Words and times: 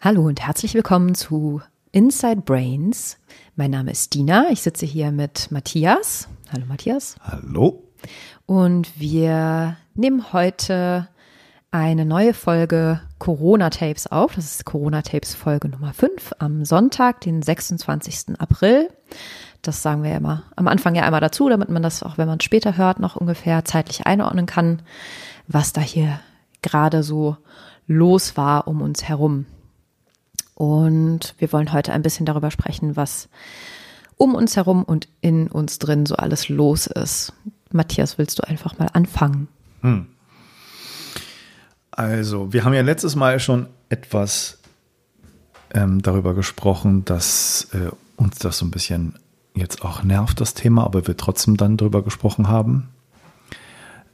Hallo 0.00 0.28
und 0.28 0.40
herzlich 0.40 0.74
willkommen 0.74 1.16
zu 1.16 1.60
Inside 1.90 2.42
Brains. 2.42 3.18
Mein 3.56 3.72
Name 3.72 3.90
ist 3.90 4.14
Dina. 4.14 4.48
Ich 4.52 4.62
sitze 4.62 4.86
hier 4.86 5.10
mit 5.10 5.50
Matthias. 5.50 6.28
Hallo 6.52 6.66
Matthias. 6.68 7.16
Hallo. 7.20 7.82
Und 8.46 9.00
wir 9.00 9.76
nehmen 9.96 10.32
heute 10.32 11.08
eine 11.72 12.04
neue 12.04 12.32
Folge 12.32 13.00
Corona 13.18 13.70
Tapes 13.70 14.06
auf. 14.06 14.36
Das 14.36 14.44
ist 14.44 14.64
Corona 14.64 15.02
Tapes 15.02 15.34
Folge 15.34 15.68
Nummer 15.68 15.92
5 15.92 16.34
am 16.38 16.64
Sonntag, 16.64 17.20
den 17.22 17.42
26. 17.42 18.38
April. 18.38 18.90
Das 19.62 19.82
sagen 19.82 20.04
wir 20.04 20.10
ja 20.10 20.18
immer 20.18 20.44
am 20.54 20.68
Anfang 20.68 20.94
ja 20.94 21.02
einmal 21.02 21.20
dazu, 21.20 21.48
damit 21.48 21.70
man 21.70 21.82
das 21.82 22.04
auch, 22.04 22.18
wenn 22.18 22.28
man 22.28 22.38
es 22.38 22.44
später 22.44 22.76
hört, 22.76 23.00
noch 23.00 23.16
ungefähr 23.16 23.64
zeitlich 23.64 24.06
einordnen 24.06 24.46
kann, 24.46 24.80
was 25.48 25.72
da 25.72 25.80
hier 25.80 26.20
gerade 26.62 27.02
so 27.02 27.36
los 27.88 28.36
war 28.36 28.68
um 28.68 28.80
uns 28.80 29.02
herum. 29.02 29.46
Und 30.58 31.36
wir 31.38 31.52
wollen 31.52 31.72
heute 31.72 31.92
ein 31.92 32.02
bisschen 32.02 32.26
darüber 32.26 32.50
sprechen, 32.50 32.96
was 32.96 33.28
um 34.16 34.34
uns 34.34 34.56
herum 34.56 34.82
und 34.82 35.06
in 35.20 35.46
uns 35.46 35.78
drin 35.78 36.04
so 36.04 36.16
alles 36.16 36.48
los 36.48 36.88
ist. 36.88 37.32
Matthias, 37.70 38.18
willst 38.18 38.40
du 38.40 38.42
einfach 38.42 38.76
mal 38.76 38.88
anfangen? 38.92 39.46
Hm. 39.82 40.06
Also, 41.92 42.52
wir 42.52 42.64
haben 42.64 42.74
ja 42.74 42.80
letztes 42.80 43.14
Mal 43.14 43.38
schon 43.38 43.68
etwas 43.88 44.58
ähm, 45.74 46.02
darüber 46.02 46.34
gesprochen, 46.34 47.04
dass 47.04 47.68
äh, 47.72 47.92
uns 48.16 48.40
das 48.40 48.58
so 48.58 48.66
ein 48.66 48.72
bisschen 48.72 49.14
jetzt 49.54 49.82
auch 49.82 50.02
nervt, 50.02 50.40
das 50.40 50.54
Thema, 50.54 50.82
aber 50.82 51.06
wir 51.06 51.16
trotzdem 51.16 51.56
dann 51.56 51.76
darüber 51.76 52.02
gesprochen 52.02 52.48
haben. 52.48 52.88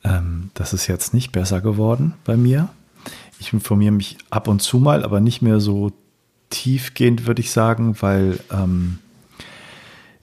Ähm, 0.02 0.50
das 0.52 0.74
ist 0.74 0.88
jetzt 0.88 1.14
nicht 1.14 1.32
besser 1.32 1.62
geworden 1.62 2.12
bei 2.26 2.36
mir. 2.36 2.68
Ich 3.38 3.54
informiere 3.54 3.92
mich 3.92 4.18
ab 4.28 4.46
und 4.46 4.60
zu 4.60 4.76
mal, 4.76 5.04
aber 5.04 5.20
nicht 5.20 5.40
mehr 5.40 5.58
so 5.58 5.90
tiefgehend, 6.54 7.26
würde 7.26 7.40
ich 7.40 7.50
sagen, 7.50 7.96
weil 8.00 8.38
ähm, 8.52 8.98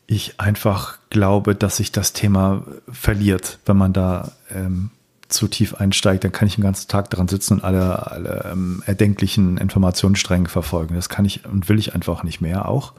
ich 0.08 0.40
einfach 0.40 0.98
glaube, 1.10 1.56
dass 1.56 1.78
sich 1.78 1.92
das 1.92 2.14
Thema 2.14 2.64
verliert, 2.90 3.60
wenn 3.66 3.76
man 3.78 3.92
da 3.92 4.32
ähm, 4.50 4.92
zu 5.28 5.48
tief 5.48 5.76
einsteigt, 5.76 6.24
dann 6.24 6.32
kann 6.32 6.48
ich 6.48 6.56
den 6.56 6.64
ganzen 6.64 6.88
Tag 6.88 7.10
daran 7.10 7.28
sitzen 7.28 7.56
und 7.56 7.64
alle, 7.64 8.12
alle 8.12 8.50
ähm, 8.52 8.82
erdenklichen 8.86 9.58
Informationsstränge 9.58 10.50
verfolgen. 10.50 10.96
Das 10.96 11.10
kann 11.10 11.26
ich 11.26 11.46
und 11.46 11.68
will 11.70 11.80
ich 11.80 11.96
einfach 11.96 12.24
nicht 12.24 12.42
mehr 12.42 12.68
auch, 12.68 12.94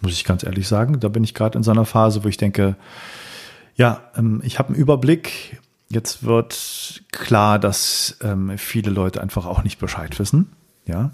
muss 0.00 0.12
ich 0.12 0.24
ganz 0.24 0.42
ehrlich 0.42 0.66
sagen. 0.68 0.98
Da 1.00 1.08
bin 1.08 1.24
ich 1.24 1.34
gerade 1.34 1.58
in 1.58 1.64
so 1.64 1.70
einer 1.70 1.84
Phase, 1.84 2.24
wo 2.24 2.28
ich 2.28 2.36
denke, 2.36 2.76
ja, 3.76 4.00
ähm, 4.16 4.40
ich 4.44 4.58
habe 4.58 4.70
einen 4.70 4.78
Überblick. 4.78 5.60
Jetzt 5.88 6.24
wird 6.24 7.02
klar, 7.12 7.58
dass 7.58 8.16
ähm, 8.22 8.56
viele 8.58 8.90
Leute 8.90 9.20
einfach 9.20 9.46
auch 9.46 9.62
nicht 9.62 9.78
Bescheid 9.78 10.18
wissen. 10.18 10.50
Ja. 10.86 11.12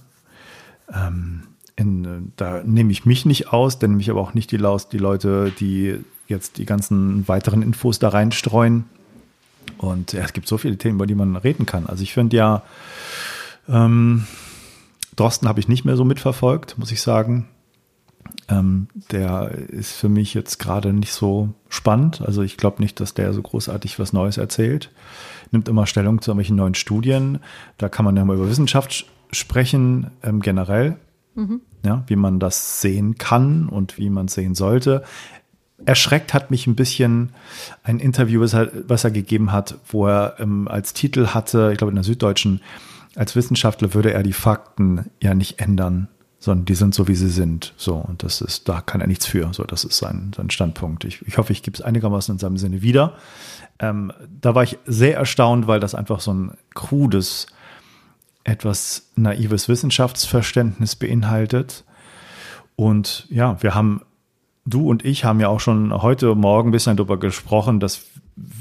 Ähm, 0.93 1.43
in, 1.79 2.33
da 2.35 2.63
nehme 2.65 2.91
ich 2.91 3.07
mich 3.07 3.25
nicht 3.25 3.53
aus, 3.53 3.79
dann 3.79 3.91
nehme 3.91 4.03
ich 4.03 4.11
aber 4.11 4.21
auch 4.21 4.35
nicht 4.35 4.51
die, 4.51 4.59
die 4.59 4.99
Leute, 4.99 5.53
die 5.61 5.99
jetzt 6.27 6.59
die 6.59 6.67
ganzen 6.67 7.27
weiteren 7.29 7.63
Infos 7.63 8.01
da 8.01 8.09
reinstreuen. 8.09 8.85
Und 9.79 10.13
ja, 10.13 10.25
es 10.25 10.33
gibt 10.33 10.49
so 10.49 10.59
viele 10.59 10.77
Themen, 10.77 10.97
über 10.97 11.07
die 11.07 11.15
man 11.15 11.37
reden 11.37 11.67
kann. 11.67 11.87
Also 11.87 12.03
ich 12.03 12.13
finde 12.13 12.37
ja, 12.37 12.63
ähm, 13.69 14.27
Drosten 15.15 15.49
habe 15.49 15.61
ich 15.61 15.69
nicht 15.69 15.85
mehr 15.85 15.97
so 15.97 16.05
mitverfolgt, 16.05 16.77
muss 16.79 16.91
ich 16.91 17.01
sagen. 17.01 17.47
Ähm, 18.49 18.89
der 19.13 19.53
ist 19.53 19.93
für 19.93 20.09
mich 20.09 20.35
jetzt 20.35 20.59
gerade 20.59 20.93
nicht 20.93 21.13
so 21.13 21.51
spannend. 21.69 22.23
Also 22.23 22.43
ich 22.43 22.57
glaube 22.57 22.83
nicht, 22.83 22.99
dass 22.99 23.15
der 23.15 23.33
so 23.33 23.43
großartig 23.43 24.01
was 24.01 24.13
Neues 24.13 24.37
erzählt. 24.37 24.91
Nimmt 25.53 25.69
immer 25.69 25.87
Stellung 25.87 26.21
zu 26.23 26.33
irgendwelchen 26.33 26.57
neuen 26.57 26.75
Studien. 26.75 27.39
Da 27.79 27.89
kann 27.89 28.05
man 28.05 28.17
ja 28.17 28.25
mal 28.25 28.37
über 28.37 28.49
Wissenschaft 28.49 29.07
sprechen, 29.31 30.11
ähm, 30.25 30.41
generell 30.41 30.97
mhm. 31.37 31.61
Ja, 31.85 32.05
wie 32.07 32.17
man 32.17 32.41
das 32.41 32.81
sehen 32.81 33.19
kann 33.19 33.69
und 33.69 33.99
wie 33.99 34.11
man 34.11 34.29
sehen 34.29 34.55
sollte. 34.55 35.05
Erschreckt 35.85 36.35
hat 36.35 36.51
mich 36.51 36.67
ein 36.67 36.75
bisschen 36.75 37.31
ein 37.85 38.01
Interview, 38.01 38.41
was 38.41 38.53
er, 38.53 38.71
was 38.89 39.05
er 39.05 39.11
gegeben 39.11 39.53
hat, 39.53 39.79
wo 39.89 40.07
er 40.07 40.37
ähm, 40.41 40.67
als 40.67 40.93
Titel 40.93 41.29
hatte, 41.29 41.71
ich 41.73 41.79
glaube 41.79 41.91
in 41.91 41.97
der 41.97 42.05
Süddeutschen, 42.05 42.61
als 43.15 43.37
Wissenschaftler 43.37 43.95
würde 43.95 44.13
er 44.13 44.23
die 44.23 44.33
Fakten 44.33 45.11
ja 45.23 45.35
nicht 45.35 45.61
ändern, 45.61 46.09
sondern 46.39 46.67
die 46.67 46.75
sind 46.75 46.95
so, 46.95 47.09
wie 47.09 47.17
sie 47.17 47.29
sind. 47.29 47.75
So, 47.77 47.97
und 47.97 48.23
das 48.23 48.41
ist, 48.41 48.69
da 48.69 48.81
kann 48.81 49.01
er 49.01 49.07
nichts 49.07 49.27
für. 49.27 49.53
So, 49.53 49.65
das 49.65 49.85
ist 49.85 49.99
sein, 49.99 50.33
sein 50.37 50.51
Standpunkt. 50.51 51.05
Ich, 51.05 51.27
ich 51.27 51.37
hoffe, 51.39 51.53
ich 51.53 51.63
gebe 51.63 51.77
es 51.77 51.83
einigermaßen 51.83 52.35
in 52.35 52.39
seinem 52.39 52.59
Sinne 52.59 52.81
wieder. 52.83 53.15
Ähm, 53.81 54.13
da 54.41 54.55
war 54.55 54.63
ich 54.63 54.79
sehr 54.87 55.17
erstaunt, 55.17 55.67
weil 55.67 55.81
das 55.81 55.95
einfach 55.95 56.21
so 56.21 56.33
ein 56.33 56.53
krudes 56.75 57.47
etwas 58.49 59.11
naives 59.15 59.69
Wissenschaftsverständnis 59.69 60.97
beinhaltet. 60.97 61.85
Und 62.77 63.27
ja, 63.29 63.63
wir 63.63 63.75
haben, 63.75 64.03
du 64.65 64.89
und 64.89 65.05
ich 65.05 65.25
haben 65.25 65.41
ja 65.41 65.49
auch 65.49 65.61
schon 65.61 65.93
heute 66.03 66.35
Morgen 66.35 66.71
ein 66.71 66.73
bisschen 66.73 66.97
darüber 66.97 67.19
gesprochen, 67.19 67.81
dass 67.81 68.07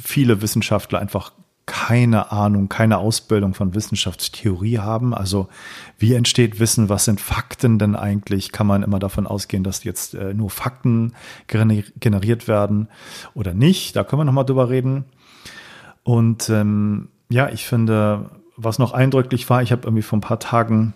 viele 0.04 0.42
Wissenschaftler 0.42 1.00
einfach 1.00 1.32
keine 1.66 2.32
Ahnung, 2.32 2.70
keine 2.70 2.98
Ausbildung 2.98 3.54
von 3.54 3.76
Wissenschaftstheorie 3.76 4.80
haben. 4.80 5.14
Also 5.14 5.50
wie 5.98 6.14
entsteht 6.14 6.62
Wissen? 6.62 6.88
Was 6.88 7.06
sind 7.06 7.20
Fakten 7.20 7.78
denn 7.78 7.96
eigentlich? 7.96 8.54
Kann 8.54 8.68
man 8.68 8.84
immer 8.84 9.00
davon 9.00 9.28
ausgehen, 9.28 9.66
dass 9.66 9.84
jetzt 9.84 10.14
äh, 10.14 10.34
nur 10.34 10.50
Fakten 10.50 11.14
generiert 11.48 12.48
werden 12.48 12.88
oder 13.34 13.54
nicht? 13.54 13.98
Da 13.98 14.06
können 14.06 14.22
wir 14.22 14.26
nochmal 14.26 14.46
drüber 14.46 14.70
reden. 14.70 15.06
Und 16.04 16.50
ähm, 16.50 17.10
ja, 17.30 17.50
ich 17.50 17.66
finde, 17.66 18.30
was 18.58 18.80
noch 18.80 18.92
eindrücklich 18.92 19.50
war, 19.50 19.62
ich 19.62 19.72
habe 19.72 19.84
irgendwie 19.86 20.02
vor 20.02 20.18
ein 20.18 20.22
paar 20.22 20.40
Tagen 20.40 20.94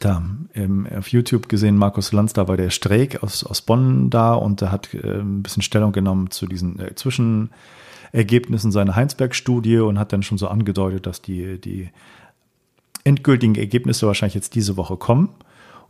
da 0.00 0.22
ähm, 0.54 0.86
auf 0.96 1.08
YouTube 1.08 1.48
gesehen, 1.48 1.76
Markus 1.76 2.12
Lanz, 2.12 2.32
da 2.32 2.46
war 2.46 2.56
der 2.56 2.70
Streeck 2.70 3.22
aus, 3.22 3.44
aus 3.44 3.62
Bonn 3.62 4.10
da 4.10 4.34
und 4.34 4.60
der 4.60 4.70
hat 4.70 4.92
äh, 4.94 5.20
ein 5.20 5.42
bisschen 5.42 5.62
Stellung 5.62 5.92
genommen 5.92 6.30
zu 6.30 6.46
diesen 6.46 6.78
äh, 6.78 6.94
Zwischenergebnissen 6.94 8.70
seiner 8.70 8.96
Heinsberg-Studie 8.96 9.78
und 9.78 9.98
hat 9.98 10.12
dann 10.12 10.22
schon 10.22 10.38
so 10.38 10.48
angedeutet, 10.48 11.06
dass 11.06 11.22
die, 11.22 11.60
die 11.60 11.90
endgültigen 13.04 13.54
Ergebnisse 13.54 14.06
wahrscheinlich 14.06 14.34
jetzt 14.34 14.54
diese 14.54 14.76
Woche 14.76 14.96
kommen 14.96 15.30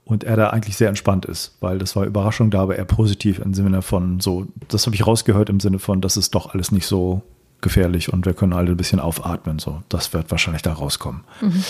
und 0.04 0.24
er 0.24 0.36
da 0.36 0.50
eigentlich 0.50 0.76
sehr 0.76 0.88
entspannt 0.88 1.24
ist, 1.24 1.56
weil 1.60 1.78
das 1.78 1.96
war 1.96 2.04
Überraschung 2.04 2.50
da, 2.50 2.62
aber 2.62 2.76
eher 2.76 2.84
positiv 2.84 3.38
im 3.38 3.54
Sinne 3.54 3.82
von 3.82 4.20
so, 4.20 4.46
das 4.68 4.86
habe 4.86 4.94
ich 4.94 5.06
rausgehört 5.06 5.48
im 5.48 5.60
Sinne 5.60 5.78
von, 5.78 6.00
dass 6.00 6.16
es 6.16 6.30
doch 6.30 6.52
alles 6.52 6.72
nicht 6.72 6.86
so 6.86 7.22
gefährlich 7.64 8.12
und 8.12 8.24
wir 8.26 8.34
können 8.34 8.52
alle 8.52 8.70
ein 8.70 8.76
bisschen 8.76 9.00
aufatmen. 9.00 9.58
So, 9.58 9.82
das 9.88 10.12
wird 10.12 10.30
wahrscheinlich 10.30 10.62
da 10.62 10.72
rauskommen. 10.72 11.24
Mhm. 11.40 11.64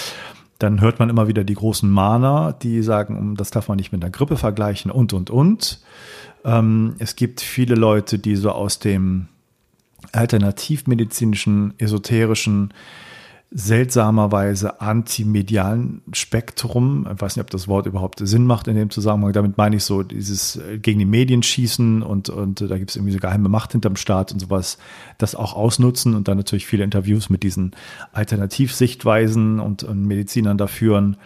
Dann 0.58 0.80
hört 0.82 0.98
man 0.98 1.08
immer 1.08 1.26
wieder 1.26 1.42
die 1.42 1.54
großen 1.54 1.90
Mahner, 1.90 2.54
die 2.62 2.82
sagen, 2.82 3.34
das 3.36 3.50
darf 3.50 3.68
man 3.68 3.76
nicht 3.76 3.92
mit 3.92 4.02
einer 4.02 4.10
Grippe 4.10 4.36
vergleichen 4.36 4.90
und, 4.90 5.12
und, 5.12 5.30
und. 5.30 5.80
Ähm, 6.44 6.94
es 6.98 7.16
gibt 7.16 7.40
viele 7.40 7.74
Leute, 7.74 8.18
die 8.18 8.36
so 8.36 8.50
aus 8.50 8.78
dem 8.78 9.28
alternativmedizinischen, 10.12 11.74
esoterischen 11.78 12.74
seltsamerweise 13.56 14.80
antimedialen 14.80 16.02
Spektrum. 16.12 17.06
Ich 17.14 17.20
weiß 17.20 17.36
nicht, 17.36 17.44
ob 17.44 17.50
das 17.50 17.68
Wort 17.68 17.86
überhaupt 17.86 18.20
Sinn 18.26 18.46
macht 18.46 18.66
in 18.66 18.74
dem 18.74 18.90
Zusammenhang. 18.90 19.32
Damit 19.32 19.56
meine 19.56 19.76
ich 19.76 19.84
so 19.84 20.02
dieses 20.02 20.56
äh, 20.56 20.78
gegen 20.78 20.98
die 20.98 21.04
Medien 21.04 21.42
schießen 21.42 22.02
und, 22.02 22.28
und 22.30 22.60
da 22.60 22.78
gibt 22.78 22.90
es 22.90 22.96
irgendwie 22.96 23.12
so 23.12 23.20
geheime 23.20 23.48
Macht 23.48 23.72
hinterm 23.72 23.94
Staat 23.94 24.32
und 24.32 24.40
sowas, 24.40 24.78
das 25.18 25.36
auch 25.36 25.54
ausnutzen 25.54 26.14
und 26.14 26.26
dann 26.26 26.36
natürlich 26.36 26.66
viele 26.66 26.82
Interviews 26.82 27.30
mit 27.30 27.44
diesen 27.44 27.76
Alternativsichtweisen 28.12 29.60
und, 29.60 29.84
und 29.84 30.04
Medizinern 30.04 30.58
da 30.58 30.66
führen. 30.66 31.16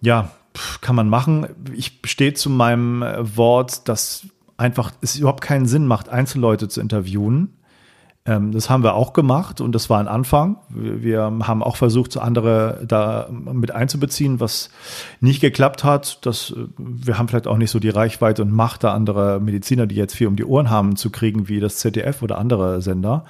Ja, 0.00 0.32
kann 0.80 0.96
man 0.96 1.08
machen. 1.08 1.46
Ich 1.72 2.00
stehe 2.04 2.34
zu 2.34 2.50
meinem 2.50 3.02
äh, 3.02 3.36
Wort, 3.36 3.88
dass 3.88 4.26
einfach 4.56 4.90
es 5.02 5.16
überhaupt 5.16 5.42
keinen 5.42 5.66
Sinn 5.66 5.86
macht, 5.86 6.08
Einzelleute 6.08 6.68
zu 6.68 6.80
interviewen 6.80 7.57
das 8.28 8.68
haben 8.68 8.82
wir 8.82 8.94
auch 8.94 9.12
gemacht 9.12 9.60
und 9.60 9.74
das 9.74 9.88
war 9.88 10.00
ein 10.00 10.08
Anfang. 10.08 10.58
Wir, 10.68 11.22
haben 11.22 11.62
auch 11.62 11.76
versucht, 11.76 12.16
andere 12.18 12.84
da 12.86 13.28
mit 13.30 13.70
einzubeziehen, 13.70 14.38
was 14.40 14.70
nicht 15.20 15.40
geklappt 15.40 15.84
hat. 15.84 16.26
Das, 16.26 16.50
äh, 16.50 16.66
wir 16.76 17.18
haben 17.18 17.28
vielleicht 17.28 17.46
auch 17.46 17.56
nicht 17.56 17.70
so 17.70 17.78
die 17.78 17.88
Reichweite 17.88 18.42
und 18.42 18.52
Macht 18.52 18.84
da 18.84 18.92
andere 18.92 19.40
Mediziner, 19.40 19.86
die 19.86 19.94
jetzt 19.94 20.14
viel 20.14 20.26
um 20.26 20.36
die 20.36 20.44
Ohren 20.44 20.68
haben, 20.68 20.96
zu 20.96 21.10
kriegen, 21.10 21.48
wie 21.48 21.60
das 21.60 21.76
ZDF 21.76 22.22
oder 22.22 22.38
andere 22.38 22.82
Sender. 22.82 23.24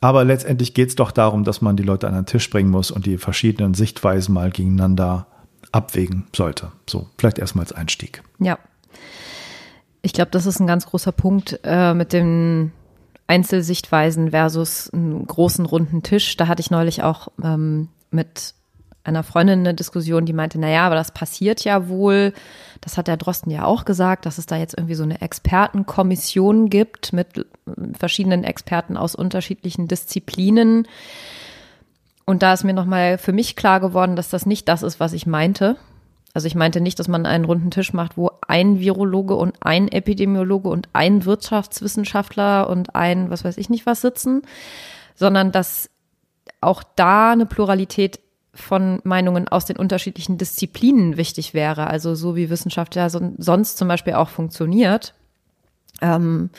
Aber 0.00 0.24
letztendlich 0.24 0.74
geht 0.74 0.88
es 0.88 0.94
doch 0.96 1.10
darum, 1.10 1.44
dass 1.44 1.60
man 1.60 1.76
die 1.76 1.82
Leute 1.82 2.08
an 2.08 2.14
den 2.14 2.26
Tisch 2.26 2.50
bringen 2.50 2.70
muss 2.70 2.90
und 2.90 3.06
die 3.06 3.18
verschiedenen 3.18 3.74
Sichtweisen 3.74 4.34
mal 4.34 4.50
gegeneinander 4.50 5.26
abwägen 5.72 6.26
sollte. 6.34 6.72
So, 6.88 7.08
vielleicht 7.18 7.38
erstmal 7.38 7.64
als 7.64 7.72
Einstieg. 7.72 8.22
Ja. 8.38 8.58
Ich 10.02 10.12
glaube, 10.12 10.30
das 10.30 10.46
ist 10.46 10.60
ein 10.60 10.66
ganz 10.66 10.86
großer 10.86 11.12
Punkt 11.12 11.60
äh, 11.64 11.94
mit 11.94 12.12
dem 12.12 12.72
Einzelsichtweisen 13.26 14.30
versus 14.30 14.90
einen 14.90 15.26
großen 15.26 15.66
runden 15.66 16.02
Tisch. 16.02 16.36
Da 16.36 16.48
hatte 16.48 16.60
ich 16.60 16.70
neulich 16.70 17.02
auch 17.02 17.28
ähm, 17.42 17.88
mit 18.10 18.54
einer 19.06 19.22
Freundin 19.22 19.60
eine 19.60 19.74
Diskussion, 19.74 20.26
die 20.26 20.32
meinte, 20.32 20.58
na 20.58 20.68
ja, 20.68 20.86
aber 20.86 20.96
das 20.96 21.12
passiert 21.12 21.64
ja 21.64 21.88
wohl. 21.88 22.32
Das 22.80 22.98
hat 22.98 23.06
der 23.06 23.16
Drosten 23.16 23.50
ja 23.50 23.64
auch 23.64 23.84
gesagt, 23.84 24.26
dass 24.26 24.38
es 24.38 24.46
da 24.46 24.56
jetzt 24.56 24.74
irgendwie 24.76 24.94
so 24.94 25.04
eine 25.04 25.20
Expertenkommission 25.20 26.68
gibt 26.68 27.12
mit 27.12 27.46
verschiedenen 27.98 28.42
Experten 28.42 28.96
aus 28.96 29.14
unterschiedlichen 29.14 29.86
Disziplinen. 29.86 30.88
Und 32.24 32.42
da 32.42 32.52
ist 32.52 32.64
mir 32.64 32.74
nochmal 32.74 33.18
für 33.18 33.32
mich 33.32 33.54
klar 33.54 33.78
geworden, 33.78 34.16
dass 34.16 34.28
das 34.28 34.44
nicht 34.46 34.68
das 34.68 34.82
ist, 34.82 34.98
was 34.98 35.12
ich 35.12 35.26
meinte. 35.26 35.76
Also 36.36 36.48
ich 36.48 36.54
meinte 36.54 36.82
nicht, 36.82 36.98
dass 36.98 37.08
man 37.08 37.24
einen 37.24 37.46
runden 37.46 37.70
Tisch 37.70 37.94
macht, 37.94 38.18
wo 38.18 38.30
ein 38.46 38.78
Virologe 38.78 39.34
und 39.36 39.56
ein 39.60 39.88
Epidemiologe 39.88 40.68
und 40.68 40.86
ein 40.92 41.24
Wirtschaftswissenschaftler 41.24 42.68
und 42.68 42.94
ein, 42.94 43.30
was 43.30 43.42
weiß 43.42 43.56
ich 43.56 43.70
nicht 43.70 43.86
was 43.86 44.02
sitzen, 44.02 44.42
sondern 45.14 45.50
dass 45.50 45.88
auch 46.60 46.82
da 46.94 47.32
eine 47.32 47.46
Pluralität 47.46 48.20
von 48.52 49.00
Meinungen 49.02 49.48
aus 49.48 49.64
den 49.64 49.78
unterschiedlichen 49.78 50.36
Disziplinen 50.36 51.16
wichtig 51.16 51.54
wäre. 51.54 51.86
Also 51.86 52.14
so 52.14 52.36
wie 52.36 52.50
Wissenschaft 52.50 52.96
ja 52.96 53.08
so, 53.08 53.32
sonst 53.38 53.78
zum 53.78 53.88
Beispiel 53.88 54.12
auch 54.12 54.28
funktioniert. 54.28 55.14
Ähm, 56.02 56.50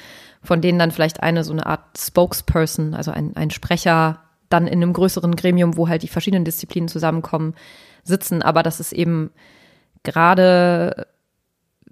von 0.41 0.59
denen 0.59 0.79
dann 0.79 0.89
vielleicht 0.89 1.21
eine 1.21 1.43
so 1.43 1.53
eine 1.53 1.67
Art 1.67 1.95
Spokesperson, 1.95 2.95
also 2.95 3.11
ein, 3.11 3.35
ein 3.35 3.51
Sprecher 3.51 4.21
dann 4.49 4.65
in 4.65 4.81
einem 4.81 4.93
größeren 4.93 5.35
Gremium, 5.35 5.77
wo 5.77 5.87
halt 5.87 6.01
die 6.01 6.07
verschiedenen 6.07 6.45
Disziplinen 6.45 6.87
zusammenkommen, 6.87 7.53
sitzen. 8.03 8.41
Aber 8.41 8.63
das 8.63 8.79
ist 8.79 8.91
eben 8.91 9.29
gerade, 10.07 11.07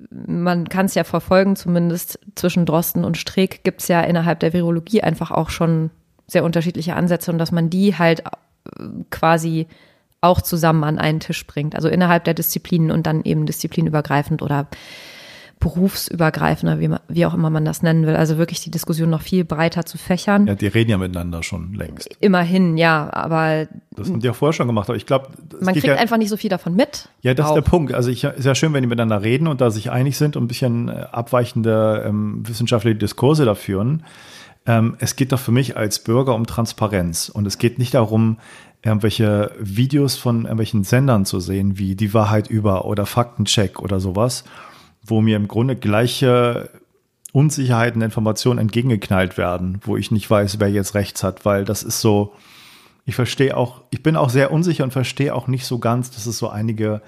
man 0.10 0.70
kann 0.70 0.86
es 0.86 0.96
ja 0.96 1.04
verfolgen, 1.04 1.56
zumindest 1.56 2.20
zwischen 2.36 2.66
Drosten 2.66 3.04
und 3.04 3.18
Streeck 3.18 3.64
gibt 3.64 3.82
es 3.82 3.88
ja 3.88 4.02
innerhalb 4.02 4.40
der 4.40 4.54
Virologie 4.54 5.02
einfach 5.02 5.32
auch 5.32 5.50
schon 5.50 5.92
sehr 6.28 6.44
unterschiedliche 6.44 6.96
Ansätze 6.96 7.32
und 7.32 7.38
dass 7.38 7.52
man 7.52 7.70
die 7.70 7.98
halt 7.98 8.22
äh, 8.22 8.84
quasi 9.12 9.68
auch 10.22 10.42
zusammen 10.42 10.84
an 10.84 10.98
einen 10.98 11.20
Tisch 11.20 11.46
bringt. 11.46 11.76
Also 11.76 11.88
innerhalb 11.88 12.24
der 12.24 12.34
Disziplinen 12.34 12.90
und 12.90 13.06
dann 13.06 13.24
eben 13.24 13.46
disziplinübergreifend 13.46 14.42
oder 14.42 14.68
berufsübergreifender, 15.60 16.80
wie, 16.80 16.90
wie, 17.08 17.26
auch 17.26 17.34
immer 17.34 17.50
man 17.50 17.66
das 17.66 17.82
nennen 17.82 18.06
will. 18.06 18.16
Also 18.16 18.38
wirklich 18.38 18.62
die 18.62 18.72
Diskussion 18.72 19.10
noch 19.10 19.22
viel 19.22 19.46
breiter 19.46 19.86
zu 19.86 19.98
fächern. 19.98 20.48
Ja, 20.48 20.56
die 20.56 20.68
reden 20.68 20.92
ja 20.92 20.98
miteinander 20.98 21.44
schon 21.44 21.74
längst. 21.74 22.10
Immerhin, 22.20 22.78
ja, 22.78 23.12
aber. 23.12 23.68
Das 23.92 24.10
haben 24.10 24.20
die 24.20 24.30
auch 24.30 24.36
vorher 24.36 24.54
schon 24.54 24.68
gemacht, 24.68 24.90
aber 24.90 24.98
ich 24.98 25.06
glaube. 25.06 25.30
Man 25.62 25.74
kriegt 25.74 25.88
ja, 25.88 25.96
einfach 25.96 26.18
nicht 26.18 26.30
so 26.30 26.38
viel 26.38 26.50
davon 26.50 26.76
mit. 26.76 27.10
Ja, 27.22 27.34
das 27.34 27.48
auch. 27.48 27.52
ist 27.52 27.64
der 27.64 27.70
Punkt. 27.70 27.94
Also 27.94 28.10
ich, 28.10 28.24
ist 28.24 28.46
ja 28.46 28.56
schön, 28.56 28.74
wenn 28.74 28.84
die 28.84 28.88
miteinander 28.88 29.22
reden 29.24 29.48
und 29.48 29.62
da 29.62 29.72
sich 29.72 29.92
einig 29.92 30.18
sind 30.18 30.36
und 30.36 30.44
ein 30.44 30.48
bisschen 30.48 30.90
äh, 30.90 31.08
abweichende 31.12 32.04
ähm, 32.06 32.48
wissenschaftliche 32.48 32.98
Diskurse 32.98 33.46
da 33.46 33.56
führen. 33.56 34.04
Ähm, 34.68 34.96
es 35.00 35.16
geht 35.16 35.32
doch 35.32 35.40
für 35.40 35.52
mich 35.52 35.78
als 35.78 36.00
Bürger 36.00 36.36
um 36.36 36.46
Transparenz 36.46 37.30
und 37.30 37.46
es 37.46 37.58
geht 37.58 37.78
nicht 37.78 37.94
darum, 37.94 38.38
irgendwelche 38.86 39.52
Videos 39.60 40.16
von 40.16 40.44
irgendwelchen 40.44 40.84
Sendern 40.84 41.26
zu 41.26 41.40
sehen, 41.40 41.78
wie 41.78 41.96
die 41.96 42.14
Wahrheit 42.14 42.50
über 42.50 42.86
oder 42.86 43.06
Faktencheck 43.06 43.80
oder 43.80 44.00
sowas, 44.00 44.44
wo 45.06 45.22
mir 45.22 45.38
im 45.38 45.48
Grunde 45.48 45.76
gleiche 45.76 46.70
Unsicherheiten, 47.32 48.02
Informationen 48.02 48.60
entgegengeknallt 48.60 49.38
werden, 49.38 49.80
wo 49.82 49.98
ich 49.98 50.10
nicht 50.12 50.30
weiß, 50.30 50.60
wer 50.60 50.70
jetzt 50.70 50.96
rechts 50.96 51.24
hat, 51.24 51.44
weil 51.44 51.66
das 51.66 51.84
ist 51.84 52.00
so, 52.00 52.34
ich 53.06 53.16
verstehe 53.16 53.58
auch, 53.58 53.82
ich 53.90 54.02
bin 54.02 54.16
auch 54.16 54.30
sehr 54.30 54.52
unsicher 54.52 54.84
und 54.84 54.92
verstehe 54.92 55.36
auch 55.36 55.48
nicht 55.48 55.66
so 55.66 55.80
ganz, 55.80 56.12
dass 56.12 56.26
es 56.26 56.38
so 56.38 56.50
einige 56.50 57.02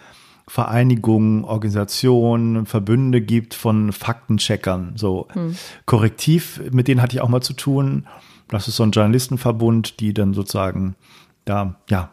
Vereinigungen, 0.47 1.43
Organisationen, 1.43 2.65
Verbünde 2.65 3.21
gibt 3.21 3.53
von 3.53 3.91
Faktencheckern, 3.91 4.93
so 4.95 5.27
hm. 5.33 5.55
Korrektiv, 5.85 6.61
mit 6.71 6.87
denen 6.87 7.01
hatte 7.01 7.15
ich 7.15 7.21
auch 7.21 7.29
mal 7.29 7.41
zu 7.41 7.53
tun. 7.53 8.07
Das 8.47 8.67
ist 8.67 8.77
so 8.77 8.83
ein 8.83 8.91
Journalistenverbund, 8.91 9.99
die 9.99 10.13
dann 10.13 10.33
sozusagen 10.33 10.95
da, 11.43 11.75
ja, 11.89 12.11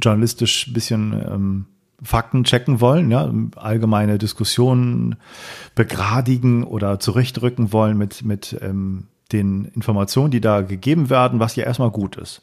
journalistisch 0.00 0.66
ein 0.66 0.72
bisschen 0.72 1.12
ähm, 1.12 1.66
Fakten 2.02 2.44
checken 2.44 2.80
wollen, 2.80 3.10
ja, 3.10 3.32
allgemeine 3.56 4.18
Diskussionen 4.18 5.16
begradigen 5.74 6.64
oder 6.64 7.00
zurechtrücken 7.00 7.72
wollen 7.72 7.98
mit, 7.98 8.24
mit 8.24 8.56
ähm, 8.62 9.08
den 9.32 9.66
Informationen, 9.66 10.30
die 10.30 10.40
da 10.40 10.62
gegeben 10.62 11.10
werden, 11.10 11.40
was 11.40 11.56
ja 11.56 11.64
erstmal 11.64 11.90
gut 11.90 12.16
ist. 12.16 12.42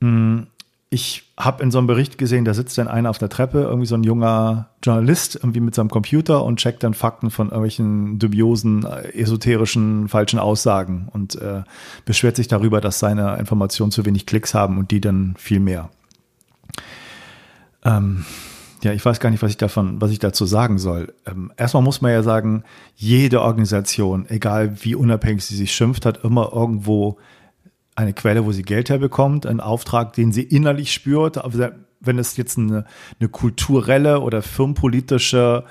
Hm, 0.00 0.46
ich 0.88 1.24
habe 1.36 1.62
in 1.62 1.70
so 1.70 1.78
einem 1.78 1.88
Bericht 1.88 2.16
gesehen, 2.16 2.44
da 2.44 2.54
sitzt 2.54 2.78
dann 2.78 2.88
einer 2.88 3.10
auf 3.10 3.18
der 3.18 3.28
Treppe, 3.28 3.62
irgendwie 3.62 3.86
so 3.86 3.96
ein 3.96 4.04
junger 4.04 4.70
Journalist, 4.82 5.34
irgendwie 5.34 5.60
mit 5.60 5.74
seinem 5.74 5.90
Computer 5.90 6.44
und 6.44 6.58
checkt 6.58 6.82
dann 6.84 6.94
Fakten 6.94 7.30
von 7.30 7.48
irgendwelchen 7.48 8.18
dubiosen, 8.18 8.84
äh, 8.84 9.12
esoterischen, 9.12 10.08
falschen 10.08 10.38
Aussagen 10.38 11.08
und 11.12 11.34
äh, 11.36 11.64
beschwert 12.04 12.36
sich 12.36 12.48
darüber, 12.48 12.80
dass 12.80 12.98
seine 12.98 13.36
Informationen 13.36 13.90
zu 13.90 14.06
wenig 14.06 14.26
Klicks 14.26 14.54
haben 14.54 14.78
und 14.78 14.90
die 14.90 15.00
dann 15.00 15.34
viel 15.36 15.60
mehr. 15.60 15.90
Ähm, 17.86 18.24
ja, 18.82 18.92
ich 18.92 19.04
weiß 19.04 19.20
gar 19.20 19.30
nicht, 19.30 19.42
was 19.42 19.50
ich 19.50 19.56
davon, 19.56 20.00
was 20.00 20.10
ich 20.10 20.18
dazu 20.18 20.44
sagen 20.44 20.78
soll. 20.78 21.14
Ähm, 21.24 21.52
erstmal 21.56 21.82
muss 21.82 22.02
man 22.02 22.12
ja 22.12 22.22
sagen, 22.22 22.64
jede 22.94 23.40
Organisation, 23.40 24.26
egal 24.28 24.84
wie 24.84 24.94
unabhängig 24.94 25.44
sie 25.44 25.56
sich 25.56 25.72
schimpft, 25.72 26.04
hat 26.04 26.22
immer 26.24 26.52
irgendwo 26.52 27.18
eine 27.94 28.12
Quelle, 28.12 28.44
wo 28.44 28.52
sie 28.52 28.62
Geld 28.62 28.90
herbekommt, 28.90 29.46
einen 29.46 29.60
Auftrag, 29.60 30.12
den 30.12 30.30
sie 30.30 30.42
innerlich 30.42 30.92
spürt. 30.92 31.38
Aber 31.38 31.72
wenn 32.00 32.18
es 32.18 32.36
jetzt 32.36 32.58
eine, 32.58 32.84
eine 33.18 33.28
kulturelle 33.30 34.20
oder 34.20 34.42
firmenpolitische 34.42 35.64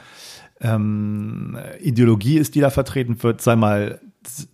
ähm, 0.62 1.58
Ideologie 1.82 2.38
ist, 2.38 2.56
die 2.56 2.62
da 2.62 2.72
vertreten 2.72 3.22
wird, 3.22 3.42
sei 3.42 3.56
mal 3.56 4.00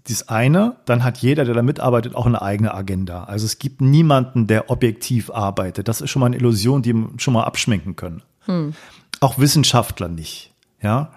das 0.07 0.29
eine, 0.29 0.77
dann 0.85 1.03
hat 1.03 1.17
jeder, 1.17 1.45
der 1.45 1.53
da 1.53 1.61
mitarbeitet, 1.61 2.15
auch 2.15 2.25
eine 2.25 2.41
eigene 2.41 2.73
Agenda. 2.73 3.23
Also 3.25 3.45
es 3.45 3.59
gibt 3.59 3.81
niemanden, 3.81 4.47
der 4.47 4.69
objektiv 4.69 5.29
arbeitet. 5.29 5.87
Das 5.87 6.01
ist 6.01 6.09
schon 6.09 6.19
mal 6.19 6.27
eine 6.27 6.37
Illusion, 6.37 6.81
die 6.81 6.93
wir 6.93 7.09
schon 7.17 7.33
mal 7.33 7.43
abschminken 7.43 7.95
können. 7.95 8.21
Hm. 8.45 8.73
Auch 9.19 9.37
Wissenschaftler 9.39 10.07
nicht. 10.07 10.53
Ja, 10.81 11.11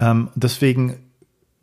ähm, 0.00 0.28
deswegen 0.34 0.98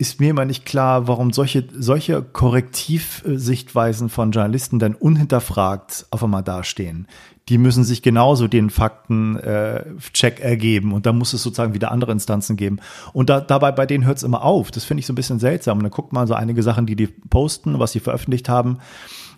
ist 0.02 0.20
mir 0.20 0.32
immer 0.32 0.46
nicht 0.46 0.66
klar, 0.66 1.08
warum 1.08 1.32
solche, 1.32 1.68
solche 1.78 2.24
Korrektivsichtweisen 2.24 4.10
von 4.10 4.32
Journalisten 4.32 4.80
dann 4.80 4.96
unhinterfragt 4.96 6.08
auf 6.10 6.24
einmal 6.24 6.42
dastehen. 6.42 7.08
Die 7.50 7.58
müssen 7.58 7.84
sich 7.84 8.02
genauso 8.02 8.48
den 8.48 8.70
Fakten-Check 8.70 10.40
äh, 10.40 10.44
ergeben 10.44 10.94
und 10.94 11.06
da 11.06 11.12
muss 11.12 11.34
es 11.34 11.44
sozusagen 11.44 11.74
wieder 11.74 11.92
andere 11.92 12.12
Instanzen 12.12 12.56
geben. 12.56 12.80
Und 13.14 13.30
da, 13.30 13.42
dabei 13.42 13.72
bei 13.72 13.86
denen 13.86 14.06
hört 14.06 14.18
es 14.18 14.24
immer 14.24 14.44
auf. 14.44 14.72
Das 14.72 14.84
finde 14.84 15.00
ich 15.00 15.08
so 15.08 15.14
ein 15.14 15.16
bisschen 15.16 15.40
seltsam. 15.40 15.80
Und 15.80 15.84
dann 15.84 15.92
guckt 15.92 16.14
man 16.14 16.28
so 16.28 16.34
einige 16.34 16.64
Sachen, 16.64 16.86
die 16.86 16.96
die 16.96 17.08
posten, 17.08 17.80
was 17.80 17.92
sie 17.92 18.00
veröffentlicht 18.00 18.48
haben. 18.48 18.78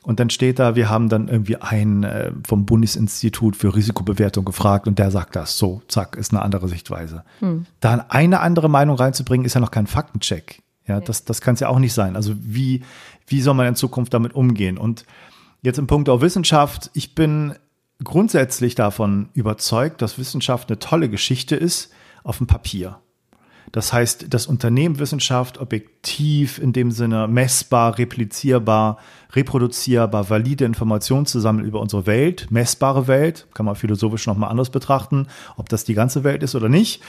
Und 0.03 0.19
dann 0.19 0.29
steht 0.29 0.59
da, 0.59 0.75
wir 0.75 0.89
haben 0.89 1.07
dann 1.07 1.29
irgendwie 1.29 1.55
einen 1.55 2.03
äh, 2.03 2.31
vom 2.45 2.65
Bundesinstitut 2.65 3.55
für 3.55 3.73
Risikobewertung 3.73 4.43
gefragt 4.43 4.85
und 4.85 4.99
der 4.99 5.11
sagt 5.11 5.35
das. 5.35 5.57
So, 5.57 5.81
zack, 5.87 6.17
ist 6.17 6.33
eine 6.33 6.41
andere 6.41 6.67
Sichtweise. 6.67 7.23
Hm. 7.39 7.65
Da 7.79 8.05
eine 8.09 8.41
andere 8.41 8.69
Meinung 8.69 8.97
reinzubringen, 8.97 9.45
ist 9.45 9.53
ja 9.53 9.61
noch 9.61 9.71
kein 9.71 9.87
Faktencheck. 9.87 10.61
Ja, 10.85 10.97
okay. 10.97 11.05
das, 11.07 11.23
das 11.23 11.39
kann 11.39 11.53
es 11.53 11.61
ja 11.61 11.69
auch 11.69 11.79
nicht 11.79 11.93
sein. 11.93 12.17
Also 12.17 12.33
wie, 12.37 12.83
wie 13.27 13.41
soll 13.41 13.53
man 13.53 13.67
in 13.67 13.75
Zukunft 13.75 14.13
damit 14.13 14.35
umgehen? 14.35 14.77
Und 14.77 15.05
jetzt 15.61 15.79
im 15.79 15.87
Punkt 15.87 16.09
auf 16.09 16.21
Wissenschaft, 16.21 16.91
ich 16.93 17.15
bin 17.15 17.55
grundsätzlich 18.03 18.75
davon 18.75 19.29
überzeugt, 19.33 20.01
dass 20.01 20.17
Wissenschaft 20.17 20.69
eine 20.69 20.79
tolle 20.79 21.09
Geschichte 21.09 21.55
ist 21.55 21.91
auf 22.23 22.37
dem 22.37 22.47
Papier. 22.47 22.99
Das 23.71 23.91
heißt, 23.91 24.27
das 24.29 24.45
Unternehmen 24.45 24.99
Wissenschaft 24.99 25.59
objektiv 25.59 26.59
in 26.59 26.73
dem 26.73 26.91
Sinne 26.91 27.27
messbar, 27.27 27.97
replizierbar, 27.97 28.99
reproduzierbar, 29.31 30.29
valide 30.29 30.65
Informationen 30.65 31.25
zu 31.25 31.39
sammeln 31.39 31.65
über 31.65 31.79
unsere 31.79 32.05
Welt, 32.05 32.47
messbare 32.51 33.07
Welt, 33.07 33.47
kann 33.55 33.65
man 33.65 33.75
philosophisch 33.75 34.27
nochmal 34.27 34.51
anders 34.51 34.69
betrachten, 34.69 35.27
ob 35.57 35.69
das 35.69 35.85
die 35.85 35.95
ganze 35.95 36.23
Welt 36.23 36.43
ist 36.43 36.53
oder 36.53 36.69
nicht, 36.69 37.01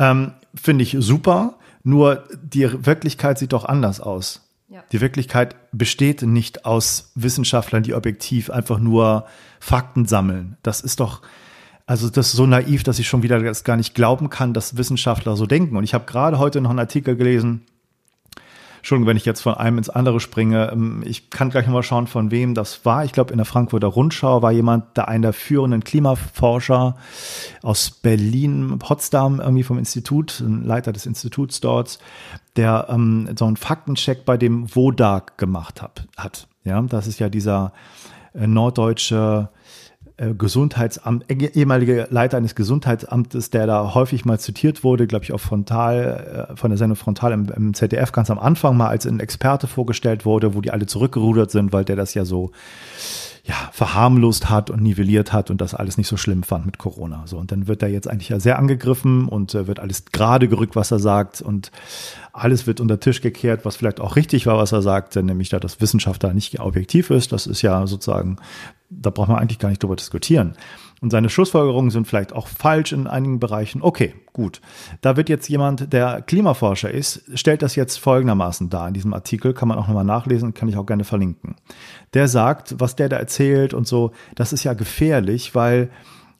ähm, 0.00 0.32
finde 0.54 0.82
ich 0.82 0.96
super. 0.98 1.54
Nur 1.84 2.24
die 2.42 2.84
Wirklichkeit 2.84 3.38
sieht 3.38 3.52
doch 3.52 3.64
anders 3.64 4.00
aus. 4.00 4.47
Die 4.92 5.00
Wirklichkeit 5.00 5.56
besteht 5.72 6.22
nicht 6.22 6.64
aus 6.64 7.12
Wissenschaftlern, 7.14 7.82
die 7.82 7.94
objektiv 7.94 8.50
einfach 8.50 8.78
nur 8.78 9.26
Fakten 9.60 10.06
sammeln. 10.06 10.56
Das 10.62 10.80
ist 10.80 11.00
doch, 11.00 11.20
also 11.86 12.08
das 12.08 12.28
ist 12.28 12.32
so 12.34 12.46
naiv, 12.46 12.82
dass 12.82 12.98
ich 12.98 13.08
schon 13.08 13.22
wieder 13.22 13.40
das 13.40 13.64
gar 13.64 13.76
nicht 13.76 13.94
glauben 13.94 14.30
kann, 14.30 14.54
dass 14.54 14.76
Wissenschaftler 14.76 15.36
so 15.36 15.46
denken. 15.46 15.76
Und 15.76 15.84
ich 15.84 15.94
habe 15.94 16.06
gerade 16.06 16.38
heute 16.38 16.60
noch 16.60 16.70
einen 16.70 16.78
Artikel 16.78 17.16
gelesen, 17.16 17.66
Entschuldigung, 18.78 19.08
wenn 19.08 19.16
ich 19.16 19.24
jetzt 19.24 19.42
von 19.42 19.54
einem 19.54 19.78
ins 19.78 19.90
andere 19.90 20.20
springe. 20.20 20.70
Ähm, 20.72 21.02
ich 21.04 21.30
kann 21.30 21.50
gleich 21.50 21.66
nochmal 21.66 21.82
schauen, 21.82 22.06
von 22.06 22.30
wem 22.30 22.54
das 22.54 22.84
war. 22.84 23.04
Ich 23.04 23.12
glaube, 23.12 23.32
in 23.32 23.36
der 23.36 23.44
Frankfurter 23.44 23.88
Rundschau 23.88 24.40
war 24.40 24.52
jemand, 24.52 24.96
der 24.96 25.08
einer 25.08 25.28
der 25.28 25.32
führenden 25.32 25.84
Klimaforscher 25.84 26.96
aus 27.62 27.90
Berlin, 27.90 28.78
Potsdam, 28.78 29.40
irgendwie 29.40 29.64
vom 29.64 29.78
Institut, 29.78 30.40
ein 30.40 30.64
Leiter 30.64 30.92
des 30.92 31.06
Instituts 31.06 31.60
dort, 31.60 31.98
der 32.58 32.88
ähm, 32.90 33.30
so 33.38 33.46
einen 33.46 33.56
Faktencheck 33.56 34.24
bei 34.24 34.36
dem 34.36 34.74
WODAG 34.74 35.38
gemacht 35.38 35.80
hat. 35.80 36.06
hat. 36.16 36.48
Ja, 36.64 36.82
das 36.82 37.06
ist 37.06 37.18
ja 37.18 37.30
dieser 37.30 37.72
äh, 38.34 38.46
norddeutsche 38.46 39.48
Gesundheitsamt, 40.36 41.30
äh, 41.30 41.34
ehemaliger 41.54 42.08
Leiter 42.10 42.36
eines 42.36 42.54
Gesundheitsamtes, 42.54 43.50
der 43.50 43.66
da 43.66 43.94
häufig 43.94 44.24
mal 44.24 44.40
zitiert 44.40 44.82
wurde, 44.82 45.06
glaube 45.06 45.24
ich, 45.24 45.32
auch 45.32 45.40
Frontal, 45.40 46.48
äh, 46.50 46.56
von 46.56 46.70
der 46.70 46.78
Sendung 46.78 46.96
Frontal 46.96 47.32
im, 47.32 47.48
im, 47.50 47.74
ZDF 47.74 48.10
ganz 48.10 48.30
am 48.30 48.38
Anfang 48.38 48.76
mal 48.76 48.88
als 48.88 49.06
ein 49.06 49.20
Experte 49.20 49.68
vorgestellt 49.68 50.24
wurde, 50.24 50.54
wo 50.54 50.60
die 50.60 50.72
alle 50.72 50.86
zurückgerudert 50.86 51.52
sind, 51.52 51.72
weil 51.72 51.84
der 51.84 51.96
das 51.96 52.14
ja 52.14 52.24
so 52.24 52.50
ja, 53.44 53.70
verharmlost 53.72 54.50
hat 54.50 54.68
und 54.68 54.82
nivelliert 54.82 55.32
hat 55.32 55.50
und 55.50 55.60
das 55.60 55.74
alles 55.74 55.96
nicht 55.96 56.08
so 56.08 56.18
schlimm 56.18 56.42
fand 56.42 56.66
mit 56.66 56.76
Corona. 56.76 57.22
So, 57.26 57.38
und 57.38 57.50
dann 57.50 57.66
wird 57.66 57.82
er 57.82 57.88
jetzt 57.88 58.06
eigentlich 58.06 58.28
ja 58.28 58.40
sehr 58.40 58.58
angegriffen 58.58 59.26
und 59.26 59.54
äh, 59.54 59.66
wird 59.66 59.80
alles 59.80 60.04
gerade 60.06 60.48
gerückt, 60.48 60.76
was 60.76 60.90
er 60.90 60.98
sagt 60.98 61.40
und 61.40 61.70
alles 62.34 62.66
wird 62.66 62.80
unter 62.80 63.00
Tisch 63.00 63.22
gekehrt, 63.22 63.64
was 63.64 63.76
vielleicht 63.76 64.00
auch 64.00 64.16
richtig 64.16 64.46
war, 64.46 64.58
was 64.58 64.72
er 64.72 64.82
sagte, 64.82 65.22
nämlich 65.22 65.48
da 65.48 65.58
das 65.60 65.80
Wissenschaft 65.80 66.22
da 66.22 66.34
nicht 66.34 66.60
objektiv 66.60 67.08
ist. 67.08 67.32
Das 67.32 67.46
ist 67.46 67.62
ja 67.62 67.86
sozusagen, 67.86 68.36
da 68.90 69.10
braucht 69.10 69.28
man 69.28 69.38
eigentlich 69.38 69.58
gar 69.58 69.68
nicht 69.68 69.82
drüber 69.82 69.96
diskutieren. 69.96 70.54
und 71.00 71.10
seine 71.10 71.30
Schlussfolgerungen 71.30 71.90
sind 71.90 72.08
vielleicht 72.08 72.32
auch 72.32 72.48
falsch 72.48 72.92
in 72.92 73.06
einigen 73.06 73.38
Bereichen. 73.38 73.82
Okay, 73.82 74.14
gut. 74.32 74.60
Da 75.00 75.16
wird 75.16 75.28
jetzt 75.28 75.48
jemand, 75.48 75.92
der 75.92 76.22
Klimaforscher 76.22 76.90
ist, 76.90 77.22
stellt 77.34 77.62
das 77.62 77.76
jetzt 77.76 77.98
folgendermaßen 77.98 78.68
dar. 78.68 78.88
In 78.88 78.94
diesem 78.94 79.14
Artikel 79.14 79.54
kann 79.54 79.68
man 79.68 79.78
auch 79.78 79.86
nochmal 79.86 80.04
nachlesen, 80.04 80.54
kann 80.54 80.68
ich 80.68 80.76
auch 80.76 80.86
gerne 80.86 81.04
verlinken. 81.04 81.56
Der 82.14 82.26
sagt, 82.26 82.76
was 82.78 82.96
der 82.96 83.08
da 83.08 83.16
erzählt 83.16 83.74
und 83.74 83.86
so, 83.86 84.12
das 84.34 84.52
ist 84.52 84.64
ja 84.64 84.72
gefährlich, 84.74 85.54
weil 85.54 85.90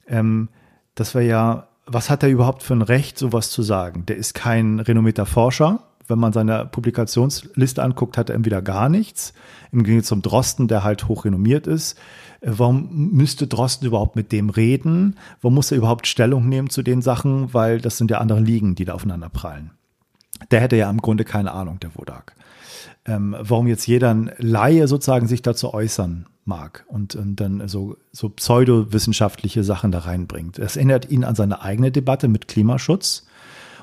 ähm, 0.08 0.48
das 0.94 1.14
wäre 1.14 1.26
ja, 1.26 1.68
was 1.86 2.10
hat 2.10 2.22
er 2.22 2.28
überhaupt 2.28 2.62
für 2.62 2.74
ein 2.74 2.82
Recht, 2.82 3.18
sowas 3.18 3.50
zu 3.50 3.62
sagen? 3.62 4.06
Der 4.06 4.16
ist 4.16 4.34
kein 4.34 4.80
renommierter 4.80 5.26
Forscher. 5.26 5.87
Wenn 6.08 6.18
man 6.18 6.32
seine 6.32 6.66
Publikationsliste 6.66 7.82
anguckt, 7.82 8.18
hat 8.18 8.30
er 8.30 8.34
entweder 8.34 8.62
gar 8.62 8.88
nichts. 8.88 9.34
Im 9.70 9.84
Gegensatz 9.84 10.08
zum 10.08 10.22
Drosten, 10.22 10.66
der 10.66 10.82
halt 10.82 11.06
hochrenommiert 11.06 11.66
ist 11.66 11.98
äh, 12.40 12.50
warum 12.56 12.88
müsste 13.12 13.46
Drosten 13.46 13.86
überhaupt 13.86 14.16
mit 14.16 14.32
dem 14.32 14.50
reden? 14.50 15.16
Warum 15.40 15.54
muss 15.54 15.70
er 15.70 15.78
überhaupt 15.78 16.06
Stellung 16.06 16.48
nehmen 16.48 16.70
zu 16.70 16.82
den 16.82 17.02
Sachen? 17.02 17.52
Weil 17.54 17.80
das 17.80 17.98
sind 17.98 18.10
ja 18.10 18.18
andere 18.18 18.40
Ligen, 18.40 18.74
die 18.74 18.84
da 18.84 18.94
aufeinander 18.94 19.28
prallen. 19.28 19.70
Der 20.50 20.60
hätte 20.60 20.76
ja 20.76 20.88
im 20.88 20.98
Grunde 20.98 21.24
keine 21.24 21.52
Ahnung, 21.52 21.80
der 21.80 21.94
Wodak. 21.96 22.34
Ähm, 23.04 23.34
warum 23.38 23.66
jetzt 23.66 23.86
jeder 23.86 24.14
Laie 24.38 24.86
sozusagen 24.86 25.26
sich 25.26 25.42
dazu 25.42 25.72
äußern 25.72 26.26
mag 26.44 26.84
und, 26.88 27.14
und 27.14 27.36
dann 27.36 27.68
so, 27.68 27.96
so 28.12 28.28
pseudowissenschaftliche 28.30 29.64
Sachen 29.64 29.92
da 29.92 30.00
reinbringt. 30.00 30.58
Das 30.58 30.76
erinnert 30.76 31.10
ihn 31.10 31.24
an 31.24 31.34
seine 31.34 31.62
eigene 31.62 31.90
Debatte 31.90 32.28
mit 32.28 32.48
Klimaschutz 32.48 33.26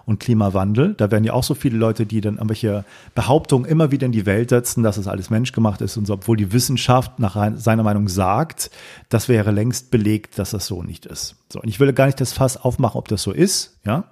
und 0.06 0.20
Klimawandel. 0.20 0.94
Da 0.94 1.12
werden 1.12 1.24
ja 1.24 1.34
auch 1.34 1.44
so 1.44 1.56
viele 1.56 1.78
Leute, 1.78 2.06
die 2.06 2.22
dann 2.22 2.36
irgendwelche 2.36 2.86
Behauptungen 3.16 3.70
immer 3.70 3.92
wieder 3.92 4.06
in 4.06 4.12
die 4.12 4.26
Welt 4.26 4.50
setzen, 4.50 4.84
dass 4.84 4.98
es 4.98 5.08
alles 5.08 5.30
menschgemacht 5.30 5.82
ist 5.82 5.98
und 5.98 6.06
so, 6.06 6.14
obwohl 6.14 6.38
die 6.38 6.54
Wissenschaft 6.54 7.20
nach 7.20 7.52
seiner 7.56 7.84
Meinung 7.84 8.08
sagt, 8.08 8.70
das 9.10 9.30
wäre 9.30 9.52
längst 9.52 9.92
belegt, 9.92 10.38
dass 10.38 10.52
das 10.52 10.68
so 10.68 10.84
nicht 10.84 11.06
ist. 11.06 11.36
So, 11.52 11.62
und 11.62 11.68
ich 11.68 11.80
will 11.80 11.92
gar 11.94 12.06
nicht 12.06 12.22
das 12.22 12.34
Fass 12.34 12.58
aufmachen, 12.58 12.98
ob 12.98 13.08
das 13.08 13.24
so 13.24 13.32
ist, 13.32 13.80
ja, 13.86 14.06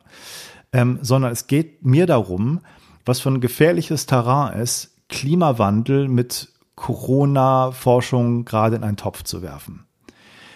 ähm, 0.72 1.00
sondern 1.02 1.32
es 1.32 1.48
geht 1.48 1.86
mir 1.86 2.08
darum, 2.08 2.62
was 3.06 3.20
für 3.20 3.30
ein 3.30 3.42
gefährliches 3.42 4.06
Terrain 4.06 4.60
ist, 4.60 4.96
Klimawandel 5.10 6.08
mit 6.08 6.50
Corona-Forschung 6.76 8.46
gerade 8.46 8.78
in 8.78 8.84
einen 8.84 8.98
Topf 8.98 9.24
zu 9.24 9.42
werfen. 9.42 9.86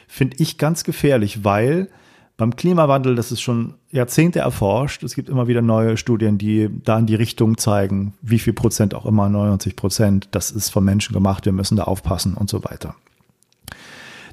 Finde 0.07 0.37
ich 0.39 0.57
ganz 0.57 0.83
gefährlich, 0.83 1.43
weil 1.43 1.89
beim 2.37 2.55
Klimawandel, 2.55 3.15
das 3.15 3.31
ist 3.31 3.41
schon 3.41 3.73
Jahrzehnte 3.91 4.39
erforscht. 4.39 5.01
Es 5.01 5.15
gibt 5.15 5.27
immer 5.27 5.47
wieder 5.47 5.63
neue 5.63 5.97
Studien, 5.97 6.37
die 6.37 6.69
da 6.83 6.99
in 6.99 7.07
die 7.07 7.15
Richtung 7.15 7.57
zeigen, 7.57 8.13
wie 8.21 8.37
viel 8.37 8.53
Prozent 8.53 8.93
auch 8.93 9.07
immer, 9.07 9.27
99 9.27 9.75
Prozent, 9.75 10.29
das 10.31 10.51
ist 10.51 10.69
von 10.69 10.85
Menschen 10.85 11.13
gemacht, 11.13 11.45
wir 11.45 11.51
müssen 11.51 11.77
da 11.77 11.83
aufpassen 11.85 12.35
und 12.35 12.49
so 12.49 12.63
weiter. 12.63 12.95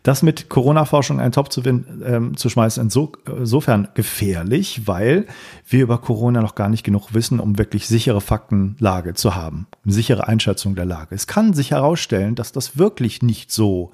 Das 0.03 0.23
mit 0.23 0.51
Corona-Forschung 0.51 1.19
einen 1.19 1.33
Top 1.33 1.51
zu, 1.51 1.63
ähm, 1.65 2.37
zu 2.37 2.51
schmeißen, 2.51 2.83
inso, 2.83 3.13
insofern 3.27 3.89
gefährlich, 3.95 4.83
weil 4.85 5.27
wir 5.67 5.83
über 5.83 5.97
Corona 5.97 6.43
noch 6.43 6.55
gar 6.55 6.69
nicht 6.69 6.85
genug 6.85 7.15
wissen, 7.15 7.41
um 7.41 7.57
wirklich 7.57 7.87
sichere 7.87 8.21
Faktenlage 8.21 9.15
zu 9.15 9.35
haben, 9.35 9.67
sichere 9.87 10.29
Einschätzung 10.29 10.75
der 10.75 10.85
Lage. 10.85 11.15
Es 11.15 11.27
kann 11.27 11.55
sich 11.55 11.71
herausstellen, 11.71 12.35
dass 12.35 12.53
das 12.53 12.77
wirklich 12.77 13.23
nicht 13.23 13.51
so 13.51 13.93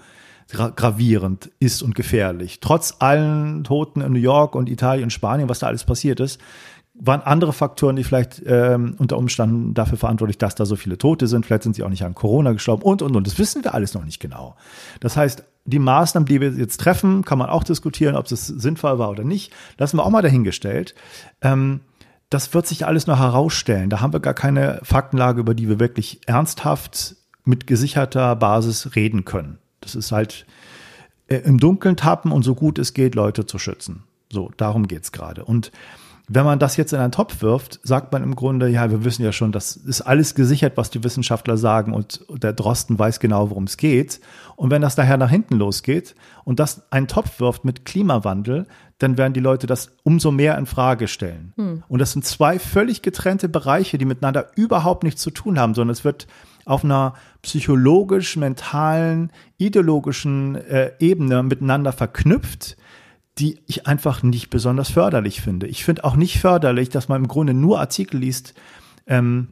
gravierend 0.51 1.51
ist 1.59 1.83
und 1.83 1.95
gefährlich. 1.95 2.61
Trotz 2.61 2.97
allen 2.99 3.65
Toten 3.65 4.01
in 4.01 4.13
New 4.13 4.19
York 4.19 4.55
und 4.55 4.69
Italien 4.69 5.05
und 5.05 5.11
Spanien, 5.11 5.49
was 5.49 5.61
da 5.61 5.69
alles 5.69 5.85
passiert 5.85 6.21
ist, 6.21 6.41
waren 6.95 7.23
andere 7.23 7.53
Faktoren, 7.53 7.97
die 7.97 8.05
vielleicht 8.05 8.43
ähm, 8.45 8.95
unter 8.99 9.17
Umständen 9.17 9.75
dafür 9.75 9.97
verantwortlich, 9.97 10.39
dass 10.39 10.55
da 10.55 10.67
so 10.67 10.77
viele 10.77 10.99
Tote 10.99 11.27
sind. 11.27 11.47
Vielleicht 11.47 11.63
sind 11.63 11.75
sie 11.75 11.83
auch 11.83 11.89
nicht 11.89 12.05
an 12.05 12.15
Corona 12.15 12.53
gestorben 12.53 12.83
und, 12.83 13.01
und, 13.01 13.17
und. 13.17 13.27
Das 13.27 13.39
wissen 13.39 13.65
wir 13.65 13.75
alles 13.75 13.95
noch 13.95 14.05
nicht 14.05 14.21
genau. 14.21 14.57
Das 15.01 15.17
heißt, 15.17 15.45
die 15.65 15.79
Maßnahmen, 15.79 16.27
die 16.27 16.41
wir 16.41 16.51
jetzt 16.51 16.81
treffen, 16.81 17.25
kann 17.25 17.39
man 17.39 17.49
auch 17.49 17.65
diskutieren, 17.65 18.17
ob 18.17 18.31
es 18.31 18.47
sinnvoll 18.47 18.99
war 18.99 19.11
oder 19.11 19.25
nicht. 19.25 19.53
Lassen 19.79 19.97
wir 19.99 20.05
auch 20.05 20.11
mal 20.11 20.23
dahingestellt. 20.23 20.95
Ähm, 21.41 21.81
das 22.29 22.55
wird 22.55 22.67
sich 22.67 22.87
alles 22.87 23.07
noch 23.07 23.19
herausstellen. 23.19 23.91
Da 23.91 24.01
haben 24.01 24.13
wir 24.13 24.21
gar 24.21 24.35
keine 24.35 24.81
Faktenlage, 24.83 25.41
über 25.41 25.55
die 25.55 25.69
wir 25.69 25.81
wirklich 25.81 26.21
ernsthaft 26.27 27.17
mit 27.45 27.67
gesicherter 27.67 28.37
Basis 28.37 28.95
reden 28.95 29.25
können. 29.25 29.59
Das 29.95 30.07
ist 30.07 30.13
halt 30.13 30.47
äh, 31.29 31.37
im 31.37 31.59
Dunkeln 31.59 31.97
tappen 31.97 32.33
und 32.33 32.43
so 32.43 32.55
gut 32.55 32.79
es 32.79 32.95
geht, 32.95 33.15
Leute 33.15 33.47
zu 33.47 33.59
schützen. 33.59 34.05
So, 34.33 34.51
darum 34.57 34.87
geht's 34.87 35.13
gerade. 35.13 35.45
Und 35.45 35.73
wenn 36.33 36.45
man 36.45 36.61
das 36.61 36.77
jetzt 36.77 36.93
in 36.93 37.01
einen 37.01 37.11
Topf 37.11 37.43
wirft, 37.43 37.81
sagt 37.83 38.13
man 38.13 38.23
im 38.23 38.37
Grunde, 38.37 38.69
ja, 38.69 38.89
wir 38.89 39.05
wissen 39.05 39.25
ja 39.25 39.33
schon, 39.33 39.51
das 39.51 39.75
ist 39.75 40.03
alles 40.03 40.37
gesichert, 40.37 40.77
was 40.77 40.89
die 40.89 41.03
Wissenschaftler 41.03 41.57
sagen 41.57 41.93
und 41.93 42.25
der 42.29 42.53
Drosten 42.53 42.97
weiß 42.97 43.19
genau, 43.19 43.51
worum 43.51 43.65
es 43.65 43.77
geht. 43.77 44.21
Und 44.55 44.71
wenn 44.71 44.81
das 44.81 44.95
daher 44.95 45.17
nach 45.17 45.31
hinten 45.31 45.57
losgeht 45.57 46.15
und 46.45 46.61
das 46.61 46.93
einen 46.93 47.09
Topf 47.09 47.41
wirft 47.41 47.65
mit 47.65 47.85
Klimawandel, 47.85 48.67
dann 48.99 49.19
werden 49.19 49.33
die 49.33 49.41
Leute 49.41 49.67
das 49.67 49.91
umso 50.05 50.31
mehr 50.31 50.57
in 50.57 50.67
Frage 50.67 51.09
stellen. 51.09 51.53
Hm. 51.57 51.83
Und 51.89 51.99
das 51.99 52.13
sind 52.13 52.25
zwei 52.25 52.61
völlig 52.61 53.03
getrennte 53.03 53.49
Bereiche, 53.49 53.99
die 53.99 54.05
miteinander 54.05 54.53
überhaupt 54.55 55.03
nichts 55.03 55.23
zu 55.23 55.33
tun 55.33 55.59
haben, 55.59 55.75
sondern 55.75 55.95
es 55.95 56.05
wird 56.05 56.29
auf 56.65 56.85
einer 56.85 57.15
psychologisch-mentalen, 57.43 59.33
ideologischen 59.59 60.57
äh, 60.57 60.93
Ebene 60.99 61.43
miteinander 61.43 61.93
verknüpft, 61.93 62.77
die 63.39 63.59
ich 63.67 63.87
einfach 63.87 64.23
nicht 64.23 64.51
besonders 64.51 64.91
förderlich 64.91 65.41
finde. 65.41 65.67
Ich 65.67 65.85
finde 65.85 66.05
auch 66.05 66.17
nicht 66.17 66.39
förderlich, 66.39 66.91
dass 66.91 67.09
man 67.09 67.23
im 67.23 67.29
Grunde 67.29 67.55
nur 67.55 67.81
Artikel 67.81 68.19
liest, 68.21 68.55
ähm, 69.07 69.49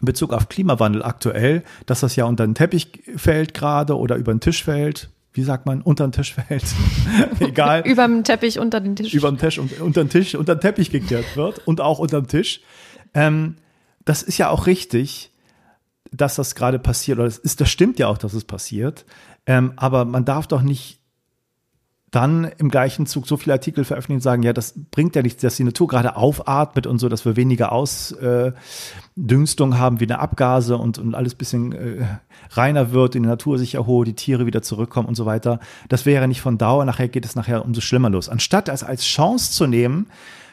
in 0.00 0.06
Bezug 0.06 0.32
auf 0.32 0.48
Klimawandel 0.48 1.02
aktuell, 1.02 1.62
dass 1.86 2.00
das 2.00 2.16
ja 2.16 2.24
unter 2.24 2.46
den 2.46 2.54
Teppich 2.54 3.02
fällt 3.16 3.54
gerade 3.54 3.96
oder 3.96 4.16
über 4.16 4.32
den 4.32 4.40
Tisch 4.40 4.64
fällt. 4.64 5.10
Wie 5.32 5.42
sagt 5.42 5.66
man? 5.66 5.82
Unter 5.82 6.06
den 6.06 6.12
Tisch 6.12 6.34
fällt. 6.34 6.64
Egal. 7.40 7.86
über 7.86 8.08
den 8.08 8.24
Teppich, 8.24 8.58
unter 8.58 8.80
den 8.80 8.96
Tisch. 8.96 9.12
Über 9.12 9.30
den 9.30 9.38
Tisch, 9.38 9.58
unter 9.58 10.04
den 10.04 10.08
Tisch, 10.08 10.34
unter 10.34 10.54
den 10.54 10.60
Teppich 10.60 10.90
gekehrt 10.90 11.36
wird 11.36 11.66
und 11.66 11.80
auch 11.80 11.98
unter 11.98 12.20
dem 12.20 12.28
Tisch. 12.28 12.60
Ähm, 13.12 13.56
das 14.06 14.22
ist 14.22 14.38
ja 14.38 14.48
auch 14.48 14.66
richtig 14.66 15.30
dass 16.12 16.36
das 16.36 16.54
gerade 16.54 16.78
passiert, 16.78 17.18
oder 17.18 17.26
das, 17.26 17.38
ist, 17.38 17.60
das 17.60 17.70
stimmt 17.70 17.98
ja 17.98 18.08
auch, 18.08 18.18
dass 18.18 18.34
es 18.34 18.44
passiert, 18.44 19.04
ähm, 19.46 19.72
aber 19.76 20.04
man 20.04 20.24
darf 20.24 20.46
doch 20.46 20.62
nicht 20.62 21.00
dann 22.10 22.50
im 22.58 22.70
gleichen 22.70 23.06
Zug 23.06 23.26
so 23.26 23.36
viele 23.36 23.54
Artikel 23.54 23.84
veröffentlichen 23.84 24.18
und 24.18 24.22
sagen, 24.22 24.42
ja, 24.42 24.52
das 24.52 24.74
bringt 24.90 25.16
ja 25.16 25.22
nichts, 25.22 25.42
dass 25.42 25.56
die 25.56 25.64
Natur 25.64 25.88
gerade 25.88 26.16
aufatmet 26.16 26.86
und 26.86 26.98
so, 26.98 27.08
dass 27.08 27.24
wir 27.24 27.36
weniger 27.36 27.72
Ausdünstung 27.72 29.72
äh, 29.72 29.74
haben, 29.74 30.00
wie 30.00 30.04
eine 30.04 30.20
Abgase 30.20 30.78
und, 30.78 30.98
und 30.98 31.14
alles 31.14 31.34
bisschen 31.34 31.72
äh, 31.72 32.06
reiner 32.50 32.92
wird, 32.92 33.14
die 33.14 33.20
Natur 33.20 33.58
sich 33.58 33.74
erholt, 33.74 34.08
die 34.08 34.14
Tiere 34.14 34.46
wieder 34.46 34.62
zurückkommen 34.62 35.08
und 35.08 35.16
so 35.16 35.26
weiter. 35.26 35.58
Das 35.88 36.06
wäre 36.06 36.28
nicht 36.28 36.40
von 36.40 36.58
Dauer, 36.58 36.84
nachher 36.84 37.08
geht 37.08 37.24
es 37.24 37.34
nachher 37.34 37.64
umso 37.64 37.80
schlimmer 37.80 38.08
los. 38.08 38.28
Anstatt 38.28 38.68
es 38.68 38.84
als 38.84 39.04
Chance 39.04 39.52
zu 39.52 39.66
nehmen, 39.66 40.06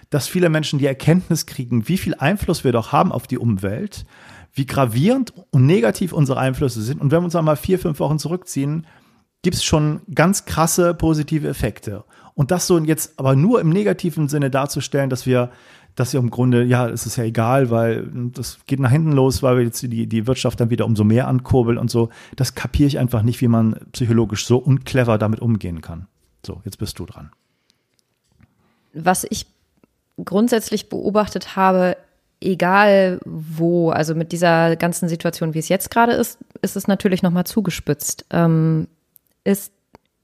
dass 0.09 0.27
viele 0.27 0.49
Menschen 0.49 0.79
die 0.79 0.85
Erkenntnis 0.85 1.45
kriegen, 1.45 1.87
wie 1.87 1.97
viel 1.97 2.15
Einfluss 2.15 2.63
wir 2.63 2.71
doch 2.71 2.91
haben 2.91 3.11
auf 3.11 3.25
die 3.25 3.37
Umwelt 3.37 4.05
wie 4.53 4.65
gravierend 4.65 5.33
und 5.51 5.65
negativ 5.65 6.13
unsere 6.13 6.39
Einflüsse 6.39 6.81
sind. 6.81 7.01
Und 7.01 7.11
wenn 7.11 7.21
wir 7.21 7.25
uns 7.25 7.35
einmal 7.35 7.55
vier, 7.55 7.79
fünf 7.79 7.99
Wochen 7.99 8.19
zurückziehen, 8.19 8.85
gibt 9.41 9.55
es 9.55 9.63
schon 9.63 10.01
ganz 10.13 10.45
krasse 10.45 10.93
positive 10.93 11.47
Effekte. 11.47 12.03
Und 12.35 12.51
das 12.51 12.67
so 12.67 12.79
jetzt 12.79 13.19
aber 13.19 13.35
nur 13.35 13.61
im 13.61 13.69
negativen 13.69 14.27
Sinne 14.29 14.49
darzustellen, 14.49 15.09
dass 15.09 15.25
wir, 15.25 15.51
dass 15.95 16.13
wir 16.13 16.19
im 16.19 16.29
Grunde, 16.29 16.63
ja, 16.63 16.87
es 16.87 17.05
ist 17.05 17.17
ja 17.17 17.23
egal, 17.23 17.69
weil 17.69 18.09
das 18.33 18.59
geht 18.65 18.79
nach 18.79 18.89
hinten 18.91 19.11
los, 19.11 19.43
weil 19.43 19.57
wir 19.57 19.63
jetzt 19.63 19.81
die, 19.81 20.07
die 20.07 20.27
Wirtschaft 20.27 20.59
dann 20.59 20.69
wieder 20.69 20.85
umso 20.85 21.03
mehr 21.03 21.27
ankurbeln 21.27 21.77
und 21.77 21.91
so, 21.91 22.09
das 22.35 22.55
kapiere 22.55 22.87
ich 22.87 22.99
einfach 22.99 23.21
nicht, 23.21 23.41
wie 23.41 23.47
man 23.47 23.75
psychologisch 23.91 24.45
so 24.45 24.57
unclever 24.57 25.17
damit 25.17 25.41
umgehen 25.41 25.81
kann. 25.81 26.07
So, 26.45 26.61
jetzt 26.63 26.77
bist 26.77 26.97
du 26.99 27.05
dran. 27.05 27.31
Was 28.93 29.25
ich 29.29 29.47
grundsätzlich 30.23 30.89
beobachtet 30.89 31.55
habe, 31.55 31.97
egal 32.43 33.19
wo, 33.25 33.89
also 33.89 34.15
mit 34.15 34.31
dieser 34.31 34.75
ganzen 34.75 35.07
Situation, 35.07 35.53
wie 35.53 35.59
es 35.59 35.69
jetzt 35.69 35.89
gerade 35.89 36.13
ist, 36.13 36.39
ist 36.61 36.75
es 36.75 36.87
natürlich 36.87 37.23
nochmal 37.23 37.45
zugespitzt. 37.45 38.25
Ähm, 38.31 38.87
ist 39.43 39.73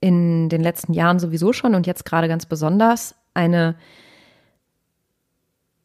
in 0.00 0.48
den 0.48 0.62
letzten 0.62 0.92
Jahren 0.92 1.18
sowieso 1.18 1.52
schon 1.52 1.74
und 1.74 1.86
jetzt 1.86 2.04
gerade 2.04 2.28
ganz 2.28 2.46
besonders 2.46 3.14
eine 3.34 3.76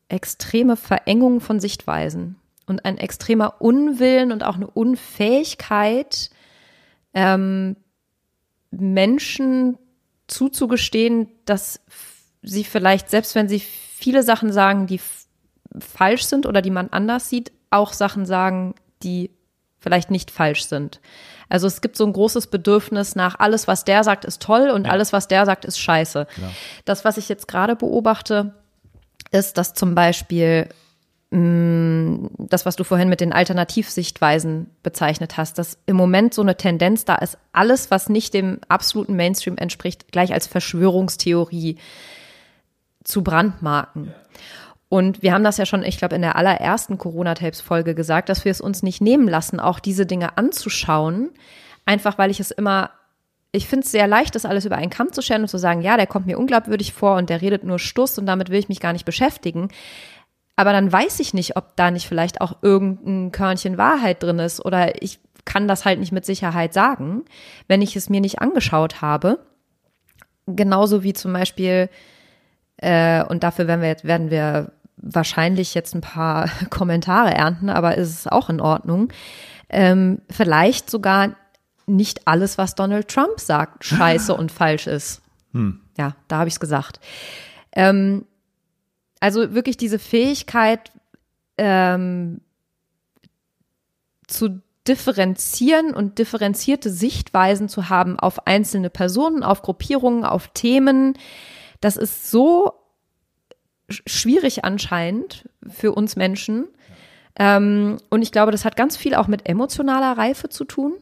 extreme 0.08 0.78
Verengung 0.78 1.42
von 1.42 1.60
Sichtweisen 1.60 2.38
und 2.66 2.86
ein 2.86 2.98
extremer 2.98 3.62
Unwillen 3.62 4.32
und 4.32 4.44
auch 4.44 4.56
eine 4.56 4.68
Unfähigkeit, 4.68 6.30
ähm, 7.14 7.76
Menschen 8.72 9.78
zuzugestehen, 10.28 11.30
dass 11.46 11.82
sie 12.42 12.64
vielleicht, 12.64 13.10
selbst 13.10 13.36
wenn 13.36 13.48
sie 13.48 13.60
viele 13.60 14.24
Sachen 14.24 14.52
sagen, 14.52 14.88
die 14.88 15.00
falsch 15.80 16.24
sind 16.24 16.46
oder 16.46 16.62
die 16.62 16.72
man 16.72 16.90
anders 16.90 17.30
sieht, 17.30 17.52
auch 17.70 17.94
Sachen 17.94 18.26
sagen, 18.26 18.76
die 19.04 19.32
vielleicht 19.80 20.12
nicht 20.12 20.32
falsch 20.32 20.66
sind. 20.66 21.00
Also 21.48 21.68
es 21.68 21.82
gibt 21.82 21.96
so 21.96 22.06
ein 22.06 22.14
großes 22.14 22.48
Bedürfnis 22.48 23.16
nach 23.16 23.40
alles, 23.40 23.68
was 23.68 23.86
der 23.86 24.04
sagt, 24.04 24.26
ist 24.26 24.42
toll 24.42 24.72
und 24.72 24.86
ja. 24.86 24.92
alles, 24.92 25.14
was 25.14 25.28
der 25.28 25.46
sagt, 25.46 25.64
ist 25.64 25.80
scheiße. 25.80 26.28
Ja. 26.42 26.52
Das, 26.86 27.06
was 27.06 27.18
ich 27.18 27.30
jetzt 27.30 27.48
gerade 27.48 27.76
beobachte, 27.76 28.54
ist, 29.32 29.58
dass 29.58 29.74
zum 29.74 29.94
Beispiel 29.94 30.70
mh, 31.30 32.30
das, 32.40 32.66
was 32.66 32.76
du 32.76 32.84
vorhin 32.84 33.10
mit 33.10 33.22
den 33.22 33.34
Alternativsichtweisen 33.34 34.72
bezeichnet 34.82 35.38
hast, 35.38 35.58
dass 35.60 35.78
im 35.86 35.96
Moment 35.96 36.34
so 36.34 36.42
eine 36.42 36.58
Tendenz 36.58 37.06
da 37.06 37.16
ist, 37.16 37.38
alles, 37.52 37.92
was 37.92 38.10
nicht 38.10 38.34
dem 38.34 38.60
absoluten 38.68 39.16
Mainstream 39.16 39.58
entspricht, 39.58 40.12
gleich 40.12 40.34
als 40.34 40.48
Verschwörungstheorie 40.48 41.78
zu 43.04 43.24
brandmarken. 43.24 44.14
Und 44.90 45.22
wir 45.22 45.34
haben 45.34 45.44
das 45.44 45.58
ja 45.58 45.66
schon, 45.66 45.84
ich 45.84 45.98
glaube, 45.98 46.16
in 46.16 46.22
der 46.22 46.36
allerersten 46.36 46.98
Corona-Tapes-Folge 46.98 47.96
gesagt, 47.96 48.30
dass 48.30 48.46
wir 48.46 48.52
es 48.52 48.62
uns 48.62 48.84
nicht 48.84 49.02
nehmen 49.02 49.28
lassen, 49.28 49.60
auch 49.60 49.80
diese 49.80 50.06
Dinge 50.06 50.38
anzuschauen, 50.38 51.32
einfach 51.86 52.18
weil 52.18 52.32
ich 52.32 52.40
es 52.40 52.52
immer 52.52 52.92
ich 53.56 53.68
finde 53.68 53.86
es 53.86 53.92
sehr 53.92 54.08
leicht, 54.08 54.36
das 54.36 54.46
alles 54.46 54.66
über 54.66 54.76
einen 54.76 54.90
Kamm 54.90 55.14
zu 55.14 55.22
scheren 55.22 55.44
und 55.44 55.48
zu 55.48 55.58
sagen, 55.58 55.82
ja, 55.82 55.96
der 55.96 56.08
kommt 56.08 56.26
mir 56.26 56.38
unglaubwürdig 56.38 56.94
vor 56.94 57.16
und 57.16 57.30
der 57.30 57.42
redet 57.42 57.64
nur 57.64 57.80
Stuss 57.80 58.18
und 58.18 58.26
damit 58.26 58.50
will 58.50 58.60
ich 58.60 58.70
mich 58.70 58.82
gar 58.82 58.94
nicht 58.94 59.06
beschäftigen. 59.06 59.70
Aber 60.58 60.72
dann 60.72 60.92
weiß 60.92 61.20
ich 61.20 61.34
nicht, 61.34 61.58
ob 61.58 61.76
da 61.76 61.92
nicht 61.92 62.08
vielleicht 62.08 62.42
auch 62.42 62.58
irgendein 62.62 63.32
Körnchen 63.32 63.78
Wahrheit 63.78 64.22
drin 64.24 64.40
ist 64.40 64.64
oder 64.64 65.02
ich 65.02 65.20
kann 65.46 65.68
das 65.68 65.86
halt 65.86 66.00
nicht 66.00 66.12
mit 66.12 66.26
Sicherheit 66.26 66.74
sagen, 66.74 67.24
wenn 67.68 67.82
ich 67.82 67.96
es 67.96 68.10
mir 68.10 68.22
nicht 68.22 68.40
angeschaut 68.40 69.02
habe. 69.02 69.40
Genauso 70.48 71.04
wie 71.04 71.14
zum 71.14 71.34
Beispiel, 71.34 71.90
äh, 72.78 73.24
und 73.24 73.44
dafür 73.44 73.68
werden 73.68 73.82
wir, 73.82 73.90
jetzt, 73.90 74.06
werden 74.06 74.32
wir 74.32 74.72
wahrscheinlich 74.98 75.74
jetzt 75.74 75.96
ein 75.96 76.02
paar 76.02 76.50
Kommentare 76.70 77.34
ernten, 77.34 77.70
aber 77.70 77.98
ist 77.98 78.10
es 78.10 78.28
auch 78.28 78.50
in 78.50 78.62
Ordnung. 78.62 79.12
Ähm, 79.70 80.22
vielleicht 80.30 80.90
sogar 80.90 81.36
nicht 81.88 82.28
alles, 82.28 82.58
was 82.58 82.76
Donald 82.76 83.08
Trump 83.08 83.40
sagt, 83.40 83.86
scheiße 83.86 84.34
und 84.38 84.52
falsch 84.52 84.88
ist. 84.88 85.22
Hm. 85.54 85.82
Ja, 85.98 86.16
da 86.28 86.40
habe 86.40 86.48
ich 86.48 86.56
es 86.56 86.60
gesagt. 86.60 87.00
Ähm, 87.72 88.26
also 89.20 89.54
wirklich 89.54 89.78
diese 89.78 90.00
Fähigkeit 90.00 90.92
ähm, 91.58 92.42
zu 94.28 94.62
differenzieren 94.88 95.94
und 95.94 96.20
differenzierte 96.20 96.92
Sichtweisen 96.92 97.70
zu 97.70 97.90
haben 97.90 98.20
auf 98.20 98.46
einzelne 98.46 98.90
Personen, 98.90 99.44
auf 99.44 99.62
Gruppierungen, 99.62 100.24
auf 100.26 100.50
Themen, 100.50 101.18
das 101.82 101.98
ist 101.98 102.30
so 102.30 102.74
schwierig 103.90 104.66
anscheinend 104.66 105.50
für 105.68 105.92
uns 105.94 106.16
Menschen. 106.16 106.68
Ähm, 107.38 107.98
und 108.10 108.22
ich 108.22 108.32
glaube, 108.32 108.52
das 108.52 108.66
hat 108.66 108.76
ganz 108.76 108.98
viel 108.98 109.16
auch 109.16 109.28
mit 109.28 109.48
emotionaler 109.48 110.18
Reife 110.18 110.50
zu 110.50 110.66
tun 110.66 110.94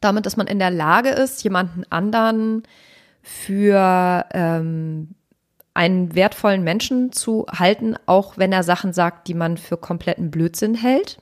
damit, 0.00 0.26
dass 0.26 0.36
man 0.36 0.46
in 0.46 0.58
der 0.58 0.70
Lage 0.70 1.10
ist, 1.10 1.42
jemanden 1.44 1.84
anderen 1.90 2.62
für 3.22 4.24
ähm, 4.32 5.14
einen 5.74 6.14
wertvollen 6.14 6.64
Menschen 6.64 7.12
zu 7.12 7.46
halten, 7.50 7.96
auch 8.06 8.38
wenn 8.38 8.52
er 8.52 8.62
Sachen 8.62 8.92
sagt, 8.92 9.28
die 9.28 9.34
man 9.34 9.56
für 9.56 9.76
kompletten 9.76 10.30
Blödsinn 10.30 10.74
hält. 10.74 11.18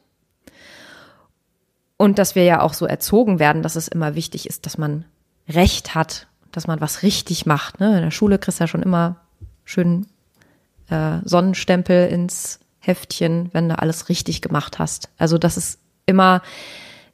Und 1.96 2.18
dass 2.18 2.36
wir 2.36 2.44
ja 2.44 2.60
auch 2.60 2.74
so 2.74 2.86
erzogen 2.86 3.40
werden, 3.40 3.62
dass 3.62 3.74
es 3.74 3.88
immer 3.88 4.14
wichtig 4.14 4.48
ist, 4.48 4.66
dass 4.66 4.78
man 4.78 5.04
Recht 5.48 5.94
hat, 5.96 6.28
dass 6.52 6.68
man 6.68 6.80
was 6.80 7.02
richtig 7.02 7.46
macht. 7.46 7.80
Ne? 7.80 7.96
In 7.96 8.02
der 8.02 8.10
Schule 8.12 8.38
kriegst 8.38 8.60
du 8.60 8.64
ja 8.64 8.68
schon 8.68 8.82
immer 8.82 9.16
schön 9.64 10.06
äh, 10.90 11.18
Sonnenstempel 11.24 12.08
ins 12.08 12.60
Heftchen, 12.80 13.50
wenn 13.52 13.68
du 13.68 13.78
alles 13.78 14.08
richtig 14.08 14.40
gemacht 14.40 14.78
hast. 14.78 15.10
Also 15.18 15.38
das 15.38 15.56
ist 15.56 15.78
immer 16.06 16.42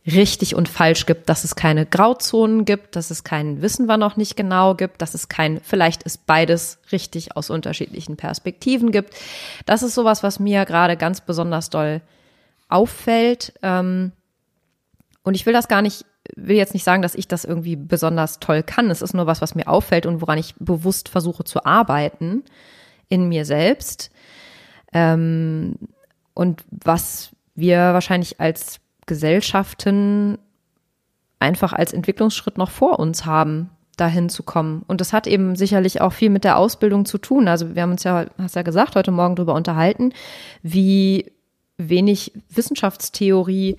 richtig 0.06 0.54
und 0.54 0.68
falsch 0.68 1.06
gibt, 1.06 1.28
dass 1.28 1.44
es 1.44 1.56
keine 1.56 1.86
Grauzonen 1.86 2.64
gibt, 2.64 2.94
dass 2.94 3.10
es 3.10 3.24
kein 3.24 3.62
Wissen 3.62 3.86
wir 3.86 3.96
noch 3.96 4.16
nicht 4.16 4.36
genau 4.36 4.74
gibt, 4.74 5.00
dass 5.00 5.14
es 5.14 5.28
kein, 5.28 5.60
vielleicht 5.62 6.02
ist 6.02 6.26
beides 6.26 6.78
richtig 6.92 7.36
aus 7.36 7.48
unterschiedlichen 7.48 8.16
Perspektiven 8.16 8.92
gibt. 8.92 9.14
Das 9.64 9.82
ist 9.82 9.94
sowas, 9.94 10.22
was 10.22 10.38
mir 10.38 10.66
gerade 10.66 10.96
ganz 10.96 11.22
besonders 11.22 11.70
doll 11.70 12.02
auffällt. 12.68 13.54
Ähm, 13.62 14.12
und 15.22 15.34
ich 15.34 15.46
will 15.46 15.54
das 15.54 15.68
gar 15.68 15.80
nicht, 15.80 16.04
will 16.36 16.56
jetzt 16.56 16.74
nicht 16.74 16.84
sagen, 16.84 17.00
dass 17.00 17.14
ich 17.14 17.26
das 17.26 17.46
irgendwie 17.46 17.76
besonders 17.76 18.40
toll 18.40 18.62
kann. 18.62 18.90
Es 18.90 19.00
ist 19.00 19.14
nur 19.14 19.26
was, 19.26 19.40
was 19.40 19.54
mir 19.54 19.68
auffällt 19.68 20.04
und 20.04 20.20
woran 20.20 20.36
ich 20.36 20.54
bewusst 20.58 21.08
versuche 21.08 21.44
zu 21.44 21.64
arbeiten 21.64 22.44
in 23.08 23.28
mir 23.28 23.44
selbst. 23.44 24.10
Ähm, 24.92 25.76
und 26.34 26.64
was 26.70 27.30
wir 27.54 27.78
wahrscheinlich 27.78 28.40
als 28.40 28.80
Gesellschaften 29.06 30.38
einfach 31.38 31.72
als 31.72 31.92
Entwicklungsschritt 31.92 32.58
noch 32.58 32.70
vor 32.70 32.98
uns 32.98 33.26
haben, 33.26 33.70
dahin 33.96 34.28
zu 34.28 34.42
kommen. 34.42 34.82
Und 34.86 35.00
das 35.00 35.12
hat 35.12 35.26
eben 35.26 35.56
sicherlich 35.56 36.00
auch 36.00 36.12
viel 36.12 36.30
mit 36.30 36.44
der 36.44 36.56
Ausbildung 36.56 37.04
zu 37.04 37.18
tun. 37.18 37.46
Also 37.48 37.74
wir 37.74 37.82
haben 37.82 37.92
uns 37.92 38.02
ja, 38.02 38.26
hast 38.38 38.56
ja 38.56 38.62
gesagt, 38.62 38.96
heute 38.96 39.10
Morgen 39.10 39.36
darüber 39.36 39.54
unterhalten, 39.54 40.12
wie 40.62 41.32
wenig 41.76 42.32
Wissenschaftstheorie 42.48 43.76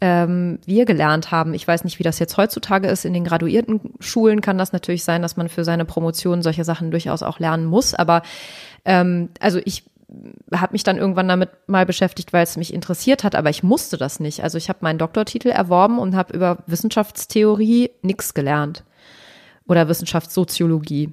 ähm, 0.00 0.58
wir 0.64 0.84
gelernt 0.84 1.30
haben. 1.30 1.54
Ich 1.54 1.66
weiß 1.66 1.84
nicht, 1.84 1.98
wie 1.98 2.04
das 2.04 2.18
jetzt 2.18 2.36
heutzutage 2.36 2.88
ist. 2.88 3.04
In 3.04 3.14
den 3.14 3.24
graduierten 3.24 3.94
Schulen 4.00 4.40
kann 4.40 4.58
das 4.58 4.72
natürlich 4.72 5.04
sein, 5.04 5.22
dass 5.22 5.36
man 5.36 5.48
für 5.48 5.64
seine 5.64 5.84
Promotion 5.84 6.42
solche 6.42 6.64
Sachen 6.64 6.90
durchaus 6.90 7.22
auch 7.22 7.38
lernen 7.38 7.66
muss. 7.66 7.94
Aber 7.94 8.22
ähm, 8.84 9.30
also 9.40 9.60
ich 9.64 9.84
habe 10.54 10.72
mich 10.72 10.84
dann 10.84 10.96
irgendwann 10.96 11.28
damit 11.28 11.50
mal 11.66 11.84
beschäftigt, 11.84 12.32
weil 12.32 12.44
es 12.44 12.56
mich 12.56 12.72
interessiert 12.72 13.24
hat, 13.24 13.34
aber 13.34 13.50
ich 13.50 13.62
musste 13.62 13.98
das 13.98 14.20
nicht. 14.20 14.42
Also 14.42 14.56
ich 14.56 14.68
habe 14.68 14.78
meinen 14.82 14.98
Doktortitel 14.98 15.48
erworben 15.48 15.98
und 15.98 16.14
habe 16.16 16.34
über 16.34 16.58
Wissenschaftstheorie 16.66 17.90
nichts 18.02 18.32
gelernt 18.34 18.84
oder 19.66 19.88
Wissenschaftssoziologie. 19.88 21.12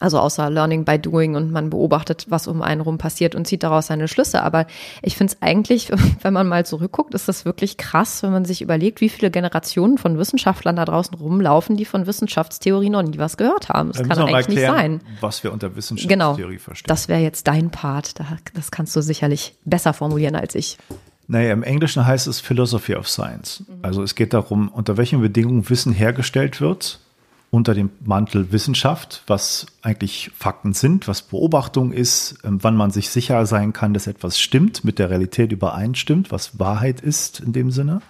Also 0.00 0.18
außer 0.18 0.50
Learning 0.50 0.84
by 0.84 0.98
Doing 0.98 1.36
und 1.36 1.52
man 1.52 1.70
beobachtet, 1.70 2.26
was 2.28 2.46
um 2.46 2.62
einen 2.62 2.80
rum 2.80 2.98
passiert 2.98 3.34
und 3.34 3.46
zieht 3.46 3.62
daraus 3.62 3.86
seine 3.86 4.08
Schlüsse. 4.08 4.42
Aber 4.42 4.66
ich 5.02 5.16
finde 5.16 5.32
es 5.32 5.42
eigentlich, 5.42 5.90
wenn 6.22 6.32
man 6.32 6.48
mal 6.48 6.66
zurückguckt, 6.66 7.14
ist 7.14 7.28
das 7.28 7.44
wirklich 7.44 7.76
krass, 7.76 8.22
wenn 8.22 8.32
man 8.32 8.44
sich 8.44 8.62
überlegt, 8.62 9.00
wie 9.00 9.08
viele 9.08 9.30
Generationen 9.30 9.98
von 9.98 10.18
Wissenschaftlern 10.18 10.76
da 10.76 10.84
draußen 10.84 11.14
rumlaufen, 11.16 11.76
die 11.76 11.84
von 11.84 12.06
Wissenschaftstheorie 12.06 12.90
noch 12.90 13.02
nie 13.02 13.18
was 13.18 13.36
gehört 13.36 13.68
haben. 13.68 13.92
Das 13.92 14.02
kann 14.02 14.18
eigentlich 14.18 14.34
erklären, 14.34 14.92
nicht 14.92 15.02
sein. 15.04 15.16
Was 15.20 15.44
wir 15.44 15.52
unter 15.52 15.76
Wissenschaftstheorie 15.76 16.54
genau, 16.54 16.58
verstehen. 16.58 16.88
Das 16.88 17.08
wäre 17.08 17.20
jetzt 17.20 17.46
dein 17.46 17.70
Part. 17.70 18.14
Das 18.54 18.70
kannst 18.70 18.94
du 18.96 19.00
sicherlich 19.00 19.54
besser 19.64 19.92
formulieren 19.92 20.34
als 20.34 20.54
ich. 20.54 20.78
Naja, 21.26 21.52
im 21.52 21.62
Englischen 21.62 22.06
heißt 22.06 22.26
es 22.26 22.40
Philosophy 22.40 22.96
of 22.96 23.08
Science. 23.08 23.64
Also 23.82 24.02
es 24.02 24.14
geht 24.14 24.34
darum, 24.34 24.68
unter 24.68 24.96
welchen 24.96 25.20
Bedingungen 25.20 25.68
Wissen 25.70 25.92
hergestellt 25.92 26.60
wird 26.60 27.00
unter 27.54 27.72
dem 27.72 27.90
Mantel 28.04 28.50
Wissenschaft, 28.50 29.22
was 29.28 29.66
eigentlich 29.80 30.32
Fakten 30.36 30.72
sind, 30.72 31.06
was 31.06 31.22
Beobachtung 31.22 31.92
ist, 31.92 32.38
ähm, 32.42 32.58
wann 32.62 32.76
man 32.76 32.90
sich 32.90 33.10
sicher 33.10 33.46
sein 33.46 33.72
kann, 33.72 33.94
dass 33.94 34.08
etwas 34.08 34.40
stimmt, 34.40 34.84
mit 34.84 34.98
der 34.98 35.08
Realität 35.08 35.52
übereinstimmt, 35.52 36.32
was 36.32 36.58
Wahrheit 36.58 37.00
ist 37.00 37.38
in 37.38 37.52
dem 37.52 37.70
Sinne, 37.70 38.02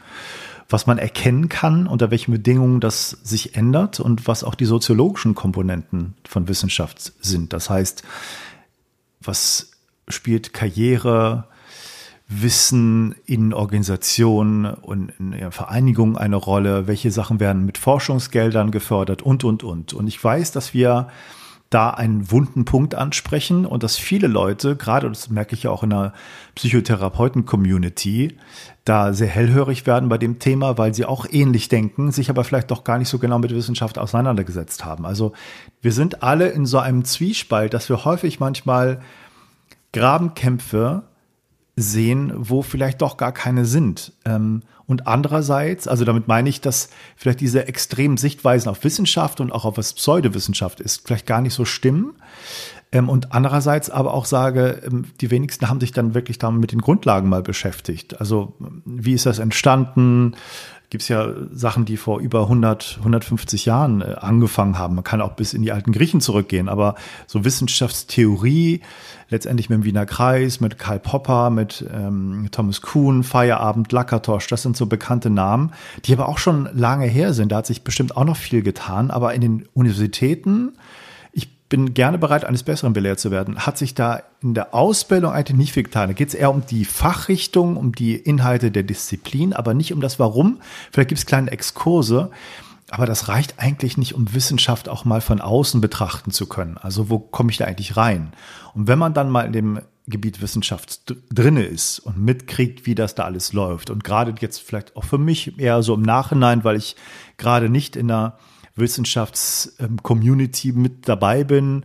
was 0.70 0.86
man 0.86 0.96
erkennen 0.96 1.50
kann, 1.50 1.86
unter 1.86 2.10
welchen 2.10 2.32
Bedingungen 2.32 2.80
das 2.80 3.10
sich 3.10 3.54
ändert 3.54 4.00
und 4.00 4.26
was 4.26 4.44
auch 4.44 4.54
die 4.54 4.64
soziologischen 4.64 5.34
Komponenten 5.34 6.14
von 6.26 6.48
Wissenschaft 6.48 7.12
sind. 7.20 7.52
Das 7.52 7.68
heißt, 7.68 8.02
was 9.20 9.72
spielt 10.08 10.54
Karriere, 10.54 11.48
Wissen 12.26 13.14
in 13.26 13.52
Organisationen 13.52 14.66
und 14.66 15.12
in 15.18 15.50
Vereinigungen 15.50 16.16
eine 16.16 16.36
Rolle? 16.36 16.86
Welche 16.86 17.10
Sachen 17.10 17.40
werden 17.40 17.66
mit 17.66 17.78
Forschungsgeldern 17.78 18.70
gefördert 18.70 19.22
und, 19.22 19.44
und, 19.44 19.62
und. 19.62 19.92
Und 19.92 20.06
ich 20.06 20.22
weiß, 20.22 20.52
dass 20.52 20.72
wir 20.74 21.08
da 21.74 21.90
einen 21.90 22.30
wunden 22.30 22.64
Punkt 22.64 22.94
ansprechen 22.94 23.66
und 23.66 23.82
dass 23.82 23.96
viele 23.96 24.28
Leute, 24.28 24.76
gerade 24.76 25.08
das 25.08 25.28
merke 25.28 25.54
ich 25.54 25.64
ja 25.64 25.70
auch 25.70 25.82
in 25.82 25.90
der 25.90 26.12
Psychotherapeuten-Community, 26.54 28.36
da 28.84 29.12
sehr 29.12 29.26
hellhörig 29.26 29.84
werden 29.84 30.08
bei 30.08 30.16
dem 30.16 30.38
Thema, 30.38 30.78
weil 30.78 30.94
sie 30.94 31.04
auch 31.04 31.26
ähnlich 31.28 31.68
denken, 31.68 32.12
sich 32.12 32.30
aber 32.30 32.44
vielleicht 32.44 32.70
doch 32.70 32.84
gar 32.84 32.98
nicht 32.98 33.08
so 33.08 33.18
genau 33.18 33.40
mit 33.40 33.52
Wissenschaft 33.52 33.98
auseinandergesetzt 33.98 34.84
haben. 34.84 35.04
Also 35.04 35.32
wir 35.82 35.90
sind 35.90 36.22
alle 36.22 36.48
in 36.50 36.64
so 36.64 36.78
einem 36.78 37.04
Zwiespalt, 37.04 37.74
dass 37.74 37.88
wir 37.88 38.04
häufig 38.04 38.38
manchmal 38.38 39.00
Grabenkämpfe 39.92 41.02
sehen, 41.76 42.32
wo 42.36 42.62
vielleicht 42.62 43.02
doch 43.02 43.16
gar 43.16 43.32
keine 43.32 43.64
sind. 43.64 44.12
Ähm, 44.24 44.62
und 44.86 45.06
andererseits, 45.06 45.88
also 45.88 46.04
damit 46.04 46.28
meine 46.28 46.48
ich, 46.48 46.60
dass 46.60 46.90
vielleicht 47.16 47.40
diese 47.40 47.66
extremen 47.66 48.16
Sichtweisen 48.16 48.68
auf 48.68 48.84
Wissenschaft 48.84 49.40
und 49.40 49.50
auch 49.50 49.64
auf 49.64 49.78
was 49.78 49.94
Pseudowissenschaft 49.94 50.80
ist, 50.80 51.06
vielleicht 51.06 51.26
gar 51.26 51.40
nicht 51.40 51.54
so 51.54 51.64
stimmen. 51.64 52.14
Ähm, 52.92 53.08
und 53.08 53.32
andererseits 53.32 53.90
aber 53.90 54.14
auch 54.14 54.24
sage, 54.24 54.82
ähm, 54.86 55.06
die 55.20 55.30
wenigsten 55.30 55.68
haben 55.68 55.80
sich 55.80 55.92
dann 55.92 56.14
wirklich 56.14 56.38
damit 56.38 56.60
mit 56.60 56.72
den 56.72 56.80
Grundlagen 56.80 57.28
mal 57.28 57.42
beschäftigt. 57.42 58.20
Also 58.20 58.54
wie 58.84 59.14
ist 59.14 59.26
das 59.26 59.40
entstanden? 59.40 60.34
Gibt 60.90 61.02
es 61.02 61.08
ja 61.08 61.28
Sachen, 61.52 61.84
die 61.84 61.96
vor 61.96 62.20
über 62.20 62.42
100, 62.42 62.96
150 62.98 63.64
Jahren 63.64 64.00
äh, 64.00 64.14
angefangen 64.20 64.78
haben. 64.78 64.94
Man 64.94 65.04
kann 65.04 65.20
auch 65.20 65.32
bis 65.32 65.54
in 65.54 65.62
die 65.62 65.72
alten 65.72 65.92
Griechen 65.92 66.20
zurückgehen, 66.20 66.68
aber 66.68 66.94
so 67.26 67.44
Wissenschaftstheorie, 67.44 68.80
letztendlich 69.28 69.68
mit 69.68 69.78
dem 69.78 69.84
Wiener 69.84 70.06
Kreis, 70.06 70.60
mit 70.60 70.78
Karl 70.78 71.00
Popper, 71.00 71.50
mit 71.50 71.84
ähm, 71.92 72.48
Thomas 72.52 72.80
Kuhn, 72.80 73.24
Feierabend, 73.24 73.90
Lackertosch, 73.90 74.46
das 74.46 74.62
sind 74.62 74.76
so 74.76 74.86
bekannte 74.86 75.30
Namen, 75.30 75.72
die 76.04 76.12
aber 76.12 76.28
auch 76.28 76.38
schon 76.38 76.68
lange 76.74 77.06
her 77.06 77.32
sind. 77.32 77.50
Da 77.50 77.56
hat 77.56 77.66
sich 77.66 77.82
bestimmt 77.82 78.16
auch 78.16 78.24
noch 78.24 78.36
viel 78.36 78.62
getan, 78.62 79.10
aber 79.10 79.34
in 79.34 79.40
den 79.40 79.68
Universitäten, 79.74 80.74
bin 81.68 81.94
gerne 81.94 82.18
bereit, 82.18 82.44
eines 82.44 82.62
Besseren 82.62 82.92
belehrt 82.92 83.18
zu 83.18 83.30
werden, 83.30 83.58
hat 83.60 83.78
sich 83.78 83.94
da 83.94 84.22
in 84.42 84.54
der 84.54 84.74
Ausbildung 84.74 85.32
eigentlich 85.32 85.56
nicht 85.56 85.72
viel 85.72 85.82
getan. 85.84 86.08
Da 86.08 86.12
geht 86.12 86.28
es 86.28 86.34
eher 86.34 86.50
um 86.50 86.64
die 86.66 86.84
Fachrichtung, 86.84 87.76
um 87.76 87.94
die 87.94 88.16
Inhalte 88.16 88.70
der 88.70 88.82
Disziplin, 88.82 89.52
aber 89.52 89.74
nicht 89.74 89.92
um 89.92 90.00
das 90.00 90.18
Warum. 90.18 90.60
Vielleicht 90.92 91.08
gibt 91.08 91.18
es 91.18 91.26
kleine 91.26 91.50
Exkurse, 91.50 92.30
aber 92.90 93.06
das 93.06 93.28
reicht 93.28 93.54
eigentlich 93.58 93.96
nicht, 93.96 94.14
um 94.14 94.34
Wissenschaft 94.34 94.88
auch 94.88 95.04
mal 95.04 95.20
von 95.20 95.40
außen 95.40 95.80
betrachten 95.80 96.30
zu 96.30 96.46
können. 96.46 96.78
Also 96.78 97.08
wo 97.08 97.18
komme 97.18 97.50
ich 97.50 97.56
da 97.56 97.64
eigentlich 97.64 97.96
rein? 97.96 98.32
Und 98.74 98.86
wenn 98.86 98.98
man 98.98 99.14
dann 99.14 99.30
mal 99.30 99.46
in 99.46 99.52
dem 99.52 99.80
Gebiet 100.06 100.42
Wissenschaft 100.42 101.16
drinne 101.32 101.64
ist 101.64 101.98
und 101.98 102.18
mitkriegt, 102.18 102.84
wie 102.84 102.94
das 102.94 103.14
da 103.14 103.24
alles 103.24 103.54
läuft 103.54 103.88
und 103.88 104.04
gerade 104.04 104.34
jetzt 104.38 104.60
vielleicht 104.60 104.96
auch 104.96 105.04
für 105.04 105.16
mich 105.16 105.58
eher 105.58 105.82
so 105.82 105.94
im 105.94 106.02
Nachhinein, 106.02 106.62
weil 106.62 106.76
ich 106.76 106.94
gerade 107.38 107.70
nicht 107.70 107.96
in 107.96 108.08
der 108.08 108.36
Wissenschaftscommunity 108.76 110.72
mit 110.72 111.08
dabei 111.08 111.44
bin 111.44 111.84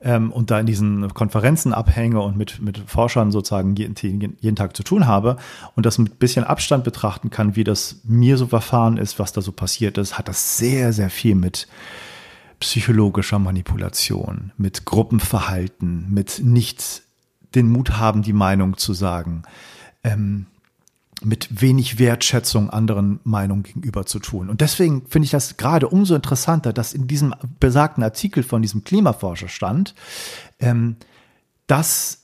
ähm, 0.00 0.32
und 0.32 0.50
da 0.50 0.60
in 0.60 0.66
diesen 0.66 1.12
Konferenzen 1.14 1.72
abhänge 1.72 2.20
und 2.20 2.36
mit, 2.36 2.60
mit 2.60 2.78
Forschern 2.78 3.32
sozusagen 3.32 3.74
jeden, 3.74 4.36
jeden 4.40 4.56
Tag 4.56 4.76
zu 4.76 4.82
tun 4.82 5.06
habe 5.06 5.36
und 5.74 5.86
das 5.86 5.98
mit 5.98 6.18
bisschen 6.18 6.44
Abstand 6.44 6.84
betrachten 6.84 7.30
kann, 7.30 7.56
wie 7.56 7.64
das 7.64 8.00
mir 8.04 8.36
so 8.36 8.46
verfahren 8.46 8.96
ist, 8.96 9.18
was 9.18 9.32
da 9.32 9.40
so 9.40 9.52
passiert 9.52 9.98
ist, 9.98 10.18
hat 10.18 10.28
das 10.28 10.58
sehr, 10.58 10.92
sehr 10.92 11.10
viel 11.10 11.34
mit 11.34 11.66
psychologischer 12.60 13.38
Manipulation, 13.38 14.52
mit 14.56 14.84
Gruppenverhalten, 14.84 16.12
mit 16.12 16.40
nicht 16.42 17.02
den 17.54 17.68
Mut 17.70 17.92
haben, 17.98 18.22
die 18.22 18.32
Meinung 18.32 18.76
zu 18.76 18.92
sagen, 18.94 19.42
ähm, 20.04 20.46
mit 21.22 21.60
wenig 21.60 21.98
Wertschätzung 21.98 22.70
anderen 22.70 23.20
Meinungen 23.24 23.64
gegenüber 23.64 24.06
zu 24.06 24.18
tun. 24.20 24.48
Und 24.48 24.60
deswegen 24.60 25.06
finde 25.08 25.26
ich 25.26 25.32
das 25.32 25.56
gerade 25.56 25.88
umso 25.88 26.14
interessanter, 26.14 26.72
dass 26.72 26.94
in 26.94 27.08
diesem 27.08 27.34
besagten 27.58 28.02
Artikel 28.04 28.42
von 28.42 28.62
diesem 28.62 28.84
Klimaforscher 28.84 29.48
stand, 29.48 29.94
ähm, 30.60 30.96
dass 31.66 32.22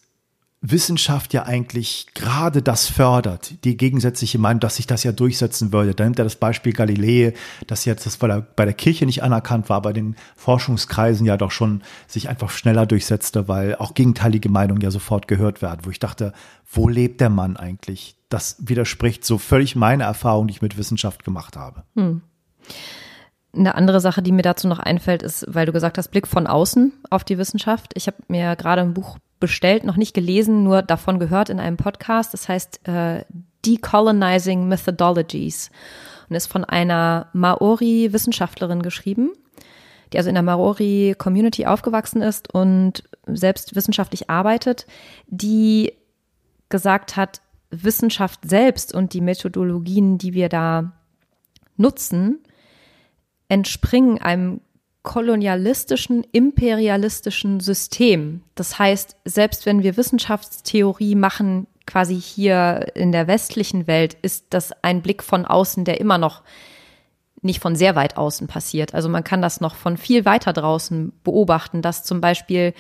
Wissenschaft 0.67 1.35
ja 1.35 1.43
eigentlich 1.43 2.07
gerade 2.15 2.63
das 2.63 2.87
fördert, 2.87 3.65
die 3.65 3.77
gegensätzliche 3.77 4.39
Meinung, 4.39 4.61
dass 4.61 4.77
sich 4.77 4.87
das 4.87 5.05
ja 5.05 5.13
durchsetzen 5.13 5.75
würde. 5.75 5.95
Da 5.95 6.05
nimmt 6.05 6.19
er 6.19 6.25
das 6.25 6.37
Beispiel 6.37 6.73
Galilei, 6.73 7.35
dass 7.67 7.85
jetzt 7.85 8.07
das 8.07 8.17
bei 8.17 8.65
der 8.65 8.73
Kirche 8.73 9.05
nicht 9.05 9.23
anerkannt 9.23 9.69
war, 9.69 9.83
bei 9.83 9.93
den 9.93 10.17
Forschungskreisen 10.37 11.27
ja 11.27 11.37
doch 11.37 11.51
schon 11.51 11.83
sich 12.07 12.31
einfach 12.31 12.49
schneller 12.49 12.87
durchsetzte, 12.87 13.47
weil 13.47 13.75
auch 13.77 13.93
gegenteilige 13.93 14.49
Meinungen 14.49 14.81
ja 14.81 14.91
sofort 14.91 15.29
gehört 15.29 15.61
werden, 15.61 15.81
wo 15.83 15.91
ich 15.91 15.99
dachte, 15.99 16.33
wo 16.73 16.89
lebt 16.89 17.21
der 17.21 17.31
Mann 17.31 17.59
eigentlich? 17.59 18.17
Das 18.35 18.57
widerspricht 18.59 19.25
so 19.25 19.39
völlig 19.39 19.77
meiner 19.77 20.07
Erfahrung, 20.07 20.49
die 20.49 20.55
ich 20.55 20.61
mit 20.61 20.77
Wissenschaft 20.77 21.23
gemacht 21.23 21.57
habe. 21.57 21.85
Hm. 21.95 22.21
Eine 23.55 23.77
andere 23.77 24.01
Sache, 24.01 24.23
die 24.23 24.33
mir 24.33 24.43
dazu 24.43 24.67
noch 24.67 24.81
einfällt, 24.81 25.23
ist, 25.23 25.47
weil 25.49 25.67
du 25.67 25.73
gesagt 25.73 25.99
hast, 25.99 26.09
Blick 26.09 26.27
von 26.27 26.49
außen 26.49 26.93
auf 27.11 27.23
die 27.23 27.39
Wissenschaft. 27.39 27.93
Ich 27.95 28.09
habe 28.09 28.17
mir 28.27 28.57
gerade 28.57 28.83
ein 28.83 28.93
Buch 28.93 29.19
bestellt, 29.39 29.85
noch 29.85 29.97
nicht 29.97 30.15
gelesen, 30.15 30.65
nur 30.65 30.83
davon 30.83 31.21
gehört 31.21 31.49
in 31.49 31.61
einem 31.61 31.77
Podcast. 31.77 32.35
Das 32.35 32.49
heißt 32.49 32.89
äh, 32.89 33.25
Decolonizing 33.65 34.67
Methodologies 34.67 35.71
und 36.29 36.35
ist 36.35 36.49
von 36.49 36.65
einer 36.65 37.29
Maori-Wissenschaftlerin 37.35 38.83
geschrieben, 38.83 39.31
die 40.13 40.19
also 40.19 40.29
in 40.29 40.35
der 40.35 40.43
Maori-Community 40.43 41.67
aufgewachsen 41.67 42.21
ist 42.21 42.53
und 42.53 43.05
selbst 43.27 43.77
wissenschaftlich 43.77 44.29
arbeitet, 44.29 44.89
die 45.29 45.93
gesagt 46.69 47.17
hat, 47.17 47.41
Wissenschaft 47.83 48.41
selbst 48.45 48.95
und 48.95 49.15
die 49.15 49.21
Methodologien, 49.21 50.19
die 50.19 50.35
wir 50.35 50.49
da 50.49 50.93
nutzen, 51.77 52.39
entspringen 53.49 54.21
einem 54.21 54.61
kolonialistischen, 55.03 56.25
imperialistischen 56.33 57.61
System. 57.61 58.43
Das 58.55 58.79
heißt, 58.79 59.17
selbst 59.25 59.67
wenn 59.67 59.83
wir 59.83 59.97
Wissenschaftstheorie 59.97 61.15
machen, 61.15 61.67
quasi 61.87 62.19
hier 62.19 62.87
in 62.95 63.13
der 63.13 63.27
westlichen 63.27 63.87
Welt, 63.87 64.17
ist 64.23 64.47
das 64.51 64.73
ein 64.83 65.03
Blick 65.03 65.23
von 65.23 65.45
außen, 65.45 65.85
der 65.85 66.01
immer 66.01 66.17
noch 66.17 66.43
nicht 67.43 67.61
von 67.61 67.77
sehr 67.77 67.95
weit 67.95 68.17
außen 68.17 68.47
passiert. 68.47 68.95
Also 68.95 69.11
man 69.11 69.23
kann 69.23 69.43
das 69.43 69.61
noch 69.61 69.75
von 69.75 69.99
viel 69.99 70.25
weiter 70.25 70.55
draußen 70.55 71.13
beobachten, 71.23 71.83
dass 71.83 72.03
zum 72.03 72.23
Beispiel, 72.23 72.73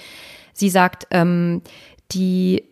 sie 0.54 0.70
sagt, 0.70 1.06
ähm, 1.10 1.60
die, 2.12 2.64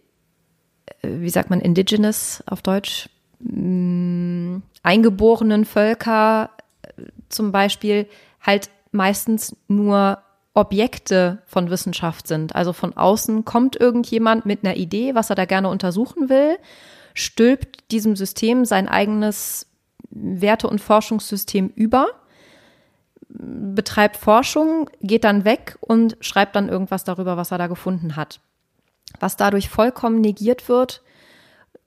wie 1.03 1.31
sagt 1.31 1.51
man, 1.51 1.61
indigenous 1.61 2.43
auf 2.47 2.62
Deutsch, 2.62 3.09
mm, 3.41 4.59
eingeborenen 4.83 5.65
Völker 5.65 6.51
äh, 6.83 7.03
zum 7.29 7.53
Beispiel 7.53 8.07
halt 8.41 8.71
meistens 8.91 9.57
nur 9.69 10.19
Objekte 10.55 11.43
von 11.47 11.71
Wissenschaft 11.71 12.29
sind. 12.29 12.55
Also 12.55 12.73
von 12.73 12.97
außen 12.97 13.45
kommt 13.45 13.77
irgendjemand 13.77 14.45
mit 14.45 14.65
einer 14.65 14.77
Idee, 14.77 15.15
was 15.15 15.31
er 15.31 15.37
da 15.37 15.47
gerne 15.47 15.69
untersuchen 15.69 16.29
will, 16.29 16.59
stülpt 17.15 17.91
diesem 17.91 18.17
System 18.17 18.65
sein 18.65 18.88
eigenes 18.88 19.67
Werte- 20.11 20.69
und 20.69 20.81
Forschungssystem 20.81 21.73
über, 21.75 22.09
betreibt 23.29 24.17
Forschung, 24.19 24.91
geht 25.01 25.25
dann 25.25 25.47
weg 25.47 25.79
und 25.81 26.19
schreibt 26.21 26.55
dann 26.55 26.69
irgendwas 26.69 27.05
darüber, 27.05 27.38
was 27.38 27.51
er 27.51 27.59
da 27.59 27.67
gefunden 27.67 28.17
hat. 28.17 28.41
Was 29.20 29.37
dadurch 29.37 29.68
vollkommen 29.68 30.20
negiert 30.20 30.68
wird 30.68 31.03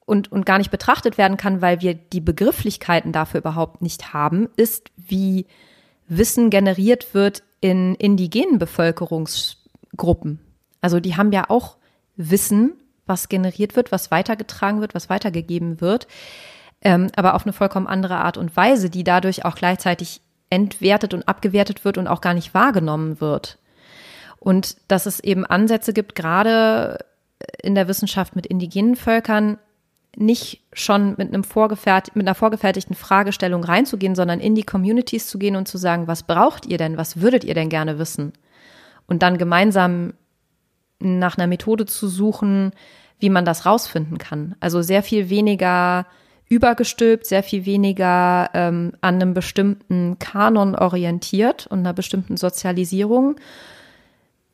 und, 0.06 0.32
und 0.32 0.46
gar 0.46 0.58
nicht 0.58 0.72
betrachtet 0.72 1.18
werden 1.18 1.38
kann, 1.38 1.62
weil 1.62 1.82
wir 1.82 1.94
die 1.94 2.22
Begrifflichkeiten 2.22 3.12
dafür 3.12 3.40
überhaupt 3.40 3.82
nicht 3.82 4.14
haben, 4.14 4.50
ist, 4.56 4.92
wie 4.96 5.48
Wissen 6.08 6.50
generiert 6.50 7.14
wird 7.14 7.44
in 7.62 7.96
indigenen 7.96 8.60
Bevölkerungsgruppen. 8.60 10.40
Also 10.82 11.00
die 11.00 11.18
haben 11.18 11.32
ja 11.32 11.50
auch 11.50 11.78
Wissen, 12.16 12.74
was 13.08 13.30
generiert 13.30 13.76
wird, 13.76 13.92
was 13.92 14.12
weitergetragen 14.12 14.82
wird, 14.82 14.96
was 14.96 15.10
weitergegeben 15.10 15.82
wird, 15.82 16.08
ähm, 16.82 17.10
aber 17.16 17.34
auf 17.34 17.44
eine 17.44 17.54
vollkommen 17.54 17.88
andere 17.88 18.18
Art 18.18 18.38
und 18.38 18.56
Weise, 18.56 18.90
die 18.90 19.04
dadurch 19.04 19.46
auch 19.46 19.56
gleichzeitig 19.56 20.22
entwertet 20.50 21.14
und 21.14 21.28
abgewertet 21.28 21.84
wird 21.86 21.98
und 21.98 22.08
auch 22.08 22.22
gar 22.22 22.34
nicht 22.34 22.54
wahrgenommen 22.54 23.20
wird. 23.20 23.58
Und 24.38 24.78
dass 24.88 25.08
es 25.08 25.20
eben 25.20 25.46
Ansätze 25.46 25.94
gibt, 25.94 26.14
gerade 26.14 27.00
in 27.62 27.76
der 27.76 27.88
Wissenschaft 27.88 28.36
mit 28.36 28.46
indigenen 28.46 28.96
Völkern, 28.96 29.58
nicht 30.18 30.64
schon 30.74 31.16
mit, 31.18 31.34
einem 31.34 31.44
vorgefährt, 31.44 32.16
mit 32.16 32.26
einer 32.26 32.36
vorgefertigten 32.36 32.96
Fragestellung 32.96 33.64
reinzugehen, 33.64 34.16
sondern 34.16 34.40
in 34.40 34.56
die 34.56 34.64
Communities 34.64 35.28
zu 35.28 35.38
gehen 35.38 35.56
und 35.56 35.68
zu 35.68 35.78
sagen, 35.78 36.08
was 36.08 36.24
braucht 36.24 36.66
ihr 36.66 36.78
denn, 36.78 36.98
was 36.98 37.22
würdet 37.22 37.44
ihr 37.44 37.54
denn 37.54 37.70
gerne 37.70 38.00
wissen? 38.00 38.34
Und 39.08 39.24
dann 39.24 39.38
gemeinsam 39.38 40.14
nach 41.00 41.38
einer 41.38 41.48
Methode 41.48 41.86
zu 41.86 42.08
suchen, 42.08 42.72
wie 43.20 43.30
man 43.30 43.46
das 43.46 43.66
rausfinden 43.66 44.18
kann. 44.18 44.56
Also 44.60 44.82
sehr 44.82 45.04
viel 45.04 45.30
weniger 45.30 46.06
übergestülpt, 46.48 47.26
sehr 47.26 47.44
viel 47.44 47.66
weniger 47.66 48.50
ähm, 48.54 48.94
an 49.02 49.16
einem 49.16 49.34
bestimmten 49.34 50.20
Kanon 50.20 50.76
orientiert 50.76 51.68
und 51.68 51.80
einer 51.80 51.94
bestimmten 51.94 52.38
Sozialisierung, 52.38 53.36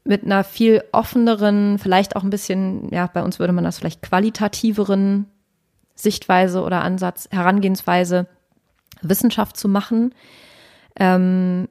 mit 0.04 0.24
einer 0.24 0.44
viel 0.44 0.84
offeneren, 0.92 1.78
vielleicht 1.78 2.16
auch 2.16 2.24
ein 2.24 2.30
bisschen, 2.30 2.90
ja, 2.90 3.08
bei 3.08 3.24
uns 3.24 3.40
würde 3.40 3.54
man 3.54 3.64
das 3.64 3.78
vielleicht 3.78 4.02
qualitativeren 4.02 5.28
Sichtweise 5.96 6.64
oder 6.64 6.82
Ansatz, 6.82 7.28
Herangehensweise, 7.32 8.28
Wissenschaft 9.02 9.58
zu 9.58 9.68
machen. 9.68 10.14
Ähm, 10.96 11.68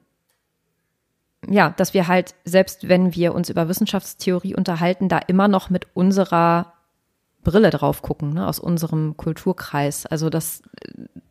ja, 1.49 1.71
dass 1.71 1.93
wir 1.93 2.07
halt, 2.07 2.35
selbst 2.45 2.87
wenn 2.87 3.15
wir 3.15 3.33
uns 3.33 3.49
über 3.49 3.67
Wissenschaftstheorie 3.67 4.55
unterhalten, 4.55 5.09
da 5.09 5.17
immer 5.17 5.47
noch 5.47 5.69
mit 5.69 5.87
unserer 5.93 6.73
Brille 7.43 7.71
drauf 7.71 8.01
gucken, 8.01 8.33
ne, 8.33 8.47
aus 8.47 8.59
unserem 8.59 9.17
Kulturkreis. 9.17 10.05
Also 10.05 10.29
das, 10.29 10.61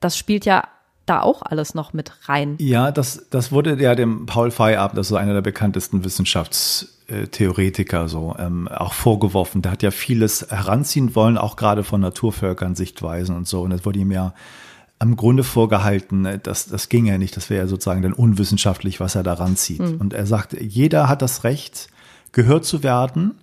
das 0.01 0.19
spielt 0.19 0.45
ja 0.45 0.65
da 1.11 1.21
auch 1.21 1.43
alles 1.43 1.75
noch 1.75 1.93
mit 1.93 2.13
rein. 2.29 2.55
Ja, 2.59 2.93
das, 2.93 3.27
das 3.31 3.51
wurde 3.51 3.81
ja 3.83 3.95
dem 3.95 4.27
Paul 4.27 4.51
Feyerabend, 4.51 4.97
das 4.97 5.11
ist 5.11 5.17
einer 5.17 5.35
der 5.35 5.43
bekanntesten 5.43 6.05
Wissenschaftstheoretiker, 6.05 8.09
so 8.09 8.37
ähm, 8.39 8.69
auch 8.69 8.93
vorgeworfen. 8.93 9.63
Der 9.63 9.73
hat 9.73 9.83
ja 9.83 9.91
vieles 9.91 10.47
heranziehen 10.49 11.15
wollen, 11.17 11.37
auch 11.37 11.57
gerade 11.57 11.83
von 11.83 12.01
Naturvölkern, 12.01 12.77
Sichtweisen 12.77 13.37
und 13.37 13.49
so. 13.49 13.63
Und 13.63 13.73
es 13.73 13.85
wurde 13.85 13.99
ihm 13.99 14.13
ja 14.13 14.35
am 15.01 15.17
Grunde 15.17 15.43
vorgehalten, 15.43 16.41
das, 16.43 16.67
das 16.67 16.89
ging 16.89 17.07
ja 17.07 17.19
nicht, 17.19 17.37
das 17.37 17.51
wäre 17.51 17.63
ja 17.63 17.67
sozusagen 17.67 18.03
dann 18.03 18.13
unwissenschaftlich, 18.13 19.01
was 19.01 19.15
er 19.15 19.23
da 19.23 19.33
ranzieht. 19.33 19.81
Mhm. 19.81 19.97
Und 19.99 20.13
er 20.13 20.27
sagt, 20.27 20.53
jeder 20.61 21.09
hat 21.09 21.23
das 21.23 21.43
Recht, 21.43 21.89
gehört 22.33 22.65
zu 22.65 22.83
werden 22.83 23.35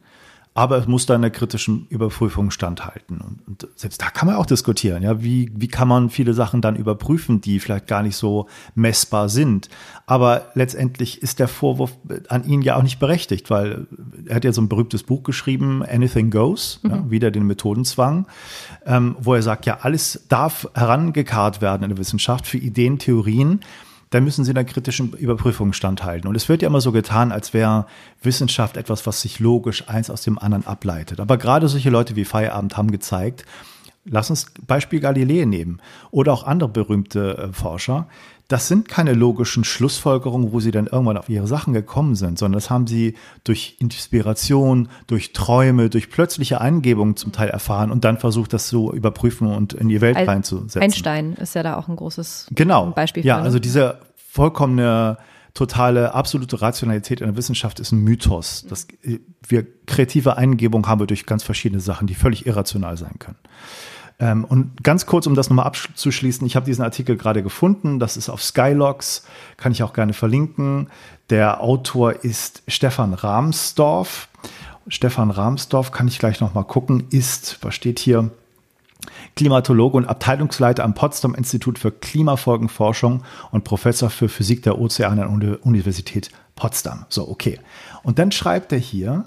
aber 0.57 0.79
es 0.79 0.87
muss 0.87 1.05
da 1.05 1.13
einer 1.13 1.29
kritischen 1.29 1.85
Überprüfung 1.89 2.49
standhalten. 2.49 3.21
Und, 3.21 3.47
und, 3.47 3.67
selbst 3.75 4.01
da 4.01 4.09
kann 4.09 4.25
man 4.25 4.37
auch 4.37 4.47
diskutieren, 4.47 5.03
ja, 5.03 5.21
wie, 5.21 5.51
wie 5.55 5.67
kann 5.67 5.87
man 5.87 6.09
viele 6.09 6.33
Sachen 6.33 6.61
dann 6.61 6.75
überprüfen, 6.75 7.41
die 7.41 7.59
vielleicht 7.59 7.85
gar 7.85 8.01
nicht 8.01 8.15
so 8.15 8.47
messbar 8.73 9.29
sind. 9.29 9.69
Aber 10.07 10.47
letztendlich 10.55 11.21
ist 11.21 11.37
der 11.37 11.47
Vorwurf 11.47 11.95
an 12.29 12.43
ihn 12.43 12.63
ja 12.63 12.75
auch 12.75 12.81
nicht 12.81 12.97
berechtigt, 12.97 13.51
weil 13.51 13.85
er 14.25 14.37
hat 14.37 14.45
ja 14.45 14.51
so 14.51 14.61
ein 14.61 14.67
berühmtes 14.67 15.03
Buch 15.03 15.21
geschrieben, 15.21 15.83
Anything 15.83 16.31
Goes, 16.31 16.79
mhm. 16.81 16.89
ja, 16.89 17.11
wieder 17.11 17.29
den 17.29 17.45
Methodenzwang, 17.45 18.25
ähm, 18.87 19.15
wo 19.19 19.35
er 19.35 19.43
sagt, 19.43 19.67
ja, 19.67 19.81
alles 19.81 20.25
darf 20.27 20.67
herangekarrt 20.73 21.61
werden 21.61 21.83
in 21.83 21.89
der 21.89 21.99
Wissenschaft 21.99 22.47
für 22.47 22.57
Ideen, 22.57 22.97
Theorien, 22.97 23.59
dann 24.09 24.23
müssen 24.23 24.45
sie 24.45 24.51
einer 24.51 24.63
kritischen 24.63 25.13
Überprüfung 25.13 25.73
standhalten. 25.73 26.27
Und 26.27 26.35
es 26.35 26.47
wird 26.47 26.61
ja 26.61 26.67
immer 26.67 26.81
so 26.81 26.91
getan, 26.91 27.31
als 27.31 27.53
wäre 27.53 27.87
Wissenschaft 28.21 28.77
etwas, 28.77 29.05
was 29.05 29.21
sich 29.21 29.39
logisch 29.39 29.87
eins 29.89 30.09
aus 30.09 30.21
dem 30.21 30.39
anderen 30.39 30.65
ableitet. 30.65 31.19
Aber 31.19 31.37
gerade 31.37 31.67
solche 31.67 31.89
Leute 31.89 32.15
wie 32.15 32.25
Feierabend 32.25 32.77
haben 32.77 32.91
gezeigt, 32.91 33.45
lass 34.09 34.29
uns 34.29 34.47
Beispiel 34.65 34.99
Galilei 34.99 35.45
nehmen 35.45 35.81
oder 36.11 36.33
auch 36.33 36.43
andere 36.43 36.69
berühmte 36.69 37.37
äh, 37.37 37.53
Forscher, 37.53 38.07
das 38.47 38.69
sind 38.69 38.87
keine 38.87 39.13
logischen 39.13 39.65
Schlussfolgerungen, 39.65 40.53
wo 40.53 40.61
sie 40.61 40.71
dann 40.71 40.87
irgendwann 40.87 41.17
auf 41.17 41.27
ihre 41.27 41.47
Sachen 41.47 41.73
gekommen 41.73 42.15
sind, 42.15 42.39
sondern 42.39 42.57
das 42.57 42.69
haben 42.69 42.87
sie 42.87 43.15
durch 43.43 43.75
Inspiration, 43.79 44.87
durch 45.07 45.33
Träume, 45.33 45.89
durch 45.89 46.09
plötzliche 46.09 46.61
Eingebungen 46.61 47.17
zum 47.17 47.33
Teil 47.33 47.49
erfahren 47.49 47.91
und 47.91 48.05
dann 48.05 48.17
versucht, 48.17 48.53
das 48.53 48.67
zu 48.67 48.93
überprüfen 48.93 49.47
und 49.47 49.73
in 49.73 49.89
die 49.89 49.99
Welt 49.99 50.15
reinzusetzen. 50.15 50.81
Einstein 50.81 51.33
ist 51.33 51.55
ja 51.55 51.63
da 51.63 51.75
auch 51.75 51.89
ein 51.89 51.97
großes 51.97 52.47
genau. 52.51 52.91
Beispiel. 52.91 53.23
Genau. 53.23 53.35
Ja, 53.35 53.39
ne? 53.41 53.45
also 53.45 53.59
diese 53.59 53.99
vollkommene 54.15 55.17
totale, 55.53 56.13
absolute 56.13 56.61
Rationalität 56.61 57.19
in 57.19 57.27
der 57.27 57.35
Wissenschaft 57.35 57.79
ist 57.79 57.91
ein 57.91 57.99
Mythos. 57.99 58.65
Das, 58.69 58.87
wir 59.45 59.65
kreative 59.87 60.37
Eingebung 60.37 60.87
haben 60.87 61.01
wir 61.01 61.07
durch 61.07 61.25
ganz 61.25 61.43
verschiedene 61.43 61.81
Sachen, 61.81 62.07
die 62.07 62.15
völlig 62.15 62.45
irrational 62.45 62.95
sein 62.95 63.15
können. 63.17 63.37
Ähm, 64.19 64.45
und 64.45 64.83
ganz 64.83 65.05
kurz, 65.05 65.27
um 65.27 65.35
das 65.35 65.49
nochmal 65.49 65.67
abzuschließen, 65.67 66.45
ich 66.47 66.55
habe 66.55 66.65
diesen 66.65 66.83
Artikel 66.83 67.17
gerade 67.17 67.43
gefunden, 67.43 67.99
das 67.99 68.17
ist 68.17 68.29
auf 68.29 68.43
Skylogs, 68.43 69.23
kann 69.57 69.71
ich 69.71 69.83
auch 69.83 69.93
gerne 69.93 70.13
verlinken. 70.13 70.89
Der 71.29 71.61
Autor 71.61 72.23
ist 72.23 72.63
Stefan 72.67 73.13
Rahmsdorf. 73.13 74.29
Stefan 74.87 75.31
Rahmsdorf, 75.31 75.91
kann 75.91 76.07
ich 76.07 76.17
gleich 76.17 76.39
nochmal 76.39 76.63
gucken, 76.63 77.07
ist, 77.09 77.59
was 77.61 77.75
steht 77.75 77.99
hier? 77.99 78.31
Klimatologe 79.35 79.97
und 79.97 80.05
Abteilungsleiter 80.05 80.83
am 80.83 80.93
Potsdam 80.93 81.35
Institut 81.35 81.77
für 81.77 81.91
Klimafolgenforschung 81.91 83.23
und 83.51 83.63
Professor 83.63 84.09
für 84.09 84.29
Physik 84.29 84.63
der 84.63 84.79
Ozeane 84.79 85.25
an 85.25 85.39
der 85.39 85.65
Universität 85.65 86.31
Potsdam. 86.55 87.05
So, 87.09 87.29
okay. 87.29 87.59
Und 88.03 88.17
dann 88.17 88.31
schreibt 88.31 88.71
er 88.71 88.79
hier, 88.79 89.25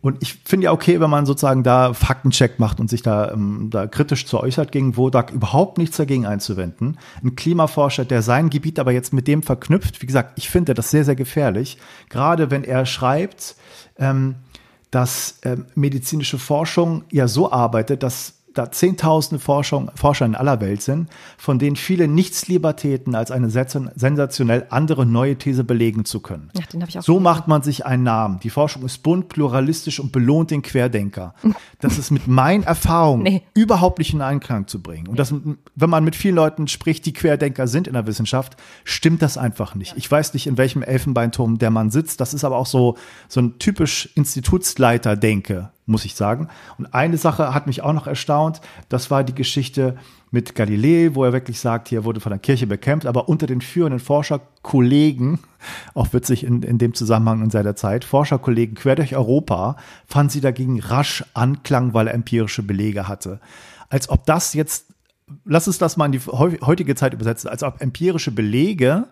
und 0.00 0.22
ich 0.22 0.34
finde 0.44 0.66
ja 0.66 0.72
okay, 0.72 1.00
wenn 1.00 1.10
man 1.10 1.26
sozusagen 1.26 1.62
da 1.62 1.92
Faktencheck 1.92 2.58
macht 2.58 2.80
und 2.80 2.88
sich 2.88 3.02
da, 3.02 3.32
ähm, 3.32 3.68
da 3.70 3.86
kritisch 3.86 4.26
zu 4.26 4.38
äußert 4.40 4.72
gegen 4.72 4.96
Wodak, 4.96 5.32
überhaupt 5.32 5.78
nichts 5.78 5.96
dagegen 5.96 6.26
einzuwenden. 6.26 6.98
Ein 7.22 7.36
Klimaforscher, 7.36 8.04
der 8.04 8.22
sein 8.22 8.50
Gebiet 8.50 8.78
aber 8.78 8.92
jetzt 8.92 9.12
mit 9.12 9.26
dem 9.26 9.42
verknüpft, 9.42 10.00
wie 10.02 10.06
gesagt, 10.06 10.32
ich 10.36 10.48
finde 10.48 10.74
das 10.74 10.90
sehr, 10.90 11.04
sehr 11.04 11.16
gefährlich. 11.16 11.78
Gerade 12.08 12.50
wenn 12.50 12.64
er 12.64 12.86
schreibt, 12.86 13.56
ähm, 13.98 14.36
dass 14.90 15.38
ähm, 15.42 15.66
medizinische 15.74 16.38
Forschung 16.38 17.04
ja 17.10 17.28
so 17.28 17.52
arbeitet, 17.52 18.02
dass 18.02 18.37
da 18.58 18.70
zehntausende 18.70 19.42
Forschung, 19.42 19.90
Forscher 19.94 20.26
in 20.26 20.34
aller 20.34 20.60
Welt 20.60 20.82
sind, 20.82 21.08
von 21.36 21.58
denen 21.58 21.76
viele 21.76 22.08
nichts 22.08 22.48
lieber 22.48 22.74
täten, 22.76 23.14
als 23.14 23.30
eine 23.30 23.50
sensationell 23.50 24.66
andere 24.70 25.06
neue 25.06 25.36
These 25.36 25.64
belegen 25.64 26.04
zu 26.04 26.20
können. 26.20 26.50
Ach, 26.58 26.66
so 27.02 27.14
gesehen. 27.14 27.22
macht 27.22 27.46
man 27.46 27.62
sich 27.62 27.86
einen 27.86 28.02
Namen. 28.02 28.40
Die 28.40 28.50
Forschung 28.50 28.84
ist 28.84 29.02
bunt, 29.04 29.28
pluralistisch 29.28 30.00
und 30.00 30.12
belohnt 30.12 30.50
den 30.50 30.62
Querdenker. 30.62 31.34
Das 31.80 31.96
ist 31.96 32.10
mit 32.10 32.26
meinen 32.26 32.64
Erfahrungen 32.64 33.22
nee. 33.22 33.42
überhaupt 33.54 34.00
nicht 34.00 34.12
in 34.12 34.20
Einklang 34.20 34.66
zu 34.66 34.82
bringen. 34.82 35.06
Und 35.06 35.16
das, 35.16 35.32
wenn 35.32 35.90
man 35.90 36.02
mit 36.02 36.16
vielen 36.16 36.34
Leuten 36.34 36.66
spricht, 36.66 37.06
die 37.06 37.12
Querdenker 37.12 37.68
sind 37.68 37.86
in 37.86 37.92
der 37.92 38.04
Wissenschaft, 38.08 38.56
stimmt 38.82 39.22
das 39.22 39.38
einfach 39.38 39.76
nicht. 39.76 39.94
Ich 39.96 40.10
weiß 40.10 40.34
nicht, 40.34 40.48
in 40.48 40.58
welchem 40.58 40.82
Elfenbeinturm 40.82 41.58
der 41.58 41.70
Mann 41.70 41.90
sitzt. 41.90 42.20
Das 42.20 42.34
ist 42.34 42.42
aber 42.42 42.56
auch 42.56 42.66
so, 42.66 42.96
so 43.28 43.40
ein 43.40 43.60
typisch 43.60 44.08
Institutsleiter-Denke 44.16 45.70
muss 45.88 46.04
ich 46.04 46.14
sagen. 46.14 46.48
Und 46.76 46.94
eine 46.94 47.16
Sache 47.16 47.54
hat 47.54 47.66
mich 47.66 47.82
auch 47.82 47.92
noch 47.92 48.06
erstaunt, 48.06 48.60
das 48.88 49.10
war 49.10 49.24
die 49.24 49.34
Geschichte 49.34 49.96
mit 50.30 50.54
Galilei, 50.54 51.14
wo 51.14 51.24
er 51.24 51.32
wirklich 51.32 51.58
sagt, 51.58 51.88
hier 51.88 52.04
wurde 52.04 52.20
von 52.20 52.30
der 52.30 52.38
Kirche 52.38 52.66
bekämpft, 52.66 53.06
aber 53.06 53.28
unter 53.28 53.46
den 53.46 53.60
führenden 53.60 53.98
Forscherkollegen, 53.98 55.38
auch 55.94 56.12
witzig 56.12 56.44
in, 56.44 56.62
in 56.62 56.78
dem 56.78 56.94
Zusammenhang 56.94 57.42
in 57.42 57.50
seiner 57.50 57.74
Zeit, 57.74 58.04
Forscherkollegen 58.04 58.74
quer 58.74 58.96
durch 58.96 59.16
Europa, 59.16 59.76
fanden 60.06 60.30
sie 60.30 60.40
dagegen 60.40 60.80
rasch 60.80 61.24
Anklang, 61.34 61.94
weil 61.94 62.08
er 62.08 62.14
empirische 62.14 62.62
Belege 62.62 63.08
hatte. 63.08 63.40
Als 63.88 64.10
ob 64.10 64.26
das 64.26 64.52
jetzt, 64.52 64.86
lass 65.44 65.66
uns 65.66 65.78
das 65.78 65.96
mal 65.96 66.06
in 66.06 66.12
die 66.12 66.20
heutige 66.20 66.94
Zeit 66.94 67.14
übersetzen, 67.14 67.48
als 67.48 67.62
ob 67.62 67.80
empirische 67.80 68.30
Belege 68.30 69.08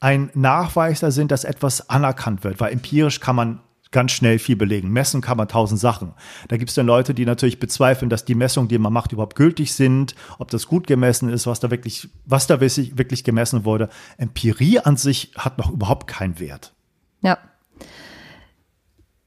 ein 0.00 0.30
Nachweis 0.32 1.00
da 1.00 1.10
sind, 1.10 1.30
dass 1.30 1.44
etwas 1.44 1.90
anerkannt 1.90 2.42
wird, 2.42 2.58
weil 2.58 2.72
empirisch 2.72 3.20
kann 3.20 3.36
man 3.36 3.60
ganz 3.90 4.12
schnell 4.12 4.38
viel 4.38 4.56
belegen. 4.56 4.90
Messen 4.90 5.20
kann 5.20 5.36
man 5.36 5.48
tausend 5.48 5.80
Sachen. 5.80 6.14
Da 6.48 6.56
gibt 6.56 6.70
es 6.70 6.74
dann 6.74 6.86
Leute, 6.86 7.14
die 7.14 7.24
natürlich 7.24 7.58
bezweifeln, 7.58 8.08
dass 8.08 8.24
die 8.24 8.34
Messungen, 8.34 8.68
die 8.68 8.78
man 8.78 8.92
macht, 8.92 9.12
überhaupt 9.12 9.36
gültig 9.36 9.74
sind, 9.74 10.14
ob 10.38 10.50
das 10.50 10.66
gut 10.66 10.86
gemessen 10.86 11.28
ist, 11.28 11.46
was 11.46 11.60
da 11.60 11.70
wirklich, 11.70 12.08
was 12.24 12.46
da 12.46 12.60
wirklich, 12.60 13.24
gemessen 13.24 13.64
wurde. 13.64 13.88
Empirie 14.16 14.78
an 14.78 14.96
sich 14.96 15.32
hat 15.36 15.58
noch 15.58 15.70
überhaupt 15.70 16.06
keinen 16.06 16.38
Wert. 16.38 16.72
Ja. 17.22 17.38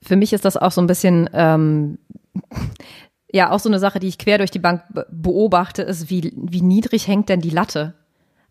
Für 0.01 0.15
mich 0.15 0.33
ist 0.33 0.45
das 0.45 0.57
auch 0.57 0.71
so 0.71 0.81
ein 0.81 0.87
bisschen, 0.87 1.29
ähm, 1.33 1.97
ja, 3.31 3.51
auch 3.51 3.59
so 3.59 3.69
eine 3.69 3.79
Sache, 3.79 3.99
die 3.99 4.07
ich 4.07 4.17
quer 4.17 4.37
durch 4.37 4.51
die 4.51 4.59
Bank 4.59 4.83
beobachte, 5.09 5.81
ist, 5.81 6.09
wie, 6.09 6.33
wie 6.35 6.61
niedrig 6.61 7.07
hängt 7.07 7.29
denn 7.29 7.41
die 7.41 7.49
Latte? 7.49 7.95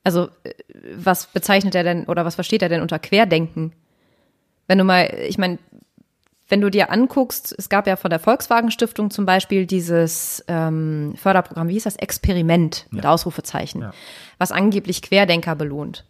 Also, 0.05 0.29
äh, 0.45 0.53
was 0.95 1.27
bezeichnet 1.27 1.75
er 1.75 1.85
denn 1.85 2.05
oder 2.05 2.25
was 2.25 2.35
versteht 2.35 2.63
er 2.63 2.69
denn 2.69 2.83
unter 2.83 2.99
Querdenken? 2.99 3.73
Wenn 4.67 4.79
du 4.79 4.85
mal, 4.85 5.15
ich 5.27 5.39
meine, 5.39 5.59
wenn 6.53 6.61
du 6.61 6.71
dir 6.71 6.91
anguckst, 6.91 7.55
es 7.57 7.71
gab 7.71 7.87
ja 7.87 7.97
von 7.97 8.11
der 8.11 8.19
Volkswagen 8.19 8.71
Stiftung 8.71 9.11
zum 9.11 9.25
Beispiel 9.25 9.65
dieses 9.65 10.45
ähm, 10.49 11.15
Förderprogramm, 11.17 11.69
wie 11.69 11.73
hieß 11.73 11.85
das? 11.85 11.97
Experiment 11.97 12.89
mit 12.91 13.07
Ausrufezeichen, 13.07 13.81
ja. 13.81 13.95
was 14.37 14.53
angeblich 14.53 15.01
Querdenker 15.01 15.57
belohnt. 15.57 16.05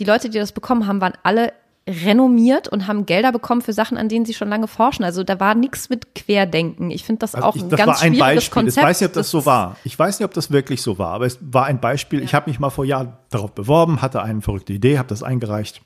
Die 0.00 0.04
Leute, 0.04 0.30
die 0.30 0.38
das 0.38 0.50
bekommen 0.50 0.88
haben, 0.88 1.00
waren 1.00 1.12
alle 1.22 1.52
renommiert 1.86 2.66
und 2.66 2.88
haben 2.88 3.06
Gelder 3.06 3.30
bekommen 3.30 3.62
für 3.62 3.72
Sachen, 3.72 3.96
an 3.96 4.08
denen 4.08 4.24
sie 4.24 4.34
schon 4.34 4.48
lange 4.48 4.66
forschen. 4.66 5.04
Also 5.04 5.22
da 5.22 5.38
war 5.38 5.54
nichts 5.54 5.88
mit 5.90 6.12
Querdenken. 6.16 6.90
Ich 6.90 7.04
finde 7.04 7.20
das 7.20 7.36
also 7.36 7.46
auch 7.46 7.54
ich, 7.54 7.62
ein 7.62 7.70
das 7.70 7.78
ganz 7.78 7.86
war 7.86 8.02
ein 8.02 8.14
schwieriges 8.14 8.34
Beispiel. 8.34 8.54
Konzept. 8.54 8.78
Ich 8.78 8.82
weiß 8.84 9.00
nicht, 9.00 9.08
ob 9.10 9.14
das, 9.14 9.26
das 9.26 9.30
so 9.30 9.46
war. 9.46 9.76
Ich 9.84 9.96
weiß 9.96 10.18
nicht, 10.18 10.24
ob 10.24 10.34
das 10.34 10.50
wirklich 10.50 10.82
so 10.82 10.98
war, 10.98 11.12
aber 11.12 11.26
es 11.26 11.38
war 11.40 11.66
ein 11.66 11.80
Beispiel. 11.80 12.18
Ja. 12.18 12.24
Ich 12.24 12.34
habe 12.34 12.50
mich 12.50 12.58
mal 12.58 12.70
vor 12.70 12.84
Jahren 12.84 13.12
darauf 13.30 13.52
beworben, 13.52 14.02
hatte 14.02 14.22
eine 14.22 14.40
verrückte 14.40 14.72
Idee, 14.72 14.98
habe 14.98 15.08
das 15.08 15.22
eingereicht. 15.22 15.82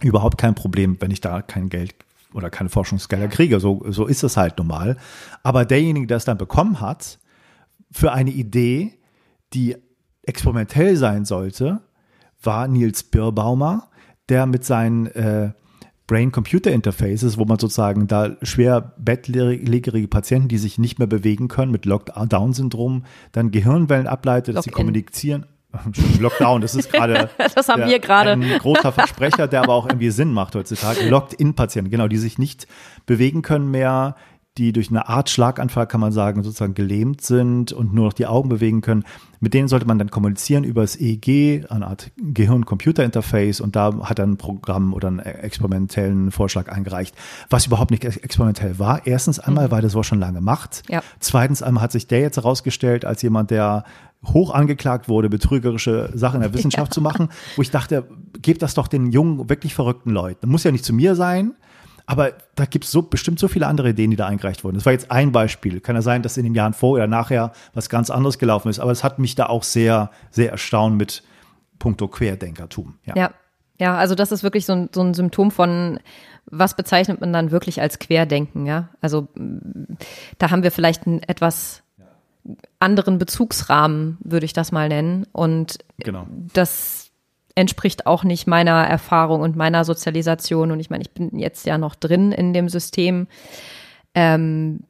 Überhaupt 0.00 0.38
kein 0.38 0.54
Problem, 0.54 0.96
wenn 1.00 1.10
ich 1.10 1.20
da 1.20 1.42
kein 1.42 1.70
Geld 1.70 1.96
oder 2.32 2.50
keine 2.50 2.68
Forschungsgelder 2.68 3.28
kriege. 3.28 3.60
So, 3.60 3.84
so 3.88 4.06
ist 4.06 4.22
es 4.22 4.36
halt 4.36 4.58
normal. 4.58 4.96
Aber 5.42 5.64
derjenige, 5.64 6.06
der 6.06 6.18
es 6.18 6.24
dann 6.24 6.38
bekommen 6.38 6.80
hat, 6.80 7.18
für 7.90 8.12
eine 8.12 8.30
Idee, 8.30 8.98
die 9.54 9.76
experimentell 10.22 10.96
sein 10.96 11.24
sollte, 11.24 11.80
war 12.42 12.68
Nils 12.68 13.04
Birbaumer, 13.04 13.90
der 14.28 14.46
mit 14.46 14.64
seinen 14.64 15.06
äh, 15.06 15.52
Brain-Computer-Interfaces, 16.06 17.38
wo 17.38 17.44
man 17.44 17.58
sozusagen 17.58 18.06
da 18.06 18.36
schwer 18.42 18.94
bettlägerige 18.98 20.08
Patienten, 20.08 20.48
die 20.48 20.58
sich 20.58 20.78
nicht 20.78 20.98
mehr 20.98 21.08
bewegen 21.08 21.48
können, 21.48 21.72
mit 21.72 21.84
Lockdown-Syndrom, 21.84 23.04
dann 23.32 23.50
Gehirnwellen 23.50 24.06
ableitet, 24.06 24.56
dass 24.56 24.64
sie 24.64 24.70
kommunizieren. 24.70 25.46
Lockdown, 26.20 26.60
das 26.60 26.74
ist 26.74 26.92
gerade 26.92 27.30
das 27.54 27.68
haben 27.68 27.86
wir 27.86 27.98
gerade 27.98 28.32
ein 28.32 28.58
großer 28.58 28.92
Versprecher, 28.92 29.48
der 29.48 29.62
aber 29.62 29.74
auch 29.74 29.86
irgendwie 29.86 30.10
Sinn 30.10 30.32
macht 30.32 30.54
heutzutage. 30.54 31.08
Locked-in-Patienten, 31.08 31.90
genau, 31.90 32.08
die 32.08 32.18
sich 32.18 32.38
nicht 32.38 32.66
bewegen 33.06 33.42
können 33.42 33.70
mehr, 33.70 34.16
die 34.58 34.72
durch 34.72 34.90
eine 34.90 35.08
Art 35.08 35.28
Schlaganfall, 35.28 35.86
kann 35.86 36.00
man 36.00 36.12
sagen, 36.12 36.42
sozusagen 36.42 36.74
gelähmt 36.74 37.20
sind 37.20 37.72
und 37.72 37.92
nur 37.92 38.06
noch 38.06 38.12
die 38.12 38.26
Augen 38.26 38.48
bewegen 38.48 38.80
können. 38.80 39.04
Mit 39.38 39.52
denen 39.52 39.68
sollte 39.68 39.86
man 39.86 39.98
dann 39.98 40.10
kommunizieren 40.10 40.64
über 40.64 40.80
das 40.80 40.98
EEG, 40.98 41.66
eine 41.70 41.86
Art 41.86 42.10
Gehirn-Computer-Interface 42.16 43.60
und 43.60 43.76
da 43.76 43.94
hat 44.02 44.18
er 44.18 44.26
ein 44.26 44.38
Programm 44.38 44.94
oder 44.94 45.08
einen 45.08 45.18
experimentellen 45.18 46.30
Vorschlag 46.30 46.70
eingereicht, 46.70 47.14
was 47.50 47.66
überhaupt 47.66 47.90
nicht 47.90 48.04
experimentell 48.04 48.78
war. 48.78 49.06
Erstens 49.06 49.38
einmal, 49.38 49.66
mhm. 49.66 49.72
weil 49.72 49.82
das 49.82 49.94
war 49.94 50.04
schon 50.04 50.20
lange 50.20 50.40
macht. 50.40 50.82
Ja. 50.88 51.02
Zweitens 51.20 51.62
einmal 51.62 51.82
hat 51.82 51.92
sich 51.92 52.06
der 52.06 52.20
jetzt 52.20 52.36
herausgestellt 52.36 53.04
als 53.04 53.20
jemand, 53.20 53.50
der 53.50 53.84
hoch 54.24 54.50
angeklagt 54.52 55.08
wurde, 55.08 55.28
betrügerische 55.28 56.10
Sachen 56.14 56.36
in 56.36 56.42
der 56.42 56.54
Wissenschaft 56.54 56.90
ja. 56.90 56.94
zu 56.94 57.00
machen, 57.00 57.28
wo 57.56 57.62
ich 57.62 57.70
dachte, 57.70 58.08
gebt 58.42 58.62
das 58.62 58.74
doch 58.74 58.88
den 58.88 59.10
jungen, 59.10 59.48
wirklich 59.48 59.74
verrückten 59.74 60.10
Leuten. 60.10 60.48
Muss 60.48 60.64
ja 60.64 60.72
nicht 60.72 60.84
zu 60.84 60.92
mir 60.92 61.14
sein, 61.14 61.54
aber 62.06 62.32
da 62.54 62.64
gibt 62.64 62.84
es 62.84 62.92
so, 62.92 63.02
bestimmt 63.02 63.38
so 63.40 63.48
viele 63.48 63.66
andere 63.66 63.90
Ideen, 63.90 64.10
die 64.10 64.16
da 64.16 64.26
eingereicht 64.26 64.62
wurden. 64.62 64.76
Das 64.76 64.86
war 64.86 64.92
jetzt 64.92 65.10
ein 65.10 65.32
Beispiel. 65.32 65.80
Kann 65.80 65.96
ja 65.96 66.02
sein, 66.02 66.22
dass 66.22 66.36
in 66.36 66.44
den 66.44 66.54
Jahren 66.54 66.72
vor 66.72 66.92
oder 66.92 67.08
nachher 67.08 67.52
was 67.74 67.88
ganz 67.88 68.10
anderes 68.10 68.38
gelaufen 68.38 68.68
ist. 68.68 68.78
Aber 68.78 68.92
es 68.92 69.02
hat 69.02 69.18
mich 69.18 69.34
da 69.34 69.46
auch 69.46 69.64
sehr, 69.64 70.10
sehr 70.30 70.52
erstaunt 70.52 70.96
mit 70.96 71.24
puncto 71.80 72.06
Querdenkertum. 72.06 72.94
Ja. 73.04 73.14
ja. 73.16 73.30
ja. 73.78 73.96
also 73.96 74.14
das 74.14 74.30
ist 74.30 74.44
wirklich 74.44 74.66
so 74.66 74.72
ein, 74.72 74.88
so 74.94 75.02
ein 75.02 75.14
Symptom 75.14 75.50
von, 75.50 75.98
was 76.46 76.76
bezeichnet 76.76 77.20
man 77.20 77.32
dann 77.32 77.50
wirklich 77.50 77.80
als 77.80 77.98
Querdenken, 77.98 78.66
ja? 78.66 78.88
Also 79.00 79.26
da 80.38 80.50
haben 80.52 80.62
wir 80.62 80.70
vielleicht 80.70 81.06
ein 81.06 81.22
etwas 81.24 81.82
anderen 82.78 83.18
Bezugsrahmen, 83.18 84.18
würde 84.20 84.46
ich 84.46 84.52
das 84.52 84.72
mal 84.72 84.88
nennen. 84.88 85.26
Und 85.32 85.78
genau. 85.98 86.26
das 86.52 87.10
entspricht 87.54 88.06
auch 88.06 88.24
nicht 88.24 88.46
meiner 88.46 88.84
Erfahrung 88.84 89.40
und 89.40 89.56
meiner 89.56 89.84
Sozialisation. 89.84 90.70
Und 90.70 90.80
ich 90.80 90.90
meine, 90.90 91.02
ich 91.02 91.10
bin 91.10 91.38
jetzt 91.38 91.66
ja 91.66 91.78
noch 91.78 91.94
drin 91.94 92.32
in 92.32 92.52
dem 92.52 92.68
System. 92.68 93.26
Ähm, 94.14 94.80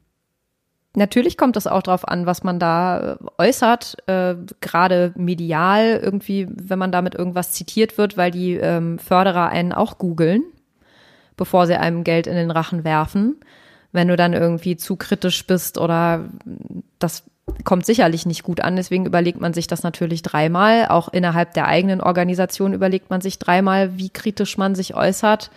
Natürlich 0.97 1.37
kommt 1.37 1.55
es 1.57 1.67
auch 1.67 1.83
darauf 1.83 2.07
an, 2.07 2.25
was 2.25 2.43
man 2.43 2.57
da 2.57 2.99
äh, 2.99 3.17
äußert, 3.37 3.97
äh, 4.07 4.33
gerade 4.61 5.13
medial 5.15 5.99
irgendwie, 6.01 6.47
wenn 6.49 6.79
man 6.79 6.91
damit 6.91 7.13
irgendwas 7.13 7.51
zitiert 7.51 7.99
wird, 7.99 8.17
weil 8.17 8.31
die 8.31 8.55
ähm, 8.55 8.97
Förderer 8.97 9.49
einen 9.49 9.73
auch 9.73 9.99
googeln, 9.99 10.43
bevor 11.35 11.67
sie 11.67 11.75
einem 11.75 12.03
Geld 12.03 12.25
in 12.25 12.33
den 12.33 12.49
Rachen 12.49 12.83
werfen. 12.83 13.35
Wenn 13.91 14.07
du 14.07 14.15
dann 14.15 14.33
irgendwie 14.33 14.75
zu 14.75 14.95
kritisch 14.95 15.45
bist 15.45 15.77
oder 15.77 16.29
das 16.97 17.25
kommt 17.63 17.85
sicherlich 17.85 18.25
nicht 18.25 18.43
gut 18.43 18.61
an. 18.61 18.75
Deswegen 18.75 19.05
überlegt 19.05 19.41
man 19.41 19.53
sich 19.53 19.67
das 19.67 19.83
natürlich 19.83 20.21
dreimal. 20.21 20.87
Auch 20.87 21.09
innerhalb 21.09 21.53
der 21.53 21.67
eigenen 21.67 22.01
Organisation 22.01 22.73
überlegt 22.73 23.09
man 23.09 23.21
sich 23.21 23.39
dreimal, 23.39 23.97
wie 23.97 24.09
kritisch 24.09 24.57
man 24.57 24.75
sich 24.75 24.95
äußert. 24.95 25.51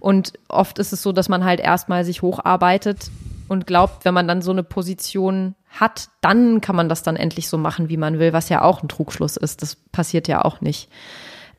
Und 0.00 0.32
oft 0.48 0.78
ist 0.78 0.92
es 0.92 1.02
so, 1.02 1.12
dass 1.12 1.28
man 1.28 1.44
halt 1.44 1.60
erstmal 1.60 2.04
sich 2.04 2.22
hocharbeitet 2.22 3.10
und 3.48 3.66
glaubt, 3.66 4.04
wenn 4.04 4.14
man 4.14 4.28
dann 4.28 4.42
so 4.42 4.50
eine 4.50 4.62
Position 4.62 5.54
hat, 5.68 6.08
dann 6.20 6.60
kann 6.60 6.76
man 6.76 6.88
das 6.88 7.02
dann 7.02 7.16
endlich 7.16 7.48
so 7.48 7.58
machen, 7.58 7.88
wie 7.88 7.96
man 7.96 8.18
will, 8.18 8.32
was 8.32 8.48
ja 8.48 8.62
auch 8.62 8.82
ein 8.82 8.88
Trugschluss 8.88 9.36
ist. 9.36 9.62
Das 9.62 9.76
passiert 9.76 10.28
ja 10.28 10.44
auch 10.44 10.60
nicht. 10.60 10.88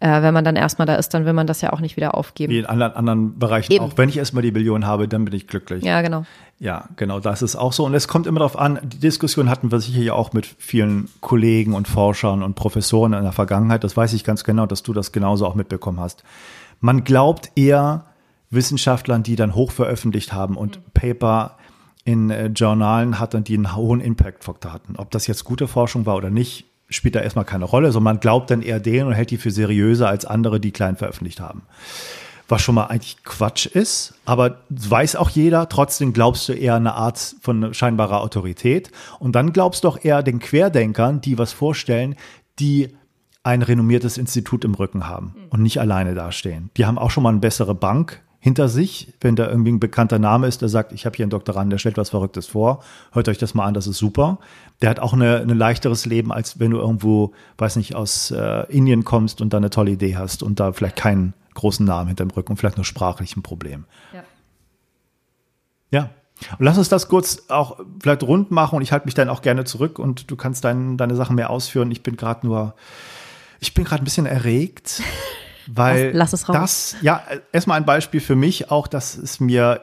Äh, 0.04 0.22
wenn 0.22 0.34
man 0.34 0.44
dann 0.44 0.58
erstmal 0.58 0.86
da 0.86 0.96
ist, 0.96 1.14
dann 1.14 1.24
will 1.24 1.32
man 1.32 1.48
das 1.48 1.62
ja 1.62 1.72
auch 1.72 1.80
nicht 1.80 1.96
wieder 1.96 2.14
aufgeben. 2.14 2.52
Wie 2.52 2.60
in 2.60 2.66
anderen, 2.66 2.92
anderen 2.92 3.40
Bereichen 3.40 3.72
Eben. 3.72 3.86
auch. 3.86 3.94
Wenn 3.96 4.10
ich 4.10 4.18
erstmal 4.18 4.44
die 4.44 4.52
Billion 4.52 4.86
habe, 4.86 5.08
dann 5.08 5.24
bin 5.24 5.34
ich 5.34 5.48
glücklich. 5.48 5.82
Ja, 5.82 6.02
genau. 6.02 6.26
Ja, 6.60 6.90
genau, 6.98 7.22
das 7.22 7.42
ist 7.42 7.56
auch 7.56 7.72
so. 7.72 7.86
Und 7.86 7.94
es 7.94 8.10
kommt 8.10 8.28
immer 8.28 8.40
darauf 8.40 8.60
an, 8.60 8.80
die 8.84 9.00
Diskussion 9.00 9.50
hatten 9.50 9.72
wir 9.72 9.80
sicher 9.80 10.02
ja 10.02 10.12
auch 10.12 10.34
mit 10.34 10.46
vielen 10.46 11.08
Kollegen 11.22 11.74
und 11.74 11.88
Forschern 11.88 12.44
und 12.44 12.56
Professoren 12.56 13.14
in 13.14 13.24
der 13.24 13.32
Vergangenheit. 13.32 13.86
Das 13.86 13.96
weiß 13.96 14.12
ich 14.12 14.26
ganz 14.26 14.44
genau, 14.44 14.66
dass 14.66 14.84
du 14.84 14.92
das 14.92 15.14
genauso 15.14 15.48
auch 15.48 15.56
mitbekommen 15.56 16.02
hast. 16.02 16.26
Man 16.82 17.06
glaubt 17.06 17.52
eher 17.56 18.04
Wissenschaftlern, 18.50 19.24
die 19.24 19.38
dann 19.38 19.56
hoch 19.56 19.72
veröffentlicht 19.72 20.34
haben 20.34 20.58
und 20.58 20.80
mhm. 20.80 20.84
Paper 20.94 21.58
in 22.04 22.30
äh, 22.30 22.48
Journalen 22.48 23.20
hatten, 23.20 23.46
die 23.46 23.54
einen 23.54 23.74
hohen 23.74 24.02
Impact-Faktor 24.02 24.74
hatten. 24.74 24.98
Ob 24.98 25.12
das 25.12 25.28
jetzt 25.28 25.46
gute 25.46 25.70
Forschung 25.70 26.06
war 26.06 26.18
oder 26.18 26.30
nicht, 26.30 26.66
spielt 26.96 27.16
da 27.16 27.20
erstmal 27.20 27.46
keine 27.46 27.66
Rolle, 27.66 27.92
sondern 27.92 28.16
man 28.16 28.20
glaubt 28.20 28.52
dann 28.52 28.62
eher 28.62 28.80
denen 28.80 29.08
und 29.08 29.14
hält 29.14 29.32
die 29.32 29.38
für 29.38 29.52
seriöser 29.52 30.08
als 30.08 30.26
andere, 30.26 30.60
die 30.60 30.72
klein 30.72 30.96
veröffentlicht 30.96 31.40
haben. 31.40 31.64
Was 32.50 32.62
schon 32.62 32.76
mal 32.76 32.86
eigentlich 32.86 33.24
Quatsch 33.24 33.66
ist, 33.66 34.16
aber 34.26 34.58
weiß 34.70 35.16
auch 35.16 35.30
jeder, 35.30 35.70
trotzdem 35.70 36.14
glaubst 36.14 36.50
du 36.50 36.54
eher 36.54 36.76
eine 36.76 36.94
Art 36.94 37.36
von 37.42 37.74
scheinbarer 37.74 38.22
Autorität. 38.22 38.92
Und 39.20 39.34
dann 39.36 39.54
glaubst 39.54 39.84
du 39.84 39.88
auch 39.88 40.04
eher 40.04 40.24
den 40.24 40.40
Querdenkern, 40.40 41.22
die 41.22 41.38
was 41.38 41.54
vorstellen, 41.54 42.16
die 42.60 42.90
ein 43.44 43.62
renommiertes 43.62 44.18
Institut 44.18 44.64
im 44.66 44.74
Rücken 44.74 45.08
haben 45.08 45.36
und 45.50 45.62
nicht 45.62 45.80
alleine 45.80 46.16
dastehen. 46.16 46.70
Die 46.78 46.86
haben 46.86 46.98
auch 46.98 47.12
schon 47.12 47.24
mal 47.24 47.30
eine 47.30 47.40
bessere 47.40 47.76
Bank 47.76 48.22
hinter 48.44 48.68
sich, 48.68 49.14
wenn 49.22 49.38
da 49.38 49.48
irgendwie 49.48 49.72
ein 49.72 49.80
bekannter 49.80 50.20
Name 50.20 50.48
ist, 50.48 50.62
der 50.62 50.68
sagt, 50.68 50.92
ich 50.92 51.06
habe 51.06 51.16
hier 51.16 51.24
einen 51.24 51.30
Doktorand, 51.30 51.72
der 51.72 51.78
stellt 51.78 51.96
was 51.96 52.10
Verrücktes 52.10 52.46
vor, 52.46 52.84
hört 53.14 53.30
euch 53.30 53.38
das 53.38 53.54
mal 53.54 53.66
an, 53.66 53.74
das 53.74 53.88
ist 53.88 53.98
super. 53.98 54.38
Der 54.82 54.90
hat 54.90 55.00
auch 55.00 55.14
eine, 55.14 55.38
ein 55.38 55.58
leichteres 55.58 56.06
Leben, 56.06 56.34
als 56.34 56.60
wenn 56.60 56.72
du 56.72 56.78
irgendwo, 56.78 57.32
weiß 57.58 57.78
nicht, 57.78 57.96
aus 57.96 58.32
äh, 58.32 58.66
Indien 58.68 59.06
kommst 59.06 59.40
und 59.40 59.54
da 59.54 59.58
eine 59.58 59.70
tolle 59.70 59.92
Idee 59.92 60.18
hast 60.18 60.44
und 60.44 60.60
da 60.60 60.74
vielleicht 60.74 60.98
keinen 60.98 61.34
großen 61.54 61.86
Namen 61.86 62.10
hinterm 62.10 62.32
Rücken 62.32 62.52
und 62.52 62.58
vielleicht 62.58 62.76
nur 62.76 62.84
sprachlich 62.84 63.38
ein 63.38 63.44
Problem. 63.44 63.86
Ja. 64.12 64.24
Ja. 65.92 66.10
Und 66.60 66.66
lass 66.66 66.78
uns 66.78 66.90
das 66.90 67.08
kurz 67.08 67.44
auch 67.48 67.80
vielleicht 68.02 68.24
rund 68.24 68.52
machen 68.52 68.76
und 68.76 68.82
ich 68.82 68.92
halte 68.92 69.06
mich 69.06 69.14
dann 69.16 69.30
auch 69.30 69.42
gerne 69.42 69.64
zurück 69.64 70.00
und 70.00 70.30
du 70.30 70.36
kannst 70.36 70.66
dein, 70.66 70.98
deine 70.98 71.16
Sachen 71.16 71.38
mehr 71.38 71.50
ausführen. 71.50 71.92
Ich 71.92 72.04
bin 72.04 72.18
gerade 72.18 72.46
nur, 72.46 72.76
ich 73.62 73.74
bin 73.74 73.86
gerade 73.86 74.04
ein 74.04 74.06
bisschen 74.06 74.26
erregt. 74.26 75.02
Weil 75.68 76.12
lass, 76.14 76.32
lass 76.32 76.42
es 76.42 76.50
raus. 76.50 76.56
das, 76.56 76.96
ja, 77.02 77.24
erstmal 77.52 77.78
ein 77.78 77.86
Beispiel 77.86 78.20
für 78.20 78.36
mich 78.36 78.72
auch, 78.72 78.88
dass 78.88 79.16
es 79.18 79.40
mir 79.40 79.82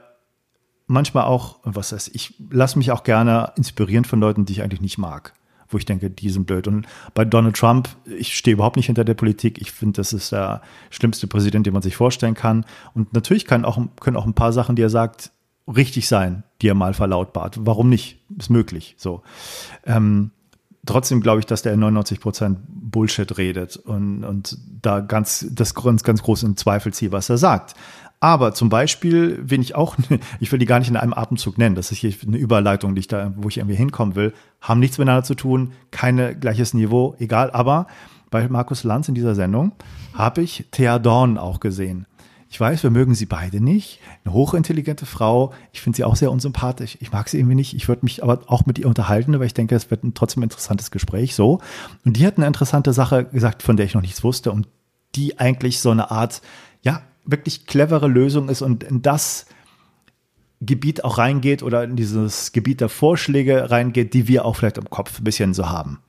manchmal 0.86 1.24
auch, 1.24 1.58
was 1.62 1.92
heißt, 1.92 2.10
ich 2.14 2.34
lasse 2.50 2.78
mich 2.78 2.90
auch 2.90 3.04
gerne 3.04 3.52
inspirieren 3.56 4.04
von 4.04 4.20
Leuten, 4.20 4.44
die 4.44 4.54
ich 4.54 4.62
eigentlich 4.62 4.80
nicht 4.80 4.98
mag 4.98 5.32
wo 5.70 5.78
ich 5.78 5.84
denke, 5.84 6.10
die 6.10 6.30
sind 6.30 6.46
blöd. 6.46 6.66
Und 6.66 6.86
bei 7.14 7.24
Donald 7.24 7.56
Trump, 7.56 7.88
ich 8.04 8.36
stehe 8.36 8.54
überhaupt 8.54 8.76
nicht 8.76 8.86
hinter 8.86 9.04
der 9.04 9.14
Politik. 9.14 9.60
Ich 9.60 9.72
finde, 9.72 9.98
das 9.98 10.12
ist 10.12 10.32
der 10.32 10.62
schlimmste 10.90 11.26
Präsident, 11.26 11.66
den 11.66 11.72
man 11.72 11.82
sich 11.82 11.96
vorstellen 11.96 12.34
kann. 12.34 12.66
Und 12.94 13.12
natürlich 13.12 13.46
kann 13.46 13.64
auch, 13.64 13.80
können 14.00 14.16
auch 14.16 14.26
ein 14.26 14.34
paar 14.34 14.52
Sachen, 14.52 14.76
die 14.76 14.82
er 14.82 14.90
sagt, 14.90 15.30
richtig 15.66 16.08
sein, 16.08 16.42
die 16.60 16.68
er 16.68 16.74
mal 16.74 16.94
verlautbart. 16.94 17.58
Warum 17.60 17.88
nicht? 17.88 18.18
Ist 18.36 18.50
möglich. 18.50 18.96
So. 18.98 19.22
Ähm, 19.86 20.32
trotzdem 20.90 21.20
glaube 21.20 21.40
ich, 21.40 21.46
dass 21.46 21.62
der 21.62 21.76
99 21.76 22.20
Prozent 22.20 22.58
Bullshit 22.68 23.38
redet 23.38 23.76
und, 23.76 24.24
und 24.24 24.58
da 24.82 25.00
ganz, 25.00 25.46
das 25.50 25.74
ganz, 25.74 26.02
ganz 26.02 26.22
groß 26.22 26.42
in 26.42 26.56
Zweifel 26.56 26.92
ziehe, 26.92 27.12
was 27.12 27.30
er 27.30 27.38
sagt. 27.38 27.74
Aber 28.22 28.52
zum 28.52 28.68
Beispiel, 28.68 29.40
wen 29.42 29.62
ich 29.62 29.74
auch, 29.74 29.96
ich 30.40 30.52
will 30.52 30.58
die 30.58 30.66
gar 30.66 30.78
nicht 30.78 30.90
in 30.90 30.96
einem 30.96 31.14
Atemzug 31.14 31.56
nennen, 31.58 31.74
das 31.74 31.90
ist 31.90 31.98
hier 31.98 32.12
eine 32.26 32.36
Überleitung, 32.36 32.94
die 32.94 33.00
ich 33.00 33.08
da, 33.08 33.32
wo 33.36 33.48
ich 33.48 33.58
irgendwie 33.58 33.76
hinkommen 33.76 34.14
will, 34.14 34.34
haben 34.60 34.80
nichts 34.80 34.98
miteinander 34.98 35.24
zu 35.24 35.34
tun, 35.34 35.72
keine 35.90 36.36
gleiches 36.36 36.74
Niveau, 36.74 37.14
egal. 37.18 37.50
Aber 37.50 37.86
bei 38.30 38.46
Markus 38.48 38.84
Lanz 38.84 39.08
in 39.08 39.14
dieser 39.14 39.34
Sendung 39.34 39.72
habe 40.12 40.42
ich 40.42 40.66
Thea 40.70 40.98
Dorn 40.98 41.38
auch 41.38 41.60
gesehen. 41.60 42.06
Ich 42.52 42.58
weiß, 42.58 42.82
wir 42.82 42.90
mögen 42.90 43.14
sie 43.14 43.26
beide 43.26 43.60
nicht. 43.60 44.00
Eine 44.24 44.34
hochintelligente 44.34 45.06
Frau. 45.06 45.54
Ich 45.72 45.80
finde 45.80 45.96
sie 45.96 46.04
auch 46.04 46.16
sehr 46.16 46.32
unsympathisch. 46.32 46.98
Ich 47.00 47.12
mag 47.12 47.28
sie 47.28 47.38
irgendwie 47.38 47.54
nicht. 47.54 47.74
Ich 47.74 47.86
würde 47.86 48.04
mich 48.04 48.24
aber 48.24 48.40
auch 48.48 48.66
mit 48.66 48.76
ihr 48.80 48.88
unterhalten, 48.88 49.38
weil 49.38 49.46
ich 49.46 49.54
denke, 49.54 49.76
es 49.76 49.88
wird 49.92 50.02
ein 50.02 50.14
trotzdem 50.14 50.42
interessantes 50.42 50.90
Gespräch. 50.90 51.36
So. 51.36 51.60
Und 52.04 52.16
die 52.16 52.26
hat 52.26 52.38
eine 52.38 52.48
interessante 52.48 52.92
Sache 52.92 53.24
gesagt, 53.24 53.62
von 53.62 53.76
der 53.76 53.86
ich 53.86 53.94
noch 53.94 54.02
nichts 54.02 54.24
wusste 54.24 54.50
und 54.50 54.66
die 55.14 55.38
eigentlich 55.38 55.78
so 55.78 55.92
eine 55.92 56.10
Art, 56.10 56.42
ja, 56.82 57.02
wirklich 57.24 57.66
clevere 57.66 58.08
Lösung 58.08 58.48
ist 58.48 58.62
und 58.62 58.82
in 58.82 59.00
das 59.00 59.46
Gebiet 60.60 61.04
auch 61.04 61.18
reingeht 61.18 61.62
oder 61.62 61.84
in 61.84 61.94
dieses 61.94 62.50
Gebiet 62.50 62.80
der 62.80 62.88
Vorschläge 62.88 63.70
reingeht, 63.70 64.12
die 64.12 64.26
wir 64.26 64.44
auch 64.44 64.56
vielleicht 64.56 64.78
im 64.78 64.90
Kopf 64.90 65.20
ein 65.20 65.24
bisschen 65.24 65.54
so 65.54 65.68
haben. 65.68 66.00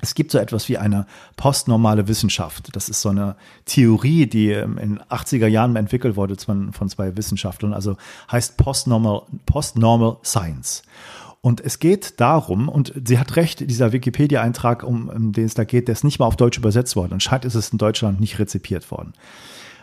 Es 0.00 0.14
gibt 0.14 0.32
so 0.32 0.38
etwas 0.38 0.68
wie 0.68 0.76
eine 0.76 1.06
postnormale 1.36 2.08
Wissenschaft. 2.08 2.74
Das 2.74 2.88
ist 2.88 3.00
so 3.00 3.10
eine 3.10 3.36
Theorie, 3.64 4.26
die 4.26 4.50
in 4.52 4.76
den 4.76 5.00
80er 5.00 5.46
Jahren 5.46 5.76
entwickelt 5.76 6.16
wurde 6.16 6.36
von, 6.36 6.72
von 6.72 6.88
zwei 6.88 7.16
Wissenschaftlern, 7.16 7.72
also 7.72 7.96
heißt 8.30 8.56
Postnormal, 8.56 9.22
Postnormal 9.46 10.18
Science. 10.24 10.82
Und 11.40 11.60
es 11.60 11.78
geht 11.78 12.20
darum, 12.20 12.70
und 12.70 12.94
sie 13.04 13.18
hat 13.18 13.36
recht, 13.36 13.68
dieser 13.68 13.92
Wikipedia-Eintrag, 13.92 14.82
um, 14.82 15.10
um 15.10 15.32
den 15.32 15.44
es 15.44 15.54
da 15.54 15.64
geht, 15.64 15.88
der 15.88 15.92
ist 15.92 16.02
nicht 16.02 16.18
mal 16.18 16.26
auf 16.26 16.36
Deutsch 16.36 16.56
übersetzt 16.56 16.96
worden. 16.96 17.12
Anscheinend 17.12 17.44
ist 17.44 17.54
es 17.54 17.68
in 17.68 17.78
Deutschland 17.78 18.18
nicht 18.18 18.38
rezipiert 18.38 18.90
worden. 18.90 19.12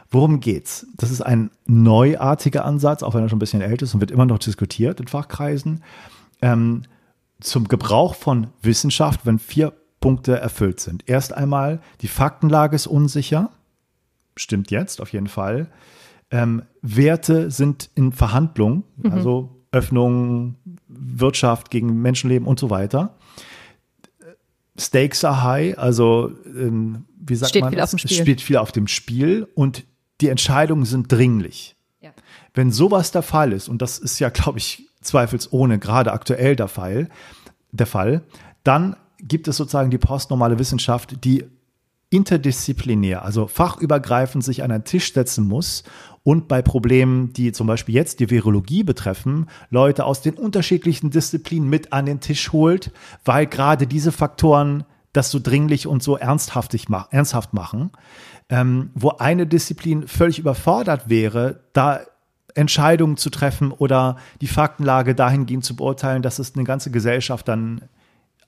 Worum 0.10 0.40
geht's? 0.40 0.88
Das 0.98 1.12
ist 1.12 1.22
ein 1.22 1.52
neuartiger 1.68 2.66
Ansatz, 2.66 3.04
auch 3.04 3.14
wenn 3.14 3.22
er 3.22 3.30
schon 3.30 3.38
ein 3.38 3.40
bisschen 3.40 3.62
älter 3.62 3.84
ist 3.84 3.94
und 3.94 4.02
wird 4.02 4.12
immer 4.12 4.26
noch 4.26 4.40
diskutiert 4.40 5.00
in 5.00 5.08
Fachkreisen, 5.08 5.84
ähm, 6.42 6.82
zum 7.40 7.68
Gebrauch 7.68 8.16
von 8.16 8.48
Wissenschaft, 8.62 9.22
wenn 9.26 9.40
vier 9.40 9.72
Punkte 10.02 10.38
erfüllt 10.38 10.82
sind. 10.82 11.08
Erst 11.08 11.34
einmal, 11.34 11.80
die 12.02 12.10
Faktenlage 12.10 12.76
ist 12.76 12.88
unsicher. 12.88 13.52
Stimmt 14.36 14.72
jetzt 14.72 15.00
auf 15.00 15.14
jeden 15.14 15.28
Fall. 15.28 15.68
Ähm, 16.32 16.64
Werte 16.82 17.52
sind 17.52 17.90
in 17.96 18.12
Verhandlung, 18.12 18.84
mhm. 18.98 19.12
also 19.12 19.64
Öffnung, 19.72 20.56
Wirtschaft 20.88 21.70
gegen 21.70 22.02
Menschenleben 22.02 22.48
und 22.48 22.60
so 22.60 22.70
weiter. 22.70 23.16
Stakes 24.78 25.24
are 25.24 25.44
high, 25.44 25.78
also 25.78 26.32
ähm, 26.46 27.06
wie 27.20 27.36
sagt 27.36 27.52
steht 27.52 27.62
man? 27.62 27.72
Viel 27.72 27.82
auf 27.82 27.92
dem 27.92 28.00
Spiel. 28.00 28.12
Es 28.12 28.22
steht 28.22 28.42
viel 28.42 28.58
auf 28.58 28.72
dem 28.72 28.88
Spiel 28.88 29.48
und 29.54 29.86
die 30.22 30.30
Entscheidungen 30.30 30.86
sind 30.86 31.12
dringlich. 31.12 31.76
Ja. 32.00 32.12
Wenn 32.54 32.72
sowas 32.72 33.12
der 33.12 33.22
Fall 33.22 33.54
ist, 33.54 33.70
und 33.70 33.82
das 33.82 34.00
ist 34.00 34.20
ja, 34.20 34.30
glaube 34.30 34.58
ich, 34.58 34.88
zweifelsohne 35.02 35.78
gerade 35.80 36.12
aktuell 36.12 36.56
der 36.56 36.68
Fall, 36.68 37.10
der 37.72 37.88
Fall, 37.88 38.24
dann 38.64 38.96
gibt 39.28 39.48
es 39.48 39.58
sozusagen 39.58 39.92
die 39.92 39.98
postnormale 39.98 40.60
Wissenschaft, 40.60 41.24
die 41.24 41.46
interdisziplinär, 42.10 43.24
also 43.24 43.48
fachübergreifend 43.48 44.44
sich 44.44 44.64
an 44.64 44.72
einen 44.72 44.84
Tisch 44.84 45.14
setzen 45.14 45.48
muss 45.48 45.84
und 46.24 46.48
bei 46.48 46.62
Problemen, 46.62 47.32
die 47.34 47.54
zum 47.54 47.68
Beispiel 47.68 47.96
jetzt 47.96 48.20
die 48.20 48.30
Virologie 48.30 48.84
betreffen, 48.84 49.48
Leute 49.70 50.06
aus 50.06 50.22
den 50.22 50.36
unterschiedlichen 50.36 51.10
Disziplinen 51.10 51.70
mit 51.70 51.94
an 51.94 52.06
den 52.06 52.20
Tisch 52.20 52.52
holt, 52.52 52.92
weil 53.24 53.48
gerade 53.48 53.88
diese 53.88 54.12
Faktoren 54.12 54.84
das 55.14 55.32
so 55.32 55.40
dringlich 55.40 55.88
und 55.88 56.04
so 56.04 56.18
ernsthaftig 56.18 56.90
mach, 56.90 57.12
ernsthaft 57.12 57.54
machen, 57.54 57.92
ähm, 58.50 58.92
wo 58.94 59.10
eine 59.12 59.48
Disziplin 59.48 60.08
völlig 60.08 60.40
überfordert 60.40 61.10
wäre, 61.10 61.62
da 61.74 62.02
Entscheidungen 62.56 63.18
zu 63.18 63.30
treffen 63.30 63.72
oder 63.72 64.18
die 64.42 64.48
Faktenlage 64.48 65.16
dahingehend 65.16 65.64
zu 65.64 65.76
beurteilen, 65.76 66.22
dass 66.22 66.40
es 66.40 66.56
eine 66.56 66.66
ganze 66.66 66.92
Gesellschaft 66.92 67.48
dann 67.48 67.82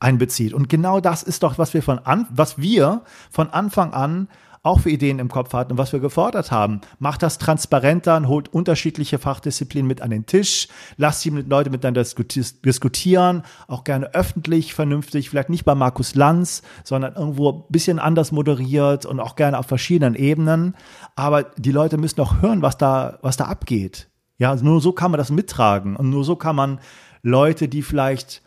einbezieht. 0.04 0.54
Und 0.54 0.70
genau 0.70 1.00
das 1.00 1.24
ist 1.24 1.44
doch, 1.44 1.58
was 1.58 1.74
wir 1.74 1.82
von 1.82 2.00
an, 2.00 2.28
was 2.30 2.58
wir 2.58 3.02
von 3.32 3.50
Anfang 3.50 3.94
an 3.94 4.28
auch 4.64 4.80
für 4.80 4.90
Ideen 4.90 5.20
im 5.20 5.28
Kopf 5.28 5.54
hatten 5.54 5.74
und 5.74 5.78
was 5.78 5.92
wir 5.92 6.00
gefordert 6.00 6.50
haben. 6.50 6.80
Macht 6.98 7.22
das 7.22 7.38
transparenter 7.38 8.16
und 8.16 8.30
holt 8.30 8.48
unterschiedliche 8.48 9.20
Fachdisziplinen 9.20 9.86
mit 9.86 10.02
an 10.02 10.10
den 10.10 10.26
Tisch. 10.26 10.70
Lasst 10.96 11.26
die 11.26 11.32
Leute 11.32 11.70
miteinander 11.70 12.02
diskutieren, 12.02 13.44
auch 13.68 13.84
gerne 13.84 14.14
öffentlich, 14.14 14.74
vernünftig, 14.74 15.30
vielleicht 15.30 15.50
nicht 15.50 15.66
bei 15.66 15.76
Markus 15.76 16.16
Lanz, 16.16 16.62
sondern 16.86 17.16
irgendwo 17.16 17.52
ein 17.52 17.64
bisschen 17.70 18.00
anders 18.00 18.32
moderiert 18.32 19.06
und 19.06 19.20
auch 19.20 19.36
gerne 19.36 19.60
auf 19.60 19.66
verschiedenen 19.66 20.16
Ebenen. 20.16 20.76
Aber 21.16 21.44
die 21.44 21.74
Leute 21.74 21.98
müssen 21.98 22.22
auch 22.22 22.42
hören, 22.42 22.62
was 22.62 22.78
da, 22.78 23.20
was 23.22 23.36
da 23.36 23.46
abgeht. 23.46 24.08
Ja, 24.38 24.56
nur 24.56 24.80
so 24.80 24.94
kann 24.94 25.12
man 25.12 25.18
das 25.18 25.30
mittragen 25.30 25.98
und 25.98 26.10
nur 26.10 26.24
so 26.24 26.38
kann 26.38 26.56
man 26.56 26.80
Leute, 27.22 27.68
die 27.68 27.82
vielleicht 27.82 28.43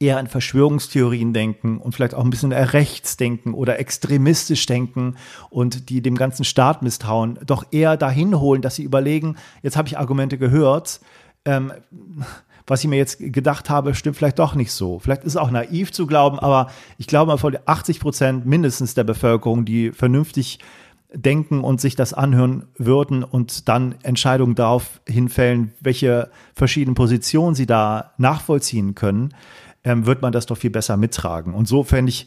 eher 0.00 0.18
an 0.18 0.28
Verschwörungstheorien 0.28 1.32
denken 1.32 1.78
und 1.78 1.92
vielleicht 1.92 2.14
auch 2.14 2.22
ein 2.22 2.30
bisschen 2.30 2.52
rechts 2.52 3.16
denken 3.16 3.52
oder 3.52 3.80
extremistisch 3.80 4.64
denken 4.66 5.16
und 5.50 5.90
die 5.90 6.02
dem 6.02 6.14
ganzen 6.14 6.44
Staat 6.44 6.82
misstrauen, 6.82 7.38
doch 7.44 7.66
eher 7.72 7.96
dahin 7.96 8.38
holen, 8.38 8.62
dass 8.62 8.76
sie 8.76 8.84
überlegen, 8.84 9.36
jetzt 9.62 9.76
habe 9.76 9.88
ich 9.88 9.98
Argumente 9.98 10.38
gehört, 10.38 11.00
ähm, 11.44 11.72
was 12.66 12.84
ich 12.84 12.90
mir 12.90 12.96
jetzt 12.96 13.18
gedacht 13.18 13.70
habe, 13.70 13.94
stimmt 13.94 14.16
vielleicht 14.16 14.38
doch 14.38 14.54
nicht 14.54 14.72
so. 14.72 14.98
Vielleicht 14.98 15.24
ist 15.24 15.32
es 15.32 15.36
auch 15.36 15.50
naiv 15.50 15.90
zu 15.90 16.06
glauben, 16.06 16.38
aber 16.38 16.70
ich 16.98 17.06
glaube 17.06 17.32
mal, 17.32 17.38
von 17.38 17.58
80 17.64 17.98
Prozent 17.98 18.46
mindestens 18.46 18.94
der 18.94 19.04
Bevölkerung, 19.04 19.64
die 19.64 19.90
vernünftig 19.90 20.58
denken 21.12 21.64
und 21.64 21.80
sich 21.80 21.96
das 21.96 22.12
anhören 22.12 22.66
würden 22.76 23.24
und 23.24 23.68
dann 23.68 23.94
Entscheidungen 24.02 24.54
darauf 24.54 25.00
hinfällen, 25.08 25.72
welche 25.80 26.30
verschiedenen 26.54 26.94
Positionen 26.94 27.54
sie 27.54 27.64
da 27.64 28.12
nachvollziehen 28.18 28.94
können, 28.94 29.34
ähm, 29.84 30.06
wird 30.06 30.22
man 30.22 30.32
das 30.32 30.46
doch 30.46 30.58
viel 30.58 30.70
besser 30.70 30.96
mittragen. 30.96 31.54
Und 31.54 31.68
so 31.68 31.82
fände 31.84 32.10
ich 32.10 32.26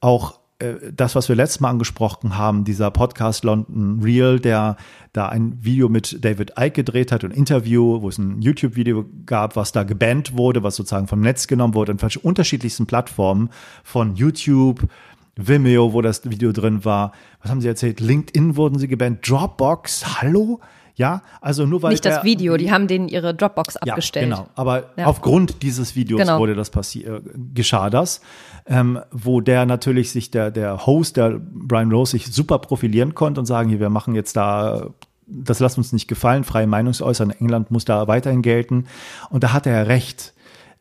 auch 0.00 0.40
äh, 0.62 0.92
das, 0.94 1.14
was 1.14 1.28
wir 1.28 1.36
letztes 1.36 1.60
Mal 1.60 1.70
angesprochen 1.70 2.36
haben, 2.36 2.64
dieser 2.64 2.90
Podcast 2.90 3.44
London 3.44 4.00
Real, 4.02 4.38
der 4.38 4.76
da 5.12 5.28
ein 5.28 5.58
Video 5.62 5.88
mit 5.88 6.24
David 6.24 6.52
Icke 6.58 6.70
gedreht 6.70 7.12
hat, 7.12 7.24
ein 7.24 7.30
Interview, 7.32 8.00
wo 8.00 8.08
es 8.08 8.18
ein 8.18 8.40
YouTube-Video 8.40 9.04
gab, 9.26 9.56
was 9.56 9.72
da 9.72 9.82
gebannt 9.82 10.36
wurde, 10.36 10.62
was 10.62 10.76
sozusagen 10.76 11.08
vom 11.08 11.20
Netz 11.20 11.46
genommen 11.46 11.74
wurde, 11.74 11.92
in 11.92 11.98
unterschiedlichsten 12.22 12.86
Plattformen 12.86 13.50
von 13.82 14.14
YouTube, 14.14 14.88
Vimeo, 15.36 15.92
wo 15.92 16.02
das 16.02 16.28
Video 16.28 16.52
drin 16.52 16.84
war. 16.84 17.12
Was 17.40 17.50
haben 17.50 17.60
sie 17.60 17.68
erzählt? 17.68 18.00
LinkedIn 18.00 18.56
wurden 18.56 18.78
sie 18.78 18.88
gebannt. 18.88 19.28
Dropbox, 19.28 20.20
hallo? 20.20 20.60
Ja, 20.94 21.22
also 21.40 21.66
nur 21.66 21.82
weil. 21.82 21.92
Nicht 21.92 22.04
das 22.04 22.22
Video, 22.22 22.56
die 22.56 22.70
haben 22.70 22.86
denen 22.86 23.08
ihre 23.08 23.34
Dropbox 23.34 23.74
ja, 23.74 23.92
abgestellt. 23.92 24.26
Genau, 24.26 24.46
aber 24.54 24.90
ja. 24.96 25.06
aufgrund 25.06 25.62
dieses 25.62 25.96
Videos 25.96 26.20
genau. 26.20 26.38
wurde 26.38 26.54
das 26.54 26.70
passiert, 26.70 27.26
äh, 27.26 27.30
geschah 27.54 27.88
das, 27.90 28.20
ähm, 28.66 29.00
wo 29.10 29.40
der 29.40 29.64
natürlich 29.66 30.12
sich, 30.12 30.30
der, 30.30 30.50
der 30.50 30.86
Host, 30.86 31.16
der 31.16 31.40
Brian 31.40 31.90
Rose, 31.90 32.12
sich 32.12 32.26
super 32.26 32.58
profilieren 32.58 33.14
konnte 33.14 33.40
und 33.40 33.46
sagen, 33.46 33.68
hier, 33.68 33.80
wir 33.80 33.90
machen 33.90 34.14
jetzt 34.14 34.36
da 34.36 34.90
das 35.26 35.60
lasst 35.60 35.78
uns 35.78 35.92
nicht 35.92 36.08
gefallen, 36.08 36.44
freie 36.44 36.66
Meinungsäußern 36.66 37.30
in 37.30 37.40
England 37.40 37.70
muss 37.70 37.84
da 37.84 38.06
weiterhin 38.06 38.42
gelten. 38.42 38.86
Und 39.30 39.44
da 39.44 39.52
hat 39.52 39.66
er 39.66 39.88
recht 39.88 40.34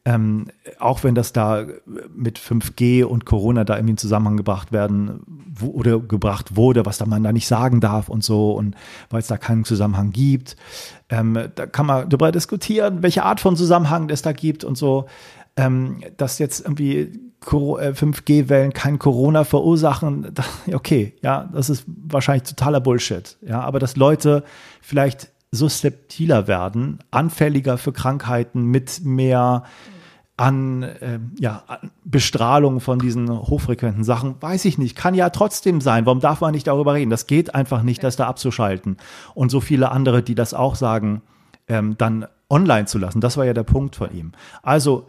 ähm, 0.04 0.48
auch 0.80 1.04
wenn 1.04 1.14
das 1.14 1.32
da 1.32 1.66
mit 2.14 2.40
5G 2.40 3.04
und 3.04 3.26
Corona 3.26 3.64
da 3.64 3.76
irgendwie 3.76 3.92
in 3.92 3.98
Zusammenhang 3.98 4.36
gebracht 4.36 4.72
werden 4.72 5.22
wo, 5.28 5.68
oder 5.68 6.00
gebracht 6.00 6.56
wurde, 6.56 6.86
was 6.86 6.98
da 6.98 7.06
man 7.06 7.24
da 7.24 7.32
nicht 7.32 7.48
sagen 7.48 7.82
darf 7.82 8.10
und 8.10 8.24
so 8.24 8.54
und 8.54 8.76
weil 9.12 9.20
es 9.20 9.28
da 9.28 9.38
keinen 9.38 9.64
Zusammenhang 9.64 10.12
gibt, 10.12 10.56
ähm, 11.10 11.38
da 11.54 11.68
kann 11.68 11.86
man 11.86 12.10
darüber 12.10 12.32
diskutieren, 12.32 13.04
welche 13.04 13.24
Art 13.24 13.40
von 13.40 13.56
Zusammenhang 13.56 14.10
es 14.10 14.24
da 14.24 14.32
gibt 14.32 14.64
und 14.64 14.76
so, 14.76 15.06
ähm, 15.56 16.02
dass 16.18 16.40
jetzt 16.40 16.62
irgendwie 16.62 17.12
5G-Wellen 17.44 18.72
äh, 18.72 18.74
kein 18.74 18.98
Corona 19.00 19.44
verursachen, 19.44 20.34
okay, 20.74 21.14
ja, 21.22 21.50
das 21.54 21.70
ist 21.70 21.86
wahrscheinlich 21.88 22.44
totaler 22.44 22.80
Bullshit, 22.80 23.38
ja, 23.42 23.62
aber 23.62 23.80
dass 23.80 23.96
Leute 23.96 24.44
vielleicht 24.82 25.32
susceptiler 25.52 26.48
werden, 26.48 27.00
anfälliger 27.12 27.78
für 27.78 27.92
Krankheiten 27.92 28.64
mit 28.64 29.02
mehr 29.04 29.64
an, 30.38 30.82
äh, 30.82 31.20
ja, 31.40 31.64
Bestrahlung 32.04 32.80
von 32.80 32.98
diesen 32.98 33.30
hochfrequenten 33.30 34.04
Sachen, 34.04 34.42
weiß 34.42 34.66
ich 34.66 34.78
nicht. 34.78 34.96
Kann 34.96 35.14
ja 35.14 35.30
trotzdem 35.30 35.82
sein. 35.82 36.06
Warum 36.06 36.20
darf 36.20 36.42
man 36.42 36.54
nicht 36.54 36.66
darüber 36.68 36.96
reden? 36.96 37.12
Das 37.12 37.28
geht 37.28 37.54
einfach 37.54 37.84
nicht, 37.84 38.04
das 38.04 38.16
da 38.16 38.28
abzuschalten. 38.28 38.98
Und 39.36 39.52
so 39.52 39.60
viele 39.60 39.92
andere, 39.92 40.24
die 40.24 40.34
das 40.34 40.54
auch 40.54 40.76
sagen, 40.76 41.22
ähm, 41.68 41.96
dann 41.98 42.26
online 42.50 42.86
zu 42.86 42.98
lassen. 42.98 43.22
Das 43.22 43.38
war 43.38 43.46
ja 43.46 43.54
der 43.54 43.64
Punkt 43.64 43.96
von 43.96 44.12
ihm. 44.12 44.32
Also 44.64 45.08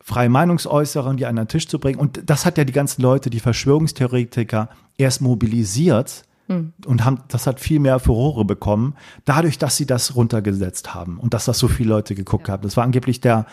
freie 0.00 0.28
Meinungsäußerung, 0.28 1.16
die 1.16 1.26
an 1.26 1.36
den 1.36 1.48
Tisch 1.48 1.68
zu 1.68 1.78
bringen. 1.78 2.00
Und 2.00 2.28
das 2.28 2.44
hat 2.44 2.58
ja 2.58 2.64
die 2.64 2.72
ganzen 2.72 3.02
Leute, 3.02 3.30
die 3.30 3.40
Verschwörungstheoretiker, 3.40 4.68
erst 4.98 5.20
mobilisiert, 5.20 6.24
hm. 6.48 6.72
Und 6.86 7.04
haben, 7.04 7.20
das 7.28 7.46
hat 7.46 7.60
viel 7.60 7.78
mehr 7.78 7.98
Furore 7.98 8.44
bekommen, 8.44 8.94
dadurch, 9.24 9.58
dass 9.58 9.76
sie 9.76 9.86
das 9.86 10.16
runtergesetzt 10.16 10.94
haben 10.94 11.18
und 11.18 11.34
dass 11.34 11.44
das 11.44 11.58
so 11.58 11.68
viele 11.68 11.90
Leute 11.90 12.14
geguckt 12.14 12.48
ja. 12.48 12.54
haben. 12.54 12.62
Das 12.62 12.76
war 12.76 12.84
angeblich 12.84 13.20
der 13.20 13.46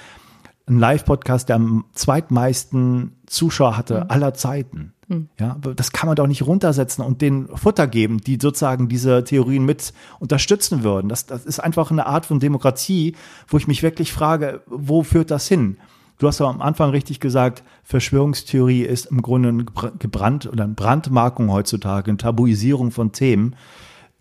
ein 0.70 0.80
Live-Podcast, 0.80 1.50
der 1.50 1.56
am 1.56 1.86
zweitmeisten 1.94 3.16
Zuschauer 3.26 3.76
hatte 3.76 4.02
mhm. 4.02 4.06
aller 4.10 4.34
Zeiten. 4.34 4.94
Mhm. 5.08 5.30
Ja, 5.40 5.58
das 5.76 5.92
kann 5.92 6.08
man 6.08 6.16
doch 6.16 6.28
nicht 6.28 6.46
runtersetzen 6.46 7.04
und 7.04 7.22
den 7.22 7.48
Futter 7.56 7.88
geben, 7.88 8.20
die 8.20 8.38
sozusagen 8.40 8.88
diese 8.88 9.24
Theorien 9.24 9.66
mit 9.66 9.94
unterstützen 10.20 10.84
würden. 10.84 11.10
Das, 11.10 11.26
das 11.26 11.46
ist 11.46 11.60
einfach 11.60 11.90
eine 11.90 12.06
Art 12.06 12.28
von 12.28 12.40
Demokratie, 12.40 13.16
wo 13.48 13.58
ich 13.58 13.68
mich 13.68 13.82
wirklich 13.82 14.14
frage, 14.14 14.62
wo 14.68 15.04
führt 15.04 15.32
das 15.32 15.48
hin? 15.48 15.78
Du 16.20 16.28
hast 16.28 16.40
ja 16.40 16.48
am 16.48 16.62
Anfang 16.62 16.90
richtig 16.90 17.22
gesagt, 17.22 17.64
Verschwörungstheorie 17.84 18.82
ist 18.82 19.06
im 19.06 19.22
Grunde 19.22 19.50
ein 19.50 19.66
gebrannt 20.00 20.46
oder 20.46 20.66
eine 20.66 20.74
Brandmarkung 20.74 21.50
heutzutage, 21.50 22.12
eine 22.12 22.18
Tabuisierung 22.18 22.92
von 22.92 23.14
Themen. 23.14 23.56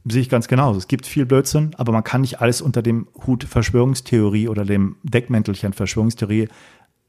Sehe 0.05 0.23
ich 0.23 0.29
ganz 0.29 0.47
genauso. 0.47 0.79
Es 0.79 0.87
gibt 0.87 1.07
viel 1.07 1.27
Blödsinn, 1.27 1.73
aber 1.77 1.93
man 1.93 2.05
kann 2.05 2.21
nicht 2.21 2.41
alles 2.41 2.61
unter 2.61 2.83
dem 2.83 3.09
Hut 3.27 3.43
Verschwörungstheorie 3.43 4.47
oder 4.49 4.65
dem 4.65 4.97
Deckmäntelchen 5.03 5.73
Verschwörungstheorie 5.73 6.49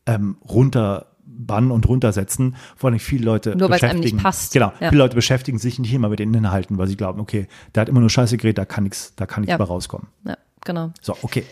ähm, 0.07 0.37
runterbannen 0.49 1.69
und 1.69 1.87
runtersetzen. 1.87 2.55
Vor 2.75 2.89
allem 2.89 2.97
viele 2.97 3.25
Leute 3.25 3.55
nur 3.55 3.69
weil 3.69 3.77
es 3.77 3.83
einem 3.83 3.99
nicht 3.99 4.17
passt. 4.17 4.53
Genau, 4.53 4.73
ja. 4.79 4.89
viele 4.89 5.03
Leute 5.03 5.15
beschäftigen 5.15 5.59
sich 5.59 5.77
nicht 5.77 5.93
immer 5.93 6.09
mit 6.09 6.17
den 6.17 6.33
Inhalten, 6.33 6.79
weil 6.79 6.87
sie 6.87 6.97
glauben, 6.97 7.21
okay, 7.21 7.47
der 7.75 7.81
hat 7.81 7.89
immer 7.89 7.99
nur 7.99 8.09
Scheiße 8.09 8.37
geredet, 8.37 8.57
da 8.57 8.65
kann 8.65 8.85
nichts, 8.85 9.13
da 9.15 9.27
kann 9.27 9.41
nichts 9.41 9.51
ja. 9.51 9.59
mehr 9.59 9.67
rauskommen. 9.67 10.07
Ja, 10.25 10.35
genau. 10.65 10.91
So, 10.99 11.15
okay. 11.21 11.45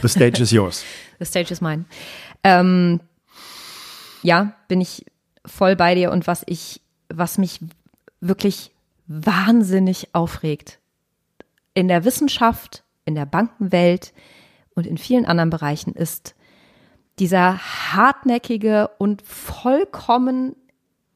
The 0.00 0.08
stage 0.08 0.42
is 0.42 0.50
yours. 0.50 0.82
The 1.18 1.24
stage 1.24 1.50
is 1.50 1.60
mine. 1.60 1.84
Ähm, 2.46 3.00
ja, 4.22 4.52
bin 4.68 4.80
ich 4.80 5.04
voll 5.44 5.74
bei 5.74 5.96
dir 5.96 6.12
und 6.12 6.28
was 6.28 6.44
ich, 6.46 6.80
was 7.08 7.38
mich 7.38 7.58
wirklich 8.20 8.70
wahnsinnig 9.08 10.14
aufregt 10.14 10.78
in 11.74 11.88
der 11.88 12.04
Wissenschaft, 12.04 12.84
in 13.04 13.16
der 13.16 13.26
Bankenwelt 13.26 14.12
und 14.76 14.86
in 14.86 14.96
vielen 14.96 15.26
anderen 15.26 15.50
Bereichen 15.50 15.92
ist 15.92 16.36
dieser 17.18 17.58
hartnäckige 17.58 18.90
und 18.98 19.22
vollkommen 19.22 20.54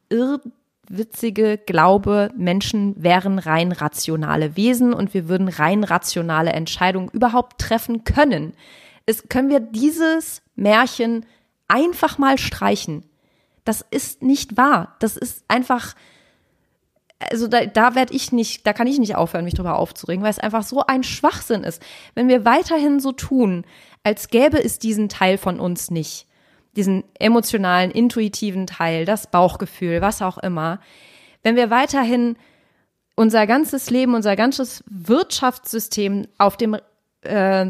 irrwitzige 0.08 1.58
Glaube, 1.58 2.32
Menschen 2.36 3.00
wären 3.00 3.38
rein 3.38 3.70
rationale 3.70 4.56
Wesen 4.56 4.92
und 4.92 5.14
wir 5.14 5.28
würden 5.28 5.46
rein 5.46 5.84
rationale 5.84 6.50
Entscheidungen 6.54 7.08
überhaupt 7.10 7.60
treffen 7.60 8.02
können. 8.02 8.54
Es, 9.06 9.28
können 9.28 9.48
wir 9.48 9.60
dieses 9.60 10.42
Märchen 10.54 11.26
einfach 11.68 12.18
mal 12.18 12.38
streichen. 12.38 13.04
Das 13.64 13.84
ist 13.90 14.22
nicht 14.22 14.56
wahr. 14.56 14.96
Das 15.00 15.16
ist 15.16 15.44
einfach, 15.48 15.94
also 17.18 17.46
da, 17.46 17.66
da 17.66 17.94
werde 17.94 18.14
ich 18.14 18.32
nicht, 18.32 18.66
da 18.66 18.72
kann 18.72 18.86
ich 18.86 18.98
nicht 18.98 19.16
aufhören, 19.16 19.44
mich 19.44 19.54
drüber 19.54 19.78
aufzuregen, 19.78 20.22
weil 20.22 20.30
es 20.30 20.38
einfach 20.38 20.62
so 20.62 20.84
ein 20.86 21.02
Schwachsinn 21.02 21.62
ist. 21.62 21.82
Wenn 22.14 22.28
wir 22.28 22.44
weiterhin 22.44 23.00
so 23.00 23.12
tun, 23.12 23.64
als 24.02 24.28
gäbe 24.28 24.62
es 24.62 24.78
diesen 24.78 25.08
Teil 25.08 25.38
von 25.38 25.60
uns 25.60 25.90
nicht, 25.90 26.26
diesen 26.76 27.04
emotionalen, 27.18 27.90
intuitiven 27.90 28.66
Teil, 28.66 29.04
das 29.04 29.30
Bauchgefühl, 29.30 30.00
was 30.00 30.22
auch 30.22 30.38
immer, 30.38 30.80
wenn 31.42 31.56
wir 31.56 31.70
weiterhin 31.70 32.36
unser 33.16 33.46
ganzes 33.46 33.90
Leben, 33.90 34.14
unser 34.14 34.36
ganzes 34.36 34.82
Wirtschaftssystem 34.88 36.26
auf 36.38 36.56
dem 36.56 36.76
äh, 37.22 37.66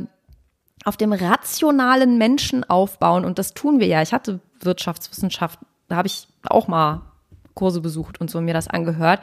auf 0.85 0.97
dem 0.97 1.13
rationalen 1.13 2.19
Menschen 2.19 2.69
aufbauen. 2.69 3.25
Und 3.25 3.39
das 3.39 3.55
tun 3.55 3.81
wir 3.81 3.87
ja. 3.87 4.03
Ich 4.03 4.13
hatte 4.13 4.41
Wirtschaftswissenschaft, 4.61 5.59
da 5.89 5.97
habe 5.97 6.09
ich 6.09 6.29
auch 6.45 6.69
mal 6.69 7.03
Kurse 7.55 7.81
besucht 7.81 8.21
und 8.21 8.31
so 8.31 8.41
mir 8.41 8.55
das 8.55 8.69
angehört. 8.69 9.21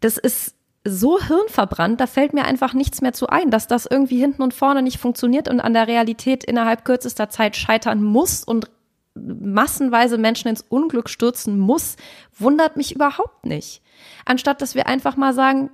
Das 0.00 0.18
ist 0.18 0.54
so 0.86 1.18
hirnverbrannt, 1.18 1.98
da 2.00 2.06
fällt 2.06 2.34
mir 2.34 2.44
einfach 2.44 2.74
nichts 2.74 3.00
mehr 3.00 3.14
zu 3.14 3.28
ein, 3.28 3.50
dass 3.50 3.66
das 3.66 3.86
irgendwie 3.86 4.18
hinten 4.18 4.42
und 4.42 4.52
vorne 4.52 4.82
nicht 4.82 4.98
funktioniert 4.98 5.48
und 5.48 5.60
an 5.60 5.72
der 5.72 5.88
Realität 5.88 6.44
innerhalb 6.44 6.84
kürzester 6.84 7.30
Zeit 7.30 7.56
scheitern 7.56 8.02
muss 8.02 8.44
und 8.44 8.70
massenweise 9.14 10.18
Menschen 10.18 10.48
ins 10.48 10.60
Unglück 10.60 11.08
stürzen 11.08 11.58
muss, 11.58 11.96
wundert 12.36 12.76
mich 12.76 12.94
überhaupt 12.94 13.46
nicht. 13.46 13.80
Anstatt 14.26 14.60
dass 14.60 14.74
wir 14.74 14.86
einfach 14.86 15.16
mal 15.16 15.32
sagen, 15.32 15.70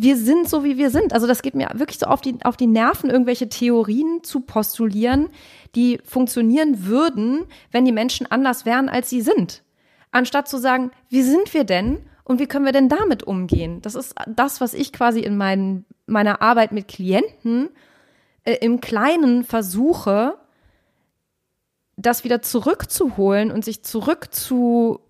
wir 0.00 0.16
sind 0.16 0.48
so, 0.48 0.62
wie 0.62 0.78
wir 0.78 0.90
sind. 0.90 1.12
Also 1.12 1.26
das 1.26 1.42
geht 1.42 1.56
mir 1.56 1.70
wirklich 1.74 1.98
so 1.98 2.06
auf 2.06 2.20
die, 2.20 2.38
auf 2.44 2.56
die 2.56 2.68
Nerven, 2.68 3.10
irgendwelche 3.10 3.48
Theorien 3.48 4.22
zu 4.22 4.40
postulieren, 4.40 5.28
die 5.74 5.98
funktionieren 6.04 6.86
würden, 6.86 7.46
wenn 7.72 7.84
die 7.84 7.90
Menschen 7.90 8.30
anders 8.30 8.64
wären, 8.64 8.88
als 8.88 9.10
sie 9.10 9.20
sind. 9.20 9.64
Anstatt 10.12 10.48
zu 10.48 10.58
sagen, 10.58 10.92
wie 11.08 11.22
sind 11.22 11.52
wir 11.52 11.64
denn 11.64 11.98
und 12.22 12.38
wie 12.38 12.46
können 12.46 12.64
wir 12.64 12.72
denn 12.72 12.88
damit 12.88 13.24
umgehen? 13.24 13.82
Das 13.82 13.96
ist 13.96 14.14
das, 14.28 14.60
was 14.60 14.72
ich 14.72 14.92
quasi 14.92 15.18
in 15.18 15.36
mein, 15.36 15.84
meiner 16.06 16.42
Arbeit 16.42 16.70
mit 16.70 16.86
Klienten 16.86 17.68
äh, 18.44 18.54
im 18.60 18.80
Kleinen 18.80 19.42
versuche, 19.42 20.38
das 21.96 22.22
wieder 22.22 22.40
zurückzuholen 22.40 23.50
und 23.50 23.64
sich 23.64 23.82
zurück 23.82 24.32
zu 24.32 25.00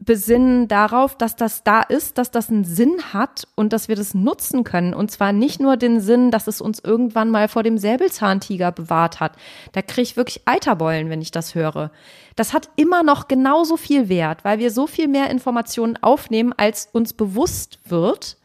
besinnen 0.00 0.66
darauf, 0.66 1.14
dass 1.14 1.36
das 1.36 1.62
da 1.62 1.82
ist, 1.82 2.16
dass 2.16 2.30
das 2.30 2.48
einen 2.48 2.64
Sinn 2.64 3.12
hat 3.12 3.46
und 3.54 3.74
dass 3.74 3.88
wir 3.88 3.96
das 3.96 4.14
nutzen 4.14 4.64
können. 4.64 4.94
Und 4.94 5.10
zwar 5.10 5.32
nicht 5.32 5.60
nur 5.60 5.76
den 5.76 6.00
Sinn, 6.00 6.30
dass 6.30 6.46
es 6.46 6.62
uns 6.62 6.78
irgendwann 6.78 7.30
mal 7.30 7.48
vor 7.48 7.62
dem 7.62 7.76
Säbelzahntiger 7.76 8.72
bewahrt 8.72 9.20
hat. 9.20 9.36
Da 9.72 9.82
kriege 9.82 10.02
ich 10.02 10.16
wirklich 10.16 10.48
Eiterbeulen, 10.48 11.10
wenn 11.10 11.20
ich 11.20 11.30
das 11.30 11.54
höre. 11.54 11.90
Das 12.34 12.54
hat 12.54 12.70
immer 12.76 13.02
noch 13.02 13.28
genauso 13.28 13.76
viel 13.76 14.08
Wert, 14.08 14.42
weil 14.42 14.58
wir 14.58 14.70
so 14.70 14.86
viel 14.86 15.06
mehr 15.06 15.28
Informationen 15.30 15.98
aufnehmen, 15.98 16.54
als 16.56 16.88
uns 16.92 17.12
bewusst 17.12 17.78
wird. 17.84 18.38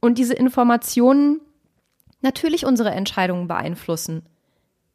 Und 0.00 0.16
diese 0.16 0.34
Informationen 0.34 1.40
natürlich 2.20 2.64
unsere 2.64 2.92
Entscheidungen 2.92 3.48
beeinflussen. 3.48 4.22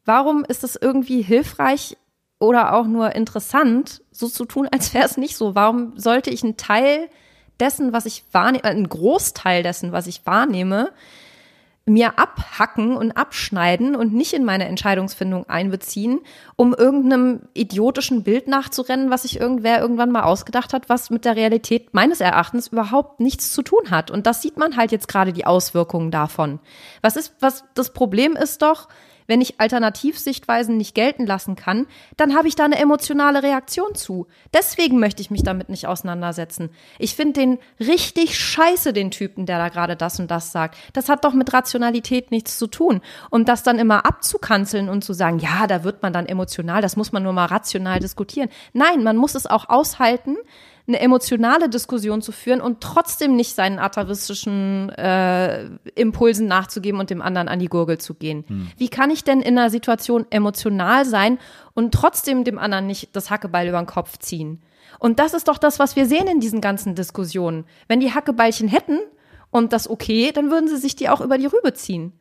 Warum 0.05 0.45
ist 0.45 0.63
es 0.63 0.77
irgendwie 0.77 1.21
hilfreich, 1.21 1.97
oder 2.43 2.73
auch 2.73 2.85
nur 2.85 3.15
interessant, 3.15 4.01
so 4.11 4.27
zu 4.27 4.45
tun, 4.45 4.67
als 4.71 4.93
wäre 4.93 5.05
es 5.05 5.17
nicht 5.17 5.35
so. 5.35 5.55
Warum 5.55 5.97
sollte 5.97 6.29
ich 6.29 6.43
einen 6.43 6.57
Teil 6.57 7.09
dessen, 7.59 7.93
was 7.93 8.05
ich 8.05 8.23
wahrnehme, 8.31 8.63
einen 8.65 8.89
Großteil 8.89 9.63
dessen, 9.63 9.91
was 9.91 10.07
ich 10.07 10.25
wahrnehme, 10.25 10.91
mir 11.85 12.17
abhacken 12.17 12.95
und 12.95 13.11
abschneiden 13.11 13.95
und 13.95 14.13
nicht 14.13 14.33
in 14.33 14.45
meine 14.45 14.65
Entscheidungsfindung 14.65 15.49
einbeziehen, 15.49 16.21
um 16.55 16.73
irgendeinem 16.73 17.41
idiotischen 17.53 18.23
Bild 18.23 18.47
nachzurennen, 18.47 19.09
was 19.09 19.23
sich 19.23 19.39
irgendwer 19.39 19.81
irgendwann 19.81 20.11
mal 20.11 20.23
ausgedacht 20.23 20.73
hat, 20.73 20.87
was 20.87 21.09
mit 21.09 21.25
der 21.25 21.35
Realität 21.35 21.93
meines 21.93 22.21
Erachtens 22.21 22.69
überhaupt 22.69 23.19
nichts 23.19 23.51
zu 23.51 23.63
tun 23.63 23.91
hat. 23.91 24.11
Und 24.11 24.27
das 24.27 24.41
sieht 24.41 24.55
man 24.55 24.77
halt 24.77 24.93
jetzt 24.93 25.09
gerade 25.09 25.33
die 25.33 25.45
Auswirkungen 25.45 26.09
davon. 26.09 26.59
Was 27.01 27.17
ist, 27.17 27.35
was 27.41 27.65
das 27.73 27.91
Problem 27.91 28.37
ist 28.37 28.61
doch, 28.61 28.87
wenn 29.27 29.41
ich 29.41 29.59
Alternativsichtweisen 29.59 30.77
nicht 30.77 30.95
gelten 30.95 31.25
lassen 31.25 31.55
kann, 31.55 31.87
dann 32.17 32.35
habe 32.35 32.47
ich 32.47 32.55
da 32.55 32.65
eine 32.65 32.79
emotionale 32.79 33.43
Reaktion 33.43 33.95
zu. 33.95 34.27
Deswegen 34.53 34.99
möchte 34.99 35.21
ich 35.21 35.31
mich 35.31 35.43
damit 35.43 35.69
nicht 35.69 35.87
auseinandersetzen. 35.87 36.69
Ich 36.99 37.15
finde 37.15 37.39
den 37.39 37.59
richtig 37.79 38.37
scheiße, 38.37 38.93
den 38.93 39.11
Typen, 39.11 39.45
der 39.45 39.57
da 39.57 39.69
gerade 39.69 39.95
das 39.95 40.19
und 40.19 40.29
das 40.29 40.51
sagt. 40.51 40.77
Das 40.93 41.09
hat 41.09 41.25
doch 41.25 41.33
mit 41.33 41.53
Rationalität 41.53 42.31
nichts 42.31 42.57
zu 42.57 42.67
tun. 42.67 43.01
Und 43.29 43.49
das 43.49 43.63
dann 43.63 43.79
immer 43.79 44.05
abzukanzeln 44.05 44.89
und 44.89 45.03
zu 45.03 45.13
sagen, 45.13 45.39
ja, 45.39 45.67
da 45.67 45.83
wird 45.83 46.01
man 46.01 46.13
dann 46.13 46.25
emotional, 46.25 46.81
das 46.81 46.95
muss 46.95 47.11
man 47.11 47.23
nur 47.23 47.33
mal 47.33 47.45
rational 47.45 47.99
diskutieren. 47.99 48.49
Nein, 48.73 49.03
man 49.03 49.17
muss 49.17 49.35
es 49.35 49.47
auch 49.47 49.69
aushalten, 49.69 50.37
eine 50.85 50.99
emotionale 50.99 51.69
Diskussion 51.69 52.21
zu 52.21 52.31
führen 52.31 52.59
und 52.59 52.81
trotzdem 52.81 53.35
nicht 53.35 53.55
seinen 53.55 53.79
atavistischen 53.79 54.89
äh, 54.89 55.69
Impulsen 55.95 56.47
nachzugeben 56.47 56.99
und 56.99 57.09
dem 57.09 57.21
anderen 57.21 57.47
an 57.47 57.59
die 57.59 57.69
Gurgel 57.69 57.99
zu 57.99 58.13
gehen. 58.15 58.43
Hm. 58.47 58.67
Wie 58.77 58.89
kann 58.89 59.09
ich 59.09 59.23
denn 59.23 59.41
in 59.41 59.57
einer 59.57 59.69
Situation 59.69 60.25
emotional 60.29 61.05
sein 61.05 61.39
und 61.73 61.93
trotzdem 61.93 62.43
dem 62.43 62.59
anderen 62.59 62.85
nicht 62.85 63.15
das 63.15 63.29
Hackebeil 63.29 63.69
über 63.69 63.81
den 63.81 63.87
Kopf 63.87 64.17
ziehen? 64.17 64.61
Und 64.99 65.19
das 65.19 65.33
ist 65.33 65.47
doch 65.47 65.57
das, 65.57 65.79
was 65.79 65.95
wir 65.95 66.05
sehen 66.05 66.27
in 66.27 66.41
diesen 66.41 66.59
ganzen 66.59 66.95
Diskussionen. 66.95 67.65
Wenn 67.87 68.01
die 68.01 68.13
Hackebeilchen 68.13 68.67
hätten 68.67 68.99
und 69.51 69.71
das 69.71 69.89
okay, 69.89 70.31
dann 70.33 70.51
würden 70.51 70.67
sie 70.67 70.77
sich 70.77 70.95
die 70.95 71.09
auch 71.09 71.21
über 71.21 71.37
die 71.37 71.45
Rübe 71.45 71.73
ziehen. 71.73 72.13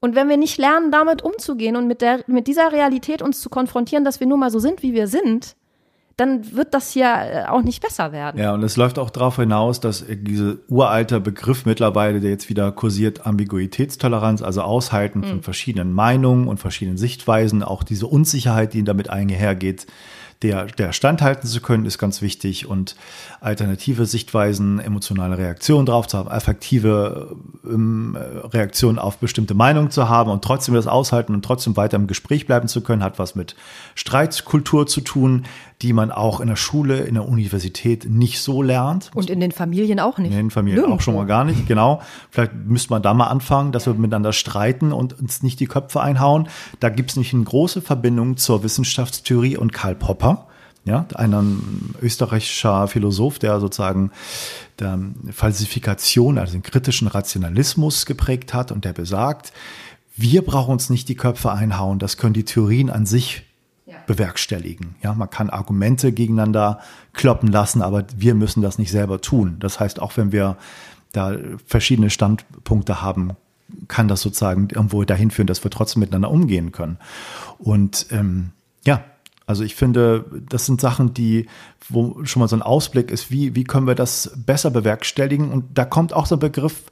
Und 0.00 0.14
wenn 0.14 0.28
wir 0.28 0.36
nicht 0.36 0.58
lernen, 0.58 0.90
damit 0.90 1.22
umzugehen 1.22 1.76
und 1.76 1.86
mit, 1.86 2.02
der, 2.02 2.22
mit 2.26 2.46
dieser 2.46 2.72
Realität 2.72 3.22
uns 3.22 3.40
zu 3.40 3.48
konfrontieren, 3.48 4.04
dass 4.04 4.20
wir 4.20 4.26
nun 4.26 4.40
mal 4.40 4.50
so 4.50 4.58
sind, 4.58 4.82
wie 4.82 4.92
wir 4.92 5.08
sind, 5.08 5.56
dann 6.16 6.56
wird 6.56 6.72
das 6.72 6.92
hier 6.92 7.06
äh, 7.06 7.44
auch 7.46 7.62
nicht 7.62 7.82
besser 7.82 8.10
werden. 8.10 8.40
Ja, 8.40 8.54
und 8.54 8.62
es 8.62 8.76
läuft 8.76 8.98
auch 8.98 9.10
darauf 9.10 9.36
hinaus, 9.36 9.80
dass 9.80 10.04
dieser 10.08 10.54
uralte 10.68 11.20
Begriff 11.20 11.66
mittlerweile, 11.66 12.20
der 12.20 12.30
jetzt 12.30 12.48
wieder 12.48 12.72
kursiert, 12.72 13.26
Ambiguitätstoleranz, 13.26 14.40
also 14.40 14.62
Aushalten 14.62 15.20
mhm. 15.20 15.24
von 15.24 15.42
verschiedenen 15.42 15.92
Meinungen 15.92 16.48
und 16.48 16.58
verschiedenen 16.58 16.96
Sichtweisen, 16.96 17.62
auch 17.62 17.82
diese 17.82 18.06
Unsicherheit, 18.06 18.72
die 18.72 18.82
damit 18.82 19.10
einhergeht, 19.10 19.86
der, 20.42 20.66
der 20.66 20.92
standhalten 20.92 21.48
zu 21.48 21.60
können, 21.60 21.86
ist 21.86 21.98
ganz 21.98 22.20
wichtig 22.20 22.66
und 22.66 22.96
alternative 23.40 24.04
Sichtweisen, 24.04 24.78
emotionale 24.78 25.38
Reaktionen 25.38 25.86
drauf 25.86 26.06
zu 26.06 26.18
haben, 26.18 26.28
affektive 26.28 27.36
ähm, 27.64 28.16
Reaktionen 28.52 28.98
auf 28.98 29.16
bestimmte 29.18 29.54
Meinungen 29.54 29.90
zu 29.90 30.08
haben 30.08 30.30
und 30.30 30.44
trotzdem 30.44 30.74
das 30.74 30.86
aushalten 30.86 31.34
und 31.34 31.44
trotzdem 31.44 31.76
weiter 31.76 31.96
im 31.96 32.06
Gespräch 32.06 32.46
bleiben 32.46 32.68
zu 32.68 32.82
können, 32.82 33.02
hat 33.02 33.18
was 33.18 33.34
mit 33.34 33.56
Streitkultur 33.94 34.86
zu 34.86 35.00
tun, 35.00 35.46
die 35.82 35.92
man 35.92 36.10
auch 36.10 36.40
in 36.40 36.48
der 36.48 36.56
Schule, 36.56 37.00
in 37.00 37.14
der 37.14 37.28
Universität 37.28 38.08
nicht 38.08 38.40
so 38.40 38.62
lernt. 38.62 39.10
Und 39.14 39.28
in 39.28 39.40
den 39.40 39.52
Familien 39.52 40.00
auch 40.00 40.16
nicht. 40.18 40.30
In 40.30 40.36
den 40.36 40.50
Familien 40.50 40.80
Nirgendwo. 40.80 40.96
auch 40.96 41.00
schon 41.02 41.14
mal 41.14 41.26
gar 41.26 41.44
nicht, 41.44 41.66
genau. 41.68 42.00
Vielleicht 42.30 42.54
müsste 42.54 42.90
man 42.90 43.02
da 43.02 43.12
mal 43.12 43.26
anfangen, 43.26 43.72
dass 43.72 43.86
wir 43.86 43.92
miteinander 43.94 44.32
streiten 44.32 44.92
und 44.92 45.18
uns 45.20 45.42
nicht 45.42 45.60
die 45.60 45.66
Köpfe 45.66 46.00
einhauen. 46.00 46.48
Da 46.80 46.88
gibt 46.88 47.10
es 47.10 47.16
nicht 47.16 47.34
eine 47.34 47.44
große 47.44 47.82
Verbindung 47.82 48.38
zur 48.38 48.62
Wissenschaftstheorie 48.62 49.56
und 49.56 49.72
Karl 49.72 49.94
Popper. 49.94 50.46
Ja, 50.86 51.04
ein 51.16 51.96
österreichischer 52.00 52.86
Philosoph, 52.86 53.40
der 53.40 53.58
sozusagen 53.58 54.12
der 54.78 54.96
Falsifikation, 55.32 56.38
also 56.38 56.52
den 56.52 56.62
kritischen 56.62 57.08
Rationalismus 57.08 58.06
geprägt 58.06 58.54
hat 58.54 58.70
und 58.70 58.84
der 58.84 58.92
besagt, 58.92 59.52
wir 60.14 60.42
brauchen 60.42 60.70
uns 60.70 60.88
nicht 60.88 61.08
die 61.08 61.16
Köpfe 61.16 61.50
einhauen, 61.50 61.98
das 61.98 62.16
können 62.16 62.34
die 62.34 62.44
Theorien 62.44 62.88
an 62.88 63.04
sich 63.04 63.45
bewerkstelligen. 64.06 64.96
Ja, 65.02 65.14
man 65.14 65.30
kann 65.30 65.50
Argumente 65.50 66.12
gegeneinander 66.12 66.80
kloppen 67.12 67.50
lassen, 67.50 67.82
aber 67.82 68.04
wir 68.16 68.34
müssen 68.34 68.62
das 68.62 68.78
nicht 68.78 68.90
selber 68.90 69.20
tun. 69.20 69.56
Das 69.60 69.78
heißt, 69.78 70.00
auch 70.00 70.16
wenn 70.16 70.32
wir 70.32 70.56
da 71.12 71.36
verschiedene 71.66 72.10
Standpunkte 72.10 73.00
haben, 73.00 73.32
kann 73.88 74.08
das 74.08 74.20
sozusagen 74.20 74.68
irgendwo 74.70 75.04
dahin 75.04 75.30
führen, 75.30 75.46
dass 75.46 75.64
wir 75.64 75.70
trotzdem 75.70 76.00
miteinander 76.00 76.30
umgehen 76.30 76.72
können. 76.72 76.98
Und 77.58 78.06
ähm, 78.10 78.50
ja, 78.84 79.04
also 79.46 79.62
ich 79.62 79.76
finde, 79.76 80.24
das 80.48 80.66
sind 80.66 80.80
Sachen, 80.80 81.14
die, 81.14 81.46
wo 81.88 82.24
schon 82.24 82.40
mal 82.40 82.48
so 82.48 82.56
ein 82.56 82.62
Ausblick 82.62 83.10
ist, 83.10 83.30
wie, 83.30 83.54
wie 83.54 83.64
können 83.64 83.86
wir 83.86 83.94
das 83.94 84.32
besser 84.36 84.70
bewerkstelligen? 84.70 85.52
Und 85.52 85.78
da 85.78 85.84
kommt 85.84 86.12
auch 86.12 86.26
so 86.26 86.36
ein 86.36 86.40
Begriff 86.40 86.84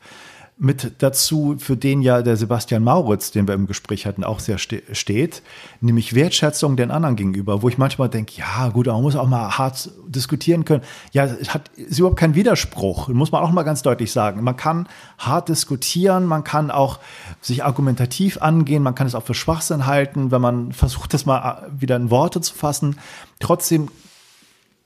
mit 0.56 1.02
dazu, 1.02 1.56
für 1.58 1.76
den 1.76 2.00
ja 2.00 2.22
der 2.22 2.36
Sebastian 2.36 2.84
Mauritz, 2.84 3.32
den 3.32 3.48
wir 3.48 3.54
im 3.54 3.66
Gespräch 3.66 4.06
hatten, 4.06 4.22
auch 4.22 4.38
sehr 4.38 4.58
ste 4.58 4.82
steht, 4.92 5.42
nämlich 5.80 6.14
Wertschätzung 6.14 6.76
den 6.76 6.92
anderen 6.92 7.16
gegenüber, 7.16 7.62
wo 7.62 7.68
ich 7.68 7.76
manchmal 7.76 8.08
denke, 8.08 8.34
ja 8.36 8.68
gut, 8.68 8.86
man 8.86 9.02
muss 9.02 9.16
auch 9.16 9.26
mal 9.26 9.58
hart 9.58 9.90
diskutieren 10.06 10.64
können. 10.64 10.82
Ja, 11.10 11.24
es 11.24 11.52
hat 11.52 11.70
ist 11.76 11.98
überhaupt 11.98 12.18
kein 12.18 12.36
Widerspruch, 12.36 13.08
muss 13.08 13.32
man 13.32 13.42
auch 13.42 13.50
mal 13.50 13.64
ganz 13.64 13.82
deutlich 13.82 14.12
sagen. 14.12 14.44
Man 14.44 14.56
kann 14.56 14.88
hart 15.18 15.48
diskutieren, 15.48 16.24
man 16.24 16.44
kann 16.44 16.70
auch 16.70 17.00
sich 17.40 17.64
argumentativ 17.64 18.40
angehen, 18.40 18.84
man 18.84 18.94
kann 18.94 19.08
es 19.08 19.16
auch 19.16 19.24
für 19.24 19.34
Schwachsinn 19.34 19.86
halten, 19.86 20.30
wenn 20.30 20.40
man 20.40 20.72
versucht, 20.72 21.14
das 21.14 21.26
mal 21.26 21.68
wieder 21.76 21.96
in 21.96 22.10
Worte 22.10 22.40
zu 22.40 22.54
fassen. 22.54 23.00
Trotzdem 23.40 23.88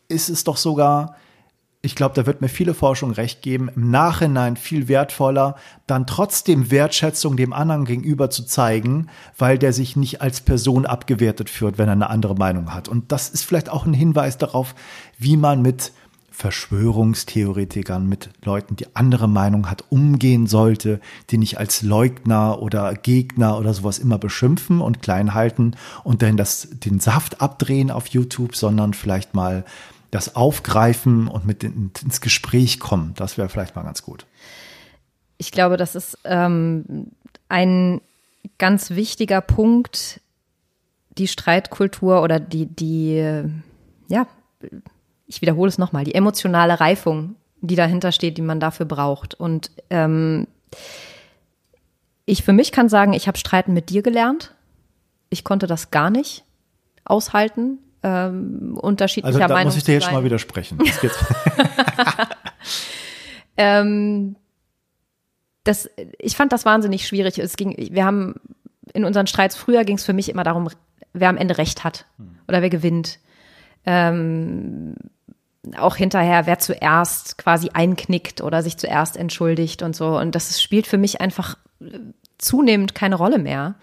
ist 0.09 0.31
es 0.31 0.45
doch 0.45 0.57
sogar 0.57 1.17
ich 1.81 1.95
glaube, 1.95 2.15
da 2.15 2.27
wird 2.27 2.41
mir 2.41 2.49
viele 2.49 2.75
Forschung 2.75 3.13
recht 3.13 3.41
geben, 3.41 3.71
im 3.75 3.91
Nachhinein 3.91 4.57
viel 4.57 4.89
wertvoller, 4.89 5.55
dann 5.87 6.07
trotzdem 6.09 6.73
Wertschätzung 6.73 7.37
dem 7.37 7.53
anderen 7.53 7.85
gegenüber 7.85 8.31
zu 8.31 8.45
zeigen, 8.45 9.07
weil 9.37 9.59
der 9.59 9.73
sich 9.73 9.95
nicht 9.95 10.21
als 10.21 10.41
Person 10.41 10.87
abgewertet 10.87 11.49
führt, 11.49 11.79
wenn 11.79 11.89
er 11.89 11.93
eine 11.93 12.11
andere 12.11 12.35
Meinung 12.35 12.75
hat. 12.75 12.89
Und 12.89 13.13
das 13.13 13.29
ist 13.29 13.45
vielleicht 13.45 13.71
auch 13.71 13.87
ein 13.87 13.95
Hinweis 13.95 14.39
darauf, 14.39 14.75
wie 15.19 15.37
man 15.37 15.63
mit 15.63 15.93
Verschwörungstheoretikern, 16.33 18.09
mit 18.09 18.31
Leuten, 18.45 18.77
die 18.77 18.95
andere 18.95 19.29
Meinung 19.29 19.71
hat, 19.71 19.85
umgehen 19.89 20.47
sollte, 20.47 21.01
die 21.31 21.39
nicht 21.39 21.59
als 21.59 21.83
Leugner 21.83 22.61
oder 22.61 22.95
Gegner 22.95 23.59
oder 23.59 23.75
sowas 23.75 23.99
immer 23.99 24.19
beschimpfen 24.19 24.81
und 24.81 25.03
klein 25.03 25.35
halten 25.35 25.75
und 26.05 26.23
dann 26.23 26.37
das, 26.37 26.69
den 26.71 27.01
Saft 27.01 27.41
abdrehen 27.41 27.91
auf 27.91 28.09
YouTube, 28.09 28.55
sondern 28.55 28.95
vielleicht 28.95 29.35
mal 29.35 29.65
das 30.11 30.37
aufgreifen 30.37 31.29
und 31.29 31.47
mit 31.47 31.63
in, 31.65 31.91
ins 32.03 32.21
Gespräch 32.21 32.81
kommen. 32.81 33.15
Das 33.17 33.37
wäre 33.37 33.49
vielleicht 33.49 33.77
mal 33.77 33.83
ganz 33.83 34.03
gut. 34.03 34.27
Ich 35.37 35.53
glaube, 35.53 35.77
das 35.77 35.95
ist 35.95 36.19
ähm, 36.25 37.13
ein 37.49 38.01
ganz 38.59 38.91
wichtiger 38.91 39.41
Punkt, 39.41 40.21
die 41.11 41.29
Streitkultur 41.29 42.23
oder 42.23 42.41
die, 42.41 42.67
die, 42.67 43.45
ja, 44.09 44.27
ich 45.27 45.43
wiederhole 45.43 45.69
es 45.69 45.79
nochmal, 45.79 46.05
die 46.05 46.15
emotionale 46.15 46.81
Reifung, 46.81 47.37
die 47.61 47.77
dahinter 47.77 48.13
steht, 48.13 48.39
die 48.39 48.43
man 48.43 48.61
dafür 48.61 48.87
braucht. 48.87 49.35
Und 49.35 49.71
ähm, 49.91 50.47
ich 52.25 52.43
für 52.43 52.53
mich 52.53 52.73
kann 52.73 52.89
sagen, 52.89 53.13
ich 53.13 53.29
habe 53.29 53.39
Streiten 53.39 53.75
mit 53.75 53.91
dir 53.91 54.03
gelernt. 54.03 54.55
Ich 55.29 55.45
konnte 55.45 55.67
das 55.67 55.91
gar 55.91 56.11
nicht 56.11 56.45
aushalten 57.05 57.79
ähm, 58.09 58.79
unterschiedlicher 58.81 59.43
also, 59.43 59.55
da 59.55 59.65
muss 59.65 59.77
ich 59.77 59.85
dir 59.85 59.95
jetzt 59.95 60.05
schon 60.05 60.15
mal 60.15 60.25
widersprechen. 60.25 60.79
ähm, 63.57 64.37
das, 65.65 65.91
ich 66.19 66.37
fand 66.37 66.53
das 66.53 66.65
wahnsinnig 66.65 67.07
schwierig. 67.07 67.39
Es 67.39 67.57
ging, 67.57 67.77
wir 67.77 68.05
haben 68.05 68.37
in 68.95 69.05
unseren 69.05 69.27
Streits 69.27 69.57
früher 69.57 69.85
ging 69.85 69.97
es 69.97 70.05
für 70.05 70.13
mich 70.13 70.29
immer 70.29 70.45
darum, 70.45 70.69
wer 71.13 71.29
am 71.29 71.37
Ende 71.37 71.59
Recht 71.59 71.85
hat 71.85 72.07
hm. 72.17 72.39
oder 72.49 72.63
wer 72.63 72.71
gewinnt. 72.71 73.19
Ähm, 73.85 74.95
auch 75.77 75.97
hinterher, 75.97 76.47
wer 76.47 76.59
zuerst 76.59 77.37
quasi 77.37 77.71
einknickt 77.75 78.41
oder 78.41 78.63
sich 78.63 78.79
zuerst 78.79 79.17
entschuldigt 79.17 79.83
und 79.83 79.95
so. 79.95 80.19
Und 80.19 80.35
das 80.35 80.63
spielt 80.63 80.87
für 80.87 80.99
mich 80.99 81.21
einfach 81.21 81.59
zunehmend 82.39 82.95
keine 82.95 83.17
Rolle 83.17 83.39
mehr 83.39 83.75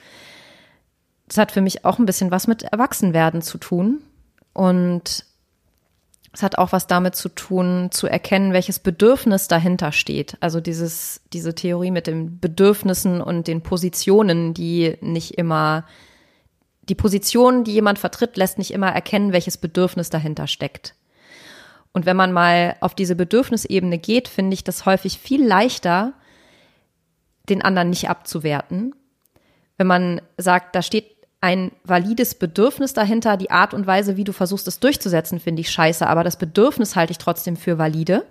das 1.28 1.38
hat 1.38 1.51
für 1.51 1.61
mich 1.61 1.86
auch 1.86 1.99
ein 1.99 2.05
bisschen 2.05 2.32
was 2.32 2.47
mit 2.47 2.63
Erwachsenwerden 2.63 3.41
zu 3.41 3.57
tun. 3.57 4.01
Und 4.56 5.26
es 6.34 6.41
hat 6.41 6.58
auch 6.58 6.72
was 6.72 6.88
damit 6.88 7.16
zu 7.16 7.28
tun, 7.28 7.89
zu 7.91 8.08
erkennen, 8.08 8.53
welches 8.53 8.80
Bedürfnis 8.80 9.49
dahinter 9.49 9.91
steht. 9.91 10.38
Also 10.39 10.62
dieses, 10.62 11.22
diese 11.34 11.53
Theorie 11.53 11.91
mit 11.91 12.08
den 12.08 12.39
Bedürfnissen 12.39 13.22
und 13.22 13.47
den 13.47 13.62
Positionen, 13.62 14.53
die 14.53 14.95
nicht 15.01 15.38
immer, 15.38 15.86
die 16.88 16.95
Position, 16.95 17.66
die 17.66 17.74
jemand 17.74 17.99
vertritt, 17.99 18.38
lässt 18.38 18.58
nicht 18.58 18.72
immer 18.72 18.89
erkennen, 18.89 19.34
welches 19.34 19.58
Bedürfnis 19.58 20.10
dahinter 20.10 20.47
steckt. 20.47 20.95
Und 21.91 22.06
wenn 22.06 22.18
man 22.18 22.32
mal 22.32 22.78
auf 22.80 22.95
diese 22.95 23.16
Bedürfnisebene 23.16 23.97
geht, 23.97 24.30
finde 24.30 24.53
ich 24.53 24.64
das 24.64 24.86
häufig 24.86 25.20
viel 25.20 25.45
leichter, 25.45 26.14
den 27.49 27.62
anderen 27.62 27.89
nicht 27.89 28.10
abzuwerten. 28.10 28.95
Wenn 29.78 29.88
man 29.88 30.22
sagt, 30.38 30.76
da 30.76 30.82
steht 30.82 31.14
ein 31.46 31.72
valides 31.84 32.34
Bedürfnis 32.34 32.93
dahinter. 32.93 33.38
Die 33.38 33.52
Art 33.52 33.76
und 33.76 33.86
Weise, 33.86 34.18
wie 34.18 34.24
du 34.24 34.34
versuchst, 34.34 34.68
es 34.68 34.80
durchzusetzen, 34.80 35.39
finde 35.39 35.62
ich 35.62 35.70
scheiße, 35.70 36.08
aber 36.08 36.24
das 36.24 36.38
Bedürfnis 36.38 36.96
halte 36.96 37.12
ich 37.12 37.20
trotzdem 37.20 37.56
für 37.56 37.78
valide. 37.78 38.26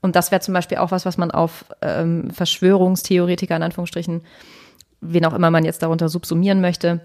Und 0.00 0.16
das 0.16 0.32
wäre 0.32 0.40
zum 0.40 0.54
Beispiel 0.54 0.78
auch 0.78 0.90
was, 0.90 1.06
was 1.06 1.18
man 1.18 1.30
auf 1.30 1.66
ähm, 1.82 2.32
Verschwörungstheoretiker 2.32 3.54
in 3.54 3.62
Anführungsstrichen, 3.62 4.22
wen 5.00 5.24
auch 5.24 5.34
immer 5.34 5.52
man 5.52 5.64
jetzt 5.64 5.82
darunter 5.82 6.08
subsumieren 6.08 6.60
möchte. 6.60 7.00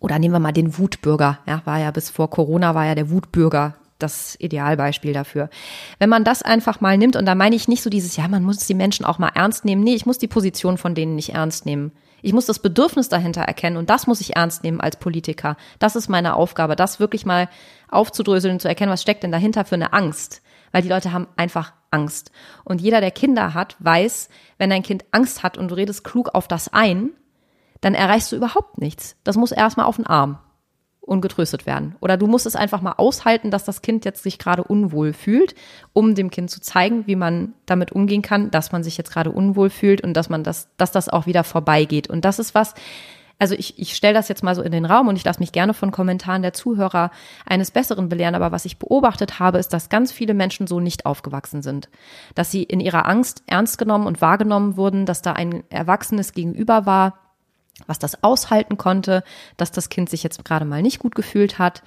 Oder 0.00 0.18
nehmen 0.18 0.34
wir 0.34 0.40
mal 0.40 0.52
den 0.52 0.78
Wutbürger. 0.78 1.38
Ja, 1.46 1.60
war 1.66 1.78
ja 1.78 1.90
bis 1.90 2.08
vor 2.08 2.30
Corona 2.30 2.74
war 2.74 2.86
ja 2.86 2.94
der 2.94 3.10
Wutbürger 3.10 3.74
das 3.98 4.36
Idealbeispiel 4.38 5.12
dafür. 5.12 5.50
Wenn 5.98 6.08
man 6.08 6.24
das 6.24 6.42
einfach 6.42 6.80
mal 6.80 6.96
nimmt, 6.96 7.16
und 7.16 7.26
da 7.26 7.34
meine 7.34 7.56
ich 7.56 7.68
nicht 7.68 7.82
so 7.82 7.90
dieses, 7.90 8.16
ja, 8.16 8.26
man 8.28 8.42
muss 8.42 8.58
die 8.58 8.74
Menschen 8.74 9.04
auch 9.04 9.18
mal 9.18 9.32
ernst 9.34 9.64
nehmen. 9.64 9.82
Nee, 9.82 9.94
ich 9.94 10.06
muss 10.06 10.18
die 10.18 10.28
Position 10.28 10.78
von 10.78 10.94
denen 10.94 11.14
nicht 11.14 11.34
ernst 11.34 11.66
nehmen. 11.66 11.92
Ich 12.22 12.32
muss 12.32 12.46
das 12.46 12.58
Bedürfnis 12.58 13.08
dahinter 13.08 13.42
erkennen 13.42 13.76
und 13.76 13.90
das 13.90 14.06
muss 14.06 14.20
ich 14.20 14.36
ernst 14.36 14.64
nehmen 14.64 14.80
als 14.80 14.96
Politiker. 14.96 15.56
Das 15.78 15.96
ist 15.96 16.08
meine 16.08 16.34
Aufgabe, 16.34 16.76
das 16.76 17.00
wirklich 17.00 17.24
mal 17.24 17.48
aufzudröseln 17.88 18.54
und 18.54 18.60
zu 18.60 18.68
erkennen, 18.68 18.92
was 18.92 19.02
steckt 19.02 19.22
denn 19.22 19.32
dahinter 19.32 19.64
für 19.64 19.76
eine 19.76 19.92
Angst. 19.92 20.42
Weil 20.72 20.82
die 20.82 20.88
Leute 20.88 21.12
haben 21.12 21.28
einfach 21.36 21.72
Angst. 21.90 22.30
Und 22.64 22.80
jeder, 22.80 23.00
der 23.00 23.10
Kinder 23.10 23.54
hat, 23.54 23.76
weiß, 23.78 24.28
wenn 24.58 24.70
dein 24.70 24.82
Kind 24.82 25.04
Angst 25.12 25.42
hat 25.42 25.56
und 25.56 25.70
du 25.70 25.76
redest 25.76 26.04
klug 26.04 26.34
auf 26.34 26.48
das 26.48 26.72
ein, 26.72 27.10
dann 27.80 27.94
erreichst 27.94 28.32
du 28.32 28.36
überhaupt 28.36 28.78
nichts. 28.78 29.16
Das 29.24 29.36
muss 29.36 29.52
erstmal 29.52 29.86
auf 29.86 29.96
den 29.96 30.06
Arm 30.06 30.38
und 31.08 31.20
getröstet 31.20 31.66
werden. 31.66 31.96
Oder 32.00 32.16
du 32.16 32.26
musst 32.26 32.46
es 32.46 32.56
einfach 32.56 32.82
mal 32.82 32.94
aushalten, 32.96 33.50
dass 33.50 33.64
das 33.64 33.82
Kind 33.82 34.04
jetzt 34.04 34.22
sich 34.22 34.38
gerade 34.38 34.62
unwohl 34.62 35.12
fühlt, 35.12 35.54
um 35.92 36.14
dem 36.14 36.30
Kind 36.30 36.50
zu 36.50 36.60
zeigen, 36.60 37.06
wie 37.06 37.16
man 37.16 37.54
damit 37.66 37.92
umgehen 37.92 38.22
kann, 38.22 38.50
dass 38.50 38.72
man 38.72 38.84
sich 38.84 38.96
jetzt 38.96 39.10
gerade 39.10 39.30
unwohl 39.30 39.70
fühlt 39.70 40.02
und 40.02 40.14
dass 40.14 40.28
man 40.28 40.44
das, 40.44 40.68
dass 40.76 40.92
das 40.92 41.08
auch 41.08 41.26
wieder 41.26 41.44
vorbeigeht. 41.44 42.08
Und 42.08 42.24
das 42.24 42.38
ist 42.38 42.54
was, 42.54 42.74
also 43.38 43.54
ich, 43.54 43.78
ich 43.78 43.94
stelle 43.94 44.14
das 44.14 44.28
jetzt 44.28 44.42
mal 44.42 44.54
so 44.54 44.62
in 44.62 44.72
den 44.72 44.84
Raum 44.84 45.08
und 45.08 45.16
ich 45.16 45.24
lasse 45.24 45.40
mich 45.40 45.52
gerne 45.52 45.72
von 45.72 45.92
Kommentaren 45.92 46.42
der 46.42 46.52
Zuhörer 46.52 47.10
eines 47.46 47.70
Besseren 47.70 48.08
belehren, 48.08 48.34
aber 48.34 48.52
was 48.52 48.64
ich 48.64 48.78
beobachtet 48.78 49.38
habe, 49.38 49.58
ist, 49.58 49.72
dass 49.72 49.88
ganz 49.88 50.10
viele 50.10 50.34
Menschen 50.34 50.66
so 50.66 50.80
nicht 50.80 51.06
aufgewachsen 51.06 51.62
sind. 51.62 51.88
Dass 52.34 52.50
sie 52.50 52.64
in 52.64 52.80
ihrer 52.80 53.06
Angst 53.06 53.42
ernst 53.46 53.78
genommen 53.78 54.06
und 54.06 54.20
wahrgenommen 54.20 54.76
wurden, 54.76 55.06
dass 55.06 55.22
da 55.22 55.32
ein 55.32 55.62
Erwachsenes 55.70 56.32
gegenüber 56.32 56.84
war, 56.84 57.27
was 57.86 57.98
das 57.98 58.22
aushalten 58.22 58.76
konnte, 58.76 59.22
dass 59.56 59.72
das 59.72 59.88
Kind 59.88 60.10
sich 60.10 60.22
jetzt 60.22 60.44
gerade 60.44 60.64
mal 60.64 60.82
nicht 60.82 60.98
gut 60.98 61.14
gefühlt 61.14 61.58
hat, 61.58 61.82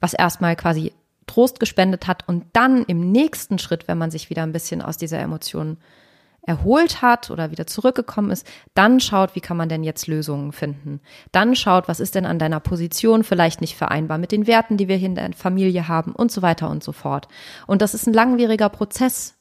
was 0.00 0.14
erstmal 0.14 0.56
quasi 0.56 0.92
Trost 1.26 1.60
gespendet 1.60 2.06
hat 2.06 2.26
und 2.26 2.44
dann 2.52 2.84
im 2.84 3.12
nächsten 3.12 3.58
Schritt, 3.58 3.86
wenn 3.86 3.98
man 3.98 4.10
sich 4.10 4.30
wieder 4.30 4.42
ein 4.42 4.52
bisschen 4.52 4.82
aus 4.82 4.96
dieser 4.96 5.20
Emotion 5.20 5.76
erholt 6.42 7.02
hat 7.02 7.30
oder 7.30 7.50
wieder 7.50 7.66
zurückgekommen 7.66 8.30
ist, 8.30 8.46
dann 8.74 8.98
schaut, 8.98 9.34
wie 9.34 9.40
kann 9.40 9.56
man 9.56 9.68
denn 9.68 9.84
jetzt 9.84 10.06
Lösungen 10.06 10.52
finden. 10.52 11.00
Dann 11.32 11.54
schaut, 11.54 11.86
was 11.86 12.00
ist 12.00 12.14
denn 12.14 12.26
an 12.26 12.38
deiner 12.38 12.60
Position 12.60 13.24
vielleicht 13.24 13.60
nicht 13.60 13.76
vereinbar 13.76 14.18
mit 14.18 14.32
den 14.32 14.46
Werten, 14.46 14.76
die 14.76 14.88
wir 14.88 14.96
hier 14.96 15.08
in 15.08 15.14
der 15.14 15.32
Familie 15.34 15.86
haben 15.86 16.12
und 16.12 16.32
so 16.32 16.42
weiter 16.42 16.70
und 16.70 16.82
so 16.82 16.92
fort. 16.92 17.28
Und 17.66 17.82
das 17.82 17.94
ist 17.94 18.06
ein 18.06 18.14
langwieriger 18.14 18.70
Prozess. 18.70 19.34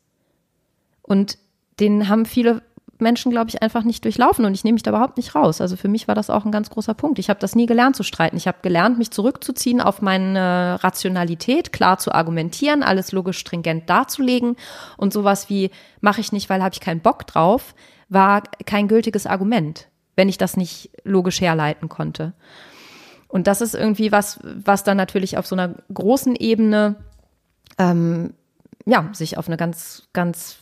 Und 1.02 1.38
den 1.80 2.10
haben 2.10 2.26
viele 2.26 2.62
Menschen, 3.02 3.32
glaube 3.32 3.50
ich, 3.50 3.62
einfach 3.62 3.84
nicht 3.84 4.04
durchlaufen 4.04 4.46
und 4.46 4.54
ich 4.54 4.64
nehme 4.64 4.74
mich 4.74 4.84
da 4.84 4.92
überhaupt 4.92 5.18
nicht 5.18 5.36
raus. 5.36 5.62
Also 5.62 5.76
für 5.76 5.88
mich 5.88 6.08
war 6.08 6.16
das 6.16 6.30
auch 6.30 6.46
ein 6.46 6.52
ganz 6.52 6.70
großer 6.70 6.94
Punkt. 6.94 7.20
Ich 7.20 7.30
habe 7.30 7.40
das 7.40 7.56
nie 7.56 7.66
gelernt 7.66 7.96
zu 7.96 8.04
streiten. 8.04 8.38
Ich 8.38 8.48
habe 8.48 8.60
gelernt, 8.62 8.98
mich 8.98 9.12
zurückzuziehen 9.12 9.82
auf 9.82 10.02
meine 10.02 10.80
Rationalität, 10.84 11.72
klar 11.72 11.98
zu 11.98 12.12
argumentieren, 12.12 12.84
alles 12.84 13.12
logisch 13.12 13.40
stringent 13.40 13.90
darzulegen 13.90 14.56
und 14.98 15.14
sowas 15.14 15.50
wie 15.50 15.72
mache 16.02 16.22
ich 16.22 16.32
nicht, 16.32 16.50
weil 16.50 16.62
habe 16.62 16.74
ich 16.74 16.82
keinen 16.82 17.02
Bock 17.02 17.26
drauf, 17.28 17.76
war 18.10 18.44
kein 18.66 18.88
gültiges 18.88 19.28
Argument, 19.28 19.88
wenn 20.16 20.30
ich 20.30 20.38
das 20.38 20.58
nicht 20.58 20.92
logisch 21.04 21.42
herleiten 21.42 21.90
konnte. 21.90 22.34
Und 23.28 23.48
das 23.48 23.62
ist 23.62 23.76
irgendwie 23.76 24.12
was, 24.12 24.40
was 24.44 24.84
dann 24.84 24.98
natürlich 24.98 25.38
auf 25.38 25.46
so 25.46 25.56
einer 25.56 25.76
großen 25.94 26.36
Ebene 26.36 26.96
ähm, 27.78 28.34
ja, 28.86 29.10
sich 29.14 29.38
auf 29.38 29.48
eine 29.48 29.58
ganz, 29.58 30.08
ganz 30.14 30.58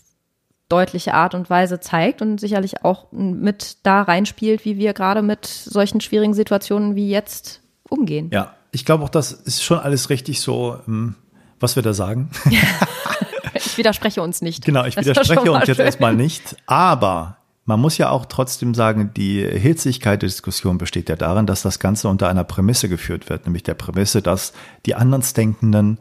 deutliche 0.69 1.13
Art 1.13 1.33
und 1.33 1.49
Weise 1.49 1.79
zeigt 1.79 2.21
und 2.21 2.39
sicherlich 2.39 2.83
auch 2.83 3.11
mit 3.11 3.77
da 3.83 4.01
reinspielt, 4.01 4.65
wie 4.65 4.77
wir 4.77 4.93
gerade 4.93 5.21
mit 5.21 5.45
solchen 5.45 6.01
schwierigen 6.01 6.33
Situationen 6.33 6.95
wie 6.95 7.09
jetzt 7.09 7.61
umgehen. 7.89 8.29
Ja, 8.33 8.53
ich 8.71 8.85
glaube 8.85 9.03
auch, 9.03 9.09
das 9.09 9.31
ist 9.31 9.63
schon 9.63 9.79
alles 9.79 10.09
richtig 10.09 10.41
so, 10.41 10.77
ähm, 10.87 11.15
was 11.59 11.75
wir 11.75 11.83
da 11.83 11.93
sagen. 11.93 12.29
ich 13.53 13.77
widerspreche 13.77 14.21
uns 14.21 14.41
nicht. 14.41 14.65
Genau, 14.65 14.85
ich 14.85 14.97
widerspreche 14.97 15.51
uns 15.51 15.67
jetzt 15.67 15.79
erstmal 15.79 16.15
nicht. 16.15 16.57
Aber 16.65 17.37
man 17.65 17.79
muss 17.79 17.97
ja 17.97 18.09
auch 18.09 18.25
trotzdem 18.25 18.73
sagen, 18.73 19.11
die 19.15 19.41
Hitzigkeit 19.41 20.21
der 20.21 20.29
Diskussion 20.29 20.77
besteht 20.77 21.09
ja 21.09 21.15
darin, 21.15 21.45
dass 21.45 21.61
das 21.61 21.79
Ganze 21.79 22.07
unter 22.07 22.29
einer 22.29 22.45
Prämisse 22.45 22.87
geführt 22.87 23.29
wird, 23.29 23.45
nämlich 23.45 23.63
der 23.63 23.73
Prämisse, 23.73 24.21
dass 24.21 24.53
die 24.85 24.95
Andersdenkenden 24.95 25.99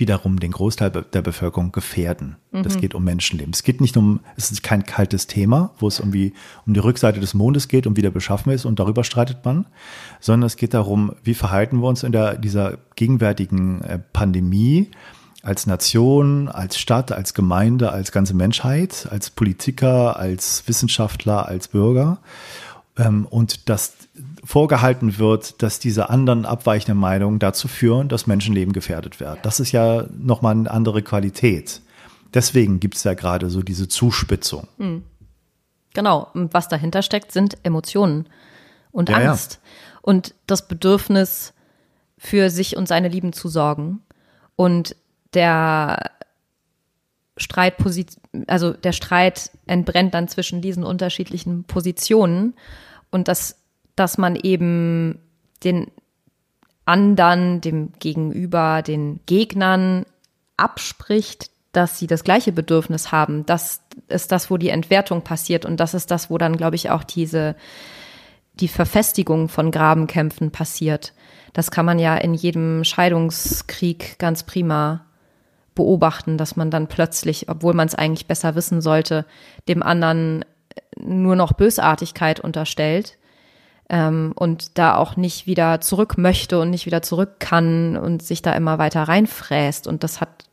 wiederum 0.00 0.40
den 0.40 0.50
Großteil 0.50 0.90
der 0.90 1.22
Bevölkerung 1.22 1.70
gefährden. 1.70 2.36
Mhm. 2.50 2.62
Das 2.62 2.78
geht 2.78 2.94
um 2.94 3.04
Menschenleben. 3.04 3.52
Es 3.52 3.62
geht 3.62 3.80
nicht 3.80 3.96
um, 3.96 4.20
es 4.36 4.50
ist 4.50 4.62
kein 4.62 4.84
kaltes 4.84 5.26
Thema, 5.26 5.72
wo 5.78 5.86
es 5.86 5.98
irgendwie 6.00 6.32
um 6.66 6.74
die 6.74 6.80
Rückseite 6.80 7.20
des 7.20 7.34
Mondes 7.34 7.68
geht 7.68 7.86
und 7.86 7.96
wie 7.96 8.02
der 8.02 8.10
beschaffen 8.10 8.52
ist 8.52 8.64
und 8.64 8.80
darüber 8.80 9.04
streitet 9.04 9.44
man, 9.44 9.66
sondern 10.18 10.46
es 10.46 10.56
geht 10.56 10.74
darum, 10.74 11.12
wie 11.22 11.34
verhalten 11.34 11.80
wir 11.80 11.88
uns 11.88 12.02
in 12.02 12.12
der, 12.12 12.36
dieser 12.36 12.78
gegenwärtigen 12.96 13.82
äh, 13.82 13.98
Pandemie 14.12 14.90
als 15.42 15.66
Nation, 15.66 16.48
als 16.48 16.78
Stadt, 16.78 17.12
als 17.12 17.34
Gemeinde, 17.34 17.92
als 17.92 18.12
ganze 18.12 18.34
Menschheit, 18.34 19.08
als 19.10 19.30
Politiker, 19.30 20.18
als 20.18 20.64
Wissenschaftler, 20.66 21.46
als 21.46 21.68
Bürger. 21.68 22.18
Ähm, 22.96 23.26
und 23.26 23.68
dass 23.68 23.94
vorgehalten 24.50 25.16
wird, 25.18 25.62
dass 25.62 25.78
diese 25.78 26.10
anderen 26.10 26.44
abweichenden 26.44 26.98
Meinungen 26.98 27.38
dazu 27.38 27.68
führen, 27.68 28.08
dass 28.08 28.26
Menschenleben 28.26 28.72
gefährdet 28.72 29.20
werden. 29.20 29.38
Das 29.44 29.60
ist 29.60 29.70
ja 29.70 30.06
nochmal 30.18 30.54
eine 30.54 30.68
andere 30.68 31.02
Qualität. 31.02 31.80
Deswegen 32.34 32.80
gibt 32.80 32.96
es 32.96 33.04
ja 33.04 33.14
gerade 33.14 33.48
so 33.48 33.62
diese 33.62 33.86
Zuspitzung. 33.86 34.66
Hm. 34.78 35.04
Genau. 35.94 36.26
Und 36.34 36.52
was 36.52 36.68
dahinter 36.68 37.02
steckt, 37.02 37.30
sind 37.30 37.58
Emotionen 37.62 38.26
und 38.90 39.08
ja, 39.08 39.18
Angst. 39.18 39.60
Ja. 39.62 39.70
Und 40.02 40.34
das 40.48 40.66
Bedürfnis, 40.66 41.52
für 42.18 42.50
sich 42.50 42.76
und 42.76 42.88
seine 42.88 43.08
Lieben 43.08 43.32
zu 43.32 43.48
sorgen. 43.48 44.02
Und 44.54 44.96
der 45.32 46.10
Streit, 47.36 47.76
also 48.48 48.72
der 48.72 48.92
Streit 48.92 49.52
entbrennt 49.66 50.12
dann 50.12 50.26
zwischen 50.26 50.60
diesen 50.60 50.84
unterschiedlichen 50.84 51.64
Positionen. 51.64 52.54
Und 53.10 53.28
das 53.28 53.59
dass 54.00 54.16
man 54.16 54.34
eben 54.34 55.20
den 55.62 55.88
anderen, 56.86 57.60
dem 57.60 57.92
Gegenüber, 57.98 58.80
den 58.80 59.20
Gegnern 59.26 60.06
abspricht, 60.56 61.50
dass 61.72 61.98
sie 61.98 62.06
das 62.06 62.24
gleiche 62.24 62.50
Bedürfnis 62.50 63.12
haben. 63.12 63.44
Das 63.44 63.82
ist 64.08 64.32
das, 64.32 64.50
wo 64.50 64.56
die 64.56 64.70
Entwertung 64.70 65.22
passiert 65.22 65.66
und 65.66 65.78
das 65.78 65.92
ist 65.92 66.10
das, 66.10 66.30
wo 66.30 66.38
dann, 66.38 66.56
glaube 66.56 66.76
ich, 66.76 66.90
auch 66.90 67.04
diese 67.04 67.56
die 68.54 68.68
Verfestigung 68.68 69.48
von 69.48 69.70
Grabenkämpfen 69.70 70.50
passiert. 70.50 71.12
Das 71.52 71.70
kann 71.70 71.84
man 71.86 71.98
ja 71.98 72.16
in 72.16 72.32
jedem 72.32 72.84
Scheidungskrieg 72.84 74.18
ganz 74.18 74.44
prima 74.44 75.04
beobachten, 75.74 76.38
dass 76.38 76.56
man 76.56 76.70
dann 76.70 76.88
plötzlich, 76.88 77.48
obwohl 77.48 77.74
man 77.74 77.86
es 77.86 77.94
eigentlich 77.94 78.26
besser 78.26 78.54
wissen 78.54 78.80
sollte, 78.80 79.26
dem 79.68 79.82
anderen 79.82 80.44
nur 80.98 81.36
noch 81.36 81.52
Bösartigkeit 81.52 82.40
unterstellt 82.40 83.18
ähm, 83.90 84.32
und 84.36 84.78
da 84.78 84.94
auch 84.94 85.16
nicht 85.16 85.46
wieder 85.46 85.80
zurück 85.80 86.16
möchte 86.16 86.60
und 86.60 86.70
nicht 86.70 86.86
wieder 86.86 87.02
zurück 87.02 87.40
kann 87.40 87.96
und 87.96 88.22
sich 88.22 88.40
da 88.40 88.52
immer 88.52 88.78
weiter 88.78 89.02
reinfräst. 89.02 89.86
Und 89.86 90.04
das 90.04 90.20
hat 90.20 90.46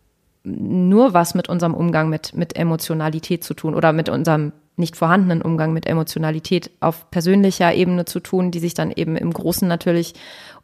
nur 0.43 1.13
was 1.13 1.35
mit 1.35 1.47
unserem 1.47 1.73
Umgang 1.73 2.09
mit, 2.09 2.35
mit 2.35 2.57
Emotionalität 2.57 3.43
zu 3.43 3.53
tun 3.53 3.75
oder 3.75 3.93
mit 3.93 4.09
unserem 4.09 4.53
nicht 4.75 4.95
vorhandenen 4.95 5.41
Umgang 5.41 5.73
mit 5.73 5.88
Emotionalität 5.88 6.71
auf 6.79 7.09
persönlicher 7.09 7.73
Ebene 7.73 8.05
zu 8.05 8.19
tun, 8.19 8.51
die 8.51 8.59
sich 8.59 8.73
dann 8.73 8.91
eben 8.91 9.15
im 9.15 9.33
Großen 9.33 9.67
natürlich 9.67 10.13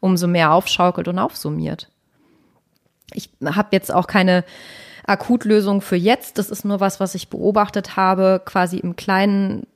umso 0.00 0.26
mehr 0.26 0.52
aufschaukelt 0.52 1.08
und 1.08 1.18
aufsummiert. 1.18 1.90
Ich 3.12 3.30
habe 3.44 3.68
jetzt 3.72 3.92
auch 3.92 4.06
keine 4.06 4.44
Akutlösung 5.06 5.80
für 5.80 5.96
jetzt. 5.96 6.38
Das 6.38 6.50
ist 6.50 6.64
nur 6.64 6.80
was, 6.80 7.00
was 7.00 7.14
ich 7.14 7.28
beobachtet 7.28 7.96
habe, 7.96 8.40
quasi 8.44 8.78
im 8.78 8.96
Kleinen 8.96 9.66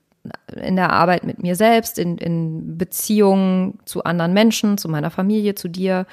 in 0.55 0.77
der 0.77 0.93
Arbeit 0.93 1.25
mit 1.25 1.43
mir 1.43 1.57
selbst, 1.57 1.99
in, 1.99 2.19
in 2.19 2.79
Beziehungen 2.79 3.79
zu 3.85 4.05
anderen 4.05 4.33
Menschen, 4.33 4.79
zu 4.79 4.89
meiner 4.89 5.11
Familie, 5.11 5.55
zu 5.55 5.69
dir, 5.69 6.07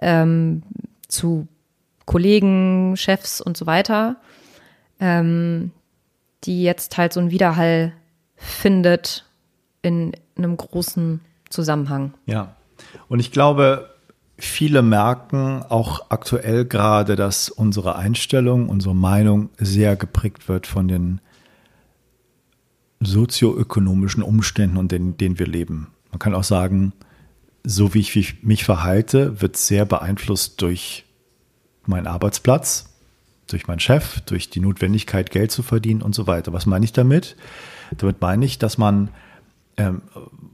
ähm, 0.00 0.62
zu 1.08 1.48
Kollegen, 2.04 2.96
Chefs 2.96 3.40
und 3.40 3.56
so 3.56 3.66
weiter, 3.66 4.16
ähm, 5.00 5.72
die 6.44 6.62
jetzt 6.62 6.96
halt 6.96 7.12
so 7.12 7.20
einen 7.20 7.30
Widerhall 7.30 7.92
findet 8.36 9.24
in 9.82 10.12
einem 10.36 10.56
großen 10.56 11.20
Zusammenhang. 11.50 12.14
Ja, 12.26 12.56
und 13.08 13.20
ich 13.20 13.32
glaube, 13.32 13.90
viele 14.38 14.82
merken 14.82 15.62
auch 15.68 16.10
aktuell 16.10 16.64
gerade, 16.64 17.16
dass 17.16 17.48
unsere 17.48 17.96
Einstellung, 17.96 18.68
unsere 18.68 18.94
Meinung 18.94 19.50
sehr 19.56 19.96
geprägt 19.96 20.48
wird 20.48 20.66
von 20.66 20.88
den 20.88 21.20
sozioökonomischen 23.00 24.22
Umständen, 24.22 24.76
und 24.76 24.92
in 24.92 25.16
denen 25.16 25.38
wir 25.38 25.46
leben. 25.46 25.88
Man 26.10 26.18
kann 26.18 26.34
auch 26.34 26.44
sagen, 26.44 26.92
so 27.62 27.94
wie 27.94 28.00
ich 28.00 28.42
mich 28.42 28.64
verhalte, 28.64 29.40
wird 29.42 29.56
sehr 29.56 29.84
beeinflusst 29.84 30.62
durch 30.62 31.04
meinen 31.84 32.06
Arbeitsplatz, 32.06 32.96
durch 33.48 33.66
meinen 33.66 33.80
Chef, 33.80 34.20
durch 34.22 34.50
die 34.50 34.60
Notwendigkeit, 34.60 35.30
Geld 35.30 35.50
zu 35.50 35.62
verdienen 35.62 36.02
und 36.02 36.14
so 36.14 36.26
weiter. 36.26 36.52
Was 36.52 36.66
meine 36.66 36.84
ich 36.84 36.92
damit? 36.92 37.36
Damit 37.96 38.20
meine 38.20 38.44
ich, 38.44 38.58
dass 38.58 38.78
man, 38.78 39.10
ähm, 39.76 40.02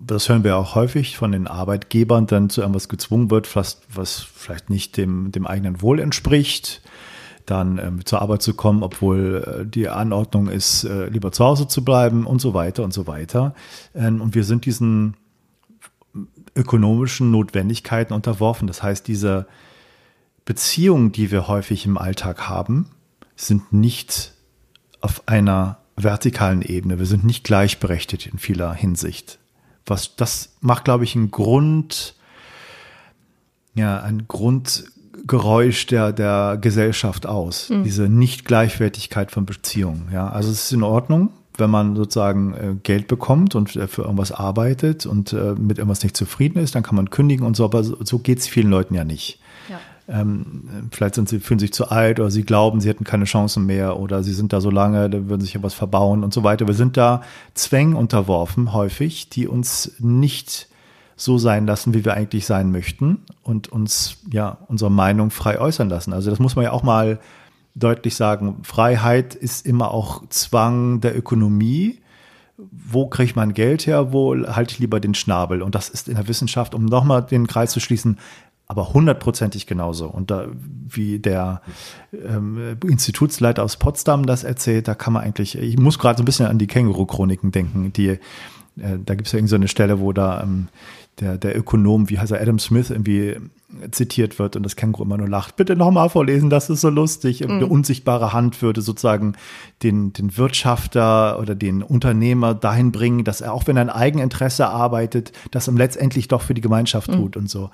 das 0.05 0.29
hören 0.29 0.45
wir 0.45 0.57
auch 0.57 0.75
häufig 0.75 1.17
von 1.17 1.33
den 1.33 1.47
Arbeitgebern, 1.47 2.27
dann 2.27 2.51
zu 2.51 2.61
irgendwas 2.61 2.89
gezwungen 2.89 3.31
wird, 3.31 3.55
was, 3.57 3.83
was 3.93 4.21
vielleicht 4.21 4.69
nicht 4.69 4.97
dem, 4.97 5.33
dem 5.33 5.47
eigenen 5.47 5.81
Wohl 5.81 6.01
entspricht, 6.01 6.83
dann 7.47 7.79
ähm, 7.79 8.05
zur 8.05 8.23
Arbeit 8.23 8.43
zu 8.43 8.55
kommen, 8.55 8.83
obwohl 8.83 9.63
äh, 9.63 9.67
die 9.67 9.89
Anordnung 9.89 10.49
ist, 10.49 10.85
äh, 10.85 11.09
lieber 11.09 11.33
zu 11.33 11.45
Hause 11.45 11.69
zu 11.69 11.85
bleiben 11.85 12.27
und 12.27 12.41
so 12.41 12.55
weiter 12.55 12.85
und 12.85 12.93
so 12.93 13.07
weiter. 13.07 13.55
Ähm, 13.95 14.21
und 14.21 14.35
wir 14.35 14.45
sind 14.45 14.65
diesen 14.65 15.17
ökonomischen 16.55 17.31
Notwendigkeiten 17.31 18.13
unterworfen. 18.13 18.67
Das 18.67 18.83
heißt, 18.83 19.09
diese 19.09 19.47
Beziehungen, 20.45 21.13
die 21.13 21.31
wir 21.31 21.49
häufig 21.49 21.87
im 21.87 21.99
Alltag 21.99 22.49
haben, 22.49 22.91
sind 23.37 23.73
nicht 23.73 24.33
auf 25.01 25.27
einer 25.27 25.79
vertikalen 25.97 26.63
Ebene. 26.63 26.99
Wir 26.99 27.07
sind 27.07 27.25
nicht 27.25 27.45
gleichberechtigt 27.45 28.27
in 28.27 28.39
vieler 28.39 28.73
Hinsicht. 28.75 29.39
Was, 29.87 30.17
das 30.17 30.55
macht, 30.61 30.85
glaube 30.85 31.05
ich, 31.05 31.15
ein 31.15 31.31
Grund, 31.31 32.15
ja, 33.75 34.01
ein 34.01 34.27
Grundgeräusch 35.27 35.87
der, 35.87 36.13
der 36.13 36.59
Gesellschaft 36.61 37.27
aus. 37.27 37.71
Mhm. 37.71 37.85
Diese 37.85 38.09
Nicht-Gleichwertigkeit 38.09 39.31
von 39.31 39.47
Beziehungen. 39.47 40.09
Ja, 40.13 40.29
also 40.29 40.51
es 40.51 40.65
ist 40.65 40.73
in 40.73 40.83
Ordnung, 40.83 41.31
wenn 41.57 41.71
man 41.71 41.97
sozusagen 41.97 42.55
äh, 42.55 42.75
Geld 42.83 43.09
bekommt 43.09 43.55
und 43.55 43.77
äh, 43.77 43.87
für 43.87 44.03
irgendwas 44.03 44.33
arbeitet 44.33 45.07
und 45.07 45.33
äh, 45.33 45.55
mit 45.55 45.79
irgendwas 45.79 46.03
nicht 46.03 46.17
zufrieden 46.17 46.59
ist, 46.59 46.75
dann 46.75 46.83
kann 46.83 46.97
man 46.97 47.11
kündigen 47.11 47.47
und 47.47 47.57
so, 47.57 47.65
aber 47.65 47.85
so, 47.85 47.97
so 48.03 48.19
geht 48.19 48.39
es 48.39 48.49
vielen 48.49 48.71
Leuten 48.71 48.95
ja 48.95 49.05
nicht. 49.05 49.39
Ja. 49.69 49.79
Ähm, 50.09 50.89
vielleicht 50.91 51.15
sind 51.15 51.29
sie, 51.29 51.39
fühlen 51.39 51.61
sich 51.61 51.73
zu 51.73 51.89
alt 51.89 52.19
oder 52.19 52.31
sie 52.31 52.43
glauben, 52.43 52.81
sie 52.81 52.89
hätten 52.89 53.05
keine 53.05 53.25
Chancen 53.25 53.67
mehr 53.67 53.99
oder 53.99 54.23
sie 54.23 54.33
sind 54.33 54.53
da 54.53 54.61
so 54.61 54.71
lange, 54.71 55.09
da 55.09 55.29
würden 55.29 55.43
sich 55.43 55.55
ja 55.55 55.63
was 55.63 55.75
verbauen 55.75 56.25
und 56.25 56.35
so 56.35 56.43
weiter. 56.43 56.67
Wir 56.67 56.75
sind 56.75 56.97
da 56.97 57.23
Zwängen 57.55 57.95
unterworfen, 57.95 58.73
häufig, 58.73 59.29
die 59.29 59.47
uns 59.47 59.93
nicht 59.99 60.69
so 61.25 61.39
sein 61.39 61.67
lassen, 61.67 61.95
wie 61.95 62.05
wir 62.05 62.15
eigentlich 62.15 62.47
sein 62.47 62.71
möchten 62.71 63.23
und 63.43 63.69
uns 63.69 64.19
ja 64.31 64.59
unsere 64.69 64.91
Meinung 64.91 65.31
frei 65.31 65.59
äußern 65.61 65.89
lassen. 65.89 66.13
Also 66.13 66.31
das 66.31 66.39
muss 66.39 66.57
man 66.57 66.65
ja 66.65 66.73
auch 66.73 66.83
mal 66.83 67.21
deutlich 67.75 68.17
sagen, 68.17 68.57
Freiheit 68.63 69.35
ist 69.35 69.67
immer 69.67 69.93
auch 69.93 70.27
Zwang 70.29 71.01
der 71.01 71.17
Ökonomie. 71.17 72.01
Wo 72.57 73.07
kriege 73.07 73.31
ich 73.31 73.37
mein 73.37 73.55
Geld 73.55 73.87
her? 73.87 74.13
Wo 74.13 74.37
halte 74.37 74.75
ich 74.75 74.79
lieber 74.79 75.01
den 75.01 75.15
Schnabel? 75.15 75.63
Und 75.63 75.75
das 75.75 75.89
ist 75.89 76.09
in 76.09 76.17
der 76.17 76.29
Wissenschaft, 76.29 76.75
um 76.75 76.85
nochmal 76.85 77.23
den 77.23 77.47
Kreis 77.47 77.73
zu 77.73 77.81
schließen, 77.81 78.19
aber 78.67 78.93
hundertprozentig 78.93 79.67
genauso. 79.67 80.07
Und 80.07 80.31
da, 80.31 80.47
wie 80.89 81.19
der 81.19 81.63
ähm, 82.13 82.77
Institutsleiter 82.87 83.63
aus 83.63 83.77
Potsdam 83.77 84.27
das 84.27 84.45
erzählt, 84.45 84.89
da 84.89 84.95
kann 84.95 85.13
man 85.13 85.23
eigentlich, 85.23 85.59
ich 85.59 85.79
muss 85.79 85.99
gerade 85.99 86.19
so 86.19 86.23
ein 86.23 86.27
bisschen 86.27 86.47
an 86.47 86.59
die 86.59 86.67
Känguru-Chroniken 86.67 87.53
denken, 87.53 87.93
die, 87.93 88.09
äh, 88.09 88.19
da 89.05 89.15
gibt 89.15 89.27
es 89.27 89.33
ja 89.33 89.39
irgendwie 89.39 89.51
so 89.51 89.57
eine 89.57 89.69
Stelle, 89.69 90.01
wo 90.01 90.13
da 90.13 90.43
ähm, 90.43 90.69
der, 91.21 91.39
der 91.39 91.57
Ökonom, 91.57 92.11
wie 92.11 92.19
heißt 92.19 92.33
er, 92.33 92.41
Adam 92.41 92.59
Smith, 92.59 92.91
irgendwie 92.91 93.37
zitiert 93.91 94.39
wird 94.39 94.57
und 94.57 94.63
das 94.65 94.77
Känguru 94.77 95.05
immer 95.05 95.17
nur 95.17 95.29
lacht. 95.29 95.57
Bitte 95.57 95.77
nochmal 95.77 96.11
vorlesen, 96.11 96.51
das 96.51 96.69
ist 96.69 96.83
so 96.83 96.91
lustig. 96.91 97.41
Mhm. 97.41 97.51
Eine 97.51 97.67
unsichtbare 97.67 98.33
Hand 98.33 98.61
würde 98.61 98.83
sozusagen 98.83 99.35
den, 99.83 100.13
den 100.13 100.37
Wirtschafter 100.37 101.39
oder 101.39 101.55
den 101.55 101.83
Unternehmer 101.83 102.55
dahin 102.55 102.93
bringen, 102.93 103.25
dass 103.25 103.41
er 103.41 103.53
auch 103.53 103.67
wenn 103.67 103.77
er 103.77 103.83
ein 103.83 103.91
Eigeninteresse 103.91 104.69
arbeitet, 104.69 105.33
das 105.51 105.69
ihm 105.69 105.77
letztendlich 105.77 106.29
doch 106.29 106.43
für 106.43 106.55
die 106.55 106.61
Gemeinschaft 106.61 107.11
mhm. 107.11 107.15
tut 107.15 107.37
und 107.37 107.49
so. 107.49 107.71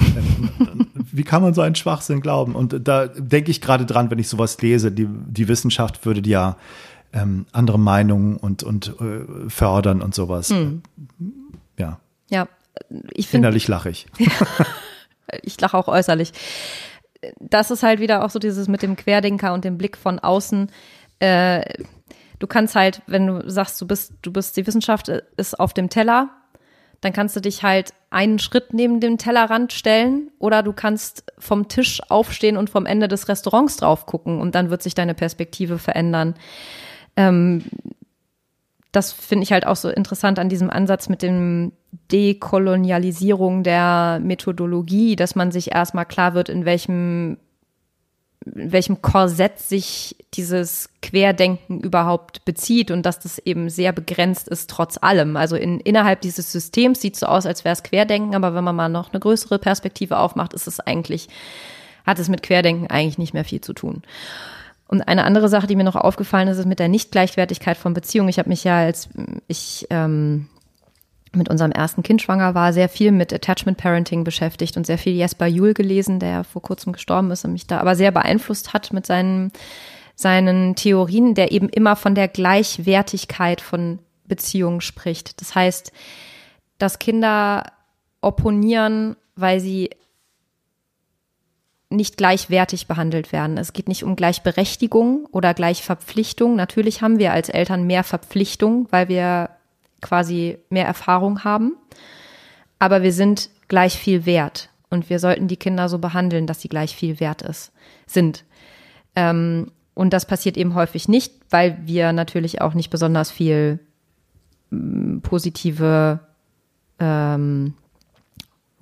Ähm, 0.00 0.88
wie 1.12 1.24
kann 1.24 1.42
man 1.42 1.54
so 1.54 1.60
einen 1.60 1.74
Schwachsinn 1.74 2.20
glauben? 2.20 2.54
Und 2.54 2.86
da 2.86 3.08
denke 3.08 3.50
ich 3.50 3.60
gerade 3.60 3.84
dran, 3.84 4.10
wenn 4.10 4.18
ich 4.18 4.28
sowas 4.28 4.60
lese, 4.62 4.92
die, 4.92 5.08
die 5.08 5.48
Wissenschaft 5.48 6.06
würde 6.06 6.28
ja 6.28 6.56
ähm, 7.12 7.46
andere 7.52 7.78
Meinungen 7.78 8.36
und, 8.36 8.62
und 8.62 8.94
äh, 9.00 9.48
fördern 9.48 10.02
und 10.02 10.14
sowas. 10.14 10.50
Mhm. 10.50 10.82
Ja. 11.76 11.98
Ja, 12.30 12.48
ich 13.10 13.28
finde. 13.28 13.48
Innerlich 13.48 13.68
lache 13.68 13.90
ich. 13.90 14.06
ich 15.42 15.60
lache 15.60 15.76
auch 15.76 15.88
äußerlich. 15.88 16.32
Das 17.38 17.70
ist 17.70 17.82
halt 17.82 18.00
wieder 18.00 18.24
auch 18.24 18.30
so 18.30 18.38
dieses 18.38 18.68
mit 18.68 18.82
dem 18.82 18.96
Querdenker 18.96 19.52
und 19.52 19.64
dem 19.64 19.78
Blick 19.78 19.96
von 19.96 20.18
außen. 20.18 20.70
Äh, 21.20 21.62
du 22.38 22.46
kannst 22.46 22.74
halt, 22.74 23.02
wenn 23.06 23.26
du 23.26 23.48
sagst, 23.48 23.80
du 23.80 23.86
bist, 23.86 24.14
du 24.22 24.32
bist, 24.32 24.56
die 24.56 24.66
Wissenschaft 24.66 25.08
ist 25.08 25.60
auf 25.60 25.72
dem 25.72 25.88
Teller, 25.88 26.30
dann 27.00 27.12
kannst 27.12 27.36
du 27.36 27.40
dich 27.40 27.62
halt 27.62 27.92
einen 28.10 28.38
Schritt 28.38 28.72
neben 28.72 29.00
dem 29.00 29.18
Tellerrand 29.18 29.72
stellen 29.72 30.30
oder 30.38 30.62
du 30.62 30.72
kannst 30.72 31.24
vom 31.38 31.68
Tisch 31.68 32.00
aufstehen 32.08 32.56
und 32.56 32.70
vom 32.70 32.86
Ende 32.86 33.08
des 33.08 33.28
Restaurants 33.28 33.76
drauf 33.76 34.06
gucken 34.06 34.40
und 34.40 34.54
dann 34.54 34.70
wird 34.70 34.82
sich 34.82 34.94
deine 34.94 35.14
Perspektive 35.14 35.78
verändern. 35.78 36.34
Ähm, 37.16 37.64
das 38.92 39.12
finde 39.12 39.44
ich 39.44 39.52
halt 39.52 39.66
auch 39.66 39.76
so 39.76 39.88
interessant 39.88 40.38
an 40.38 40.50
diesem 40.50 40.70
Ansatz 40.70 41.08
mit 41.08 41.22
dem 41.22 41.72
Dekolonialisierung 42.12 43.62
der 43.62 44.20
Methodologie, 44.22 45.16
dass 45.16 45.34
man 45.34 45.50
sich 45.50 45.72
erstmal 45.72 46.04
klar 46.04 46.34
wird, 46.34 46.50
in 46.50 46.66
welchem, 46.66 47.38
in 48.44 48.70
welchem 48.70 49.00
Korsett 49.00 49.58
sich 49.58 50.16
dieses 50.34 50.90
Querdenken 51.00 51.80
überhaupt 51.80 52.44
bezieht 52.44 52.90
und 52.90 53.06
dass 53.06 53.18
das 53.18 53.38
eben 53.38 53.70
sehr 53.70 53.92
begrenzt 53.92 54.48
ist 54.48 54.68
trotz 54.68 54.98
allem. 55.00 55.38
Also 55.38 55.56
in, 55.56 55.80
innerhalb 55.80 56.20
dieses 56.20 56.52
Systems 56.52 57.00
sieht 57.00 57.14
es 57.14 57.20
so 57.20 57.26
aus, 57.26 57.46
als 57.46 57.64
wäre 57.64 57.72
es 57.72 57.82
Querdenken, 57.82 58.34
aber 58.34 58.54
wenn 58.54 58.64
man 58.64 58.76
mal 58.76 58.90
noch 58.90 59.12
eine 59.12 59.20
größere 59.20 59.58
Perspektive 59.58 60.18
aufmacht, 60.18 60.52
ist 60.52 60.66
es 60.66 60.80
eigentlich, 60.80 61.28
hat 62.04 62.18
es 62.18 62.28
mit 62.28 62.42
Querdenken 62.42 62.88
eigentlich 62.88 63.16
nicht 63.16 63.32
mehr 63.32 63.44
viel 63.44 63.62
zu 63.62 63.72
tun. 63.72 64.02
Und 64.92 65.08
eine 65.08 65.24
andere 65.24 65.48
Sache, 65.48 65.66
die 65.66 65.74
mir 65.74 65.84
noch 65.84 65.96
aufgefallen 65.96 66.48
ist, 66.48 66.58
ist 66.58 66.66
mit 66.66 66.78
der 66.78 66.88
Nichtgleichwertigkeit 66.88 67.78
von 67.78 67.94
Beziehungen. 67.94 68.28
Ich 68.28 68.38
habe 68.38 68.50
mich 68.50 68.62
ja, 68.62 68.76
als 68.76 69.08
ich 69.48 69.86
ähm, 69.88 70.50
mit 71.32 71.48
unserem 71.48 71.72
ersten 71.72 72.02
Kind 72.02 72.20
schwanger 72.20 72.54
war, 72.54 72.74
sehr 72.74 72.90
viel 72.90 73.10
mit 73.10 73.32
Attachment 73.32 73.78
Parenting 73.78 74.22
beschäftigt 74.22 74.76
und 74.76 74.86
sehr 74.86 74.98
viel 74.98 75.14
Jesper 75.14 75.46
Juhl 75.46 75.72
gelesen, 75.72 76.18
der 76.18 76.44
vor 76.44 76.60
kurzem 76.60 76.92
gestorben 76.92 77.30
ist 77.30 77.42
und 77.46 77.54
mich 77.54 77.66
da 77.66 77.80
aber 77.80 77.96
sehr 77.96 78.10
beeinflusst 78.10 78.74
hat 78.74 78.92
mit 78.92 79.06
seinen, 79.06 79.50
seinen 80.14 80.74
Theorien, 80.74 81.34
der 81.34 81.52
eben 81.52 81.70
immer 81.70 81.96
von 81.96 82.14
der 82.14 82.28
Gleichwertigkeit 82.28 83.62
von 83.62 83.98
Beziehungen 84.26 84.82
spricht. 84.82 85.40
Das 85.40 85.54
heißt, 85.54 85.90
dass 86.76 86.98
Kinder 86.98 87.64
opponieren, 88.20 89.16
weil 89.36 89.58
sie 89.58 89.88
nicht 91.96 92.16
gleichwertig 92.16 92.86
behandelt 92.86 93.32
werden. 93.32 93.58
Es 93.58 93.72
geht 93.72 93.88
nicht 93.88 94.04
um 94.04 94.16
Gleichberechtigung 94.16 95.26
oder 95.30 95.54
Gleichverpflichtung. 95.54 96.56
Natürlich 96.56 97.02
haben 97.02 97.18
wir 97.18 97.32
als 97.32 97.48
Eltern 97.48 97.86
mehr 97.86 98.04
Verpflichtung, 98.04 98.86
weil 98.90 99.08
wir 99.08 99.50
quasi 100.00 100.58
mehr 100.70 100.86
Erfahrung 100.86 101.44
haben. 101.44 101.76
Aber 102.78 103.02
wir 103.02 103.12
sind 103.12 103.50
gleich 103.68 103.96
viel 103.96 104.26
wert. 104.26 104.68
Und 104.90 105.08
wir 105.08 105.18
sollten 105.18 105.48
die 105.48 105.56
Kinder 105.56 105.88
so 105.88 105.98
behandeln, 105.98 106.46
dass 106.46 106.60
sie 106.60 106.68
gleich 106.68 106.94
viel 106.94 107.18
wert 107.18 107.42
ist, 107.42 107.72
sind. 108.06 108.44
Ähm, 109.16 109.70
und 109.94 110.12
das 110.12 110.26
passiert 110.26 110.56
eben 110.56 110.74
häufig 110.74 111.08
nicht, 111.08 111.32
weil 111.48 111.78
wir 111.84 112.12
natürlich 112.12 112.60
auch 112.60 112.74
nicht 112.74 112.90
besonders 112.90 113.30
viel 113.30 113.78
ähm, 114.70 115.20
positive 115.22 116.20
ähm, 116.98 117.74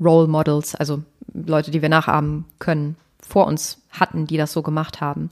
Role 0.00 0.28
Models, 0.28 0.74
also 0.74 1.02
Leute, 1.32 1.70
die 1.70 1.82
wir 1.82 1.88
nachahmen 1.88 2.44
können, 2.58 2.96
vor 3.20 3.46
uns 3.46 3.78
hatten, 3.90 4.26
die 4.26 4.36
das 4.36 4.52
so 4.52 4.62
gemacht 4.62 5.00
haben. 5.00 5.30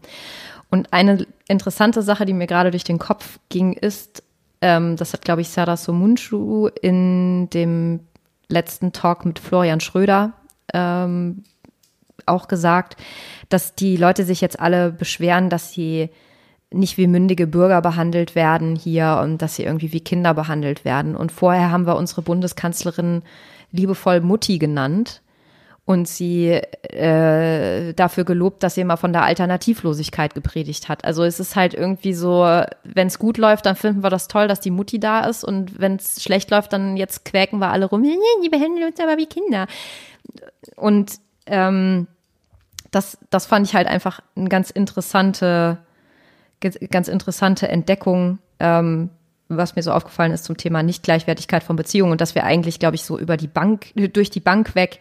Und 0.71 0.93
eine 0.93 1.27
interessante 1.49 2.03
Sache, 2.03 2.27
die 2.27 2.35
mir 2.35 2.47
gerade 2.47 2.71
durch 2.71 2.85
den 2.85 2.99
Kopf 2.99 3.39
ging, 3.49 3.73
ist, 3.73 4.23
ähm, 4.61 4.97
das 4.97 5.12
hat, 5.12 5.23
glaube 5.23 5.41
ich, 5.41 5.49
Sarah 5.49 5.77
Somunchu 5.77 6.69
in 6.69 7.49
dem 7.51 8.01
letzten 8.49 8.93
Talk 8.93 9.25
mit 9.25 9.39
Florian 9.39 9.81
Schröder 9.81 10.33
ähm, 10.75 11.45
auch 12.27 12.49
gesagt, 12.49 12.97
dass 13.49 13.75
die 13.75 13.97
Leute 13.97 14.25
sich 14.25 14.41
jetzt 14.41 14.61
alle 14.61 14.93
beschweren, 14.93 15.49
dass 15.49 15.73
sie 15.73 16.11
nicht 16.71 16.99
wie 16.99 17.07
mündige 17.07 17.47
Bürger 17.47 17.81
behandelt 17.81 18.35
werden 18.35 18.77
hier 18.77 19.21
und 19.23 19.41
dass 19.41 19.57
sie 19.57 19.64
irgendwie 19.64 19.93
wie 19.93 20.01
Kinder 20.01 20.35
behandelt 20.35 20.85
werden. 20.85 21.16
Und 21.16 21.33
vorher 21.33 21.71
haben 21.71 21.87
wir 21.87 21.97
unsere 21.97 22.21
Bundeskanzlerin 22.21 23.23
liebevoll 23.73 24.21
Mutti 24.21 24.59
genannt. 24.59 25.23
und 25.89 26.07
sie 26.07 26.49
äh, 26.51 27.95
dafür 27.95 28.25
gelobt, 28.25 28.62
dass 28.62 28.75
sie 28.75 28.83
immer 28.83 28.99
von 28.99 29.14
der 29.14 29.23
Alternativlosigkeit 29.23 30.35
gepredigt 30.35 30.91
hat. 30.91 31.03
Also 31.07 31.25
es 31.25 31.41
ist 31.41 31.57
halt 31.57 31.73
irgendwie 31.73 32.12
so, 32.12 32.43
wenn 32.85 33.07
es 33.07 33.19
gut 33.19 33.39
läuft, 33.39 33.64
dann 33.64 33.75
finden 33.75 34.03
wir 34.03 34.11
das 34.11 34.29
toll, 34.29 34.49
dass 34.49 34.61
die 34.61 34.71
Mutti 34.71 35.01
da 35.01 35.21
ist 35.21 35.45
und 35.45 35.81
wenn 35.81 35.97
es 35.97 36.23
schlecht 36.23 36.51
läuft, 36.51 36.75
dann 36.75 36.99
jetzt 36.99 37.25
quäken 37.25 37.59
wir 37.59 37.71
alle 37.71 37.87
rum, 37.87 38.03
die 38.03 38.49
behandeln 38.51 38.87
uns 38.87 39.01
aber 39.01 39.16
wie 39.16 39.25
Kinder. 39.25 39.66
Und 40.77 41.12
ähm, 41.47 42.07
das, 42.91 43.16
das 43.31 43.47
fand 43.47 43.66
ich 43.66 43.75
halt 43.75 43.87
einfach 43.87 44.21
eine 44.37 44.51
ganz 44.51 44.71
interessante, 44.71 45.79
ganz 46.61 47.09
interessante 47.09 47.66
Entdeckung, 47.69 48.41
ähm, 48.61 49.09
was 49.49 49.77
mir 49.77 49.83
so 49.83 49.93
aufgefallen 49.93 50.33
ist 50.33 50.45
zum 50.45 50.57
Thema 50.57 50.83
Nichtgleichwertigkeit 50.83 51.63
von 51.63 51.77
Beziehungen 51.77 52.13
und 52.13 52.21
dass 52.21 52.35
wir 52.35 52.45
eigentlich, 52.45 52.79
glaube 52.79 52.97
ich, 52.97 53.03
so 53.03 53.19
über 53.19 53.37
die 53.37 53.49
Bank, 53.49 53.93
durch 54.13 54.31
die 54.31 54.41
Bank 54.41 54.75
weg 54.75 55.01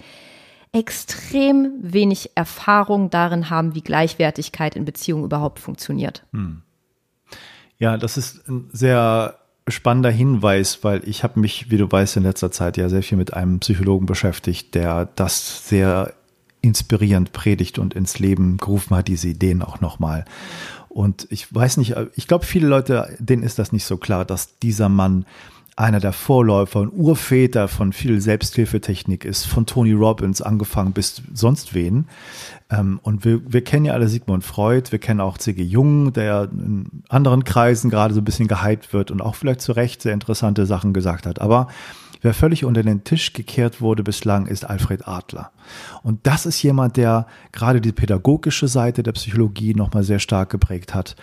extrem 0.74 1.72
wenig 1.80 2.32
Erfahrung 2.36 3.10
darin 3.10 3.50
haben, 3.50 3.74
wie 3.74 3.82
Gleichwertigkeit 3.82 4.76
in 4.76 4.86
Beziehungen 4.86 5.24
überhaupt 5.24 5.60
funktioniert. 5.60 6.24
Hm. 6.34 6.62
Ja, 7.80 7.98
das 7.98 8.18
ist 8.18 8.48
ein 8.50 8.70
sehr 8.72 9.39
spannender 9.68 10.12
Hinweis, 10.12 10.84
weil 10.84 11.08
ich 11.08 11.24
habe 11.24 11.39
mich, 11.39 11.70
wie 11.70 11.78
du 11.78 11.91
weißt, 11.91 12.18
in 12.18 12.24
letzter 12.24 12.52
Zeit 12.52 12.78
ja 12.78 12.89
sehr 12.89 13.04
viel 13.04 13.18
mit 13.18 13.34
einem 13.34 13.60
Psychologen 13.60 14.06
beschäftigt, 14.06 14.76
der 14.76 15.06
das 15.16 15.68
sehr 15.68 16.14
inspirierend 16.62 17.34
predigt 17.34 17.80
und 17.80 17.93
ins 17.93 18.20
Leben 18.20 18.58
gerufen 18.58 18.95
hat, 18.95 19.08
diese 19.08 19.30
Ideen 19.30 19.62
auch 19.62 19.80
nochmal. 19.80 20.26
Und 20.98 21.28
ich 21.30 21.54
weiß 21.54 21.78
nicht, 21.78 21.93
ich 22.16 22.28
glaube, 22.28 22.43
viele 22.43 22.66
Leute, 22.66 23.16
denen 23.20 23.43
ist 23.43 23.60
das 23.60 23.72
nicht 23.72 23.86
so 23.86 23.98
klar, 23.98 24.26
dass 24.26 24.58
dieser 24.58 24.89
Mann 24.89 25.28
einer 25.76 26.00
der 26.00 26.12
Vorläufer 26.12 26.80
und 26.80 26.89
Urväter 26.89 27.68
von 27.68 27.93
viel 27.93 28.20
Selbsthilfetechnik 28.20 29.24
ist, 29.24 29.45
von 29.45 29.68
Tony 29.68 29.93
Robbins 29.93 30.41
angefangen 30.41 30.93
bis 30.93 31.22
sonst 31.36 31.76
wen. 31.76 32.08
Ähm, 32.72 33.00
und 33.04 33.26
wir, 33.26 33.41
wir 33.45 33.64
kennen 33.64 33.86
ja 33.86 33.93
alle 33.93 34.08
Sigmund 34.08 34.43
Freud, 34.43 34.91
wir 34.91 34.98
kennen 34.98 35.22
auch 35.22 35.38
C.G. 35.38 35.62
Jung, 35.62 36.14
der 36.14 36.50
in 36.52 37.04
anderen 37.10 37.43
Kreisen 37.43 37.91
gerade 37.91 38.16
so 38.16 38.22
ein 38.22 38.26
bisschen 38.26 38.48
gehypt 38.48 38.91
wird 38.91 39.12
und 39.12 39.22
auch 39.22 39.36
vielleicht 39.36 39.62
zu 39.62 39.74
Recht 39.74 40.02
sehr 40.02 40.14
interessante 40.14 40.66
Sachen 40.66 40.93
gesagt 40.93 41.28
hat. 41.28 41.39
Aber 41.39 41.68
wer 42.22 42.34
völlig 42.34 42.65
unter 42.65 42.84
den 42.84 43.03
Tisch 43.03 43.34
gekehrt 43.34 43.82
wurde 43.82 44.03
bislang, 44.03 44.47
ist 44.47 44.65
Alfred 44.65 45.07
Adler. 45.07 45.51
Und 46.03 46.26
das 46.28 46.45
ist 46.45 46.61
jemand, 46.63 46.97
der 46.97 47.28
gerade 47.51 47.82
die 47.82 47.91
pädagogische 47.91 48.68
Seite 48.68 49.03
der 49.03 49.13
Psychologie 49.13 49.74
nochmal 49.74 50.03
sehr 50.03 50.20
stark 50.20 50.49
geprägt 50.49 50.93
hat 50.93 51.15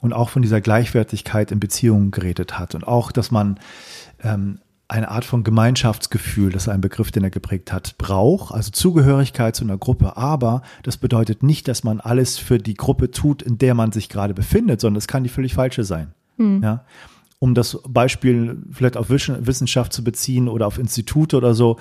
und 0.00 0.12
auch 0.12 0.28
von 0.28 0.42
dieser 0.42 0.60
Gleichwertigkeit 0.60 1.50
in 1.52 1.60
Beziehungen 1.60 2.10
geredet 2.10 2.58
hat 2.58 2.74
und 2.74 2.86
auch, 2.86 3.12
dass 3.12 3.30
man 3.30 3.58
ähm, 4.22 4.58
eine 4.92 5.08
Art 5.10 5.24
von 5.24 5.42
Gemeinschaftsgefühl, 5.42 6.52
das 6.52 6.64
ist 6.64 6.68
ein 6.68 6.82
Begriff, 6.82 7.10
den 7.10 7.24
er 7.24 7.30
geprägt 7.30 7.72
hat, 7.72 7.96
braucht, 7.96 8.54
also 8.54 8.70
Zugehörigkeit 8.70 9.56
zu 9.56 9.64
einer 9.64 9.78
Gruppe. 9.78 10.18
Aber 10.18 10.60
das 10.82 10.98
bedeutet 10.98 11.42
nicht, 11.42 11.66
dass 11.66 11.82
man 11.82 11.98
alles 11.98 12.36
für 12.36 12.58
die 12.58 12.74
Gruppe 12.74 13.10
tut, 13.10 13.40
in 13.40 13.56
der 13.56 13.74
man 13.74 13.92
sich 13.92 14.10
gerade 14.10 14.34
befindet, 14.34 14.82
sondern 14.82 14.98
es 14.98 15.08
kann 15.08 15.22
die 15.22 15.30
völlig 15.30 15.54
falsche 15.54 15.84
sein. 15.84 16.12
Hm. 16.36 16.62
Ja? 16.62 16.84
Um 17.42 17.54
das 17.54 17.76
Beispiel 17.88 18.62
vielleicht 18.70 18.96
auf 18.96 19.10
Wissenschaft 19.10 19.92
zu 19.92 20.04
beziehen 20.04 20.46
oder 20.48 20.64
auf 20.68 20.78
Institute 20.78 21.36
oder 21.36 21.54
so, 21.54 21.76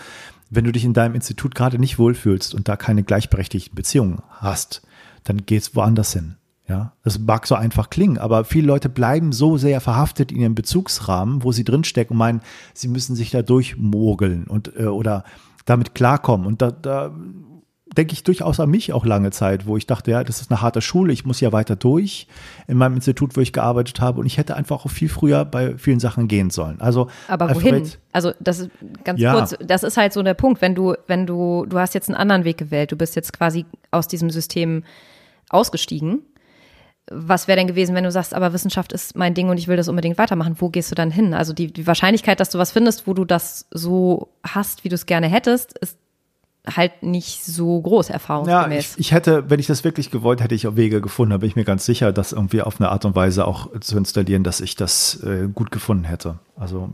wenn 0.50 0.64
du 0.64 0.72
dich 0.72 0.84
in 0.84 0.94
deinem 0.94 1.14
Institut 1.14 1.54
gerade 1.54 1.78
nicht 1.78 2.00
wohlfühlst 2.00 2.56
und 2.56 2.68
da 2.68 2.76
keine 2.76 3.04
gleichberechtigten 3.04 3.76
Beziehungen 3.76 4.24
hast, 4.32 4.82
dann 5.24 5.46
geht's 5.46 5.76
woanders 5.76 6.14
hin. 6.14 6.38
Ja, 6.68 6.94
das 7.04 7.20
mag 7.20 7.46
so 7.46 7.54
einfach 7.54 7.92
klingen, 7.92 8.18
aber 8.18 8.44
viele 8.44 8.66
Leute 8.66 8.90
bleiben 8.90 9.34
so 9.34 9.58
sehr 9.58 9.82
verhaftet 9.82 10.32
in 10.32 10.40
ihrem 10.40 10.56
Bezugsrahmen, 10.56 11.44
wo 11.44 11.52
sie 11.52 11.64
drinstecken 11.64 12.16
und 12.16 12.18
meinen, 12.18 12.42
sie 12.74 12.88
müssen 12.88 13.16
sich 13.16 13.30
da 13.30 13.44
durchmogeln 13.44 14.46
und 14.46 14.76
äh, 14.76 14.86
oder 14.86 15.26
damit 15.66 15.94
klarkommen. 15.94 16.48
Und 16.48 16.64
da, 16.64 16.72
da 16.72 17.14
denke 17.98 18.14
ich 18.14 18.24
durchaus 18.24 18.60
an 18.60 18.70
mich 18.70 18.94
auch 18.94 19.06
lange 19.06 19.32
Zeit, 19.32 19.66
wo 19.66 19.76
ich 19.78 19.86
dachte, 19.86 20.12
ja, 20.12 20.24
das 20.24 20.42
ist 20.42 20.52
eine 20.52 20.62
harte 20.62 20.82
Schule, 20.82 21.12
ich 21.12 21.26
muss 21.26 21.42
ja 21.42 21.52
weiter 21.52 21.76
durch 21.76 22.28
in 22.68 22.78
meinem 22.78 22.96
Institut, 22.96 23.36
wo 23.36 23.42
ich 23.42 23.54
gearbeitet 23.54 24.00
habe 24.00 24.20
und 24.20 24.26
ich 24.26 24.38
hätte 24.38 24.56
einfach 24.56 24.86
auch 24.86 24.90
viel 24.90 25.10
früher 25.10 25.44
bei 25.46 25.78
vielen 25.78 26.00
Sachen 26.00 26.28
gehen 26.28 26.50
sollen. 26.50 26.80
Also 26.80 27.08
aber 27.28 27.48
Alfred, 27.48 27.74
wohin? 27.74 27.92
Also 28.14 28.32
das 28.40 28.60
ist 28.60 28.70
ganz 29.04 29.20
ja. 29.20 29.34
kurz, 29.34 29.56
das 29.60 29.84
ist 29.84 29.98
halt 29.98 30.14
so 30.14 30.24
der 30.24 30.34
Punkt, 30.34 30.62
wenn 30.62 30.76
du 30.76 30.96
wenn 31.08 31.26
du 31.26 31.66
du 31.68 31.80
hast 31.80 31.94
jetzt 31.94 32.10
einen 32.10 32.18
anderen 32.18 32.46
Weg 32.46 32.58
gewählt, 32.58 32.92
du 32.92 32.96
bist 32.96 33.16
jetzt 33.16 33.34
quasi 33.34 33.66
aus 33.92 34.08
diesem 34.08 34.30
System 34.30 34.84
ausgestiegen 35.50 36.22
was 37.14 37.48
wäre 37.48 37.58
denn 37.58 37.68
gewesen, 37.68 37.94
wenn 37.94 38.04
du 38.04 38.12
sagst, 38.12 38.34
aber 38.34 38.54
Wissenschaft 38.54 38.94
ist 38.94 39.16
mein 39.16 39.34
Ding 39.34 39.50
und 39.50 39.58
ich 39.58 39.68
will 39.68 39.76
das 39.76 39.90
unbedingt 39.90 40.18
weitermachen? 40.18 40.56
Wo 40.60 40.70
gehst 40.70 40.92
du 40.92 40.96
dann 40.96 41.12
hin? 41.12 41.34
Also 41.34 41.52
die, 41.52 41.72
die 41.72 41.86
Wahrscheinlichkeit, 41.86 42.40
dass 42.40 42.50
du 42.50 42.58
was 42.58 42.72
findest, 42.72 43.06
wo 43.06 43.14
du 43.14 43.26
das 43.26 43.68
so 43.72 44.30
hast, 44.44 44.84
wie 44.84 44.90
du 44.90 44.96
es 44.96 45.06
gerne 45.06 45.28
hättest, 45.28 45.78
ist 45.80 45.98
halt 46.66 47.02
nicht 47.02 47.44
so 47.44 47.82
groß 47.82 48.10
erfahrungsgemäß. 48.10 48.70
Ja, 48.70 48.94
ich, 48.94 49.00
ich, 49.00 49.12
hätte, 49.12 49.50
wenn 49.50 49.60
ich 49.60 49.68
das 49.68 49.84
wirklich 49.84 50.12
gewollt 50.12 50.42
hätte, 50.42 50.54
ich 50.54 50.68
auch 50.68 50.76
Wege 50.76 51.02
gefunden, 51.02 51.32
da 51.32 51.38
bin 51.38 51.50
ich 51.50 51.56
mir 51.56 51.64
ganz 51.64 51.86
sicher, 51.86 52.12
das 52.14 52.34
irgendwie 52.34 52.62
auf 52.62 52.80
eine 52.80 52.90
Art 52.90 53.04
und 53.06 53.16
Weise 53.16 53.48
auch 53.48 53.70
zu 53.80 53.98
installieren, 53.98 54.44
dass 54.44 54.62
ich 54.62 54.76
das 54.76 55.24
äh, 55.24 55.48
gut 55.54 55.72
gefunden 55.72 56.04
hätte. 56.04 56.40
Also 56.56 56.90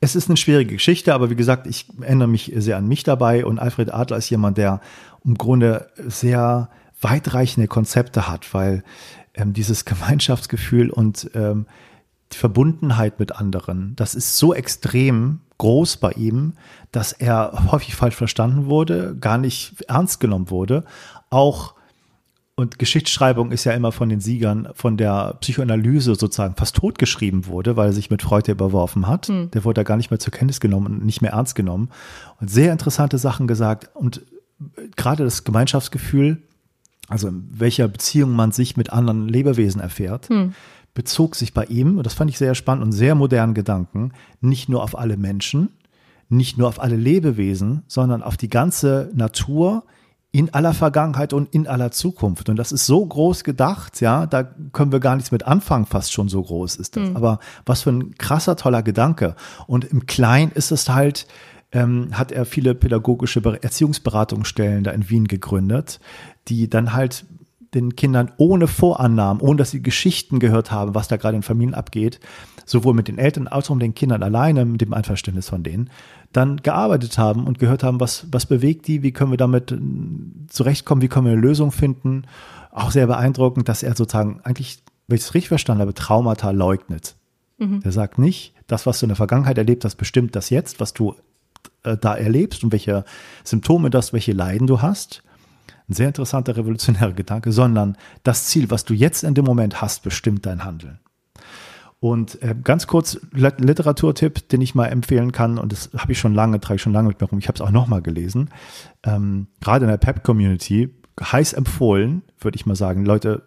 es 0.00 0.16
ist 0.16 0.28
eine 0.28 0.36
schwierige 0.36 0.74
Geschichte, 0.74 1.14
aber 1.14 1.30
wie 1.30 1.36
gesagt, 1.36 1.66
ich 1.66 1.86
erinnere 2.00 2.28
mich 2.28 2.52
sehr 2.56 2.76
an 2.76 2.88
mich 2.88 3.02
dabei 3.02 3.44
und 3.44 3.58
Alfred 3.58 3.92
Adler 3.92 4.16
ist 4.16 4.30
jemand, 4.30 4.56
der 4.58 4.80
im 5.24 5.36
Grunde 5.36 5.88
sehr 6.06 6.70
weitreichende 7.00 7.68
Konzepte 7.68 8.28
hat, 8.28 8.54
weil 8.54 8.84
ähm, 9.34 9.52
dieses 9.52 9.84
Gemeinschaftsgefühl 9.84 10.90
und 10.90 11.30
ähm, 11.34 11.66
Verbundenheit 12.30 13.18
mit 13.20 13.32
anderen, 13.32 13.94
das 13.96 14.14
ist 14.14 14.38
so 14.38 14.54
extrem 14.54 15.40
groß 15.64 15.96
bei 15.96 16.12
ihm, 16.12 16.52
dass 16.92 17.12
er 17.12 17.70
häufig 17.72 17.94
falsch 17.94 18.16
verstanden 18.16 18.66
wurde, 18.66 19.16
gar 19.18 19.38
nicht 19.38 19.82
ernst 19.88 20.20
genommen 20.20 20.50
wurde. 20.50 20.84
Auch 21.30 21.74
und 22.54 22.78
Geschichtsschreibung 22.78 23.50
ist 23.50 23.64
ja 23.64 23.72
immer 23.72 23.90
von 23.90 24.10
den 24.10 24.20
Siegern 24.20 24.68
von 24.74 24.96
der 24.98 25.38
Psychoanalyse 25.40 26.14
sozusagen 26.14 26.54
fast 26.54 26.76
totgeschrieben 26.76 27.46
wurde, 27.46 27.76
weil 27.76 27.88
er 27.88 27.92
sich 27.92 28.10
mit 28.10 28.22
Freud 28.22 28.48
überworfen 28.52 29.08
hat. 29.08 29.26
Hm. 29.26 29.50
Der 29.52 29.64
wurde 29.64 29.80
da 29.80 29.82
gar 29.84 29.96
nicht 29.96 30.10
mehr 30.10 30.20
zur 30.20 30.32
Kenntnis 30.32 30.60
genommen 30.60 30.86
und 30.86 31.04
nicht 31.04 31.22
mehr 31.22 31.32
ernst 31.32 31.56
genommen. 31.56 31.88
Und 32.40 32.50
sehr 32.50 32.70
interessante 32.70 33.16
Sachen 33.18 33.48
gesagt. 33.48 33.90
Und 33.94 34.22
gerade 34.96 35.24
das 35.24 35.44
Gemeinschaftsgefühl 35.44 36.42
also 37.08 37.28
in 37.28 37.48
welcher 37.50 37.88
Beziehung 37.88 38.32
man 38.32 38.52
sich 38.52 38.76
mit 38.76 38.90
anderen 38.92 39.28
Lebewesen 39.28 39.80
erfährt, 39.80 40.28
hm. 40.28 40.54
Bezog 40.94 41.34
sich 41.34 41.52
bei 41.52 41.64
ihm, 41.64 41.98
und 41.98 42.06
das 42.06 42.14
fand 42.14 42.30
ich 42.30 42.38
sehr 42.38 42.54
spannend 42.54 42.84
und 42.84 42.92
sehr 42.92 43.14
modernen 43.14 43.54
Gedanken, 43.54 44.12
nicht 44.40 44.68
nur 44.68 44.82
auf 44.82 44.96
alle 44.96 45.16
Menschen, 45.16 45.70
nicht 46.28 46.56
nur 46.56 46.68
auf 46.68 46.80
alle 46.80 46.96
Lebewesen, 46.96 47.82
sondern 47.86 48.22
auf 48.22 48.36
die 48.36 48.48
ganze 48.48 49.10
Natur 49.14 49.84
in 50.34 50.52
aller 50.52 50.74
Vergangenheit 50.74 51.32
und 51.32 51.54
in 51.54 51.68
aller 51.68 51.92
Zukunft. 51.92 52.48
Und 52.48 52.56
das 52.56 52.72
ist 52.72 52.86
so 52.86 53.06
groß 53.06 53.44
gedacht, 53.44 54.00
ja, 54.00 54.26
da 54.26 54.42
können 54.42 54.90
wir 54.90 54.98
gar 54.98 55.14
nichts 55.14 55.30
mit 55.30 55.46
anfangen, 55.46 55.86
fast 55.86 56.12
schon 56.12 56.28
so 56.28 56.42
groß 56.42 56.74
ist 56.76 56.96
das. 56.96 57.04
Hm. 57.08 57.16
Aber 57.16 57.38
was 57.66 57.82
für 57.82 57.90
ein 57.90 58.16
krasser, 58.18 58.56
toller 58.56 58.82
Gedanke. 58.82 59.36
Und 59.68 59.84
im 59.84 60.06
Kleinen 60.06 60.50
ist 60.50 60.72
es 60.72 60.88
halt, 60.88 61.28
ähm, 61.70 62.08
hat 62.12 62.32
er 62.32 62.46
viele 62.46 62.74
pädagogische 62.74 63.42
Erziehungsberatungsstellen 63.44 64.82
da 64.82 64.90
in 64.90 65.08
Wien 65.08 65.28
gegründet, 65.28 66.00
die 66.48 66.68
dann 66.68 66.94
halt 66.94 67.26
den 67.74 67.96
Kindern 67.96 68.30
ohne 68.36 68.66
Vorannahmen, 68.66 69.40
ohne 69.42 69.56
dass 69.56 69.70
sie 69.70 69.82
Geschichten 69.82 70.38
gehört 70.38 70.70
haben, 70.70 70.94
was 70.94 71.08
da 71.08 71.16
gerade 71.16 71.36
in 71.36 71.42
Familien 71.42 71.74
abgeht, 71.74 72.20
sowohl 72.64 72.94
mit 72.94 73.08
den 73.08 73.18
Eltern 73.18 73.48
als 73.48 73.70
auch 73.70 73.74
mit 73.74 73.82
den 73.82 73.94
Kindern 73.94 74.22
alleine, 74.22 74.64
mit 74.64 74.80
dem 74.80 74.94
Einverständnis 74.94 75.48
von 75.48 75.62
denen, 75.62 75.90
dann 76.32 76.58
gearbeitet 76.58 77.18
haben 77.18 77.46
und 77.46 77.58
gehört 77.58 77.82
haben, 77.82 78.00
was, 78.00 78.26
was 78.30 78.46
bewegt 78.46 78.86
die, 78.86 79.02
wie 79.02 79.12
können 79.12 79.30
wir 79.30 79.38
damit 79.38 79.72
äh, 79.72 79.78
zurechtkommen, 80.48 81.02
wie 81.02 81.08
können 81.08 81.26
wir 81.26 81.32
eine 81.32 81.40
Lösung 81.40 81.72
finden. 81.72 82.22
Auch 82.70 82.90
sehr 82.90 83.06
beeindruckend, 83.06 83.68
dass 83.68 83.82
er 83.82 83.94
sozusagen 83.94 84.40
eigentlich, 84.42 84.82
wenn 85.06 85.16
ich 85.16 85.22
es 85.22 85.34
richtig 85.34 85.48
verstanden 85.48 85.82
habe, 85.82 85.94
Traumata 85.94 86.50
leugnet. 86.50 87.16
Mhm. 87.58 87.80
Er 87.84 87.92
sagt 87.92 88.18
nicht, 88.18 88.54
das, 88.66 88.86
was 88.86 88.98
du 88.98 89.06
in 89.06 89.10
der 89.10 89.16
Vergangenheit 89.16 89.58
erlebt 89.58 89.84
hast, 89.84 89.96
bestimmt 89.96 90.34
das 90.34 90.50
jetzt, 90.50 90.80
was 90.80 90.92
du 90.92 91.14
äh, 91.84 91.96
da 91.96 92.16
erlebst 92.16 92.64
und 92.64 92.72
welche 92.72 93.04
Symptome 93.44 93.90
das, 93.90 94.12
welche 94.12 94.32
Leiden 94.32 94.66
du 94.66 94.82
hast. 94.82 95.22
Ein 95.88 95.94
sehr 95.94 96.08
interessanter 96.08 96.56
revolutionärer 96.56 97.12
Gedanke, 97.12 97.52
sondern 97.52 97.96
das 98.22 98.46
Ziel, 98.46 98.70
was 98.70 98.84
du 98.84 98.94
jetzt 98.94 99.22
in 99.22 99.34
dem 99.34 99.44
Moment 99.44 99.82
hast, 99.82 100.02
bestimmt 100.02 100.46
dein 100.46 100.64
Handeln. 100.64 100.98
Und 102.00 102.42
äh, 102.42 102.54
ganz 102.62 102.86
kurz 102.86 103.18
Literaturtipp, 103.32 104.48
den 104.50 104.60
ich 104.60 104.74
mal 104.74 104.88
empfehlen 104.88 105.32
kann, 105.32 105.56
und 105.56 105.72
das 105.72 105.90
habe 105.96 106.12
ich 106.12 106.18
schon 106.18 106.34
lange, 106.34 106.60
trage 106.60 106.76
ich 106.76 106.82
schon 106.82 106.92
lange 106.92 107.08
mit 107.08 107.20
mir 107.20 107.26
rum, 107.26 107.38
ich 107.38 107.48
habe 107.48 107.56
es 107.56 107.62
auch 107.62 107.70
nochmal 107.70 108.02
gelesen. 108.02 108.50
Ähm, 109.04 109.46
gerade 109.60 109.86
in 109.86 109.90
der 109.90 109.96
PEP-Community, 109.96 110.94
heiß 111.20 111.54
empfohlen, 111.54 112.22
würde 112.40 112.56
ich 112.56 112.66
mal 112.66 112.76
sagen, 112.76 113.04
Leute, 113.06 113.42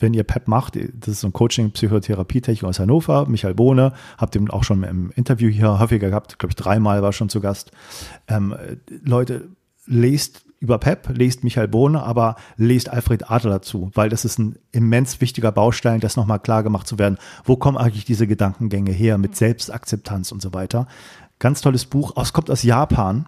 wenn 0.00 0.12
ihr 0.12 0.24
PEP 0.24 0.48
macht, 0.48 0.76
das 0.76 1.08
ist 1.08 1.20
so 1.20 1.28
ein 1.28 1.32
Coaching 1.32 1.70
Psychotherapie-Technik 1.70 2.64
aus 2.64 2.78
Hannover, 2.78 3.26
Michael 3.26 3.54
Bohne, 3.54 3.92
habt 4.18 4.34
ihr 4.34 4.42
auch 4.52 4.64
schon 4.64 4.82
im 4.82 5.10
Interview 5.12 5.48
hier 5.48 5.78
häufiger 5.78 6.10
gehabt, 6.10 6.38
glaube 6.38 6.50
ich 6.50 6.56
dreimal 6.56 7.02
war 7.02 7.12
schon 7.12 7.28
zu 7.28 7.40
Gast. 7.40 7.70
Ähm, 8.28 8.54
Leute, 9.02 9.48
lest 9.86 10.43
über 10.60 10.78
PEP, 10.78 11.16
lest 11.16 11.44
Michael 11.44 11.68
Bohne, 11.68 12.02
aber 12.02 12.36
lest 12.56 12.88
Alfred 12.88 13.30
Adler 13.30 13.50
dazu, 13.52 13.90
weil 13.94 14.08
das 14.08 14.24
ist 14.24 14.38
ein 14.38 14.56
immens 14.72 15.20
wichtiger 15.20 15.52
Baustein, 15.52 16.00
das 16.00 16.16
nochmal 16.16 16.40
klar 16.40 16.62
gemacht 16.62 16.86
zu 16.86 16.98
werden. 16.98 17.18
Wo 17.44 17.56
kommen 17.56 17.76
eigentlich 17.76 18.04
diese 18.04 18.26
Gedankengänge 18.26 18.92
her 18.92 19.18
mit 19.18 19.36
Selbstakzeptanz 19.36 20.32
und 20.32 20.40
so 20.40 20.54
weiter? 20.54 20.86
Ganz 21.38 21.60
tolles 21.60 21.84
Buch, 21.84 22.14
es 22.16 22.32
kommt 22.32 22.50
aus 22.50 22.62
Japan, 22.62 23.26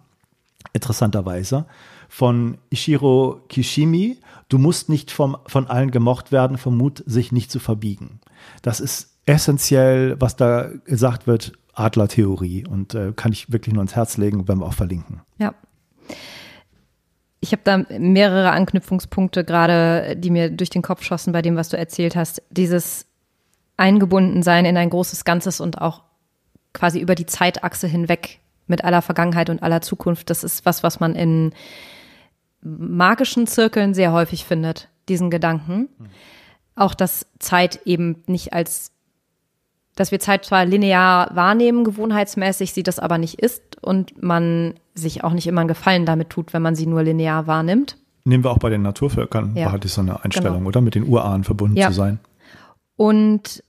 interessanterweise 0.73 1.67
von 2.09 2.59
Ishiro 2.71 3.41
Kishimi. 3.49 4.19
Du 4.49 4.59
musst 4.59 4.89
nicht 4.89 5.11
vom, 5.11 5.37
von 5.47 5.67
allen 5.67 5.91
gemocht 5.91 6.33
werden, 6.33 6.57
vom 6.57 6.77
Mut, 6.77 7.03
sich 7.07 7.33
nicht 7.33 7.51
zu 7.51 7.59
verbiegen. 7.59 8.21
Das 8.63 8.81
ist 8.81 9.17
essentiell, 9.27 10.17
was 10.21 10.37
da 10.37 10.71
gesagt 10.85 11.27
wird, 11.27 11.53
Adlertheorie 11.75 12.67
und 12.67 12.95
äh, 12.95 13.13
kann 13.15 13.33
ich 13.33 13.53
wirklich 13.53 13.75
nur 13.75 13.83
ins 13.83 13.97
Herz 13.97 14.17
legen, 14.17 14.49
werden 14.49 14.61
wir 14.61 14.67
auch 14.67 14.73
verlinken. 14.73 15.21
Ja. 15.39 15.55
Ich 17.47 17.53
habe 17.53 17.63
da 17.63 17.79
mehrere 17.97 18.51
Anknüpfungspunkte 18.51 19.45
gerade, 19.45 20.17
die 20.17 20.31
mir 20.31 20.51
durch 20.51 20.69
den 20.69 20.83
Kopf 20.83 21.05
schossen 21.05 21.33
bei 21.33 21.43
dem, 21.43 21.55
was 21.55 21.69
du 21.69 21.77
erzählt 21.77 22.17
hast. 22.17 22.43
Dieses 22.51 23.07
Eingebundensein 23.77 24.65
in 24.65 24.77
ein 24.77 24.91
großes 24.91 25.25
Ganzes 25.25 25.61
und 25.61 25.81
auch 25.81 26.03
quasi 26.73 26.99
über 26.99 27.15
die 27.15 27.27
Zeitachse 27.27 27.87
hinweg 27.87 28.41
mit 28.67 28.83
aller 28.85 29.01
Vergangenheit 29.01 29.49
und 29.49 29.63
aller 29.63 29.81
Zukunft. 29.81 30.29
Das 30.29 30.43
ist 30.43 30.67
was, 30.67 30.83
was 30.83 30.99
man 30.99 31.15
in 31.15 31.53
magischen 32.63 33.47
Zirkeln 33.47 33.95
sehr 33.95 34.11
häufig 34.11 34.45
findet, 34.45 34.89
diesen 35.09 35.31
Gedanken. 35.31 35.89
Mhm. 35.99 36.07
Auch, 36.75 36.95
dass 36.95 37.27
Zeit 37.39 37.81
eben 37.85 38.25
nicht 38.27 38.55
als, 38.55 38.91
dass 39.97 40.13
wir 40.13 40.21
Zeit 40.21 40.45
zwar 40.45 40.65
linear 40.65 41.35
wahrnehmen, 41.35 41.83
gewohnheitsmäßig, 41.83 42.73
sie 42.73 42.83
das 42.85 42.99
aber 43.01 43.19
nicht 43.19 43.41
ist 43.41 43.83
und 43.83 44.23
man 44.23 44.75
sich 44.95 45.25
auch 45.25 45.33
nicht 45.33 45.47
immer 45.47 45.63
einen 45.63 45.69
Gefallen 45.69 46.07
damit 46.07 46.31
tut, 46.31 46.53
wenn 46.53 46.63
man 46.63 46.77
sie 46.77 46.87
nur 46.87 47.03
linear 47.03 47.47
wahrnimmt. 47.47 47.97
Nehmen 48.25 48.45
wir 48.45 48.51
auch 48.51 48.59
bei 48.59 48.71
den 48.71 48.83
Naturvölkern, 48.83 49.57
ja. 49.57 49.73
hatte 49.73 49.87
ich 49.87 49.93
so 49.93 50.03
eine 50.03 50.23
Einstellung, 50.23 50.59
genau. 50.59 50.69
oder? 50.69 50.81
Mit 50.81 50.95
den 50.95 51.09
Urahnen 51.09 51.45
verbunden 51.45 51.77
ja. 51.77 51.89
zu 51.89 51.95
sein. 51.95 52.21
Und 52.97 53.63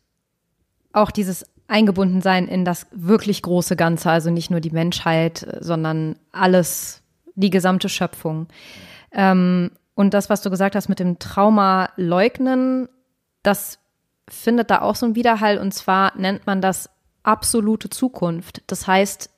auch 0.92 1.12
dieses 1.12 1.46
Eingebundensein 1.68 2.48
in 2.48 2.66
das 2.66 2.88
wirklich 2.92 3.42
große 3.42 3.76
Ganze, 3.76 4.10
also 4.10 4.30
nicht 4.30 4.52
nur 4.52 4.60
die 4.60 4.72
Menschheit, 4.72 5.48
sondern 5.60 6.16
alles, 6.32 7.04
die 7.36 7.50
gesamte 7.50 7.88
Schöpfung. 7.88 8.48
Ähm, 9.12 9.72
und 9.96 10.14
das, 10.14 10.30
was 10.30 10.42
du 10.42 10.50
gesagt 10.50 10.76
hast 10.76 10.90
mit 10.90 11.00
dem 11.00 11.20
Trauma 11.20 11.90
leugnen, 11.96 12.90
das 13.44 13.80
findet 14.30 14.70
da 14.70 14.82
auch 14.82 14.96
so 14.96 15.06
einen 15.06 15.16
Widerhall 15.16 15.58
und 15.58 15.74
zwar 15.74 16.18
nennt 16.18 16.46
man 16.46 16.62
das 16.62 16.90
absolute 17.24 17.90
Zukunft. 17.90 18.62
Das 18.68 18.88
heißt, 18.88 19.30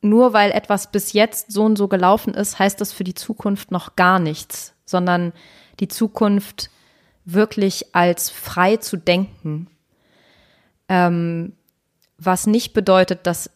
nur 0.00 0.32
weil 0.32 0.50
etwas 0.52 0.90
bis 0.90 1.12
jetzt 1.12 1.52
so 1.52 1.64
und 1.64 1.76
so 1.76 1.88
gelaufen 1.88 2.34
ist, 2.34 2.58
heißt 2.58 2.80
das 2.80 2.92
für 2.92 3.04
die 3.04 3.14
Zukunft 3.14 3.70
noch 3.70 3.96
gar 3.96 4.18
nichts, 4.18 4.74
sondern 4.84 5.32
die 5.80 5.88
Zukunft 5.88 6.70
wirklich 7.24 7.94
als 7.94 8.30
frei 8.30 8.76
zu 8.76 8.96
denken. 8.96 9.68
Ähm, 10.88 11.54
was 12.16 12.46
nicht 12.46 12.72
bedeutet, 12.72 13.26
dass 13.26 13.50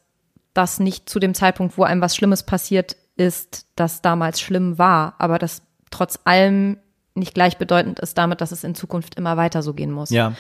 das 0.55 0.79
nicht 0.79 1.09
zu 1.09 1.19
dem 1.19 1.35
Zeitpunkt, 1.35 1.79
wo 1.79 1.85
einem 1.85 2.03
was 2.03 2.15
Schlimmes 2.15 2.43
passiert 2.43 2.97
ist, 3.17 3.67
das 3.77 4.03
damals 4.03 4.41
schlimm 4.41 4.79
war, 4.79 5.15
aber 5.19 5.39
das 5.39 5.63
trotz 5.91 6.19
allem 6.25 6.79
nicht 7.15 7.35
gleichbedeutend 7.35 8.01
ist 8.01 8.17
damit, 8.19 8.41
dass 8.41 8.53
es 8.53 8.65
in 8.65 8.75
Zukunft 8.75 9.17
immer 9.17 9.37
weiter 9.37 9.63
so 9.63 9.75
gehen 9.75 9.93
muss. 9.93 10.11
Ja. 10.11 10.35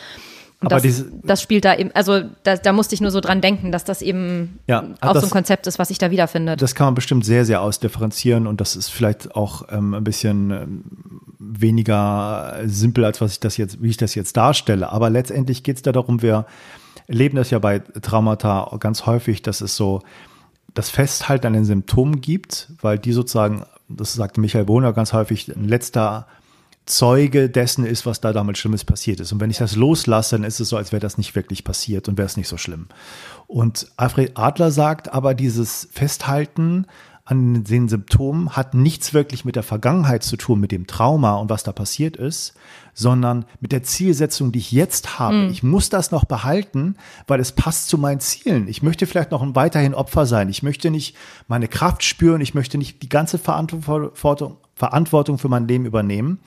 Und 0.63 0.73
aber 0.73 0.77
das, 0.77 0.83
diese, 0.83 1.11
das 1.25 1.43
spielt 1.43 1.65
da 1.65 1.75
eben, 1.75 1.91
also 1.93 2.21
da, 2.45 2.57
da 2.57 2.73
musste 2.73 2.95
ich 2.95 3.01
nur 3.01 3.11
so 3.11 3.21
dran 3.21 3.41
denken, 3.41 3.73
dass 3.73 3.83
das 3.83 4.01
eben 4.01 4.61
ja, 4.69 4.85
auch 5.01 5.13
das, 5.13 5.23
so 5.23 5.27
ein 5.27 5.31
Konzept 5.31 5.67
ist, 5.67 5.81
was 5.81 5.89
sich 5.89 5.99
da 5.99 6.13
wiederfindet. 6.13 6.63
Das 6.63 6.77
kann 6.77 6.87
man 6.87 6.95
bestimmt 6.95 7.25
sehr, 7.25 7.45
sehr 7.45 7.61
ausdifferenzieren 7.63 8.47
und 8.47 8.61
das 8.61 8.77
ist 8.77 8.89
vielleicht 8.89 9.35
auch 9.35 9.67
ähm, 9.73 9.93
ein 9.93 10.05
bisschen 10.05 10.51
ähm, 10.53 10.85
weniger 11.41 12.61
simpel, 12.65 13.05
als 13.05 13.21
was 13.21 13.33
ich 13.33 13.41
das 13.41 13.57
jetzt, 13.57 13.83
wie 13.83 13.91
ich 13.91 13.97
das 13.97 14.15
jetzt 14.15 14.37
darstelle. 14.37 14.93
Aber 14.93 15.11
letztendlich 15.11 15.65
geht 15.65 15.77
es 15.77 15.83
da 15.83 15.91
darum, 15.91 16.23
wir 16.23 16.47
erleben 17.09 17.37
das 17.37 17.51
ja 17.51 17.59
bei 17.59 17.81
Traumata 17.81 18.71
ganz 18.79 19.05
häufig, 19.05 19.43
dass 19.43 19.63
es 19.63 19.75
so 19.75 20.03
das 20.75 20.91
Festhalten 20.91 21.49
an 21.49 21.53
den 21.55 21.65
Symptomen 21.65 22.21
gibt, 22.21 22.69
weil 22.81 23.01
die 23.01 23.13
sozusagen, 23.13 23.65
das 23.89 24.13
sagte 24.15 24.41
Michael 24.41 24.67
Bohner 24.67 24.93
ganz 24.93 25.13
häufig, 25.13 25.49
ein 25.49 25.69
letzter 25.69 26.29
Zeuge 26.87 27.49
dessen 27.49 27.87
ist, 27.87 28.07
was 28.07 28.21
da 28.21 28.33
damals 28.33 28.59
Schlimmes 28.59 28.85
passiert 28.85 29.21
ist. 29.21 29.33
Und 29.33 29.41
wenn 29.41 29.51
ich 29.51 29.59
das 29.59 29.77
loslasse, 29.77 30.37
dann 30.37 30.45
ist 30.45 30.59
es 30.59 30.69
so, 30.69 30.77
als 30.77 30.91
wäre 30.91 31.01
das 31.01 31.17
nicht 31.17 31.35
wirklich 31.37 31.63
passiert 31.63 32.09
und 32.09 32.19
wäre 32.19 32.27
es 32.27 32.37
nicht 32.37 32.49
so 32.49 32.57
schlimm. 32.57 32.89
Und 33.47 33.87
Alfred 33.97 34.37
Adler 34.37 34.71
sagt 34.73 35.13
aber, 35.13 35.35
dieses 35.35 35.89
Festhalten 35.93 36.87
an 37.33 37.65
den 37.65 37.89
Symptomen 37.89 38.51
hat 38.51 38.75
nichts 38.75 39.15
wirklich 39.15 39.45
mit 39.45 39.57
der 39.57 39.63
Vergangenheit 39.63 40.23
zu 40.23 40.37
tun, 40.37 40.61
mit 40.61 40.71
dem 40.71 40.87
Trauma 40.87 41.37
und 41.37 41.51
was 41.51 41.63
da 41.63 41.73
passiert 41.73 42.17
ist, 42.17 42.55
sondern 42.95 43.47
mit 43.61 43.73
der 43.73 43.83
Zielsetzung, 43.83 44.53
die 44.53 44.59
ich 44.59 44.71
jetzt 44.71 45.19
habe. 45.19 45.37
Mhm. 45.37 45.51
Ich 45.51 45.63
muss 45.63 45.89
das 45.89 46.11
noch 46.11 46.25
behalten, 46.25 46.97
weil 47.27 47.41
es 47.41 47.53
passt 47.53 47.89
zu 47.89 47.99
meinen 47.99 48.21
Zielen. 48.21 48.69
Ich 48.69 48.83
möchte 48.83 49.07
vielleicht 49.07 49.31
noch 49.31 49.43
ein 49.43 49.57
weiterhin 49.57 49.95
Opfer 49.95 50.27
sein. 50.27 50.49
Ich 50.49 50.63
möchte 50.63 50.91
nicht 50.91 51.17
meine 51.49 51.69
Kraft 51.69 52.05
spüren. 52.05 52.41
Ich 52.41 52.55
möchte 52.55 52.79
nicht 52.79 53.03
die 53.03 53.09
ganze 53.09 53.39
Verantwortung, 53.39 54.57
Verantwortung 54.75 55.39
für 55.39 55.49
mein 55.49 55.67
Leben 55.67 55.87
übernehmen. 55.87 56.39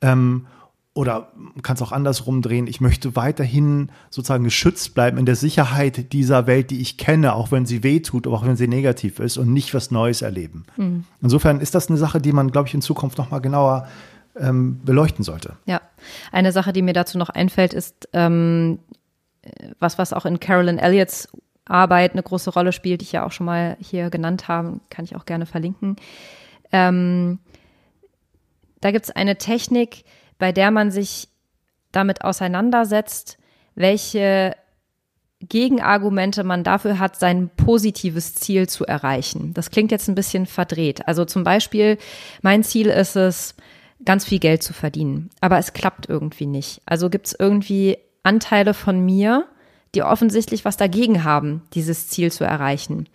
Ähm, 0.00 0.46
oder 0.92 1.32
kann 1.62 1.76
es 1.76 1.82
auch 1.82 1.92
andersrum 1.92 2.42
drehen. 2.42 2.66
Ich 2.66 2.80
möchte 2.80 3.14
weiterhin 3.14 3.92
sozusagen 4.10 4.44
geschützt 4.44 4.94
bleiben 4.94 5.18
in 5.18 5.26
der 5.26 5.36
Sicherheit 5.36 6.12
dieser 6.12 6.46
Welt, 6.46 6.70
die 6.70 6.80
ich 6.80 6.98
kenne, 6.98 7.34
auch 7.34 7.52
wenn 7.52 7.64
sie 7.64 7.84
weh 7.84 8.00
tut, 8.00 8.26
auch 8.26 8.44
wenn 8.44 8.56
sie 8.56 8.66
negativ 8.66 9.20
ist 9.20 9.36
und 9.36 9.52
nicht 9.52 9.72
was 9.72 9.90
Neues 9.90 10.20
erleben. 10.20 10.64
Mhm. 10.76 11.04
Insofern 11.22 11.60
ist 11.60 11.74
das 11.74 11.88
eine 11.88 11.98
Sache, 11.98 12.20
die 12.20 12.32
man, 12.32 12.50
glaube 12.50 12.68
ich, 12.68 12.74
in 12.74 12.82
Zukunft 12.82 13.18
noch 13.18 13.30
mal 13.30 13.38
genauer 13.38 13.86
ähm, 14.36 14.80
beleuchten 14.84 15.24
sollte. 15.24 15.54
Ja, 15.64 15.80
eine 16.32 16.50
Sache, 16.50 16.72
die 16.72 16.82
mir 16.82 16.92
dazu 16.92 17.18
noch 17.18 17.30
einfällt, 17.30 17.72
ist 17.72 18.08
ähm, 18.12 18.80
was, 19.78 19.96
was 19.96 20.12
auch 20.12 20.26
in 20.26 20.40
Carolyn 20.40 20.78
Elliots 20.78 21.28
Arbeit 21.66 22.12
eine 22.12 22.22
große 22.22 22.50
Rolle 22.50 22.72
spielt, 22.72 23.00
die 23.00 23.04
ich 23.04 23.12
ja 23.12 23.24
auch 23.24 23.32
schon 23.32 23.46
mal 23.46 23.76
hier 23.80 24.10
genannt 24.10 24.48
habe, 24.48 24.80
kann 24.90 25.04
ich 25.04 25.14
auch 25.14 25.24
gerne 25.24 25.46
verlinken. 25.46 25.96
Ähm, 26.72 27.38
da 28.80 28.90
gibt 28.90 29.04
es 29.04 29.10
eine 29.10 29.36
Technik, 29.36 30.04
bei 30.40 30.50
der 30.50 30.72
man 30.72 30.90
sich 30.90 31.28
damit 31.92 32.24
auseinandersetzt, 32.24 33.38
welche 33.76 34.56
Gegenargumente 35.48 36.44
man 36.44 36.64
dafür 36.64 36.98
hat, 36.98 37.16
sein 37.16 37.48
positives 37.56 38.34
Ziel 38.34 38.68
zu 38.68 38.84
erreichen. 38.84 39.54
Das 39.54 39.70
klingt 39.70 39.90
jetzt 39.90 40.08
ein 40.08 40.14
bisschen 40.14 40.46
verdreht. 40.46 41.06
Also 41.08 41.24
zum 41.24 41.44
Beispiel, 41.44 41.96
mein 42.42 42.62
Ziel 42.62 42.88
ist 42.88 43.16
es, 43.16 43.54
ganz 44.04 44.24
viel 44.24 44.38
Geld 44.38 44.62
zu 44.62 44.72
verdienen, 44.72 45.28
aber 45.40 45.58
es 45.58 45.72
klappt 45.74 46.08
irgendwie 46.08 46.46
nicht. 46.46 46.80
Also 46.86 47.10
gibt 47.10 47.26
es 47.26 47.36
irgendwie 47.38 47.98
Anteile 48.22 48.74
von 48.74 49.04
mir, 49.04 49.46
die 49.94 50.02
offensichtlich 50.02 50.64
was 50.64 50.76
dagegen 50.76 51.24
haben, 51.24 51.62
dieses 51.74 52.08
Ziel 52.08 52.30
zu 52.30 52.44
erreichen. 52.44 53.08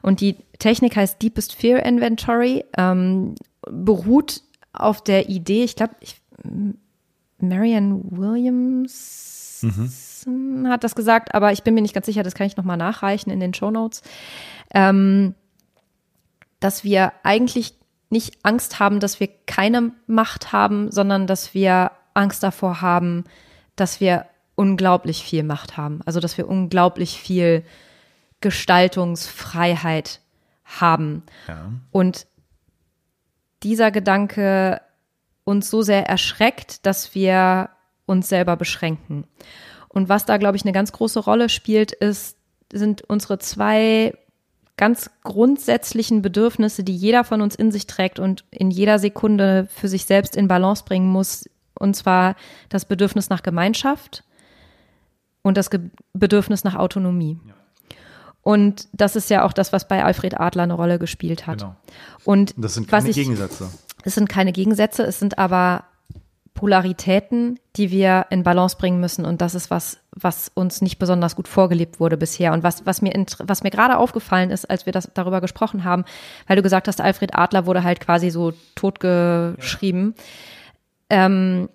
Und 0.00 0.20
die 0.20 0.36
Technik 0.58 0.96
heißt 0.96 1.20
Deepest 1.22 1.54
Fear 1.54 1.84
Inventory, 1.84 2.64
ähm, 2.76 3.34
beruht 3.70 4.42
auf 4.72 5.02
der 5.02 5.28
Idee, 5.28 5.64
ich 5.64 5.76
glaube, 5.76 5.94
Marianne 7.38 8.00
Williams 8.04 9.64
mhm. 10.26 10.68
hat 10.68 10.84
das 10.84 10.94
gesagt, 10.94 11.34
aber 11.34 11.52
ich 11.52 11.62
bin 11.62 11.74
mir 11.74 11.82
nicht 11.82 11.94
ganz 11.94 12.06
sicher, 12.06 12.22
das 12.22 12.34
kann 12.34 12.46
ich 12.46 12.56
nochmal 12.56 12.76
nachreichen 12.76 13.30
in 13.30 13.40
den 13.40 13.54
Show 13.54 13.70
Notes, 13.70 14.02
ähm, 14.74 15.34
dass 16.60 16.84
wir 16.84 17.12
eigentlich 17.22 17.74
nicht 18.10 18.38
Angst 18.42 18.78
haben, 18.78 19.00
dass 19.00 19.20
wir 19.20 19.28
keine 19.46 19.92
Macht 20.06 20.52
haben, 20.52 20.90
sondern 20.90 21.26
dass 21.26 21.54
wir 21.54 21.92
Angst 22.14 22.42
davor 22.42 22.82
haben, 22.82 23.24
dass 23.74 24.00
wir 24.00 24.26
unglaublich 24.54 25.24
viel 25.24 25.42
Macht 25.42 25.76
haben. 25.76 26.00
Also 26.04 26.20
dass 26.20 26.36
wir 26.36 26.46
unglaublich 26.46 27.18
viel 27.18 27.64
Gestaltungsfreiheit 28.40 30.20
haben. 30.64 31.22
Ja. 31.48 31.72
Und 31.90 32.26
dieser 33.62 33.90
Gedanke 33.90 34.80
uns 35.44 35.70
so 35.70 35.82
sehr 35.82 36.06
erschreckt, 36.06 36.86
dass 36.86 37.14
wir 37.14 37.70
uns 38.06 38.28
selber 38.28 38.56
beschränken. 38.56 39.26
Und 39.88 40.08
was 40.08 40.24
da, 40.24 40.36
glaube 40.36 40.56
ich, 40.56 40.64
eine 40.64 40.72
ganz 40.72 40.92
große 40.92 41.20
Rolle 41.20 41.48
spielt, 41.48 41.92
ist, 41.92 42.36
sind 42.72 43.02
unsere 43.02 43.38
zwei 43.38 44.14
ganz 44.76 45.10
grundsätzlichen 45.22 46.22
Bedürfnisse, 46.22 46.82
die 46.82 46.96
jeder 46.96 47.24
von 47.24 47.42
uns 47.42 47.54
in 47.54 47.70
sich 47.70 47.86
trägt 47.86 48.18
und 48.18 48.44
in 48.50 48.70
jeder 48.70 48.98
Sekunde 48.98 49.68
für 49.74 49.88
sich 49.88 50.06
selbst 50.06 50.34
in 50.34 50.48
Balance 50.48 50.84
bringen 50.84 51.08
muss. 51.08 51.48
Und 51.78 51.94
zwar 51.94 52.36
das 52.68 52.84
Bedürfnis 52.84 53.28
nach 53.28 53.42
Gemeinschaft 53.42 54.24
und 55.42 55.56
das 55.56 55.70
Ge 55.70 55.80
Bedürfnis 56.14 56.64
nach 56.64 56.74
Autonomie. 56.74 57.38
Ja. 57.46 57.54
Und 58.42 58.88
das 58.92 59.14
ist 59.14 59.30
ja 59.30 59.44
auch 59.44 59.52
das, 59.52 59.72
was 59.72 59.86
bei 59.86 60.04
Alfred 60.04 60.40
Adler 60.40 60.64
eine 60.64 60.74
Rolle 60.74 60.98
gespielt 60.98 61.46
hat. 61.46 61.58
Genau. 61.58 61.76
Und 62.24 62.54
das 62.56 62.74
sind 62.74 62.88
keine 62.88 63.08
ich, 63.08 63.16
Gegensätze. 63.16 63.70
Es 64.04 64.14
sind 64.14 64.28
keine 64.28 64.52
Gegensätze, 64.52 65.02
es 65.04 65.18
sind 65.18 65.38
aber 65.38 65.84
Polaritäten, 66.54 67.58
die 67.76 67.90
wir 67.90 68.26
in 68.30 68.42
Balance 68.42 68.76
bringen 68.76 69.00
müssen. 69.00 69.24
Und 69.24 69.40
das 69.40 69.54
ist 69.54 69.70
was, 69.70 69.98
was 70.14 70.50
uns 70.54 70.82
nicht 70.82 70.98
besonders 70.98 71.34
gut 71.34 71.48
vorgelebt 71.48 71.98
wurde 71.98 72.16
bisher. 72.16 72.52
Und 72.52 72.62
was, 72.62 72.84
was 72.84 73.00
mir, 73.00 73.12
was 73.38 73.62
mir 73.62 73.70
gerade 73.70 73.96
aufgefallen 73.96 74.50
ist, 74.50 74.68
als 74.70 74.84
wir 74.84 74.92
das 74.92 75.10
darüber 75.14 75.40
gesprochen 75.40 75.84
haben, 75.84 76.04
weil 76.46 76.56
du 76.56 76.62
gesagt 76.62 76.88
hast, 76.88 77.00
Alfred 77.00 77.34
Adler 77.34 77.66
wurde 77.66 77.82
halt 77.82 78.00
quasi 78.00 78.30
so 78.30 78.52
totgeschrieben. 78.74 80.14
Ja. 81.10 81.26
Ähm, 81.26 81.68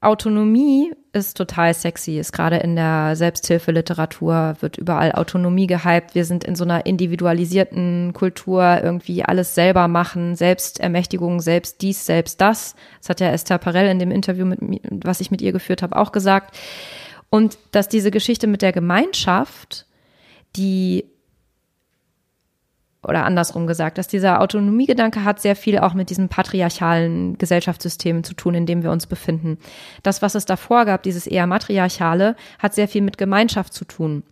Autonomie 0.00 0.92
ist 1.12 1.36
total 1.36 1.74
sexy, 1.74 2.18
ist 2.18 2.32
gerade 2.32 2.58
in 2.58 2.76
der 2.76 3.16
Selbsthilfeliteratur, 3.16 4.56
wird 4.60 4.78
überall 4.78 5.12
Autonomie 5.12 5.66
gehypt. 5.66 6.14
Wir 6.14 6.24
sind 6.24 6.44
in 6.44 6.54
so 6.54 6.64
einer 6.64 6.86
individualisierten 6.86 8.12
Kultur, 8.12 8.80
irgendwie 8.82 9.24
alles 9.24 9.54
selber 9.54 9.88
machen, 9.88 10.36
Selbstermächtigung, 10.36 11.40
selbst 11.40 11.82
dies, 11.82 12.06
selbst 12.06 12.40
das. 12.40 12.76
Das 13.00 13.08
hat 13.08 13.20
ja 13.20 13.30
Esther 13.30 13.58
Perel 13.58 13.88
in 13.88 13.98
dem 13.98 14.12
Interview, 14.12 14.46
mit, 14.46 14.60
was 15.04 15.20
ich 15.20 15.30
mit 15.30 15.42
ihr 15.42 15.52
geführt 15.52 15.82
habe, 15.82 15.96
auch 15.96 16.12
gesagt. 16.12 16.56
Und 17.28 17.58
dass 17.72 17.88
diese 17.88 18.10
Geschichte 18.10 18.46
mit 18.46 18.62
der 18.62 18.72
Gemeinschaft, 18.72 19.86
die 20.56 21.06
oder 23.02 23.24
andersrum 23.24 23.66
gesagt, 23.66 23.98
dass 23.98 24.08
dieser 24.08 24.40
Autonomiegedanke 24.40 25.24
hat 25.24 25.40
sehr 25.40 25.56
viel 25.56 25.78
auch 25.78 25.94
mit 25.94 26.10
diesem 26.10 26.28
patriarchalen 26.28 27.38
Gesellschaftssystem 27.38 28.24
zu 28.24 28.34
tun, 28.34 28.54
in 28.54 28.66
dem 28.66 28.82
wir 28.82 28.90
uns 28.90 29.06
befinden. 29.06 29.58
Das, 30.02 30.20
was 30.20 30.34
es 30.34 30.44
davor 30.44 30.84
gab, 30.84 31.02
dieses 31.02 31.26
eher 31.26 31.46
matriarchale, 31.46 32.36
hat 32.58 32.74
sehr 32.74 32.88
viel 32.88 33.02
mit 33.02 33.16
Gemeinschaft 33.16 33.72
zu 33.72 33.84
tun. 33.84 34.22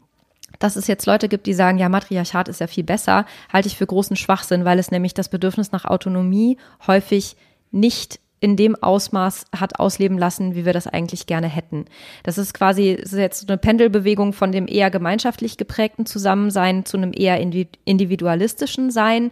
Dass 0.59 0.77
es 0.77 0.87
jetzt 0.87 1.07
Leute 1.07 1.29
gibt, 1.29 1.47
die 1.47 1.55
sagen, 1.55 1.79
ja, 1.79 1.89
Matriarchat 1.89 2.49
ist 2.49 2.61
ja 2.61 2.67
viel 2.67 2.85
besser, 2.85 3.27
halte 3.53 3.69
ich 3.69 3.77
für 3.77 3.87
großen 3.87 4.17
Schwachsinn, 4.17 4.65
weil 4.65 4.79
es 4.79 4.91
nämlich 4.91 5.15
das 5.15 5.29
Bedürfnis 5.29 5.73
nach 5.73 5.85
Autonomie 5.85 6.59
häufig 6.87 7.37
nicht 7.71 8.21
in 8.41 8.57
dem 8.57 8.77
Ausmaß 8.77 9.47
hat 9.57 9.79
ausleben 9.81 10.19
lassen, 10.19 10.55
wie 10.55 10.65
wir 10.65 10.73
das 10.73 10.87
eigentlich 10.87 11.27
gerne 11.27 11.49
hätten. 11.49 11.87
Das 12.23 12.39
ist 12.39 12.55
quasi 12.55 12.97
das 13.01 13.13
ist 13.13 13.19
jetzt 13.19 13.49
eine 13.49 13.59
Pendelbewegung 13.59 14.33
von 14.33 14.53
dem 14.53 14.69
eher 14.69 14.91
gemeinschaftlich 14.91 15.57
geprägten 15.57 16.07
Zusammensein 16.07 16.85
zu 16.85 16.97
einem 16.97 17.13
eher 17.15 17.41
individualistischen 17.41 18.91
Sein. 18.91 19.31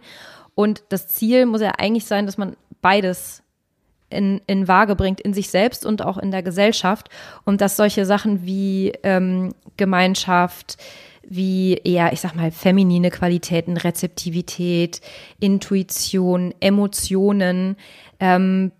Und 0.55 0.83
das 0.89 1.07
Ziel 1.07 1.45
muss 1.45 1.61
ja 1.61 1.73
eigentlich 1.77 2.05
sein, 2.05 2.25
dass 2.25 2.37
man 2.37 2.57
beides 2.81 3.43
in, 4.09 4.41
in 4.47 4.67
Waage 4.67 4.95
bringt, 4.95 5.21
in 5.21 5.33
sich 5.33 5.49
selbst 5.49 5.85
und 5.85 6.01
auch 6.01 6.17
in 6.17 6.31
der 6.31 6.43
Gesellschaft. 6.43 7.09
Und 7.45 7.61
dass 7.61 7.77
solche 7.77 8.05
Sachen 8.05 8.45
wie 8.45 8.93
ähm, 9.03 9.53
Gemeinschaft, 9.77 10.77
wie 11.29 11.75
eher, 11.75 12.13
ich 12.13 12.21
sag 12.21 12.35
mal, 12.35 12.51
feminine 12.51 13.11
Qualitäten, 13.11 13.77
Rezeptivität, 13.77 15.01
Intuition, 15.39 16.53
Emotionen, 16.59 17.75
ähm, 18.19 18.71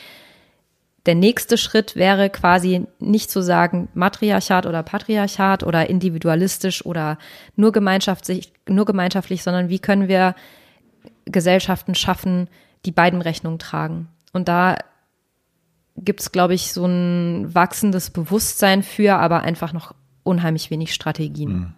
der 1.06 1.16
nächste 1.16 1.58
Schritt 1.58 1.95
wäre 1.95 2.30
quasi 2.30 2.88
nicht 2.99 3.30
zu 3.30 3.41
sagen 3.41 3.89
Matriarchat 3.93 4.66
oder 4.66 4.82
Patriarchat 4.84 5.64
oder 5.64 5.89
individualistisch 5.89 6.86
oder 6.86 7.18
nur 7.56 7.72
gemeinschaftlich, 7.72 8.51
nur 8.68 8.86
gemeinschaftlich, 8.86 9.43
sondern 9.43 9.70
wie 9.70 9.80
können 9.80 10.08
wir 10.08 10.36
Gesellschaften 11.26 11.95
schaffen, 11.95 12.47
die 12.86 12.91
beiden 12.91 13.22
Rechnungen 13.22 13.60
tragen. 13.60 14.08
Und 14.34 14.47
da 14.47 14.78
gibt 15.97 16.22
es, 16.22 16.32
glaube 16.32 16.53
ich, 16.53 16.74
so 16.74 16.86
ein 16.86 17.53
wachsendes 17.53 18.10
Bewusstsein 18.10 18.84
für, 18.84 19.18
aber 19.18 19.41
einfach 19.41 19.74
noch 19.74 19.95
unheimlich 20.24 20.72
wenig 20.72 20.93
Strategien. 20.93 21.53
Mhm. 21.53 21.74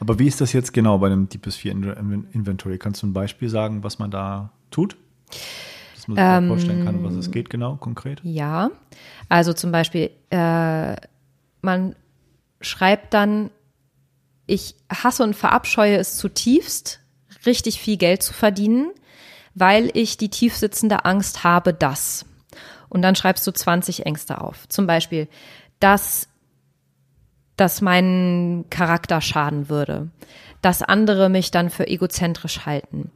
Aber 0.00 0.18
wie 0.18 0.26
ist 0.26 0.40
das 0.40 0.52
jetzt 0.52 0.72
genau 0.72 0.98
bei 0.98 1.08
dem 1.08 1.28
Deepest 1.28 1.58
4 1.58 1.72
Inventory? 1.72 2.78
Kannst 2.78 3.02
du 3.02 3.08
ein 3.08 3.12
Beispiel 3.12 3.48
sagen, 3.48 3.82
was 3.82 3.98
man 3.98 4.10
da 4.10 4.50
tut? 4.70 4.96
Dass 6.06 6.08
man 6.08 6.16
sich 6.16 6.24
ähm, 6.24 6.48
vorstellen 6.48 6.84
kann, 6.84 7.04
was 7.04 7.14
es 7.14 7.30
geht 7.30 7.50
genau 7.50 7.76
konkret? 7.76 8.20
Ja, 8.22 8.70
also 9.28 9.52
zum 9.52 9.72
Beispiel, 9.72 10.10
äh, 10.30 10.96
man 11.62 11.96
schreibt 12.60 13.14
dann, 13.14 13.50
ich 14.46 14.76
hasse 14.92 15.22
und 15.22 15.34
verabscheue 15.34 15.96
es 15.96 16.16
zutiefst, 16.16 17.00
richtig 17.46 17.80
viel 17.80 17.96
Geld 17.96 18.22
zu 18.22 18.34
verdienen, 18.34 18.90
weil 19.54 19.90
ich 19.94 20.16
die 20.16 20.28
tiefsitzende 20.28 21.04
Angst 21.04 21.44
habe, 21.44 21.72
dass. 21.72 22.26
Und 22.88 23.02
dann 23.02 23.16
schreibst 23.16 23.46
du 23.46 23.52
20 23.52 24.06
Ängste 24.06 24.40
auf. 24.40 24.68
Zum 24.68 24.86
Beispiel, 24.86 25.28
dass, 25.80 26.28
dass 27.56 27.80
mein 27.80 28.66
Charakter 28.70 29.20
schaden 29.20 29.68
würde, 29.68 30.10
dass 30.60 30.82
andere 30.82 31.28
mich 31.28 31.50
dann 31.50 31.70
für 31.70 31.86
egozentrisch 31.86 32.66
halten, 32.66 33.10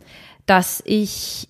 dass 0.47 0.83
ich 0.85 1.49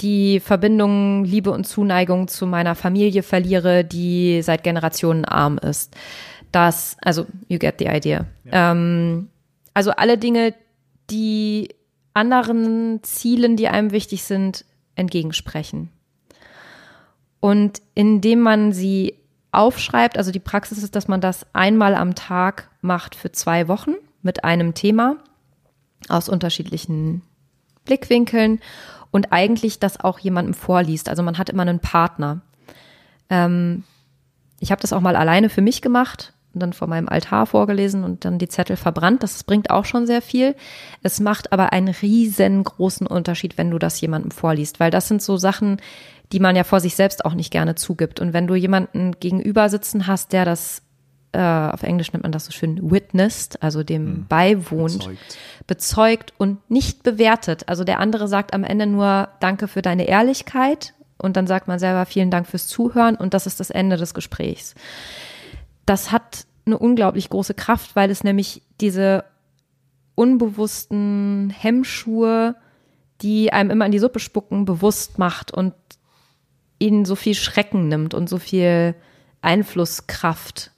die 0.00 0.40
Verbindung, 0.40 1.24
Liebe 1.24 1.50
und 1.50 1.64
Zuneigung 1.64 2.28
zu 2.28 2.46
meiner 2.46 2.74
Familie 2.74 3.22
verliere, 3.22 3.84
die 3.84 4.42
seit 4.42 4.64
Generationen 4.64 5.24
arm 5.24 5.58
ist. 5.58 5.94
Das, 6.52 6.96
also, 7.02 7.26
you 7.48 7.58
get 7.58 7.76
the 7.78 7.86
idea. 7.86 8.26
Ja. 8.44 8.72
Ähm, 8.72 9.28
also 9.72 9.90
alle 9.90 10.18
Dinge, 10.18 10.54
die 11.10 11.68
anderen 12.12 13.00
Zielen, 13.02 13.56
die 13.56 13.68
einem 13.68 13.90
wichtig 13.90 14.24
sind, 14.24 14.64
entgegensprechen. 14.94 15.90
Und 17.40 17.82
indem 17.94 18.40
man 18.40 18.72
sie 18.72 19.16
aufschreibt, 19.52 20.16
also 20.16 20.30
die 20.30 20.40
Praxis 20.40 20.82
ist, 20.82 20.96
dass 20.96 21.08
man 21.08 21.20
das 21.20 21.46
einmal 21.52 21.94
am 21.94 22.14
Tag 22.14 22.70
macht 22.80 23.14
für 23.14 23.32
zwei 23.32 23.68
Wochen 23.68 23.94
mit 24.22 24.44
einem 24.44 24.74
Thema 24.74 25.16
aus 26.08 26.28
unterschiedlichen 26.28 27.22
Blickwinkeln 27.84 28.60
und 29.10 29.32
eigentlich 29.32 29.78
das 29.78 30.00
auch 30.00 30.18
jemandem 30.18 30.54
vorliest. 30.54 31.08
Also 31.08 31.22
man 31.22 31.38
hat 31.38 31.48
immer 31.50 31.62
einen 31.62 31.80
Partner. 31.80 32.40
Ähm, 33.30 33.84
ich 34.60 34.70
habe 34.70 34.82
das 34.82 34.92
auch 34.92 35.00
mal 35.00 35.16
alleine 35.16 35.48
für 35.48 35.62
mich 35.62 35.82
gemacht 35.82 36.32
und 36.54 36.60
dann 36.60 36.72
vor 36.72 36.88
meinem 36.88 37.08
Altar 37.08 37.46
vorgelesen 37.46 38.04
und 38.04 38.24
dann 38.24 38.38
die 38.38 38.48
Zettel 38.48 38.76
verbrannt. 38.76 39.22
Das 39.22 39.44
bringt 39.44 39.70
auch 39.70 39.84
schon 39.84 40.06
sehr 40.06 40.22
viel. 40.22 40.54
Es 41.02 41.20
macht 41.20 41.52
aber 41.52 41.72
einen 41.72 41.88
riesengroßen 41.88 43.06
Unterschied, 43.06 43.58
wenn 43.58 43.70
du 43.70 43.78
das 43.78 44.00
jemandem 44.00 44.30
vorliest, 44.30 44.80
weil 44.80 44.90
das 44.90 45.08
sind 45.08 45.22
so 45.22 45.36
Sachen, 45.36 45.78
die 46.32 46.40
man 46.40 46.56
ja 46.56 46.64
vor 46.64 46.80
sich 46.80 46.96
selbst 46.96 47.24
auch 47.24 47.34
nicht 47.34 47.50
gerne 47.50 47.74
zugibt. 47.74 48.20
Und 48.20 48.32
wenn 48.32 48.46
du 48.46 48.54
jemanden 48.54 49.12
gegenüber 49.20 49.68
sitzen 49.68 50.06
hast, 50.06 50.32
der 50.32 50.44
das 50.44 50.82
äh, 51.34 51.72
auf 51.72 51.82
Englisch 51.82 52.12
nennt 52.12 52.22
man 52.22 52.32
das 52.32 52.46
so 52.46 52.52
schön 52.52 52.90
witnessed, 52.90 53.62
also 53.62 53.82
dem 53.82 54.06
hm. 54.06 54.26
beiwohnt, 54.28 54.98
bezeugt. 54.98 55.38
bezeugt 55.66 56.32
und 56.38 56.70
nicht 56.70 57.02
bewertet. 57.02 57.68
Also 57.68 57.84
der 57.84 57.98
andere 57.98 58.28
sagt 58.28 58.54
am 58.54 58.64
Ende 58.64 58.86
nur 58.86 59.28
Danke 59.40 59.68
für 59.68 59.82
deine 59.82 60.06
Ehrlichkeit 60.06 60.94
und 61.18 61.36
dann 61.36 61.46
sagt 61.46 61.68
man 61.68 61.78
selber 61.78 62.06
vielen 62.06 62.30
Dank 62.30 62.46
fürs 62.46 62.68
Zuhören 62.68 63.16
und 63.16 63.34
das 63.34 63.46
ist 63.46 63.58
das 63.58 63.70
Ende 63.70 63.96
des 63.96 64.14
Gesprächs. 64.14 64.74
Das 65.86 66.12
hat 66.12 66.46
eine 66.66 66.78
unglaublich 66.78 67.28
große 67.28 67.54
Kraft, 67.54 67.96
weil 67.96 68.10
es 68.10 68.24
nämlich 68.24 68.62
diese 68.80 69.24
unbewussten 70.14 71.50
Hemmschuhe, 71.50 72.54
die 73.22 73.52
einem 73.52 73.70
immer 73.70 73.86
in 73.86 73.92
die 73.92 73.98
Suppe 73.98 74.20
spucken, 74.20 74.64
bewusst 74.64 75.18
macht 75.18 75.50
und 75.50 75.74
ihnen 76.78 77.04
so 77.04 77.16
viel 77.16 77.34
Schrecken 77.34 77.88
nimmt 77.88 78.14
und 78.14 78.28
so 78.28 78.38
viel 78.38 78.94
Einflusskraft 79.42 80.70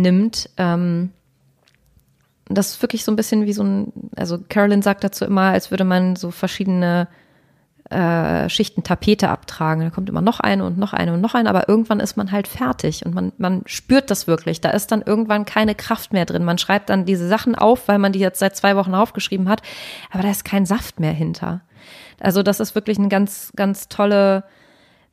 nimmt. 0.00 0.50
Ähm, 0.56 1.10
das 2.48 2.70
ist 2.70 2.82
wirklich 2.82 3.04
so 3.04 3.12
ein 3.12 3.16
bisschen 3.16 3.46
wie 3.46 3.52
so 3.52 3.62
ein, 3.62 3.92
also 4.16 4.38
Carolyn 4.48 4.82
sagt 4.82 5.04
dazu 5.04 5.24
immer, 5.24 5.52
als 5.52 5.70
würde 5.70 5.84
man 5.84 6.16
so 6.16 6.30
verschiedene 6.30 7.08
äh, 7.90 8.48
Schichten 8.48 8.82
Tapete 8.82 9.28
abtragen. 9.28 9.82
Da 9.82 9.90
kommt 9.90 10.08
immer 10.08 10.20
noch 10.20 10.40
eine 10.40 10.64
und 10.64 10.78
noch 10.78 10.92
eine 10.92 11.14
und 11.14 11.20
noch 11.20 11.34
eine, 11.34 11.48
aber 11.48 11.68
irgendwann 11.68 12.00
ist 12.00 12.16
man 12.16 12.32
halt 12.32 12.48
fertig 12.48 13.04
und 13.04 13.14
man, 13.14 13.32
man 13.38 13.62
spürt 13.66 14.10
das 14.10 14.26
wirklich. 14.26 14.60
Da 14.60 14.70
ist 14.70 14.92
dann 14.92 15.02
irgendwann 15.02 15.44
keine 15.44 15.74
Kraft 15.74 16.12
mehr 16.12 16.26
drin. 16.26 16.44
Man 16.44 16.58
schreibt 16.58 16.90
dann 16.90 17.04
diese 17.04 17.28
Sachen 17.28 17.54
auf, 17.54 17.88
weil 17.88 17.98
man 17.98 18.12
die 18.12 18.18
jetzt 18.18 18.38
seit 18.38 18.56
zwei 18.56 18.76
Wochen 18.76 18.94
aufgeschrieben 18.94 19.48
hat, 19.48 19.62
aber 20.10 20.22
da 20.22 20.30
ist 20.30 20.44
kein 20.44 20.66
Saft 20.66 21.00
mehr 21.00 21.12
hinter. 21.12 21.62
Also 22.20 22.42
das 22.42 22.60
ist 22.60 22.74
wirklich 22.74 22.98
eine 22.98 23.08
ganz, 23.08 23.52
ganz 23.56 23.88
tolle 23.88 24.44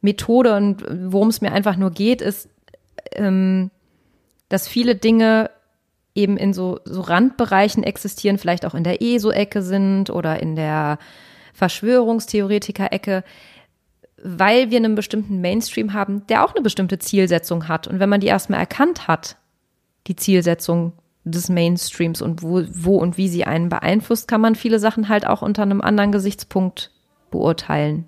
Methode 0.02 0.56
und 0.56 0.84
worum 1.12 1.30
es 1.30 1.42
mir 1.42 1.52
einfach 1.52 1.78
nur 1.78 1.92
geht, 1.92 2.22
ist, 2.22 2.50
ähm, 3.14 3.72
dass 4.50 4.68
viele 4.68 4.96
Dinge 4.96 5.50
eben 6.14 6.38
in 6.38 6.54
so, 6.54 6.80
so 6.86 7.02
Randbereichen 7.02 7.84
existieren, 7.84 8.38
vielleicht 8.38 8.66
auch 8.66 8.74
in 8.74 8.84
der 8.84 9.02
ESO-Ecke 9.02 9.62
sind 9.62 10.10
oder 10.10 10.40
in 10.42 10.56
der 10.56 10.98
Verschwörungstheoretiker-Ecke, 11.54 13.24
weil 14.24 14.72
wir 14.72 14.78
einen 14.78 14.96
bestimmten 14.96 15.42
Mainstream 15.42 15.94
haben, 15.94 16.26
der 16.28 16.44
auch 16.44 16.54
eine 16.54 16.64
bestimmte 16.64 17.00
Zielsetzung 17.00 17.68
hat. 17.68 17.88
Und 17.88 18.00
wenn 18.00 18.10
man 18.10 18.22
die 18.22 18.28
erstmal 18.28 18.60
erkannt 18.60 19.08
hat, 19.08 19.38
die 20.08 20.16
Zielsetzung 20.16 20.94
des 21.26 21.50
Mainstreams 21.50 22.22
und 22.22 22.44
wo, 22.44 22.64
wo 22.70 22.98
und 22.98 23.18
wie 23.18 23.28
sie 23.28 23.46
einen 23.46 23.70
beeinflusst, 23.70 24.28
kann 24.28 24.42
man 24.42 24.56
viele 24.56 24.80
Sachen 24.80 25.10
halt 25.10 25.28
auch 25.28 25.42
unter 25.42 25.64
einem 25.64 25.82
anderen 25.82 26.12
Gesichtspunkt 26.12 26.92
beurteilen. 27.32 28.08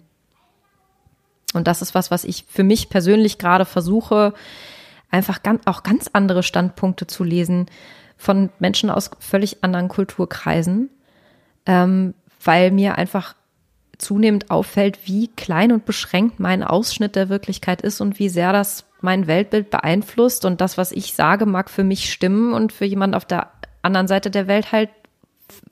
Und 1.53 1.68
das 1.68 1.81
ist 1.81 1.95
was, 1.95 2.11
was 2.11 2.23
ich 2.23 2.45
für 2.47 2.64
mich 2.64 2.89
persönlich 2.89 3.38
gerade 3.38 3.65
versuche, 3.65 4.34
einfach 5.12 5.40
auch 5.66 5.84
ganz 5.84 6.10
andere 6.14 6.44
Standpunkte 6.44 7.08
zu 7.08 7.24
lesen 7.24 7.68
von 8.18 8.50
Menschen 8.60 8.90
aus 8.90 9.12
völlig 9.20 9.64
anderen 9.64 9.88
Kulturkreisen, 9.88 10.90
ähm, 11.66 12.14
weil 12.44 12.72
mir 12.72 12.98
einfach 12.98 13.36
zunehmend 13.98 14.52
auffällt, 14.52 15.00
wie 15.06 15.28
klein 15.28 15.72
und 15.72 15.86
beschränkt 15.86 16.40
mein 16.40 16.64
Ausschnitt 16.64 17.16
der 17.16 17.30
Wirklichkeit 17.30 17.82
ist 17.82 18.02
und 18.02 18.20
wie 18.20 18.30
sehr 18.30 18.54
das 18.54 18.86
mein 19.02 19.28
Weltbild 19.28 19.70
beeinflusst 19.70 20.46
und 20.46 20.62
das, 20.62 20.78
was 20.78 20.92
ich 20.92 21.14
sage, 21.14 21.46
mag 21.46 21.70
für 21.70 21.84
mich 21.84 22.12
stimmen 22.12 22.54
und 22.54 22.74
für 22.74 22.86
jemand 22.86 23.16
auf 23.16 23.26
der 23.26 23.52
anderen 23.82 24.08
Seite 24.08 24.32
der 24.32 24.48
Welt 24.48 24.72
halt 24.72 24.90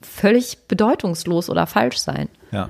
völlig 0.00 0.68
bedeutungslos 0.68 1.50
oder 1.50 1.66
falsch 1.66 1.98
sein. 1.98 2.28
Ja. 2.50 2.68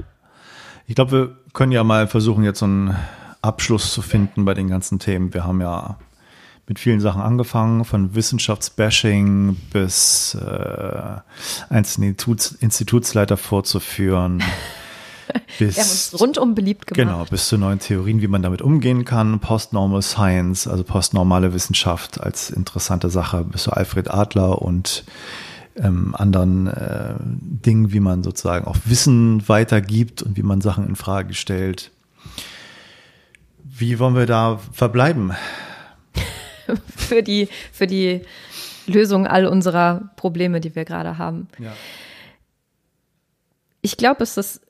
Ich 0.87 0.95
glaube, 0.95 1.13
wir 1.13 1.37
können 1.53 1.73
ja 1.73 1.85
mal 1.85 2.07
versuchen, 2.07 2.45
jetzt 2.45 2.61
so 2.61 2.67
einen 2.67 2.97
Abschluss 3.43 3.93
zu 3.93 4.03
finden 4.03 4.45
bei 4.45 4.55
den 4.55 4.69
ganzen 4.69 4.99
Themen. 4.99 5.35
Wir 5.35 5.45
haben 5.45 5.61
ja 5.61 5.99
mit 6.69 6.79
vielen 6.81 7.01
Sachen 7.01 7.23
angefangen, 7.23 7.85
von 7.85 8.15
Wissenschaftsbashing 8.15 9.57
bis 9.73 10.35
äh, 10.35 11.17
einzelne 11.69 12.09
Instituts, 12.09 12.53
Institutsleiter 12.53 13.37
vorzuführen. 13.37 14.43
bis, 15.59 15.77
Wir 15.77 15.83
haben 15.83 15.91
uns 15.91 16.21
rundum 16.21 16.55
beliebt 16.57 16.89
gemacht. 16.89 17.09
Genau, 17.09 17.25
bis 17.25 17.49
zu 17.49 17.57
neuen 17.57 17.79
Theorien, 17.79 18.21
wie 18.21 18.27
man 18.27 18.43
damit 18.43 18.63
umgehen 18.63 19.05
kann. 19.05 19.39
Postnormal 19.39 20.03
Science, 20.03 20.67
also 20.67 20.83
postnormale 20.83 21.55
Wissenschaft 21.55 22.21
als 22.21 22.51
interessante 22.51 23.11
Sache, 23.11 23.45
bis 23.45 23.63
zu 23.63 23.73
Alfred 23.73 24.11
Adler 24.11 24.61
und 24.61 25.05
ähm, 25.77 26.17
anderen 26.17 26.67
äh, 26.67 27.15
Dingen, 27.21 27.93
wie 27.93 28.01
man 28.01 28.25
sozusagen 28.25 28.67
auch 28.67 28.77
Wissen 28.87 29.49
weitergibt 29.49 30.23
und 30.23 30.37
wie 30.37 30.43
man 30.43 30.61
Sachen 30.61 30.89
in 30.89 30.97
Frage 30.97 31.35
stellt. 31.35 31.93
Wie 33.63 33.99
wollen 34.01 34.17
wir 34.17 34.27
da 34.27 34.59
verbleiben? 34.73 35.33
für 36.97 37.23
die, 37.23 37.49
für 37.73 37.87
die 37.87 38.23
Lösung 38.87 39.27
all 39.27 39.47
unserer 39.47 40.11
Probleme, 40.17 40.61
die 40.61 40.75
wir 40.75 40.85
gerade 40.85 41.19
haben. 41.19 41.49
Ja. 41.59 41.73
Ich 43.83 43.97
glaube, 43.97 44.23
es 44.23 44.37
ist 44.37 44.61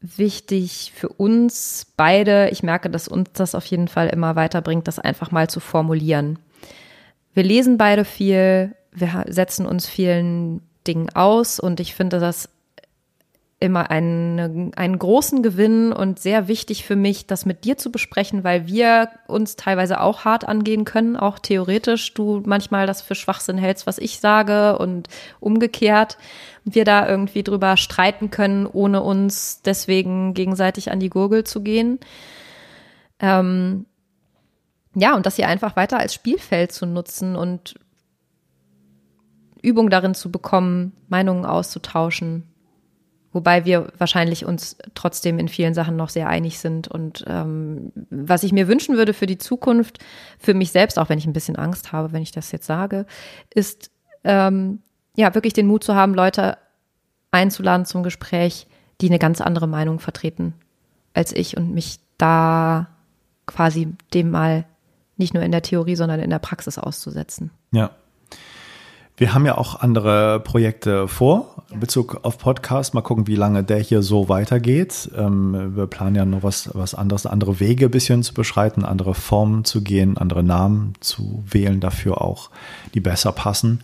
wichtig 0.00 0.92
für 0.94 1.08
uns 1.08 1.86
beide, 1.96 2.50
ich 2.50 2.62
merke, 2.62 2.88
dass 2.88 3.08
uns 3.08 3.30
das 3.32 3.54
auf 3.54 3.64
jeden 3.66 3.88
Fall 3.88 4.08
immer 4.08 4.36
weiterbringt, 4.36 4.86
das 4.86 4.98
einfach 4.98 5.30
mal 5.30 5.50
zu 5.50 5.60
formulieren. 5.60 6.38
Wir 7.34 7.42
lesen 7.42 7.78
beide 7.78 8.04
viel, 8.04 8.74
wir 8.92 9.24
setzen 9.28 9.66
uns 9.66 9.86
vielen 9.86 10.62
Dingen 10.86 11.10
aus 11.14 11.60
und 11.60 11.80
ich 11.80 11.94
finde 11.94 12.20
das 12.20 12.48
immer 13.60 13.90
einen, 13.90 14.72
einen 14.74 14.98
großen 14.98 15.42
Gewinn 15.42 15.92
und 15.92 16.20
sehr 16.20 16.46
wichtig 16.46 16.84
für 16.84 16.94
mich, 16.94 17.26
das 17.26 17.44
mit 17.44 17.64
dir 17.64 17.76
zu 17.76 17.90
besprechen, 17.90 18.44
weil 18.44 18.68
wir 18.68 19.10
uns 19.26 19.56
teilweise 19.56 20.00
auch 20.00 20.24
hart 20.24 20.46
angehen 20.46 20.84
können, 20.84 21.16
auch 21.16 21.40
theoretisch. 21.40 22.14
Du 22.14 22.40
manchmal 22.46 22.86
das 22.86 23.02
für 23.02 23.16
Schwachsinn 23.16 23.58
hältst, 23.58 23.86
was 23.86 23.98
ich 23.98 24.20
sage 24.20 24.78
und 24.78 25.08
umgekehrt. 25.40 26.18
Wir 26.64 26.84
da 26.84 27.08
irgendwie 27.08 27.42
drüber 27.42 27.76
streiten 27.76 28.30
können, 28.30 28.66
ohne 28.66 29.02
uns 29.02 29.60
deswegen 29.62 30.34
gegenseitig 30.34 30.92
an 30.92 31.00
die 31.00 31.10
Gurgel 31.10 31.42
zu 31.42 31.60
gehen. 31.60 31.98
Ähm, 33.18 33.86
ja, 34.94 35.16
und 35.16 35.26
das 35.26 35.34
hier 35.34 35.48
einfach 35.48 35.74
weiter 35.74 35.98
als 35.98 36.14
Spielfeld 36.14 36.70
zu 36.70 36.86
nutzen 36.86 37.34
und 37.34 37.74
Übung 39.62 39.90
darin 39.90 40.14
zu 40.14 40.30
bekommen, 40.30 40.92
Meinungen 41.08 41.44
auszutauschen 41.44 42.47
Wobei 43.38 43.64
wir 43.64 43.92
wahrscheinlich 43.98 44.44
uns 44.44 44.76
trotzdem 44.96 45.38
in 45.38 45.46
vielen 45.46 45.72
Sachen 45.72 45.94
noch 45.94 46.08
sehr 46.08 46.28
einig 46.28 46.58
sind. 46.58 46.88
Und 46.88 47.24
ähm, 47.28 47.92
was 48.10 48.42
ich 48.42 48.50
mir 48.50 48.66
wünschen 48.66 48.96
würde 48.96 49.14
für 49.14 49.26
die 49.26 49.38
Zukunft, 49.38 50.00
für 50.40 50.54
mich 50.54 50.72
selbst, 50.72 50.98
auch 50.98 51.08
wenn 51.08 51.18
ich 51.18 51.26
ein 51.26 51.32
bisschen 51.32 51.54
Angst 51.54 51.92
habe, 51.92 52.12
wenn 52.12 52.20
ich 52.20 52.32
das 52.32 52.50
jetzt 52.50 52.66
sage, 52.66 53.06
ist 53.54 53.92
ähm, 54.24 54.80
ja 55.14 55.36
wirklich 55.36 55.52
den 55.52 55.68
Mut 55.68 55.84
zu 55.84 55.94
haben, 55.94 56.14
Leute 56.14 56.58
einzuladen 57.30 57.86
zum 57.86 58.02
Gespräch, 58.02 58.66
die 59.00 59.06
eine 59.06 59.20
ganz 59.20 59.40
andere 59.40 59.68
Meinung 59.68 60.00
vertreten 60.00 60.54
als 61.14 61.32
ich 61.32 61.56
und 61.56 61.72
mich 61.72 62.00
da 62.16 62.88
quasi 63.46 63.94
dem 64.14 64.32
mal 64.32 64.64
nicht 65.16 65.32
nur 65.32 65.44
in 65.44 65.52
der 65.52 65.62
Theorie, 65.62 65.94
sondern 65.94 66.18
in 66.18 66.30
der 66.30 66.40
Praxis 66.40 66.76
auszusetzen. 66.76 67.52
Ja, 67.70 67.92
wir 69.18 69.34
haben 69.34 69.44
ja 69.46 69.58
auch 69.58 69.80
andere 69.80 70.38
Projekte 70.38 71.08
vor 71.08 71.64
in 71.72 71.80
Bezug 71.80 72.20
auf 72.22 72.38
Podcast. 72.38 72.94
Mal 72.94 73.02
gucken, 73.02 73.26
wie 73.26 73.34
lange 73.34 73.64
der 73.64 73.78
hier 73.78 74.02
so 74.02 74.28
weitergeht. 74.28 75.10
Ähm, 75.16 75.74
wir 75.74 75.88
planen 75.88 76.14
ja 76.14 76.24
noch 76.24 76.44
was, 76.44 76.70
was 76.72 76.94
anderes, 76.94 77.26
andere 77.26 77.58
Wege 77.58 77.86
ein 77.86 77.90
bisschen 77.90 78.22
zu 78.22 78.32
beschreiten, 78.32 78.84
andere 78.84 79.14
Formen 79.14 79.64
zu 79.64 79.82
gehen, 79.82 80.16
andere 80.16 80.44
Namen 80.44 80.94
zu 81.00 81.42
wählen 81.50 81.80
dafür 81.80 82.22
auch, 82.22 82.50
die 82.94 83.00
besser 83.00 83.32
passen. 83.32 83.82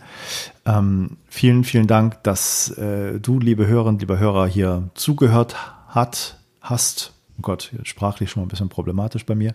Ähm, 0.65 1.17
vielen, 1.27 1.65
vielen 1.65 1.87
Dank, 1.87 2.23
dass 2.23 2.69
äh, 2.77 3.19
du, 3.19 3.39
liebe 3.39 3.67
Hörerinnen, 3.67 3.99
liebe 3.99 4.17
Hörer, 4.17 4.47
hier 4.47 4.89
zugehört 4.93 5.57
hat, 5.89 6.37
hast, 6.61 7.11
oh 7.37 7.41
Gott, 7.41 7.71
sprachlich 7.83 8.29
schon 8.29 8.41
mal 8.41 8.45
ein 8.45 8.49
bisschen 8.49 8.69
problematisch 8.69 9.25
bei 9.25 9.35
mir, 9.35 9.53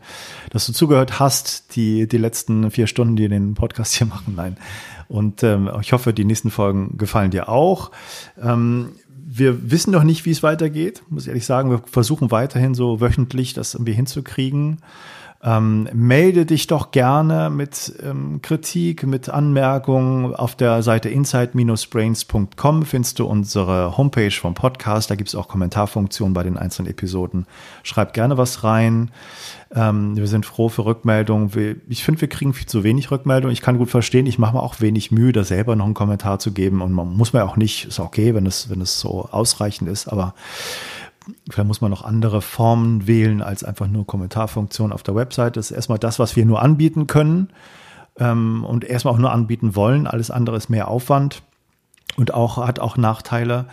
dass 0.51 0.67
du 0.67 0.73
zugehört 0.73 1.19
hast, 1.19 1.77
die, 1.77 2.09
die 2.09 2.19
letzten 2.19 2.71
vier 2.71 2.87
Stunden, 2.87 3.17
die 3.17 3.29
den 3.29 3.55
Podcast 3.55 3.95
hier 3.95 4.07
machen. 4.07 4.35
Nein. 4.37 4.57
Und 5.09 5.43
ähm, 5.43 5.71
ich 5.81 5.93
hoffe, 5.93 6.13
die 6.13 6.25
nächsten 6.25 6.51
Folgen 6.51 6.97
gefallen 6.97 7.31
dir 7.31 7.49
auch. 7.49 7.91
Ähm, 8.41 8.93
wir 9.33 9.71
wissen 9.71 9.93
noch 9.93 10.03
nicht, 10.03 10.25
wie 10.25 10.31
es 10.31 10.43
weitergeht, 10.43 11.03
muss 11.09 11.25
ich 11.25 11.29
ehrlich 11.29 11.47
sagen. 11.47 11.71
Wir 11.71 11.83
versuchen 11.87 12.31
weiterhin 12.31 12.75
so 12.75 13.01
wöchentlich 13.01 13.55
das 13.55 13.75
irgendwie 13.75 13.93
hinzukriegen. 13.93 14.79
Ähm, 15.43 15.89
melde 15.95 16.45
dich 16.45 16.67
doch 16.67 16.91
gerne 16.91 17.49
mit 17.49 17.95
ähm, 18.03 18.43
Kritik, 18.43 19.07
mit 19.07 19.31
Anmerkungen. 19.31 20.35
Auf 20.35 20.55
der 20.55 20.83
Seite 20.83 21.09
insight-brains.com 21.09 22.83
findest 22.85 23.19
du 23.19 23.25
unsere 23.25 23.97
Homepage 23.97 24.31
vom 24.31 24.53
Podcast. 24.53 25.11
Da 25.11 25.15
gibt 25.15 25.31
es 25.31 25.35
auch 25.35 25.49
Kommentarfunktionen 25.49 26.35
bei 26.35 26.43
den 26.43 26.59
einzelnen 26.59 26.91
Episoden. 26.91 27.47
Schreib 27.85 28.13
gerne 28.13 28.37
was 28.37 28.65
rein. 28.65 29.13
Ähm, 29.75 30.15
wir 30.15 30.27
sind 30.27 30.45
froh 30.45 30.69
für 30.69 30.85
Rückmeldungen. 30.85 31.81
Ich 31.89 32.05
finde, 32.05 32.21
wir 32.21 32.29
kriegen 32.29 32.53
viel 32.53 32.67
zu 32.67 32.85
wenig 32.85 33.11
Rückmeldungen. 33.11 33.55
Ich 33.55 33.63
kann 33.63 33.79
gut 33.79 33.89
verstehen, 33.89 34.27
ich 34.27 34.39
mache 34.39 34.55
mir 34.55 34.63
auch 34.63 34.83
wenig 34.83 35.11
Mühe, 35.11 35.33
da 35.33 35.45
selber 35.45 35.75
noch 35.75 35.87
einen 35.87 35.95
Kommentar 35.95 36.39
zu 36.39 36.53
geben. 36.53 36.83
Und 36.83 36.93
man 36.93 37.17
muss 37.17 37.33
mir 37.33 37.45
auch 37.45 37.57
nicht, 37.57 37.87
ist 37.87 37.99
okay, 37.99 38.35
wenn 38.35 38.45
es, 38.45 38.69
wenn 38.69 38.83
es 38.83 39.01
so 39.01 39.27
ausreichend 39.31 39.89
ist, 39.89 40.07
aber 40.07 40.35
Vielleicht 41.51 41.69
muss 41.69 41.81
man 41.81 41.91
noch 41.91 42.03
andere 42.03 42.41
Formen 42.41 43.07
wählen 43.07 43.43
als 43.43 43.63
einfach 43.63 43.87
nur 43.87 44.07
Kommentarfunktion 44.07 44.93
auf 44.93 45.03
der 45.03 45.15
Website. 45.15 45.57
Das 45.57 45.71
ist 45.71 45.77
erstmal 45.77 45.99
das, 45.99 46.19
was 46.19 46.35
wir 46.35 46.47
nur 46.47 46.63
anbieten 46.63 47.07
können 47.07 47.49
ähm, 48.19 48.65
und 48.65 48.85
erstmal 48.85 49.15
auch 49.15 49.19
nur 49.19 49.33
anbieten 49.33 49.77
wollen. 49.77 50.07
Alles 50.07 50.31
andere 50.31 50.57
ist 50.57 50.71
mehr 50.71 50.89
Aufwand 50.89 51.43
und 52.17 52.33
auch 52.33 52.57
hat 52.57 52.79
auch 52.79 52.97
Nachteile. 52.97 53.67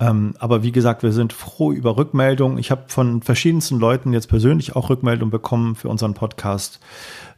Ähm, 0.00 0.34
aber 0.38 0.62
wie 0.62 0.72
gesagt, 0.72 1.02
wir 1.02 1.12
sind 1.12 1.32
froh 1.32 1.72
über 1.72 1.96
Rückmeldungen. 1.96 2.58
Ich 2.58 2.70
habe 2.70 2.84
von 2.88 3.22
verschiedensten 3.22 3.78
Leuten 3.78 4.12
jetzt 4.12 4.28
persönlich 4.28 4.76
auch 4.76 4.90
Rückmeldungen 4.90 5.30
bekommen 5.30 5.76
für 5.76 5.88
unseren 5.88 6.14
Podcast. 6.14 6.80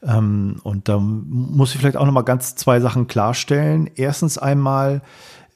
Ähm, 0.02 0.56
und 0.64 0.89
da 0.89 0.98
muss 0.98 1.74
ich 1.74 1.81
vielleicht 1.81 1.97
auch 1.97 2.06
noch 2.06 2.12
mal 2.12 2.22
ganz 2.22 2.56
zwei 2.56 2.81
Sachen 2.81 3.06
klarstellen. 3.06 3.89
Erstens 3.94 4.39
einmal, 4.39 5.02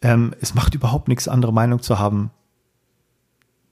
ähm, 0.03 0.35
es 0.41 0.55
macht 0.55 0.75
überhaupt 0.75 1.09
nichts, 1.09 1.27
andere 1.29 1.53
Meinung 1.53 1.83
zu 1.83 1.99
haben 1.99 2.31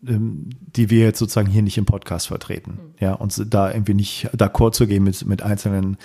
die 0.01 0.91
wir 0.91 1.01
jetzt 1.01 1.19
sozusagen 1.19 1.49
hier 1.49 1.63
nicht 1.63 1.79
im 1.79 1.87
Podcast 1.87 2.29
vertreten. 2.29 2.73
Mhm. 2.73 2.95
Ja, 3.01 3.15
uns 3.15 3.43
da 3.47 3.71
irgendwie 3.73 3.95
nicht 3.95 4.29
d'accord 4.37 4.73
zu 4.73 4.87
gehen 4.87 5.05
mit, 5.05 5.27
mit 5.27 5.43
einzelnen 5.43 5.97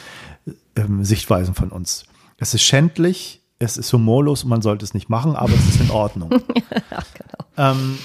ähm, 0.75 1.03
Sichtweisen 1.03 1.53
von 1.53 1.69
uns. 1.69 2.05
Es 2.37 2.53
ist 2.53 2.63
schändlich, 2.63 3.41
es 3.59 3.77
ist 3.77 3.93
humorlos 3.93 4.43
und 4.43 4.49
man 4.49 4.61
sollte 4.61 4.85
es 4.85 4.93
nicht 4.93 5.09
machen, 5.09 5.35
aber 5.35 5.53
es 5.53 5.67
ist 5.67 5.81
in 5.81 5.91
Ordnung. 5.91 6.31
ja, 6.91 7.03
genau. 7.13 7.71
ähm, 7.71 7.97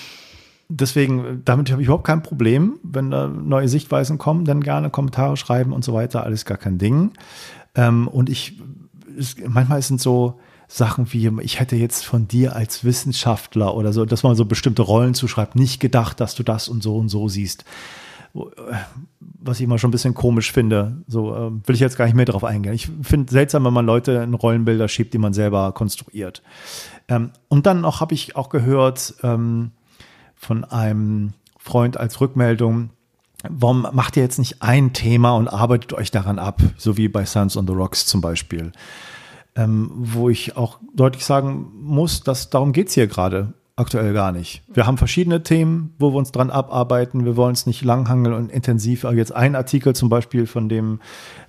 deswegen, 0.69 1.43
damit 1.45 1.71
habe 1.71 1.81
ich 1.81 1.87
überhaupt 1.87 2.07
kein 2.07 2.23
Problem. 2.23 2.79
Wenn 2.83 3.11
da 3.11 3.29
neue 3.29 3.69
Sichtweisen 3.69 4.19
kommen, 4.19 4.45
dann 4.45 4.63
gerne 4.63 4.91
Kommentare 4.91 5.37
schreiben 5.37 5.73
und 5.73 5.85
so 5.85 5.95
weiter, 5.95 6.25
alles 6.25 6.45
gar 6.45 6.59
kein 6.59 6.79
Ding. 6.79 7.13
Ähm, 7.75 8.09
und 8.09 8.29
ich, 8.29 8.61
es, 9.19 9.37
manchmal 9.47 9.81
sind 9.83 10.01
so, 10.01 10.39
Sachen 10.69 11.13
wie, 11.13 11.31
ich 11.43 11.61
hätte 11.61 11.77
jetzt 11.77 12.05
von 12.05 12.27
dir 12.27 12.57
als 12.57 12.85
Wissenschaftler 12.85 13.75
oder 13.75 13.93
so, 13.93 14.05
dass 14.05 14.23
man 14.23 14.35
so 14.35 14.45
bestimmte 14.45 14.83
Rollen 14.83 15.15
zuschreibt, 15.15 15.55
nicht 15.55 15.81
gedacht, 15.81 16.21
dass 16.21 16.35
du 16.35 16.43
das 16.43 16.69
und 16.69 16.83
so 16.83 16.97
und 16.97 17.09
so 17.09 17.29
siehst. 17.29 17.65
Was 18.33 19.59
ich 19.59 19.65
immer 19.65 19.79
schon 19.79 19.89
ein 19.89 19.93
bisschen 19.93 20.15
komisch 20.15 20.53
finde. 20.53 20.99
So 21.07 21.35
äh, 21.35 21.51
will 21.67 21.75
ich 21.75 21.81
jetzt 21.81 21.97
gar 21.97 22.05
nicht 22.05 22.15
mehr 22.15 22.27
drauf 22.27 22.45
eingehen. 22.45 22.75
Ich 22.75 22.91
finde 23.03 23.33
seltsam, 23.33 23.65
wenn 23.65 23.73
man 23.73 23.87
Leute 23.87 24.13
in 24.13 24.35
Rollenbilder 24.35 24.89
schiebt, 24.89 25.15
die 25.15 25.19
man 25.19 25.33
selber 25.33 25.73
konstruiert. 25.73 26.43
Ähm, 27.09 27.31
und 27.49 27.65
dann 27.65 27.81
noch 27.81 28.01
habe 28.01 28.15
ich 28.15 28.37
auch 28.37 28.51
gehört 28.51 29.15
ähm, 29.23 29.71
von 30.35 30.65
einem 30.65 31.33
Freund 31.59 31.97
als 31.97 32.21
Rückmeldung, 32.21 32.91
warum 33.49 33.89
macht 33.93 34.17
ihr 34.17 34.23
jetzt 34.23 34.39
nicht 34.39 34.63
ein 34.63 34.93
Thema 34.93 35.35
und 35.37 35.49
arbeitet 35.49 35.93
euch 35.93 36.11
daran 36.11 36.39
ab, 36.39 36.61
so 36.77 36.97
wie 36.97 37.09
bei 37.09 37.25
Sons 37.25 37.57
on 37.57 37.67
the 37.67 37.73
Rocks 37.73 38.07
zum 38.07 38.21
Beispiel? 38.21 38.73
Ähm, 39.57 39.91
wo 39.95 40.29
ich 40.29 40.57
auch 40.57 40.79
deutlich 40.95 41.25
sagen 41.25 41.73
muss, 41.81 42.23
dass 42.23 42.51
darum 42.51 42.73
geht's 42.73 42.95
hier 42.95 43.07
gerade. 43.07 43.55
aktuell 43.79 44.15
gar 44.15 44.33
nicht. 44.33 44.63
Wir 44.73 44.87
haben 44.87 44.97
verschiedene 44.97 45.43
Themen, 45.43 45.95
wo 45.99 46.11
wir 46.13 46.17
uns 46.17 46.33
dran 46.33 46.51
abarbeiten. 46.51 47.27
Wir 47.27 47.37
wollen 47.37 47.53
es 47.53 47.67
nicht 47.67 47.85
langhangeln 47.85 48.35
und 48.35 48.51
intensiv. 48.51 49.05
Aber 49.05 49.15
jetzt 49.15 49.37
ein 49.37 49.55
Artikel 49.55 49.95
zum 49.95 50.09
Beispiel 50.09 50.47
von 50.47 50.71
dem 50.71 51.01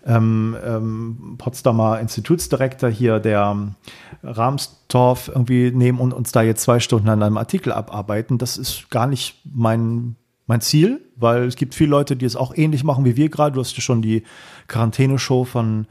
ähm, 0.05 0.57
ähm, 0.65 1.35
Potsdamer 1.37 2.01
Institutsdirektor 2.01 2.89
hier, 2.89 3.19
der 3.19 3.53
ähm, 3.55 3.75
Rahmstorf 4.23 5.29
irgendwie 5.29 5.71
nehmen 5.71 5.99
und 5.99 6.13
uns 6.13 6.33
da 6.33 6.41
jetzt 6.41 6.63
zwei 6.63 6.81
Stunden 6.81 7.07
an 7.07 7.23
einem 7.23 7.37
Artikel 7.37 7.71
abarbeiten. 7.71 8.37
Das 8.37 8.57
ist 8.57 8.89
gar 8.89 9.07
nicht 9.07 9.41
mein 9.45 10.17
mein 10.47 10.61
Ziel, 10.61 11.01
weil 11.17 11.43
es 11.43 11.57
gibt 11.57 11.75
viele 11.75 11.91
Leute, 11.91 12.15
die 12.15 12.25
es 12.25 12.37
auch 12.37 12.55
ähnlich 12.55 12.83
machen 12.83 13.05
wie 13.05 13.17
wir 13.17 13.29
gerade. 13.29 13.53
Du 13.53 13.59
hast 13.59 13.75
ja 13.75 13.81
schon 13.81 14.01
die 14.01 14.23
Quarantäneshow 14.67 15.43
von 15.43 15.87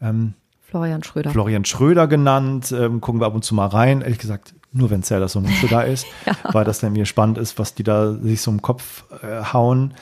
ähm, 0.00 0.34
Florian 0.70 1.02
Schröder. 1.02 1.30
Florian 1.30 1.64
Schröder 1.64 2.06
genannt. 2.06 2.72
Ähm, 2.72 3.00
gucken 3.00 3.20
wir 3.20 3.26
ab 3.26 3.34
und 3.34 3.44
zu 3.44 3.54
mal 3.54 3.66
rein. 3.66 4.02
Ehrlich 4.02 4.18
gesagt, 4.18 4.54
nur 4.72 4.90
wenn 4.90 5.02
Zerdas 5.02 5.34
und 5.34 5.44
Mutsche 5.44 5.66
da 5.66 5.82
ist, 5.82 6.06
ja. 6.26 6.34
weil 6.52 6.64
das 6.64 6.82
nämlich 6.82 7.08
spannend 7.08 7.38
ist, 7.38 7.58
was 7.58 7.74
die 7.74 7.82
da 7.82 8.12
sich 8.14 8.40
so 8.40 8.50
im 8.50 8.62
Kopf 8.62 9.04
äh, 9.22 9.42
hauen. 9.52 9.94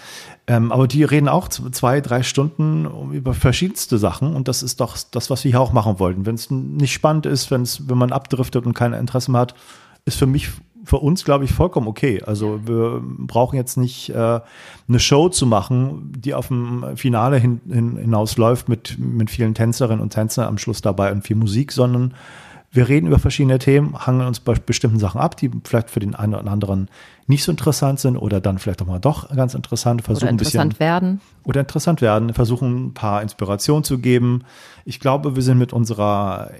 Ähm, 0.47 0.73
aber 0.73 0.86
die 0.86 1.05
reden 1.05 1.28
auch 1.28 1.49
zwei, 1.49 2.01
drei 2.01 2.23
Stunden 2.23 3.12
über 3.12 3.32
verschiedenste 3.35 3.99
Sachen 3.99 4.35
und 4.35 4.49
das 4.49 4.62
ist 4.62 4.81
doch 4.81 4.97
das, 5.11 5.31
was 5.31 5.45
wir 5.45 5.51
hier 5.51 5.61
auch 5.61 5.73
machen 5.73 5.99
wollten. 5.99 6.27
Wenn 6.27 6.35
es 6.35 6.51
nicht 6.51 6.93
spannend 6.93 7.27
ist, 7.27 7.51
wenn 7.51 7.62
es, 7.62 7.89
wenn 7.89 7.99
man 7.99 8.12
abdriftet 8.12 8.66
und 8.66 8.74
kein 8.74 8.93
Interesse 8.93 9.31
mehr 9.31 9.43
hat, 9.43 9.55
ist 10.05 10.19
für 10.19 10.27
mich 10.27 10.51
für 10.89 10.97
uns, 11.01 11.23
glaube 11.23 11.44
ich, 11.44 11.52
vollkommen 11.52 11.86
okay. 11.86 12.23
Also 12.24 12.66
wir 12.66 13.02
brauchen 13.02 13.56
jetzt 13.56 13.77
nicht 13.77 14.09
äh, 14.09 14.40
eine 14.89 14.98
Show 14.98 15.28
zu 15.28 15.44
machen, 15.44 16.12
die 16.16 16.32
auf 16.32 16.48
dem 16.48 16.97
Finale 16.97 17.36
hin, 17.36 17.60
hin, 17.70 17.98
hinausläuft 17.98 18.70
mit, 18.70 18.98
mit 18.98 19.28
vielen 19.28 19.52
Tänzerinnen 19.52 20.01
und 20.01 20.15
Tänzern 20.15 20.47
am 20.47 20.56
Schluss 20.56 20.81
dabei 20.81 21.12
und 21.12 21.27
viel 21.27 21.36
Musik, 21.36 21.73
sondern 21.73 22.15
wir 22.70 22.89
reden 22.89 23.06
über 23.06 23.19
verschiedene 23.19 23.59
Themen, 23.59 23.98
hangen 24.06 24.27
uns 24.27 24.40
bei 24.40 24.55
bestimmten 24.55 24.98
Sachen 24.98 25.20
ab, 25.20 25.36
die 25.36 25.51
vielleicht 25.62 25.90
für 25.90 26.01
den 26.01 26.15
einen 26.15 26.35
oder 26.35 26.51
anderen 26.51 26.89
nicht 27.27 27.44
so 27.44 27.52
interessant 27.52 28.01
sind 28.01 28.16
oder 28.16 28.40
dann 28.40 28.59
vielleicht 28.59 28.81
auch 28.81 28.86
mal 28.86 28.98
doch 28.98 29.28
ganz 29.36 29.52
interessant. 29.52 30.01
Versuchen 30.01 30.24
oder 30.24 30.31
interessant 30.31 30.65
ein 30.65 30.69
bisschen, 30.70 30.81
werden. 30.81 31.20
Oder 31.44 31.60
interessant 31.60 32.01
werden, 32.01 32.32
versuchen 32.32 32.86
ein 32.86 32.94
paar 32.94 33.20
Inspirationen 33.20 33.85
zu 33.85 33.98
geben. 33.98 34.44
Ich 34.86 35.01
glaube, 35.01 35.36
wir 35.36 35.43
sind 35.43 35.59
mit 35.59 35.74
unserer 35.74 36.51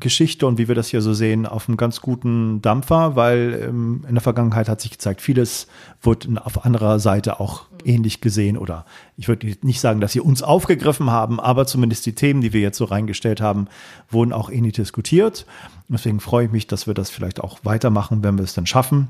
Geschichte 0.00 0.46
und 0.46 0.58
wie 0.58 0.68
wir 0.68 0.74
das 0.74 0.88
hier 0.88 1.00
so 1.00 1.14
sehen, 1.14 1.46
auf 1.46 1.68
einem 1.68 1.76
ganz 1.76 2.00
guten 2.00 2.62
Dampfer, 2.62 3.16
weil 3.16 3.66
ähm, 3.68 4.04
in 4.08 4.14
der 4.14 4.22
Vergangenheit 4.22 4.68
hat 4.68 4.80
sich 4.80 4.90
gezeigt, 4.90 5.20
vieles 5.20 5.66
wird 6.02 6.28
auf 6.44 6.64
anderer 6.64 6.98
Seite 6.98 7.40
auch 7.40 7.66
ähnlich 7.84 8.20
gesehen 8.20 8.56
oder 8.56 8.84
ich 9.16 9.28
würde 9.28 9.56
nicht 9.62 9.80
sagen, 9.80 10.00
dass 10.00 10.12
sie 10.12 10.20
uns 10.20 10.42
aufgegriffen 10.42 11.10
haben, 11.10 11.40
aber 11.40 11.66
zumindest 11.66 12.06
die 12.06 12.14
Themen, 12.14 12.40
die 12.40 12.52
wir 12.52 12.60
jetzt 12.60 12.78
so 12.78 12.84
reingestellt 12.84 13.40
haben, 13.40 13.68
wurden 14.10 14.32
auch 14.32 14.50
ähnlich 14.50 14.74
diskutiert. 14.74 15.46
Deswegen 15.88 16.20
freue 16.20 16.46
ich 16.46 16.52
mich, 16.52 16.66
dass 16.66 16.86
wir 16.86 16.94
das 16.94 17.10
vielleicht 17.10 17.40
auch 17.40 17.60
weitermachen, 17.62 18.22
wenn 18.22 18.36
wir 18.36 18.44
es 18.44 18.54
dann 18.54 18.66
schaffen. 18.66 19.08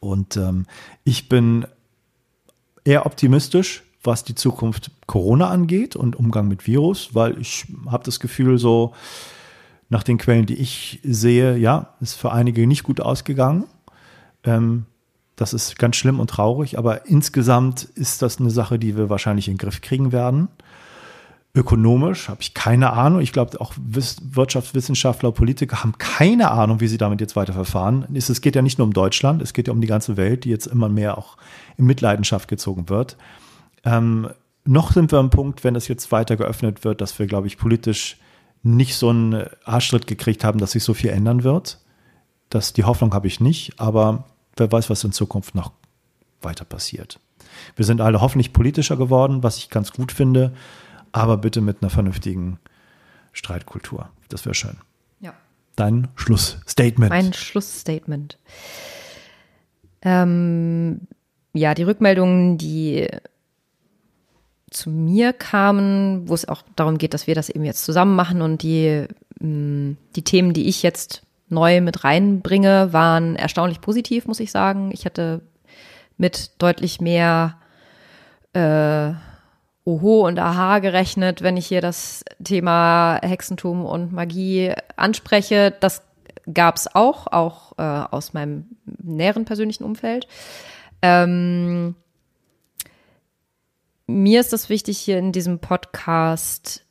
Und 0.00 0.36
ähm, 0.36 0.66
ich 1.04 1.28
bin 1.28 1.66
eher 2.84 3.06
optimistisch, 3.06 3.82
was 4.02 4.24
die 4.24 4.34
Zukunft 4.34 4.90
Corona 5.06 5.48
angeht 5.48 5.96
und 5.96 6.16
Umgang 6.16 6.48
mit 6.48 6.66
Virus, 6.66 7.14
weil 7.14 7.40
ich 7.40 7.66
habe 7.86 8.04
das 8.04 8.20
Gefühl 8.20 8.58
so, 8.58 8.94
nach 9.88 10.02
den 10.02 10.18
Quellen, 10.18 10.46
die 10.46 10.54
ich 10.54 11.00
sehe, 11.04 11.56
ja, 11.56 11.94
ist 12.00 12.14
für 12.14 12.32
einige 12.32 12.66
nicht 12.66 12.82
gut 12.82 13.00
ausgegangen. 13.00 13.64
Ähm, 14.44 14.86
das 15.36 15.52
ist 15.52 15.78
ganz 15.78 15.96
schlimm 15.96 16.18
und 16.18 16.30
traurig, 16.30 16.78
aber 16.78 17.06
insgesamt 17.06 17.84
ist 17.84 18.22
das 18.22 18.40
eine 18.40 18.50
Sache, 18.50 18.78
die 18.78 18.96
wir 18.96 19.10
wahrscheinlich 19.10 19.48
in 19.48 19.54
den 19.54 19.58
Griff 19.58 19.82
kriegen 19.82 20.10
werden. 20.10 20.48
Ökonomisch 21.54 22.28
habe 22.28 22.42
ich 22.42 22.52
keine 22.52 22.92
Ahnung. 22.92 23.20
Ich 23.20 23.32
glaube, 23.32 23.60
auch 23.60 23.74
Wirtschaftswissenschaftler, 23.76 25.32
Politiker 25.32 25.82
haben 25.82 25.96
keine 25.98 26.50
Ahnung, 26.50 26.80
wie 26.80 26.88
sie 26.88 26.98
damit 26.98 27.20
jetzt 27.20 27.36
weiterverfahren. 27.36 28.06
Es 28.14 28.40
geht 28.40 28.56
ja 28.56 28.62
nicht 28.62 28.78
nur 28.78 28.86
um 28.86 28.92
Deutschland, 28.92 29.40
es 29.40 29.52
geht 29.52 29.68
ja 29.68 29.72
um 29.72 29.80
die 29.80 29.86
ganze 29.86 30.16
Welt, 30.16 30.44
die 30.44 30.50
jetzt 30.50 30.66
immer 30.66 30.88
mehr 30.88 31.16
auch 31.16 31.36
in 31.78 31.86
Mitleidenschaft 31.86 32.48
gezogen 32.48 32.88
wird. 32.88 33.16
Ähm, 33.84 34.28
noch 34.64 34.92
sind 34.92 35.12
wir 35.12 35.18
am 35.18 35.30
Punkt, 35.30 35.64
wenn 35.64 35.74
das 35.74 35.88
jetzt 35.88 36.12
weiter 36.12 36.36
geöffnet 36.36 36.84
wird, 36.84 37.00
dass 37.00 37.18
wir, 37.18 37.26
glaube 37.26 37.46
ich, 37.46 37.56
politisch 37.56 38.18
nicht 38.62 38.96
so 38.96 39.10
einen 39.10 39.46
Arschtritt 39.64 40.06
gekriegt 40.06 40.44
haben, 40.44 40.58
dass 40.58 40.72
sich 40.72 40.84
so 40.84 40.94
viel 40.94 41.10
ändern 41.10 41.44
wird. 41.44 41.78
Das, 42.50 42.72
die 42.72 42.84
Hoffnung 42.84 43.12
habe 43.14 43.26
ich 43.26 43.40
nicht, 43.40 43.78
aber 43.78 44.24
wer 44.56 44.70
weiß, 44.70 44.90
was 44.90 45.04
in 45.04 45.12
Zukunft 45.12 45.54
noch 45.54 45.72
weiter 46.42 46.64
passiert. 46.64 47.20
Wir 47.74 47.84
sind 47.84 48.00
alle 48.00 48.20
hoffentlich 48.20 48.52
politischer 48.52 48.96
geworden, 48.96 49.42
was 49.42 49.58
ich 49.58 49.70
ganz 49.70 49.92
gut 49.92 50.12
finde, 50.12 50.52
aber 51.12 51.38
bitte 51.38 51.60
mit 51.60 51.82
einer 51.82 51.90
vernünftigen 51.90 52.58
Streitkultur. 53.32 54.08
Das 54.28 54.44
wäre 54.44 54.54
schön. 54.54 54.76
Ja. 55.20 55.34
Dein 55.76 56.08
Schlussstatement. 56.14 57.10
Mein 57.10 57.32
Schlussstatement. 57.32 58.38
Ähm, 60.02 61.00
ja, 61.52 61.74
die 61.74 61.82
Rückmeldungen, 61.84 62.58
die 62.58 63.08
zu 64.76 64.90
mir 64.90 65.32
kamen, 65.32 66.28
wo 66.28 66.34
es 66.34 66.46
auch 66.46 66.62
darum 66.76 66.98
geht, 66.98 67.14
dass 67.14 67.26
wir 67.26 67.34
das 67.34 67.48
eben 67.48 67.64
jetzt 67.64 67.84
zusammen 67.84 68.14
machen 68.14 68.42
und 68.42 68.62
die, 68.62 69.06
mm, 69.40 69.92
die 70.14 70.22
Themen, 70.22 70.52
die 70.52 70.68
ich 70.68 70.82
jetzt 70.82 71.22
neu 71.48 71.80
mit 71.80 72.04
reinbringe, 72.04 72.92
waren 72.92 73.36
erstaunlich 73.36 73.80
positiv, 73.80 74.26
muss 74.26 74.40
ich 74.40 74.50
sagen. 74.50 74.90
Ich 74.92 75.04
hatte 75.06 75.40
mit 76.18 76.50
deutlich 76.58 77.00
mehr 77.00 77.56
äh, 78.52 79.12
Oho 79.84 80.26
und 80.26 80.38
Aha 80.38 80.80
gerechnet, 80.80 81.42
wenn 81.42 81.56
ich 81.56 81.66
hier 81.66 81.80
das 81.80 82.24
Thema 82.42 83.18
Hexentum 83.22 83.84
und 83.84 84.12
Magie 84.12 84.72
anspreche. 84.96 85.72
Das 85.78 86.02
gab 86.52 86.76
es 86.76 86.92
auch, 86.94 87.28
auch 87.28 87.72
äh, 87.78 87.82
aus 87.82 88.34
meinem 88.34 88.66
näheren 89.02 89.44
persönlichen 89.44 89.84
Umfeld. 89.84 90.26
Ähm, 91.02 91.94
mir 94.06 94.40
ist 94.40 94.52
es 94.52 94.68
wichtig, 94.68 94.98
hier 94.98 95.18
in 95.18 95.32
diesem 95.32 95.58
Podcast 95.58 96.84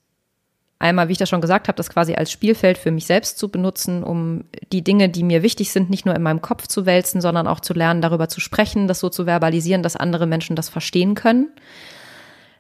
einmal, 0.80 1.08
wie 1.08 1.14
ich 1.14 1.18
das 1.18 1.30
schon 1.30 1.42
gesagt 1.42 1.68
habe, 1.68 1.78
das 1.78 1.90
quasi 1.90 2.14
als 2.16 2.32
Spielfeld 2.32 2.78
für 2.78 2.92
mich 2.92 3.06
selbst 3.06 3.38
zu 3.38 3.50
benutzen, 3.50 4.04
um 4.04 4.44
die 4.72 4.84
Dinge, 4.84 5.10
die 5.10 5.24
mir 5.24 5.42
wichtig 5.42 5.72
sind, 5.72 5.90
nicht 5.90 6.06
nur 6.06 6.16
in 6.16 6.22
meinem 6.22 6.42
Kopf 6.42 6.68
zu 6.68 6.86
wälzen, 6.86 7.22
sondern 7.22 7.48
auch 7.48 7.60
zu 7.60 7.74
lernen, 7.74 8.02
darüber 8.02 8.28
zu 8.28 8.42
sprechen, 8.42 8.88
das 8.88 9.00
so 9.00 9.10
zu 9.10 9.26
verbalisieren, 9.26 9.84
dass 9.84 9.96
andere 9.96 10.28
Menschen 10.28 10.56
das 10.56 10.70
verstehen 10.70 11.16
können. 11.16 11.50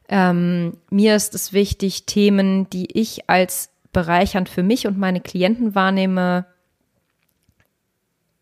Ähm, 0.07 0.77
mir 0.89 1.15
ist 1.15 1.35
es 1.35 1.51
wichtig, 1.51 2.05
Themen, 2.05 2.69
die 2.69 2.97
ich 2.99 3.29
als 3.29 3.69
bereichernd 3.91 4.49
für 4.49 4.63
mich 4.63 4.87
und 4.87 4.97
meine 4.97 5.21
Klienten 5.21 5.75
wahrnehme, 5.75 6.45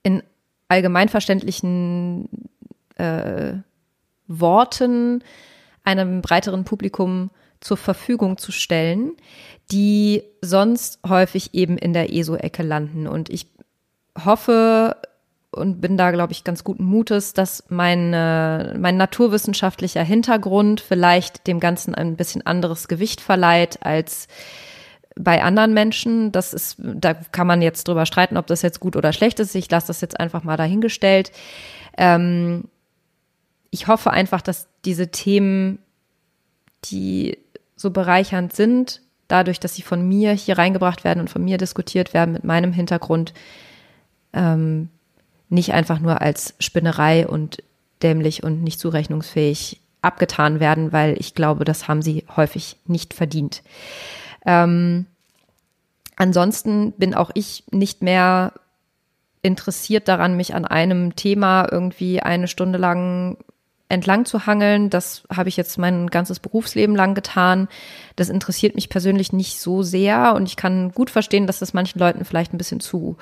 in 0.04 0.22
allgemeinverständlichen 0.68 2.28
äh, 2.96 3.54
Worten 4.28 5.24
einem 5.84 6.22
breiteren 6.22 6.64
Publikum 6.64 7.30
zur 7.60 7.78
Verfügung 7.78 8.38
zu 8.38 8.52
stellen, 8.52 9.14
die 9.72 10.24
sonst 10.42 11.00
häufig 11.08 11.54
eben 11.54 11.78
in 11.78 11.94
der 11.94 12.14
ESO-Ecke 12.14 12.64
landen. 12.64 13.08
Und 13.08 13.30
ich 13.30 13.48
hoffe 14.24 14.98
und 15.52 15.82
bin 15.82 15.98
da, 15.98 16.12
glaube 16.12 16.34
ich, 16.34 16.44
ganz 16.44 16.64
guten 16.64 16.84
Mutes, 16.84 17.34
dass 17.34 17.64
meine, 17.70 18.76
mein 18.78 18.98
naturwissenschaftlicher 18.98 20.04
Hintergrund 20.04 20.82
vielleicht 20.82 21.48
dem 21.48 21.60
Ganzen 21.60 21.96
ein 21.96 22.16
bisschen 22.16 22.46
anderes 22.46 22.88
Gewicht 22.88 23.22
verleiht 23.22 23.86
als 23.86 24.28
bei 25.16 25.44
anderen 25.44 25.74
Menschen. 25.74 26.32
Das 26.32 26.54
ist, 26.54 26.78
da 26.80 27.14
kann 27.14 27.48
man 27.48 27.62
jetzt 27.62 27.88
drüber 27.88 28.06
streiten, 28.06 28.38
ob 28.38 28.48
das 28.48 28.62
jetzt 28.62 28.80
gut 28.80 28.96
oder 28.96 29.14
schlecht 29.14 29.40
ist. 29.40 29.56
Ich 29.56 29.70
lasse 29.70 29.88
das 29.88 30.02
jetzt 30.02 30.20
einfach 30.20 30.44
mal 30.44 30.58
dahingestellt. 30.58 31.32
Ähm, 31.98 32.66
ich 33.74 33.88
hoffe 33.88 34.12
einfach, 34.12 34.42
dass 34.42 34.68
diese 34.86 35.10
Themen, 35.10 35.80
die 36.86 37.40
so 37.76 37.90
bereichernd 37.90 38.54
sind, 38.54 39.02
dadurch, 39.28 39.60
dass 39.60 39.74
sie 39.74 39.82
von 39.82 40.08
mir 40.08 40.32
hier 40.34 40.60
reingebracht 40.60 41.04
werden 41.04 41.22
und 41.22 41.32
von 41.32 41.44
mir 41.44 41.58
diskutiert 41.58 42.14
werden 42.14 42.34
mit 42.34 42.44
meinem 42.44 42.72
Hintergrund, 42.72 43.34
ähm, 44.32 44.90
nicht 45.50 45.74
einfach 45.74 46.00
nur 46.00 46.22
als 46.22 46.54
Spinnerei 46.60 47.28
und 47.28 47.64
dämlich 48.04 48.44
und 48.44 48.62
nicht 48.62 48.80
zurechnungsfähig 48.80 49.82
abgetan 50.04 50.60
werden, 50.60 50.92
weil 50.92 51.20
ich 51.20 51.34
glaube, 51.34 51.66
das 51.66 51.88
haben 51.88 52.04
sie 52.04 52.26
häufig 52.36 52.78
nicht 52.86 53.16
verdient. 53.16 53.64
Ähm, 54.46 55.08
ansonsten 56.16 56.92
bin 56.92 57.16
auch 57.16 57.32
ich 57.34 57.64
nicht 57.72 58.04
mehr 58.04 58.54
interessiert 59.42 60.08
daran, 60.08 60.38
mich 60.38 60.54
an 60.54 60.66
einem 60.66 61.16
Thema 61.16 61.68
irgendwie 61.72 62.22
eine 62.22 62.48
Stunde 62.48 62.78
lang 62.78 63.38
entlang 63.90 64.26
zu 64.26 64.46
hangeln. 64.46 64.90
Das 64.90 65.24
habe 65.34 65.50
ich 65.50 65.58
jetzt 65.58 65.78
mein 65.78 66.08
ganzes 66.08 66.40
Berufsleben 66.40 66.96
lang 66.96 67.14
getan. 67.14 67.68
Das 68.16 68.30
interessiert 68.30 68.76
mich 68.76 68.90
persönlich 68.90 69.34
nicht 69.34 69.60
so 69.60 69.84
sehr 69.84 70.34
und 70.36 70.48
ich 70.48 70.56
kann 70.56 70.92
gut 70.92 71.10
verstehen, 71.10 71.48
dass 71.48 71.60
das 71.60 71.74
manchen 71.74 72.00
Leuten 72.00 72.26
vielleicht 72.26 72.54
ein 72.54 72.58
bisschen 72.58 72.80
zu 72.80 73.18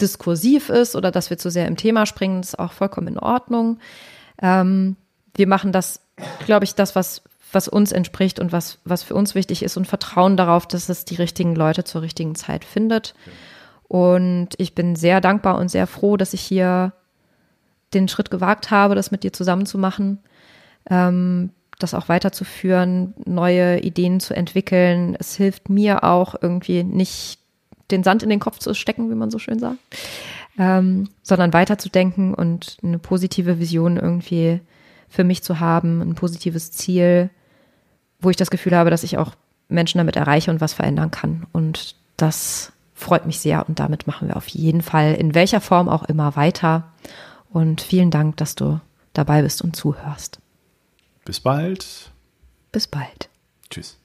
diskursiv 0.00 0.68
ist 0.68 0.94
oder 0.94 1.10
dass 1.10 1.30
wir 1.30 1.38
zu 1.38 1.50
sehr 1.50 1.66
im 1.66 1.76
Thema 1.76 2.06
springen. 2.06 2.40
Das 2.40 2.50
ist 2.50 2.58
auch 2.58 2.72
vollkommen 2.72 3.08
in 3.08 3.18
Ordnung. 3.18 3.78
Ähm, 4.40 4.96
wir 5.34 5.46
machen 5.46 5.72
das, 5.72 6.00
glaube 6.44 6.64
ich, 6.64 6.74
das, 6.74 6.94
was, 6.94 7.22
was 7.52 7.68
uns 7.68 7.92
entspricht 7.92 8.38
und 8.38 8.52
was, 8.52 8.78
was 8.84 9.02
für 9.02 9.14
uns 9.14 9.34
wichtig 9.34 9.62
ist 9.62 9.76
und 9.76 9.86
vertrauen 9.86 10.36
darauf, 10.36 10.66
dass 10.66 10.88
es 10.88 11.04
die 11.04 11.16
richtigen 11.16 11.54
Leute 11.54 11.84
zur 11.84 12.02
richtigen 12.02 12.34
Zeit 12.34 12.64
findet. 12.64 13.14
Und 13.88 14.50
ich 14.58 14.74
bin 14.74 14.96
sehr 14.96 15.20
dankbar 15.20 15.58
und 15.58 15.70
sehr 15.70 15.86
froh, 15.86 16.16
dass 16.16 16.34
ich 16.34 16.42
hier 16.42 16.92
den 17.94 18.08
Schritt 18.08 18.30
gewagt 18.30 18.70
habe, 18.70 18.94
das 18.94 19.10
mit 19.10 19.22
dir 19.22 19.32
zusammen 19.32 19.66
zu 19.66 19.78
machen, 19.78 20.18
ähm, 20.90 21.50
das 21.78 21.94
auch 21.94 22.08
weiterzuführen, 22.08 23.14
neue 23.24 23.80
Ideen 23.80 24.20
zu 24.20 24.34
entwickeln. 24.34 25.16
Es 25.18 25.36
hilft 25.36 25.68
mir 25.68 26.04
auch 26.04 26.34
irgendwie 26.40 26.82
nicht 26.82 27.38
den 27.90 28.02
Sand 28.02 28.22
in 28.22 28.28
den 28.28 28.40
Kopf 28.40 28.58
zu 28.58 28.74
stecken, 28.74 29.10
wie 29.10 29.14
man 29.14 29.30
so 29.30 29.38
schön 29.38 29.58
sagt, 29.58 29.78
ähm, 30.58 31.08
sondern 31.22 31.52
weiterzudenken 31.52 32.34
und 32.34 32.76
eine 32.82 32.98
positive 32.98 33.58
Vision 33.58 33.96
irgendwie 33.96 34.60
für 35.08 35.24
mich 35.24 35.42
zu 35.42 35.60
haben, 35.60 36.02
ein 36.02 36.14
positives 36.14 36.72
Ziel, 36.72 37.30
wo 38.20 38.30
ich 38.30 38.36
das 38.36 38.50
Gefühl 38.50 38.76
habe, 38.76 38.90
dass 38.90 39.04
ich 39.04 39.16
auch 39.16 39.32
Menschen 39.68 39.98
damit 39.98 40.16
erreiche 40.16 40.50
und 40.50 40.60
was 40.60 40.74
verändern 40.74 41.10
kann. 41.10 41.46
Und 41.52 41.94
das 42.16 42.72
freut 42.94 43.26
mich 43.26 43.38
sehr 43.38 43.68
und 43.68 43.78
damit 43.78 44.06
machen 44.06 44.28
wir 44.28 44.36
auf 44.36 44.48
jeden 44.48 44.82
Fall 44.82 45.14
in 45.14 45.34
welcher 45.34 45.60
Form 45.60 45.88
auch 45.88 46.04
immer 46.04 46.36
weiter. 46.36 46.92
Und 47.50 47.80
vielen 47.80 48.10
Dank, 48.10 48.36
dass 48.36 48.54
du 48.54 48.80
dabei 49.12 49.42
bist 49.42 49.62
und 49.62 49.74
zuhörst. 49.74 50.38
Bis 51.24 51.40
bald. 51.40 52.10
Bis 52.72 52.86
bald. 52.86 53.28
Tschüss. 53.70 53.97